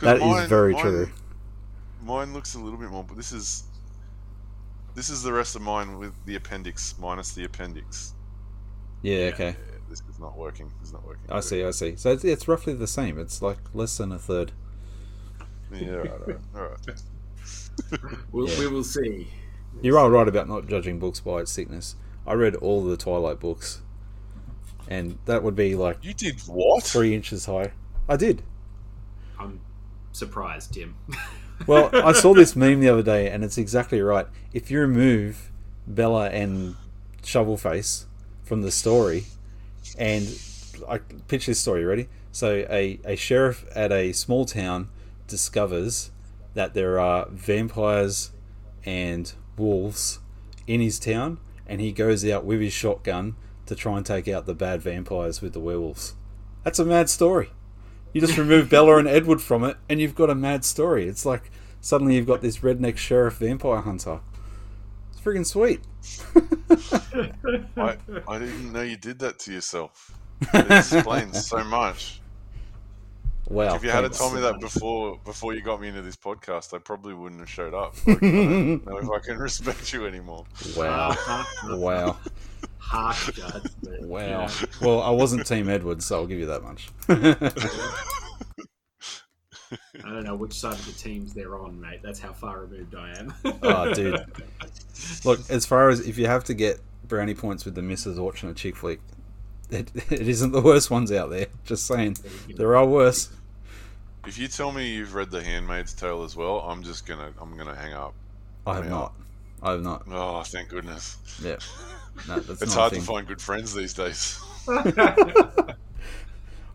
That 0.00 0.16
is 0.16 0.22
mine- 0.22 0.48
very 0.48 0.72
mine- 0.72 0.82
true. 0.82 1.10
Mine 2.02 2.32
looks 2.32 2.54
a 2.56 2.58
little 2.58 2.78
bit 2.78 2.90
more, 2.90 3.04
but 3.04 3.16
this 3.16 3.30
is 3.30 3.62
this 4.96 5.08
is 5.08 5.22
the 5.22 5.32
rest 5.32 5.54
of 5.54 5.62
mine 5.62 5.96
with 5.98 6.12
the 6.26 6.34
appendix 6.34 6.96
minus 6.98 7.32
the 7.32 7.44
appendix. 7.44 8.14
Yeah, 9.02 9.30
okay. 9.32 9.50
Yeah, 9.50 9.78
this 9.88 10.02
is 10.10 10.18
not 10.18 10.36
working. 10.36 10.72
it's 10.80 10.92
not 10.92 11.06
working. 11.06 11.22
I 11.30 11.38
see, 11.38 11.62
I 11.64 11.70
see. 11.70 11.94
So 11.94 12.10
it's, 12.10 12.24
it's 12.24 12.48
roughly 12.48 12.74
the 12.74 12.88
same. 12.88 13.16
It's 13.18 13.40
like 13.40 13.58
less 13.74 13.96
than 13.96 14.10
a 14.10 14.18
third. 14.18 14.50
Yeah, 15.72 15.92
all 15.92 15.96
right, 15.98 16.10
all 16.10 16.18
right. 16.26 16.38
All 16.56 16.62
right. 16.62 18.20
We'll, 18.32 18.48
Yeah. 18.48 18.58
We 18.58 18.66
will 18.66 18.84
see. 18.84 19.28
You 19.80 19.96
are 19.98 20.10
right 20.10 20.28
about 20.28 20.48
not 20.48 20.68
judging 20.68 20.98
books 20.98 21.20
by 21.20 21.40
its 21.40 21.54
thickness. 21.54 21.96
I 22.26 22.34
read 22.34 22.54
all 22.56 22.84
the 22.84 22.96
Twilight 22.96 23.40
books, 23.40 23.82
and 24.88 25.18
that 25.24 25.42
would 25.42 25.56
be 25.56 25.74
like 25.74 25.98
You 26.02 26.14
did 26.14 26.40
what? 26.46 26.84
three 26.84 27.14
inches 27.14 27.46
high. 27.46 27.72
I 28.08 28.16
did. 28.16 28.42
I'm 29.38 29.60
surprised, 30.12 30.74
Tim. 30.74 30.96
Well, 31.64 31.90
I 31.92 32.10
saw 32.10 32.34
this 32.34 32.56
meme 32.56 32.80
the 32.80 32.88
other 32.88 33.04
day, 33.04 33.30
and 33.30 33.44
it's 33.44 33.56
exactly 33.56 34.00
right. 34.00 34.26
If 34.52 34.68
you 34.68 34.80
remove 34.80 35.52
Bella 35.86 36.28
and 36.30 36.74
Shovelface 37.22 38.06
from 38.42 38.62
the 38.62 38.72
story, 38.72 39.26
and 39.96 40.26
I 40.88 40.98
pitch 41.28 41.46
this 41.46 41.60
story. 41.60 41.84
Ready? 41.84 42.08
So 42.32 42.66
a, 42.68 42.98
a 43.04 43.14
sheriff 43.14 43.64
at 43.76 43.92
a 43.92 44.10
small 44.12 44.44
town 44.44 44.88
discovers 45.28 46.10
that 46.54 46.74
there 46.74 46.98
are 46.98 47.28
vampires 47.30 48.32
and 48.84 49.32
wolves 49.56 50.20
in 50.66 50.80
his 50.80 50.98
town, 50.98 51.38
and 51.66 51.80
he 51.80 51.92
goes 51.92 52.24
out 52.24 52.44
with 52.44 52.60
his 52.60 52.72
shotgun 52.72 53.36
to 53.66 53.74
try 53.74 53.96
and 53.96 54.06
take 54.06 54.28
out 54.28 54.46
the 54.46 54.54
bad 54.54 54.82
vampires 54.82 55.40
with 55.40 55.52
the 55.52 55.60
werewolves. 55.60 56.14
That's 56.64 56.78
a 56.78 56.84
mad 56.84 57.08
story. 57.08 57.50
You 58.12 58.20
just 58.20 58.38
remove 58.38 58.68
Bella 58.70 58.98
and 58.98 59.08
Edward 59.08 59.40
from 59.40 59.64
it, 59.64 59.76
and 59.88 60.00
you've 60.00 60.14
got 60.14 60.30
a 60.30 60.34
mad 60.34 60.64
story. 60.64 61.06
It's 61.06 61.26
like 61.26 61.50
suddenly 61.80 62.16
you've 62.16 62.26
got 62.26 62.40
this 62.40 62.58
redneck 62.58 62.96
sheriff 62.96 63.38
vampire 63.38 63.80
hunter. 63.80 64.20
It's 65.10 65.20
freaking 65.20 65.46
sweet. 65.46 65.80
I, 67.76 67.96
I 68.28 68.38
didn't 68.38 68.72
know 68.72 68.82
you 68.82 68.96
did 68.96 69.18
that 69.20 69.38
to 69.40 69.52
yourself. 69.52 70.18
It 70.54 70.70
explains 70.70 71.46
so 71.46 71.62
much. 71.64 72.21
Wow. 73.48 73.74
If 73.74 73.82
you 73.82 73.90
had 73.90 74.02
thanks. 74.02 74.18
told 74.18 74.34
me 74.34 74.40
that 74.40 74.60
before 74.60 75.18
before 75.24 75.54
you 75.54 75.62
got 75.62 75.80
me 75.80 75.88
into 75.88 76.02
this 76.02 76.16
podcast, 76.16 76.74
I 76.74 76.78
probably 76.78 77.14
wouldn't 77.14 77.40
have 77.40 77.50
showed 77.50 77.74
up. 77.74 77.94
Like, 78.06 78.22
I 78.22 78.30
don't 78.30 78.86
know 78.86 78.98
if 78.98 79.10
I 79.10 79.18
can 79.18 79.38
respect 79.42 79.92
you 79.92 80.06
anymore. 80.06 80.44
Wow. 80.76 81.16
wow. 81.70 82.16
Harsh 82.78 83.32
judgment. 83.32 84.02
Wow. 84.02 84.20
Yeah. 84.20 84.50
Well, 84.80 85.02
I 85.02 85.10
wasn't 85.10 85.46
Team 85.46 85.68
Edward, 85.68 86.02
so 86.02 86.16
I'll 86.16 86.26
give 86.26 86.38
you 86.38 86.46
that 86.46 86.62
much. 86.62 86.88
I 90.04 90.08
don't 90.08 90.24
know 90.24 90.36
which 90.36 90.52
side 90.52 90.74
of 90.74 90.86
the 90.86 90.92
teams 90.92 91.32
they're 91.32 91.58
on, 91.58 91.80
mate. 91.80 92.00
That's 92.02 92.20
how 92.20 92.32
far 92.32 92.60
removed 92.60 92.94
I 92.94 93.14
am. 93.18 93.34
oh, 93.62 93.94
dude. 93.94 94.20
Look, 95.24 95.40
as 95.50 95.64
far 95.64 95.88
as 95.88 96.06
if 96.06 96.18
you 96.18 96.26
have 96.26 96.44
to 96.44 96.54
get 96.54 96.80
brownie 97.08 97.34
points 97.34 97.64
with 97.64 97.74
the 97.74 97.82
missus 97.82 98.18
watching 98.18 98.50
a 98.50 98.54
chick 98.54 98.76
flick, 98.76 99.00
it, 99.72 99.90
it 100.12 100.28
isn't 100.28 100.52
the 100.52 100.60
worst 100.60 100.90
ones 100.90 101.10
out 101.12 101.30
there. 101.30 101.46
Just 101.64 101.86
saying. 101.86 102.16
There 102.56 102.76
are 102.76 102.86
worse. 102.86 103.30
If 104.26 104.38
you 104.38 104.46
tell 104.48 104.70
me 104.72 104.88
you've 104.88 105.14
read 105.14 105.30
The 105.30 105.42
Handmaid's 105.42 105.92
Tale 105.92 106.22
as 106.22 106.36
well, 106.36 106.60
I'm 106.60 106.82
just 106.82 107.06
gonna 107.06 107.32
I'm 107.40 107.56
gonna 107.56 107.74
hang 107.74 107.92
up. 107.92 108.14
I 108.66 108.74
have 108.76 108.84
Yeah. 108.84 108.90
not. 108.90 109.12
I 109.62 109.70
have 109.72 109.82
not. 109.82 110.02
Oh, 110.10 110.42
thank 110.44 110.68
goodness. 110.68 111.16
Yeah. 111.42 111.56
No, 112.28 112.38
that's 112.40 112.60
It's 112.60 112.74
not 112.74 112.76
a 112.76 112.80
hard 112.80 112.92
to 112.92 113.00
find 113.00 113.26
good 113.26 113.40
friends 113.40 113.72
these 113.74 113.94
days. 113.94 114.38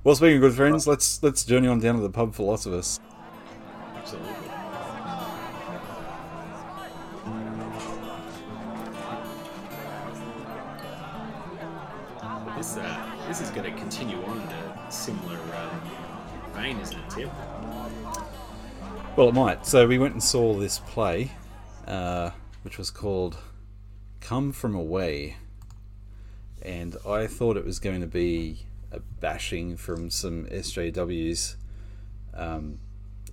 Well, 0.03 0.15
speaking 0.15 0.37
of 0.37 0.41
good 0.41 0.53
friends, 0.53 0.87
let's 0.87 1.21
let's 1.21 1.43
journey 1.43 1.67
on 1.67 1.79
down 1.79 1.95
to 1.95 2.01
the 2.01 2.09
pub 2.09 2.33
philosophers. 2.33 2.99
Absolutely. 3.95 4.31
Well, 19.17 19.29
it 19.29 19.33
might. 19.33 19.65
So 19.65 19.87
we 19.87 19.97
went 19.97 20.13
and 20.13 20.21
saw 20.21 20.53
this 20.53 20.77
play, 20.77 21.31
uh, 21.87 22.29
which 22.61 22.77
was 22.77 22.91
called 22.91 23.35
"Come 24.21 24.51
From 24.51 24.75
Away," 24.75 25.37
and 26.61 26.95
I 27.03 27.25
thought 27.25 27.57
it 27.57 27.65
was 27.65 27.79
going 27.79 28.01
to 28.01 28.07
be 28.07 28.67
a 28.91 28.99
bashing 28.99 29.75
from 29.75 30.11
some 30.11 30.45
SJWs 30.45 31.55
um, 32.35 32.77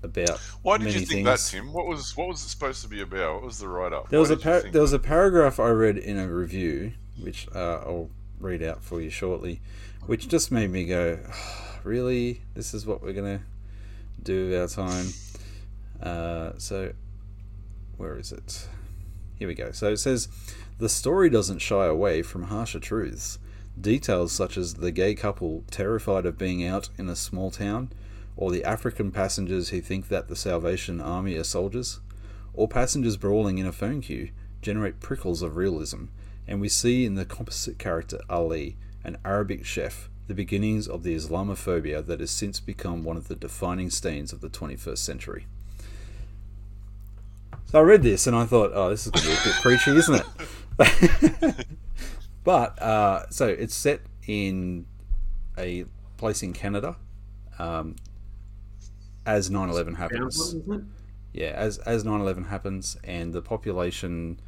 about 0.03 0.39
Why 0.63 0.79
did 0.79 0.87
you 0.87 1.01
think 1.01 1.27
things. 1.27 1.27
that, 1.27 1.55
Tim? 1.55 1.71
What 1.71 1.87
was 1.87 2.17
what 2.17 2.29
was 2.29 2.43
it 2.43 2.49
supposed 2.49 2.81
to 2.81 2.89
be 2.89 3.03
about? 3.03 3.35
What 3.35 3.45
was 3.45 3.59
the 3.59 3.69
write 3.69 3.93
up? 3.93 4.09
There 4.09 4.21
was 4.21 4.31
a 4.31 4.39
par- 4.39 4.63
there 4.63 4.81
was 4.81 4.95
a 4.95 4.99
paragraph 4.99 5.61
I 5.61 5.69
read 5.69 5.99
in 5.99 6.19
a 6.19 6.27
review, 6.27 6.95
which 7.21 7.47
uh, 7.55 7.83
I'll 7.85 8.09
read 8.41 8.63
out 8.63 8.83
for 8.83 9.03
you 9.03 9.11
shortly, 9.11 9.61
which 10.07 10.29
just 10.29 10.51
made 10.51 10.71
me 10.71 10.87
go, 10.87 11.19
"Really? 11.85 12.41
This 12.55 12.73
is 12.73 12.87
what 12.87 13.03
we're 13.03 13.13
gonna 13.13 13.43
do 14.23 14.49
with 14.49 14.59
our 14.59 14.67
time?" 14.67 15.09
Uh, 16.05 16.53
so, 16.59 16.93
where 17.97 18.19
is 18.19 18.31
it? 18.31 18.69
Here 19.37 19.49
we 19.49 19.55
go. 19.55 19.73
So 19.73 19.93
it 19.93 19.97
says, 19.97 20.29
"The 20.79 20.89
story 20.89 21.31
doesn't 21.31 21.61
shy 21.61 21.87
away 21.87 22.23
from 22.23 22.45
harsher 22.45 22.79
truths. 22.79 23.39
Details 23.81 24.31
such 24.31 24.57
as 24.57 24.75
the 24.75 24.93
gay 24.93 25.15
couple 25.15 25.65
terrified 25.71 26.27
of 26.27 26.39
being 26.39 26.65
out 26.65 26.91
in 26.99 27.09
a 27.09 27.17
small 27.17 27.51
town." 27.51 27.91
Or 28.37 28.51
the 28.51 28.65
African 28.65 29.13
passengers 29.13 29.71
who 29.71 29.81
think 29.81 30.09
that 30.09 30.29
the 30.29 30.37
Salvation 30.37 31.01
Army 31.01 31.37
are 31.37 31.45
soldiers, 31.45 32.01
or 32.53 32.69
passengers 32.69 33.17
brawling 33.17 33.59
in 33.59 33.67
a 33.67 33.73
phone 33.73 34.01
queue 34.01 34.31
generate 34.61 35.01
prickles 35.01 35.43
of 35.43 35.57
realism, 35.57 36.07
and 36.47 36.61
we 36.61 36.69
see 36.69 37.05
in 37.05 37.15
the 37.15 37.25
composite 37.25 37.79
character 37.79 38.21
Ali, 38.29 38.77
an 39.05 39.19
Arabic 39.25 39.65
chef, 39.65 40.09
the 40.27 40.35
beginnings 40.35 40.89
of 40.89 41.03
the 41.03 41.15
Islamophobia 41.15 42.05
that 42.07 42.21
has 42.21 42.31
since 42.31 42.61
become 42.61 43.05
one 43.05 43.17
of 43.17 43.29
the 43.29 43.37
defining 43.37 43.91
stains 43.91 44.33
of 44.33 44.41
the 44.41 44.49
21st 44.49 45.05
century. 45.05 45.47
So 47.75 47.81
I 47.81 47.83
read 47.83 48.05
this 48.05 48.29
and 48.29 48.37
I 48.37 48.45
thought, 48.45 48.71
oh, 48.73 48.91
this 48.91 49.05
is 49.05 49.11
going 49.11 49.25
to 49.25 49.31
be 49.31 49.35
a 49.35 49.53
bit 49.53 49.61
preachy, 49.61 49.91
isn't 49.97 50.25
it? 50.79 51.67
but, 52.45 52.81
uh, 52.81 53.29
so 53.31 53.49
it's 53.49 53.75
set 53.75 54.01
in 54.29 54.87
a 55.59 55.85
place 56.17 56.45
in 56.45 56.53
Canada 56.53 56.95
um, 57.59 57.97
as 59.27 59.51
9 59.51 59.69
11 59.69 59.97
happens 59.97 60.55
yeah, 61.33 61.49
as 61.49 61.79
as 61.79 62.05
9/11 62.05 62.49
happens 62.49 62.97
and 63.03 63.33
the 63.33 63.43
population 63.43 64.39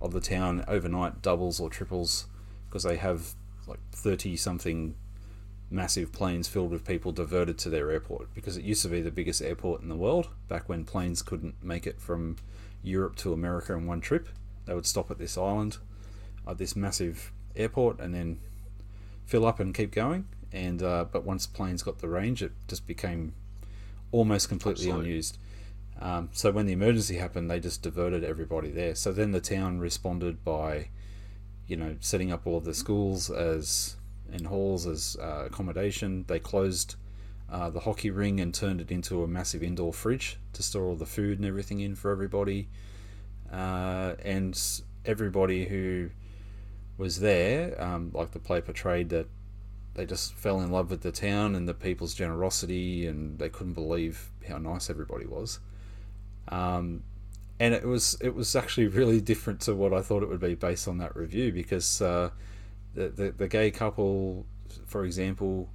of 0.00 0.12
the 0.12 0.20
town 0.20 0.64
overnight 0.66 1.20
doubles 1.20 1.60
or 1.60 1.68
triples 1.68 2.28
because 2.66 2.84
they 2.84 2.96
have 2.96 3.34
like 3.66 3.80
30 3.92 4.36
something 4.36 4.94
massive 5.70 6.12
planes 6.12 6.48
filled 6.48 6.70
with 6.70 6.86
people 6.86 7.12
diverted 7.12 7.58
to 7.58 7.68
their 7.68 7.90
airport 7.90 8.32
because 8.34 8.56
it 8.56 8.64
used 8.64 8.80
to 8.82 8.88
be 8.88 9.02
the 9.02 9.10
biggest 9.10 9.42
airport 9.42 9.82
in 9.82 9.90
the 9.90 9.96
world 9.96 10.28
back 10.48 10.66
when 10.68 10.84
planes 10.84 11.20
couldn't 11.20 11.62
make 11.62 11.86
it 11.86 12.00
from 12.00 12.36
Europe 12.82 13.16
to 13.16 13.32
America 13.32 13.74
in 13.74 13.86
one 13.86 14.00
trip. 14.00 14.28
They 14.66 14.74
would 14.74 14.86
stop 14.86 15.10
at 15.10 15.18
this 15.18 15.36
island, 15.36 15.78
at 16.46 16.58
this 16.58 16.76
massive 16.76 17.32
airport, 17.56 18.00
and 18.00 18.14
then 18.14 18.40
fill 19.24 19.46
up 19.46 19.60
and 19.60 19.74
keep 19.74 19.92
going. 19.92 20.26
And 20.52 20.82
uh, 20.82 21.04
but 21.10 21.24
once 21.24 21.46
planes 21.46 21.82
got 21.82 21.98
the 21.98 22.08
range, 22.08 22.42
it 22.42 22.52
just 22.68 22.86
became 22.86 23.34
almost 24.12 24.48
completely 24.48 24.86
Absolutely. 24.86 25.10
unused. 25.10 25.38
Um, 26.00 26.30
so 26.32 26.50
when 26.50 26.66
the 26.66 26.72
emergency 26.72 27.16
happened, 27.16 27.50
they 27.50 27.60
just 27.60 27.82
diverted 27.82 28.24
everybody 28.24 28.70
there. 28.70 28.94
So 28.94 29.12
then 29.12 29.32
the 29.32 29.40
town 29.40 29.78
responded 29.80 30.42
by, 30.44 30.88
you 31.66 31.76
know, 31.76 31.96
setting 32.00 32.32
up 32.32 32.46
all 32.46 32.56
of 32.56 32.64
the 32.64 32.74
schools 32.74 33.30
as 33.30 33.96
and 34.32 34.46
halls 34.46 34.86
as 34.86 35.16
uh, 35.20 35.44
accommodation. 35.46 36.24
They 36.26 36.38
closed 36.38 36.96
uh, 37.50 37.68
the 37.70 37.80
hockey 37.80 38.10
ring 38.10 38.40
and 38.40 38.54
turned 38.54 38.80
it 38.80 38.90
into 38.90 39.22
a 39.22 39.26
massive 39.26 39.62
indoor 39.62 39.92
fridge 39.92 40.38
to 40.52 40.62
store 40.62 40.84
all 40.84 40.96
the 40.96 41.06
food 41.06 41.38
and 41.38 41.46
everything 41.46 41.80
in 41.80 41.96
for 41.96 42.10
everybody. 42.10 42.68
Uh, 43.52 44.14
and 44.24 44.82
everybody 45.04 45.64
who 45.64 46.10
was 46.96 47.20
there, 47.20 47.80
um, 47.82 48.10
like 48.14 48.30
the 48.30 48.38
play 48.38 48.60
portrayed 48.60 49.08
that 49.08 49.26
they 49.94 50.06
just 50.06 50.34
fell 50.34 50.60
in 50.60 50.70
love 50.70 50.90
with 50.90 51.00
the 51.00 51.10
town 51.10 51.56
and 51.56 51.68
the 51.68 51.74
people's 51.74 52.14
generosity, 52.14 53.06
and 53.06 53.38
they 53.40 53.48
couldn't 53.48 53.72
believe 53.72 54.30
how 54.48 54.58
nice 54.58 54.88
everybody 54.88 55.26
was. 55.26 55.58
Um, 56.48 57.02
and 57.58 57.74
it 57.74 57.84
was 57.84 58.16
it 58.20 58.34
was 58.34 58.54
actually 58.54 58.86
really 59.00 59.20
different 59.20 59.60
to 59.62 59.74
what 59.74 59.92
I 59.92 60.02
thought 60.02 60.22
it 60.22 60.28
would 60.28 60.40
be 60.40 60.54
based 60.54 60.86
on 60.86 60.98
that 60.98 61.16
review 61.16 61.52
because 61.52 62.00
uh, 62.00 62.30
the, 62.94 63.08
the 63.08 63.30
the 63.32 63.48
gay 63.48 63.72
couple, 63.72 64.46
for 64.86 65.04
example, 65.04 65.68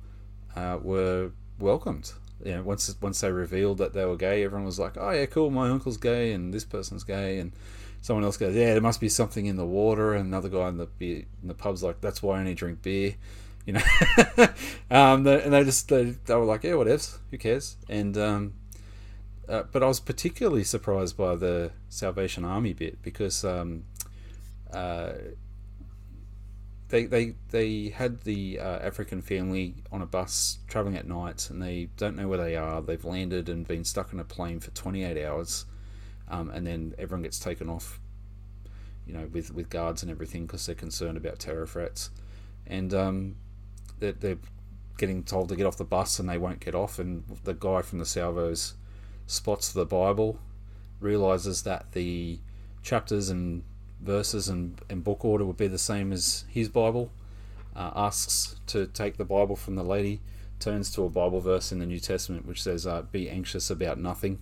uh, 0.56 0.80
were 0.82 1.32
welcomed. 1.60 2.14
You 2.44 2.56
know, 2.56 2.64
once 2.64 2.96
once 3.02 3.22
they 3.22 3.32
revealed 3.32 3.78
that 3.78 3.94
they 3.94 4.06
were 4.06 4.18
gay, 4.18 4.44
everyone 4.44 4.66
was 4.66 4.80
like, 4.80 4.98
"Oh 4.98 5.12
yeah, 5.12 5.26
cool. 5.26 5.50
My 5.50 5.70
uncle's 5.70 5.98
gay, 5.98 6.34
and 6.34 6.54
this 6.54 6.66
person's 6.66 7.04
gay." 7.04 7.40
And 7.40 7.54
someone 8.02 8.24
else 8.24 8.38
goes, 8.38 8.56
"Yeah, 8.56 8.74
there 8.74 8.82
must 8.82 9.00
be 9.00 9.10
something 9.10 9.46
in 9.46 9.56
the 9.56 9.66
water." 9.66 10.14
And 10.14 10.28
another 10.28 10.50
guy 10.50 10.68
in 10.68 10.78
the 10.78 10.86
beer, 10.86 11.26
in 11.42 11.48
the 11.48 11.54
pub's 11.54 11.82
like, 11.82 12.02
"That's 12.02 12.22
why 12.22 12.38
I 12.38 12.40
only 12.40 12.54
drink 12.54 12.82
beer." 12.82 13.16
You 13.66 13.74
know, 13.74 13.82
um, 14.92 15.26
and 15.26 15.54
they 15.54 15.64
just 15.64 15.88
they, 15.88 16.04
they 16.26 16.36
were 16.36 16.46
like, 16.46 16.64
"Yeah, 16.64 16.74
whatevs. 16.74 17.18
Who 17.32 17.38
cares?" 17.38 17.78
And 17.90 18.18
um, 18.18 18.54
uh, 19.48 19.64
but 19.72 19.84
I 19.84 19.88
was 19.88 20.00
particularly 20.00 20.64
surprised 20.64 21.18
by 21.18 21.36
the 21.36 21.72
Salvation 21.90 22.46
Army 22.46 22.74
bit 22.74 23.02
because 23.02 23.44
um, 23.46 23.84
uh, 24.74 25.14
they, 26.96 27.06
they 27.06 27.36
they 27.50 27.90
had 27.90 28.22
the 28.22 28.58
uh, 28.58 28.80
African 28.80 29.22
family 29.22 29.76
on 29.92 30.02
a 30.02 30.06
bus 30.06 30.60
traveling 30.70 30.96
at 30.96 31.06
night, 31.06 31.50
and 31.50 31.62
they 31.62 31.90
don't 31.98 32.16
know 32.16 32.30
where 32.30 32.38
they 32.38 32.56
are. 32.56 32.82
They've 32.82 33.04
landed 33.04 33.50
and 33.50 33.68
been 33.68 33.84
stuck 33.84 34.14
in 34.14 34.20
a 34.22 34.24
plane 34.24 34.62
for 34.62 34.72
28 34.72 35.26
hours, 35.26 35.66
um, 36.30 36.50
and 36.52 36.66
then 36.66 36.96
everyone 36.98 37.24
gets 37.24 37.38
taken 37.38 37.70
off, 37.70 38.00
you 39.06 39.14
know, 39.14 39.28
with 39.34 39.54
with 39.54 39.70
guards 39.70 40.04
and 40.04 40.12
everything 40.12 40.46
because 40.46 40.66
they're 40.66 40.76
concerned 40.76 41.18
about 41.18 41.38
terror 41.38 41.68
threats, 41.68 42.12
and 42.66 42.94
um, 42.94 43.36
they're, 44.00 44.14
they're 44.14 44.40
getting 44.98 45.22
told 45.24 45.50
to 45.50 45.58
get 45.58 45.66
off 45.66 45.76
the 45.76 45.84
bus 45.84 46.18
and 46.20 46.30
they 46.30 46.38
won't 46.38 46.62
get 46.62 46.76
off, 46.76 46.98
and 46.98 47.26
the 47.44 47.54
guy 47.54 47.82
from 47.82 48.00
the 48.00 48.06
salvos 48.06 48.76
spots 49.28 49.74
the 49.74 49.86
Bible, 49.86 50.40
realizes 51.02 51.64
that 51.64 51.92
the 51.92 52.40
chapters 52.84 53.30
and 53.30 53.64
verses 54.06 54.48
and, 54.48 54.80
and 54.90 55.04
book 55.04 55.26
order 55.26 55.46
would 55.46 55.58
be 55.58 55.68
the 55.68 55.78
same 55.78 56.14
as 56.14 56.46
his 56.48 56.70
Bible. 56.70 57.12
Uh, 57.76 57.92
asks 57.94 58.56
to 58.68 58.88
take 58.88 59.18
the 59.18 59.26
Bible 59.26 59.58
from 59.58 59.76
the 59.76 59.84
lady, 59.84 60.22
turns 60.60 60.90
to 60.92 61.04
a 61.04 61.10
Bible 61.10 61.42
verse 61.42 61.74
in 61.74 61.80
the 61.80 61.86
New 61.86 62.00
Testament 62.00 62.46
which 62.46 62.64
says, 62.64 62.88
uh, 62.88 63.02
"Be 63.02 63.30
anxious 63.30 63.70
about 63.70 64.00
nothing," 64.00 64.40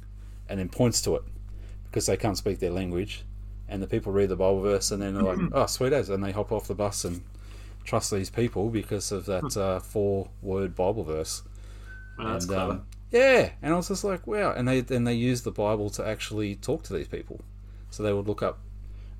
and 0.47 0.59
then 0.59 0.69
points 0.69 1.01
to 1.01 1.15
it 1.15 1.23
because 1.85 2.05
they 2.05 2.17
can't 2.17 2.37
speak 2.37 2.59
their 2.59 2.69
language. 2.69 3.25
And 3.67 3.81
the 3.81 3.87
people 3.87 4.11
read 4.11 4.29
the 4.29 4.35
Bible 4.35 4.61
verse 4.61 4.91
and 4.91 5.01
then 5.01 5.15
they're 5.15 5.23
like, 5.23 5.39
"Oh, 5.51 5.65
sweet 5.65 5.93
as," 5.93 6.09
and 6.09 6.23
they 6.23 6.31
hop 6.31 6.51
off 6.51 6.67
the 6.67 6.75
bus 6.75 7.05
and 7.05 7.23
trust 7.83 8.11
these 8.11 8.29
people 8.29 8.69
because 8.69 9.11
of 9.11 9.25
that 9.25 9.57
uh, 9.57 9.79
four-word 9.79 10.75
Bible 10.75 11.03
verse. 11.03 11.41
Well, 12.17 12.33
that's 12.33 12.45
and 12.45 12.53
clever. 12.53 12.71
um, 12.73 12.85
yeah, 13.11 13.51
and 13.61 13.73
I 13.73 13.77
was 13.77 13.89
just 13.89 14.03
like, 14.03 14.25
wow. 14.25 14.53
And 14.53 14.67
they 14.67 14.79
and 14.89 15.05
they 15.05 15.13
used 15.13 15.43
the 15.43 15.51
Bible 15.51 15.89
to 15.91 16.05
actually 16.05 16.55
talk 16.55 16.83
to 16.83 16.93
these 16.93 17.07
people. 17.07 17.41
So 17.91 18.01
they 18.01 18.11
would 18.11 18.27
look 18.27 18.41
up 18.41 18.59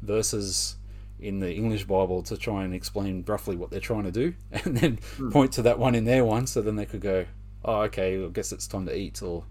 verses 0.04 0.76
in 1.20 1.40
the 1.40 1.54
English 1.54 1.86
Bible 1.86 2.22
to 2.24 2.38
try 2.38 2.64
and 2.64 2.74
explain 2.74 3.24
roughly 3.28 3.56
what 3.56 3.70
they're 3.72 3.80
trying 3.80 4.04
to 4.04 4.12
do, 4.12 4.34
and 4.52 4.78
then 4.78 5.00
point 5.32 5.54
to 5.54 5.62
that 5.64 5.80
one 5.80 5.96
in 5.96 6.06
their 6.06 6.26
one, 6.26 6.48
so 6.48 6.62
then 6.62 6.76
they 6.76 6.86
could 6.86 7.02
go, 7.02 7.26
oh, 7.66 7.82
okay, 7.82 8.24
I 8.24 8.28
guess 8.28 8.52
it's 8.52 8.68
time 8.68 8.86
to 8.86 8.96
eat 8.96 9.22
or 9.22 9.44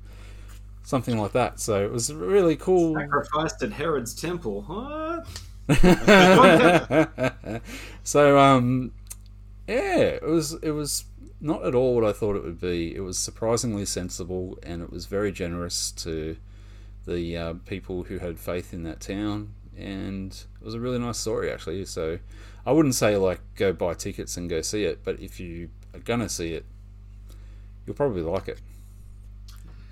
something 0.85 1.19
like 1.19 1.33
that. 1.33 1.61
So 1.61 1.85
it 1.85 1.91
was 1.91 2.13
really 2.13 2.57
cool. 2.57 2.95
Sacrificed 2.95 3.63
at 3.63 3.73
Herod's 3.73 4.15
temple. 4.15 4.63
What? 4.63 5.29
so 8.03 8.39
um, 8.39 8.93
yeah, 9.69 9.99
it 9.99 10.23
was 10.23 10.55
it 10.55 10.73
was 10.73 11.05
not 11.41 11.65
at 11.65 11.75
all 11.75 11.95
what 11.95 12.05
I 12.05 12.13
thought 12.13 12.37
it 12.37 12.45
would 12.45 12.61
be. 12.61 12.95
It 12.95 13.01
was 13.01 13.19
surprisingly 13.19 13.85
sensible, 13.85 14.59
and 14.63 14.83
it 14.83 14.91
was 14.91 15.07
very 15.07 15.33
generous 15.33 15.91
to 15.93 16.37
the 17.07 17.37
uh, 17.37 17.55
people 17.67 18.05
who 18.05 18.19
had 18.19 18.39
faith 18.39 18.73
in 18.73 18.83
that 18.85 19.01
town, 19.01 19.55
and 19.77 20.33
it 20.61 20.65
was 20.65 20.75
a 20.75 20.81
really 20.81 20.99
nice 20.99 21.19
story 21.19 21.51
actually. 21.51 21.85
So 21.85 22.19
I 22.67 22.73
wouldn't 22.73 22.95
say 22.95 23.17
like 23.17 23.41
go 23.57 23.73
buy 23.73 23.95
tickets 23.95 24.37
and 24.37 24.49
go 24.49 24.61
see 24.63 24.85
it, 24.85 25.01
but 25.05 25.21
if 25.21 25.41
you 25.41 25.71
are 25.95 26.01
gonna 26.01 26.29
see 26.29 26.55
it, 26.55 26.65
you'll 27.87 27.97
probably 27.97 28.23
like 28.23 28.49
it. 28.49 28.61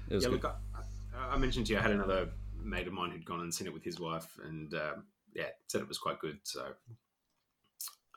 It 0.08 0.14
was 0.14 0.24
Yeah, 0.24 0.30
good. 0.30 0.42
look, 0.42 0.44
I, 0.44 1.34
I 1.34 1.36
mentioned 1.38 1.66
to 1.66 1.72
you 1.72 1.78
I 1.78 1.82
had 1.82 1.90
another 1.92 2.28
mate 2.62 2.86
of 2.86 2.92
mine 2.92 3.10
who'd 3.10 3.24
gone 3.24 3.40
and 3.40 3.54
seen 3.54 3.66
it 3.66 3.72
with 3.72 3.84
his 3.84 3.98
wife, 4.00 4.38
and 4.44 4.72
uh, 4.74 4.94
yeah, 5.34 5.48
said 5.68 5.80
it 5.80 5.88
was 5.88 5.98
quite 5.98 6.18
good. 6.18 6.38
So 6.44 6.72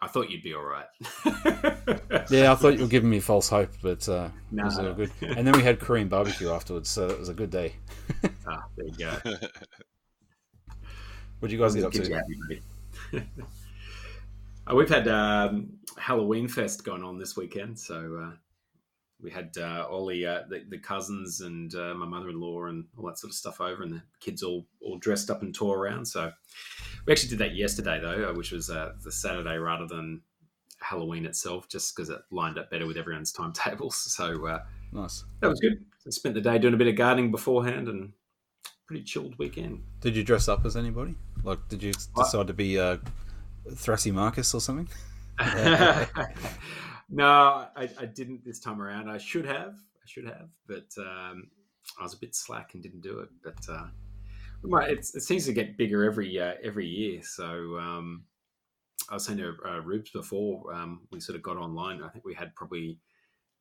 I 0.01 0.07
thought 0.07 0.29
you'd 0.29 0.43
be 0.43 0.53
all 0.53 0.63
right. 0.63 0.87
Yeah, 2.29 2.51
I 2.51 2.55
thought 2.55 2.75
you 2.75 2.81
were 2.81 2.87
giving 2.87 3.09
me 3.09 3.19
false 3.19 3.49
hope, 3.49 3.71
but 3.81 4.07
uh, 4.09 4.29
it 4.59 4.63
was 4.63 4.79
all 4.79 4.93
good. 4.93 5.11
And 5.35 5.45
then 5.45 5.55
we 5.55 5.63
had 5.63 5.79
Korean 5.79 6.07
barbecue 6.07 6.49
afterwards, 6.49 6.89
so 6.89 7.07
it 7.07 7.19
was 7.19 7.29
a 7.29 7.33
good 7.33 7.49
day. 7.49 7.75
Ah, 8.45 8.63
there 8.75 8.85
you 8.87 8.95
go. 8.97 9.19
What 11.43 11.49
did 11.49 11.57
you 11.57 11.61
guys 11.61 11.75
get 11.75 11.83
up 11.83 11.91
to? 11.91 12.13
happy. 12.13 12.61
Uh, 14.65 14.75
we've 14.75 14.87
had 14.87 15.09
um, 15.09 15.73
Halloween 15.97 16.47
Fest 16.47 16.85
going 16.85 17.03
on 17.03 17.19
this 17.19 17.35
weekend, 17.35 17.77
so 17.77 18.15
uh, 18.15 18.31
we 19.21 19.29
had 19.29 19.51
uh, 19.57 19.85
all 19.91 20.05
the, 20.05 20.25
uh, 20.25 20.43
the 20.47 20.63
the 20.69 20.77
cousins 20.77 21.41
and 21.41 21.75
uh, 21.75 21.93
my 21.95 22.05
mother-in-law 22.05 22.67
and 22.67 22.85
all 22.97 23.05
that 23.05 23.19
sort 23.19 23.31
of 23.31 23.35
stuff 23.35 23.59
over, 23.59 23.83
and 23.83 23.91
the 23.91 24.01
kids 24.21 24.41
all 24.41 24.65
all 24.79 24.97
dressed 24.99 25.29
up 25.29 25.41
and 25.41 25.53
tore 25.53 25.77
around. 25.77 26.05
So 26.05 26.31
we 27.05 27.11
actually 27.11 27.31
did 27.31 27.39
that 27.39 27.55
yesterday 27.55 27.99
though, 27.99 28.29
uh, 28.29 28.33
which 28.33 28.53
was 28.53 28.69
uh, 28.69 28.93
the 29.03 29.11
Saturday 29.11 29.57
rather 29.57 29.85
than 29.85 30.21
Halloween 30.79 31.25
itself, 31.25 31.67
just 31.67 31.93
because 31.93 32.09
it 32.09 32.21
lined 32.31 32.57
up 32.57 32.71
better 32.71 32.87
with 32.87 32.95
everyone's 32.95 33.33
timetables. 33.33 33.95
So 34.15 34.47
uh, 34.47 34.63
Nice. 34.93 35.25
that 35.41 35.49
was 35.49 35.59
good. 35.59 35.83
I 36.07 36.09
spent 36.11 36.35
the 36.35 36.41
day 36.41 36.57
doing 36.57 36.73
a 36.73 36.77
bit 36.77 36.87
of 36.87 36.95
gardening 36.95 37.31
beforehand, 37.31 37.89
and 37.89 38.13
pretty 38.87 39.03
chilled 39.03 39.37
weekend. 39.37 39.83
Did 39.99 40.15
you 40.15 40.23
dress 40.23 40.47
up 40.47 40.65
as 40.65 40.77
anybody? 40.77 41.15
Like, 41.43 41.59
did 41.69 41.83
you 41.83 41.93
decide 42.15 42.47
to 42.47 42.53
be 42.53 42.79
uh, 42.79 42.97
Thrashy 43.71 44.13
Marcus 44.13 44.53
or 44.53 44.61
something? 44.61 44.87
no, 47.09 47.67
I, 47.75 47.89
I 47.99 48.05
didn't 48.05 48.45
this 48.45 48.59
time 48.59 48.81
around. 48.81 49.09
I 49.09 49.17
should 49.17 49.45
have. 49.45 49.73
I 49.75 50.05
should 50.05 50.25
have, 50.25 50.49
but 50.67 50.87
um, 50.97 51.47
I 51.99 52.03
was 52.03 52.13
a 52.13 52.17
bit 52.17 52.35
slack 52.35 52.73
and 52.73 52.83
didn't 52.83 53.01
do 53.01 53.19
it. 53.19 53.29
But 53.43 53.73
uh, 53.73 53.87
it 54.81 55.05
seems 55.05 55.45
to 55.45 55.53
get 55.53 55.77
bigger 55.77 56.03
every 56.03 56.39
uh, 56.39 56.53
every 56.63 56.85
year. 56.85 57.21
So 57.23 57.77
um, 57.77 58.23
I 59.09 59.15
was 59.15 59.25
saying 59.25 59.39
to 59.39 59.55
uh, 59.65 59.81
Rubes 59.81 60.11
before 60.11 60.73
um, 60.73 61.01
we 61.11 61.19
sort 61.19 61.35
of 61.35 61.43
got 61.43 61.57
online. 61.57 62.01
I 62.01 62.09
think 62.09 62.25
we 62.25 62.33
had 62.33 62.55
probably 62.55 62.99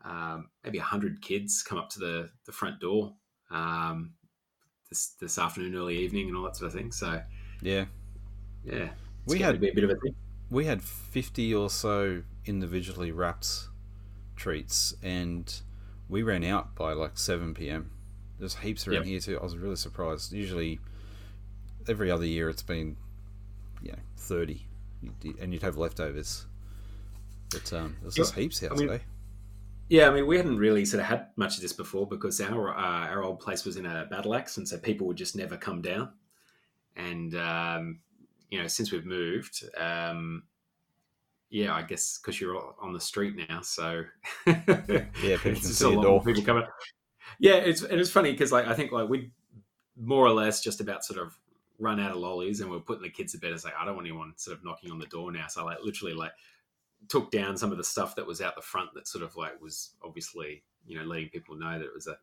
um, 0.04 0.48
maybe 0.64 0.78
hundred 0.78 1.22
kids 1.22 1.62
come 1.62 1.78
up 1.78 1.90
to 1.90 2.00
the 2.00 2.30
the 2.46 2.52
front 2.52 2.80
door 2.80 3.14
um, 3.50 4.14
this 4.88 5.14
this 5.20 5.38
afternoon, 5.38 5.76
early 5.76 5.98
evening, 5.98 6.28
and 6.28 6.36
all 6.36 6.44
that 6.44 6.56
sort 6.56 6.68
of 6.68 6.74
thing. 6.74 6.92
So 6.92 7.20
Yeah. 7.62 7.84
yeah, 8.64 8.90
We 9.26 9.38
had 9.38 9.52
to 9.52 9.58
be 9.60 9.68
a 9.70 9.74
bit 9.74 9.84
of 9.84 9.90
a 9.90 9.94
thing. 9.96 10.14
we 10.50 10.64
had 10.66 10.82
50 10.82 11.54
or 11.54 11.70
so 11.70 12.22
individually 12.44 13.12
wrapped 13.12 13.68
treats 14.36 14.94
and 15.02 15.60
we 16.08 16.22
ran 16.22 16.42
out 16.44 16.74
by 16.74 16.92
like 16.92 17.16
7 17.16 17.54
p.m 17.54 17.90
there's 18.40 18.56
heaps 18.56 18.88
around 18.88 18.96
Yep. 18.96 19.04
here 19.06 19.20
too 19.20 19.38
i 19.38 19.42
was 19.44 19.56
really 19.56 19.76
surprised 19.76 20.32
usually 20.32 20.80
every 21.86 22.10
other 22.10 22.26
year 22.26 22.48
it's 22.48 22.62
been 22.62 22.96
you 23.82 23.92
know 23.92 23.98
30 24.16 24.66
and 25.40 25.52
you'd 25.52 25.62
have 25.62 25.76
leftovers 25.76 26.46
but 27.52 27.72
um 27.72 27.96
there's 28.02 28.14
just 28.16 28.34
heaps 28.34 28.62
out 28.64 28.72
I 28.72 28.74
mean- 28.74 28.88
today 28.88 29.04
Yeah, 29.88 30.08
I 30.08 30.14
mean, 30.14 30.26
we 30.26 30.36
hadn't 30.38 30.56
really 30.58 30.84
sort 30.86 31.00
of 31.02 31.06
had 31.06 31.26
much 31.36 31.56
of 31.56 31.62
this 31.62 31.72
before 31.74 32.06
because 32.06 32.40
our 32.40 32.70
uh, 32.76 33.06
our 33.12 33.22
old 33.22 33.40
place 33.40 33.64
was 33.66 33.76
in 33.76 33.84
a 33.84 34.06
battle 34.10 34.34
axe, 34.34 34.56
and 34.56 34.66
so 34.66 34.78
people 34.78 35.06
would 35.08 35.18
just 35.18 35.36
never 35.36 35.56
come 35.58 35.82
down. 35.82 36.08
And 36.96 37.34
um, 37.36 38.00
you 38.50 38.60
know, 38.60 38.66
since 38.66 38.92
we've 38.92 39.06
moved, 39.06 39.64
um, 39.76 40.44
yeah, 41.50 41.74
I 41.74 41.82
guess 41.82 42.18
because 42.18 42.40
you're 42.40 42.74
on 42.80 42.92
the 42.92 43.00
street 43.00 43.36
now, 43.48 43.60
so 43.62 44.04
Yeah, 44.46 45.04
people 45.14 45.50
it's 45.52 45.68
see 45.76 45.84
a 45.84 45.88
your 45.88 45.96
lot 45.96 46.02
door. 46.02 46.22
people 46.24 46.42
coming. 46.42 46.64
Yeah, 47.38 47.54
it's 47.54 47.82
and 47.82 48.00
it's 48.00 48.10
funny 48.10 48.32
because 48.32 48.52
like 48.52 48.66
I 48.66 48.74
think 48.74 48.92
like 48.92 49.08
we 49.08 49.30
more 49.96 50.24
or 50.26 50.32
less 50.32 50.62
just 50.62 50.80
about 50.80 51.04
sort 51.04 51.20
of 51.20 51.36
run 51.78 52.00
out 52.00 52.10
of 52.12 52.18
lollies, 52.18 52.60
and 52.60 52.70
we're 52.70 52.80
putting 52.80 53.02
the 53.02 53.10
kids 53.10 53.32
to 53.32 53.38
bed. 53.38 53.52
It's 53.52 53.64
like 53.64 53.74
I 53.78 53.84
don't 53.84 53.94
want 53.96 54.06
anyone 54.06 54.32
sort 54.36 54.56
of 54.56 54.64
knocking 54.64 54.90
on 54.90 54.98
the 54.98 55.06
door 55.06 55.32
now, 55.32 55.46
so 55.48 55.62
I 55.62 55.64
like 55.64 55.78
literally 55.82 56.14
like 56.14 56.32
took 57.08 57.30
down 57.30 57.56
some 57.56 57.72
of 57.72 57.78
the 57.78 57.84
stuff 57.84 58.14
that 58.16 58.26
was 58.26 58.40
out 58.40 58.54
the 58.54 58.62
front 58.62 58.94
that 58.94 59.08
sort 59.08 59.24
of 59.24 59.34
like 59.36 59.60
was 59.60 59.90
obviously 60.04 60.62
you 60.86 60.96
know 60.98 61.04
letting 61.04 61.28
people 61.30 61.56
know 61.56 61.78
that 61.78 61.84
it 61.84 61.94
was 61.94 62.06
a 62.06 62.16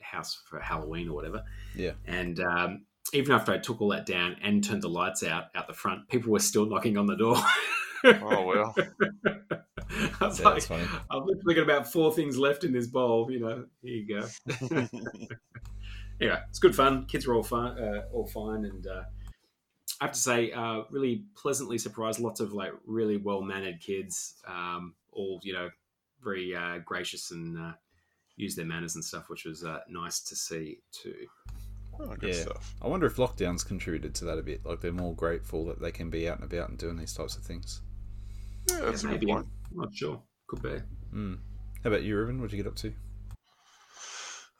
house 0.00 0.42
for 0.48 0.60
Halloween 0.60 1.08
or 1.08 1.14
whatever. 1.14 1.42
Yeah. 1.74 1.92
And 2.06 2.40
um, 2.40 2.86
even 3.12 3.32
after 3.32 3.52
I 3.52 3.58
took 3.58 3.80
all 3.80 3.88
that 3.90 4.06
down 4.06 4.36
and 4.42 4.62
turned 4.64 4.82
the 4.82 4.88
lights 4.88 5.22
out 5.22 5.44
out 5.54 5.66
the 5.68 5.74
front, 5.74 6.08
people 6.08 6.32
were 6.32 6.38
still 6.38 6.66
knocking 6.66 6.96
on 6.96 7.06
the 7.06 7.16
door. 7.16 7.36
Oh 8.04 8.44
well. 8.44 8.74
I 10.20 10.26
was 10.26 10.40
Yeah, 10.40 10.48
like. 10.48 10.70
I've 10.70 11.22
literally 11.24 11.54
got 11.54 11.62
about 11.62 11.90
four 11.90 12.12
things 12.12 12.36
left 12.36 12.64
in 12.64 12.72
this 12.72 12.86
bowl. 12.86 13.30
You 13.30 13.40
know, 13.40 13.64
here 13.82 13.94
you 13.94 14.06
go. 14.20 14.26
anyway, 16.20 16.40
it's 16.48 16.58
good 16.58 16.74
fun. 16.74 17.06
Kids 17.06 17.26
are 17.26 17.34
all 17.34 17.42
fun, 17.42 17.78
uh, 17.78 18.04
all 18.12 18.26
fine, 18.26 18.64
and 18.64 18.86
uh, 18.86 19.04
I 20.00 20.04
have 20.04 20.12
to 20.12 20.18
say, 20.18 20.52
uh, 20.52 20.82
really 20.90 21.24
pleasantly 21.36 21.78
surprised. 21.78 22.20
Lots 22.20 22.40
of 22.40 22.52
like 22.52 22.72
really 22.86 23.16
well 23.16 23.42
mannered 23.42 23.80
kids, 23.80 24.34
um, 24.46 24.94
all 25.12 25.40
you 25.42 25.52
know, 25.52 25.70
very 26.22 26.54
uh, 26.54 26.78
gracious 26.84 27.30
and 27.30 27.58
uh, 27.58 27.72
use 28.36 28.56
their 28.56 28.66
manners 28.66 28.94
and 28.96 29.04
stuff, 29.04 29.28
which 29.28 29.44
was 29.44 29.64
uh, 29.64 29.80
nice 29.88 30.20
to 30.20 30.36
see 30.36 30.80
too. 30.92 31.26
Oh, 32.00 32.14
good 32.16 32.34
Yeah. 32.34 32.42
stuff. 32.42 32.74
i 32.82 32.88
wonder 32.88 33.06
if 33.06 33.16
lockdowns 33.16 33.64
contributed 33.66 34.14
to 34.16 34.24
that 34.26 34.38
a 34.38 34.42
bit 34.42 34.64
like 34.64 34.80
they're 34.80 34.92
more 34.92 35.14
grateful 35.14 35.64
that 35.66 35.80
they 35.80 35.92
can 35.92 36.10
be 36.10 36.28
out 36.28 36.40
and 36.40 36.52
about 36.52 36.68
and 36.68 36.78
doing 36.78 36.96
these 36.96 37.14
types 37.14 37.36
of 37.36 37.42
things 37.44 37.80
Yeah, 38.70 38.80
that's 38.80 39.04
Yeah, 39.04 39.10
a 39.10 39.12
good 39.12 39.20
maybe. 39.20 39.32
point. 39.32 39.46
I'm 39.70 39.76
not 39.78 39.94
sure. 39.94 40.22
Could 40.48 40.62
be. 40.62 40.80
mm. 41.14 41.38
how 41.82 41.90
about 41.90 42.02
you 42.02 42.16
ruben 42.16 42.40
what 42.40 42.50
did 42.50 42.56
you 42.56 42.62
get 42.62 42.70
up 42.70 42.76
to 42.76 42.92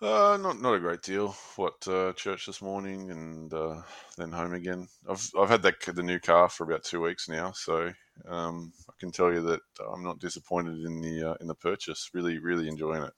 Uh, 0.02 0.36
not 0.40 0.60
not 0.60 0.74
a 0.74 0.80
great 0.80 1.02
deal. 1.02 1.34
What 1.56 1.86
uh, 1.88 2.12
church 2.14 2.46
this 2.46 2.60
morning 2.60 3.10
and 3.10 3.52
uh, 3.54 3.80
then 4.18 4.32
home 4.32 4.52
again. 4.52 4.86
I've 5.08 5.30
I've 5.38 5.48
had 5.48 5.62
that 5.62 5.80
the 5.80 6.02
new 6.02 6.18
car 6.18 6.48
for 6.48 6.64
about 6.64 6.84
two 6.84 7.00
weeks 7.00 7.28
now, 7.28 7.52
so 7.52 7.90
um, 8.28 8.72
I 8.88 8.92
can 9.00 9.12
tell 9.12 9.32
you 9.32 9.40
that 9.42 9.60
I'm 9.92 10.02
not 10.02 10.18
disappointed 10.18 10.84
in 10.84 11.00
the 11.00 11.30
uh, 11.30 11.34
in 11.40 11.46
the 11.46 11.54
purchase. 11.54 12.10
Really, 12.12 12.38
really 12.38 12.68
enjoying 12.68 13.04
it. 13.04 13.12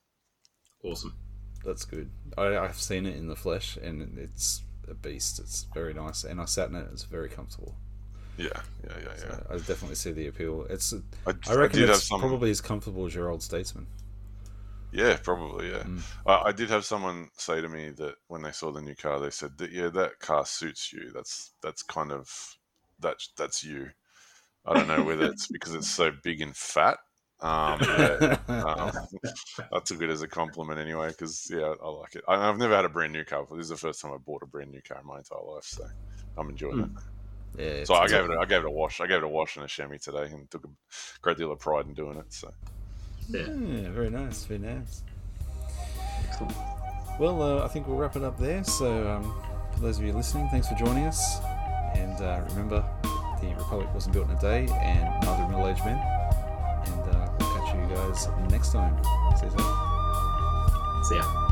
Awesome. 0.84 1.14
That's 1.66 1.84
good. 1.84 2.10
I, 2.38 2.56
I've 2.56 2.76
seen 2.80 3.06
it 3.06 3.16
in 3.16 3.28
the 3.28 3.36
flesh, 3.36 3.76
and 3.76 4.18
it's 4.18 4.62
a 4.88 4.94
beast. 4.94 5.40
It's 5.40 5.66
very 5.74 5.92
nice, 5.92 6.24
and 6.24 6.40
I 6.40 6.44
sat 6.44 6.68
in 6.70 6.76
it. 6.76 6.86
It's 6.92 7.02
very 7.02 7.28
comfortable. 7.28 7.74
Yeah, 8.38 8.48
yeah, 8.84 8.92
yeah, 8.98 9.08
yeah. 9.08 9.16
So 9.16 9.46
I 9.50 9.56
definitely 9.56 9.94
see 9.96 10.12
the 10.12 10.28
appeal. 10.28 10.66
It's. 10.70 10.94
I, 11.26 11.32
I 11.48 11.54
reckon 11.54 11.80
have 11.80 11.90
it's 11.90 12.08
some. 12.08 12.20
probably 12.20 12.50
as 12.50 12.60
comfortable 12.60 13.06
as 13.06 13.14
your 13.14 13.30
old 13.30 13.42
Statesman. 13.42 13.86
Yeah, 14.92 15.16
probably. 15.22 15.70
Yeah, 15.70 15.82
Mm. 15.82 16.00
I, 16.26 16.48
I 16.48 16.52
did 16.52 16.70
have 16.70 16.84
someone 16.84 17.28
say 17.36 17.60
to 17.60 17.68
me 17.68 17.90
that 17.96 18.14
when 18.28 18.42
they 18.42 18.52
saw 18.52 18.70
the 18.70 18.80
new 18.80 18.94
car, 18.94 19.18
they 19.18 19.30
said 19.30 19.58
that 19.58 19.72
yeah, 19.72 19.88
that 19.88 20.20
car 20.20 20.46
suits 20.46 20.92
you. 20.92 21.10
That's 21.12 21.52
that's 21.62 21.82
kind 21.82 22.12
of 22.12 22.56
that's 23.00 23.30
that's 23.36 23.64
you. 23.64 23.90
I 24.64 24.74
don't 24.74 24.88
know 24.88 25.02
whether 25.04 25.26
it's 25.26 25.46
because 25.48 25.74
it's 25.74 25.90
so 25.90 26.10
big 26.22 26.40
and 26.40 26.56
fat. 26.56 26.98
Um, 27.40 27.78
yeah, 27.82 28.38
um, 28.48 28.92
I 29.72 29.80
took 29.80 30.00
it 30.00 30.08
as 30.08 30.22
a 30.22 30.28
compliment 30.28 30.80
anyway 30.80 31.08
because 31.08 31.48
yeah, 31.50 31.74
I 31.82 31.88
like 31.88 32.14
it. 32.14 32.24
I, 32.26 32.48
I've 32.48 32.58
never 32.58 32.74
had 32.74 32.84
a 32.84 32.88
brand 32.88 33.12
new 33.12 33.24
car. 33.24 33.46
But 33.48 33.56
this 33.56 33.64
is 33.64 33.70
the 33.70 33.76
first 33.76 34.00
time 34.00 34.12
I 34.12 34.16
bought 34.16 34.42
a 34.42 34.46
brand 34.46 34.70
new 34.70 34.80
car 34.80 34.98
in 35.00 35.06
my 35.06 35.18
entire 35.18 35.42
life, 35.42 35.64
so 35.64 35.86
I'm 36.38 36.48
enjoying 36.48 36.80
it. 36.80 36.90
Yeah, 37.58 37.84
So 37.84 37.94
I 37.94 38.06
gave 38.08 38.24
it 38.24 38.30
a, 38.30 38.38
I 38.38 38.44
gave 38.44 38.60
it 38.60 38.66
a 38.66 38.70
wash. 38.70 39.00
I 39.00 39.06
gave 39.06 39.18
it 39.18 39.24
a 39.24 39.28
wash 39.28 39.56
and 39.56 39.64
a 39.64 39.68
chamois 39.68 39.98
today, 39.98 40.24
and 40.24 40.50
took 40.50 40.64
a 40.64 40.68
great 41.20 41.36
deal 41.36 41.52
of 41.52 41.58
pride 41.58 41.86
in 41.86 41.94
doing 41.94 42.18
it. 42.18 42.32
So 42.32 42.52
Yeah. 43.28 43.48
Yeah, 43.48 43.90
very 43.90 44.10
nice, 44.10 44.44
very 44.44 44.60
nice. 44.60 45.02
Excellent. 46.28 46.54
Well, 47.18 47.42
uh, 47.42 47.64
I 47.64 47.68
think 47.68 47.86
we'll 47.86 47.96
wrap 47.96 48.16
it 48.16 48.22
up 48.22 48.38
there. 48.38 48.62
So, 48.64 49.08
um, 49.08 49.34
for 49.72 49.80
those 49.80 49.98
of 49.98 50.04
you 50.04 50.12
listening, 50.12 50.48
thanks 50.50 50.68
for 50.68 50.74
joining 50.74 51.06
us. 51.06 51.38
And 51.94 52.20
uh, 52.20 52.42
remember, 52.50 52.84
the 53.40 53.54
Republic 53.56 53.88
wasn't 53.94 54.12
built 54.12 54.28
in 54.28 54.36
a 54.36 54.40
day, 54.40 54.68
and 54.80 55.04
neither 55.24 55.42
are 55.42 55.48
middle 55.48 55.66
aged 55.66 55.84
men. 55.84 56.15
Guys 57.96 58.28
next 58.50 58.72
time. 58.72 58.96
See 59.38 59.46
you 59.46 59.52
later. 59.52 61.04
See 61.04 61.16
ya. 61.16 61.45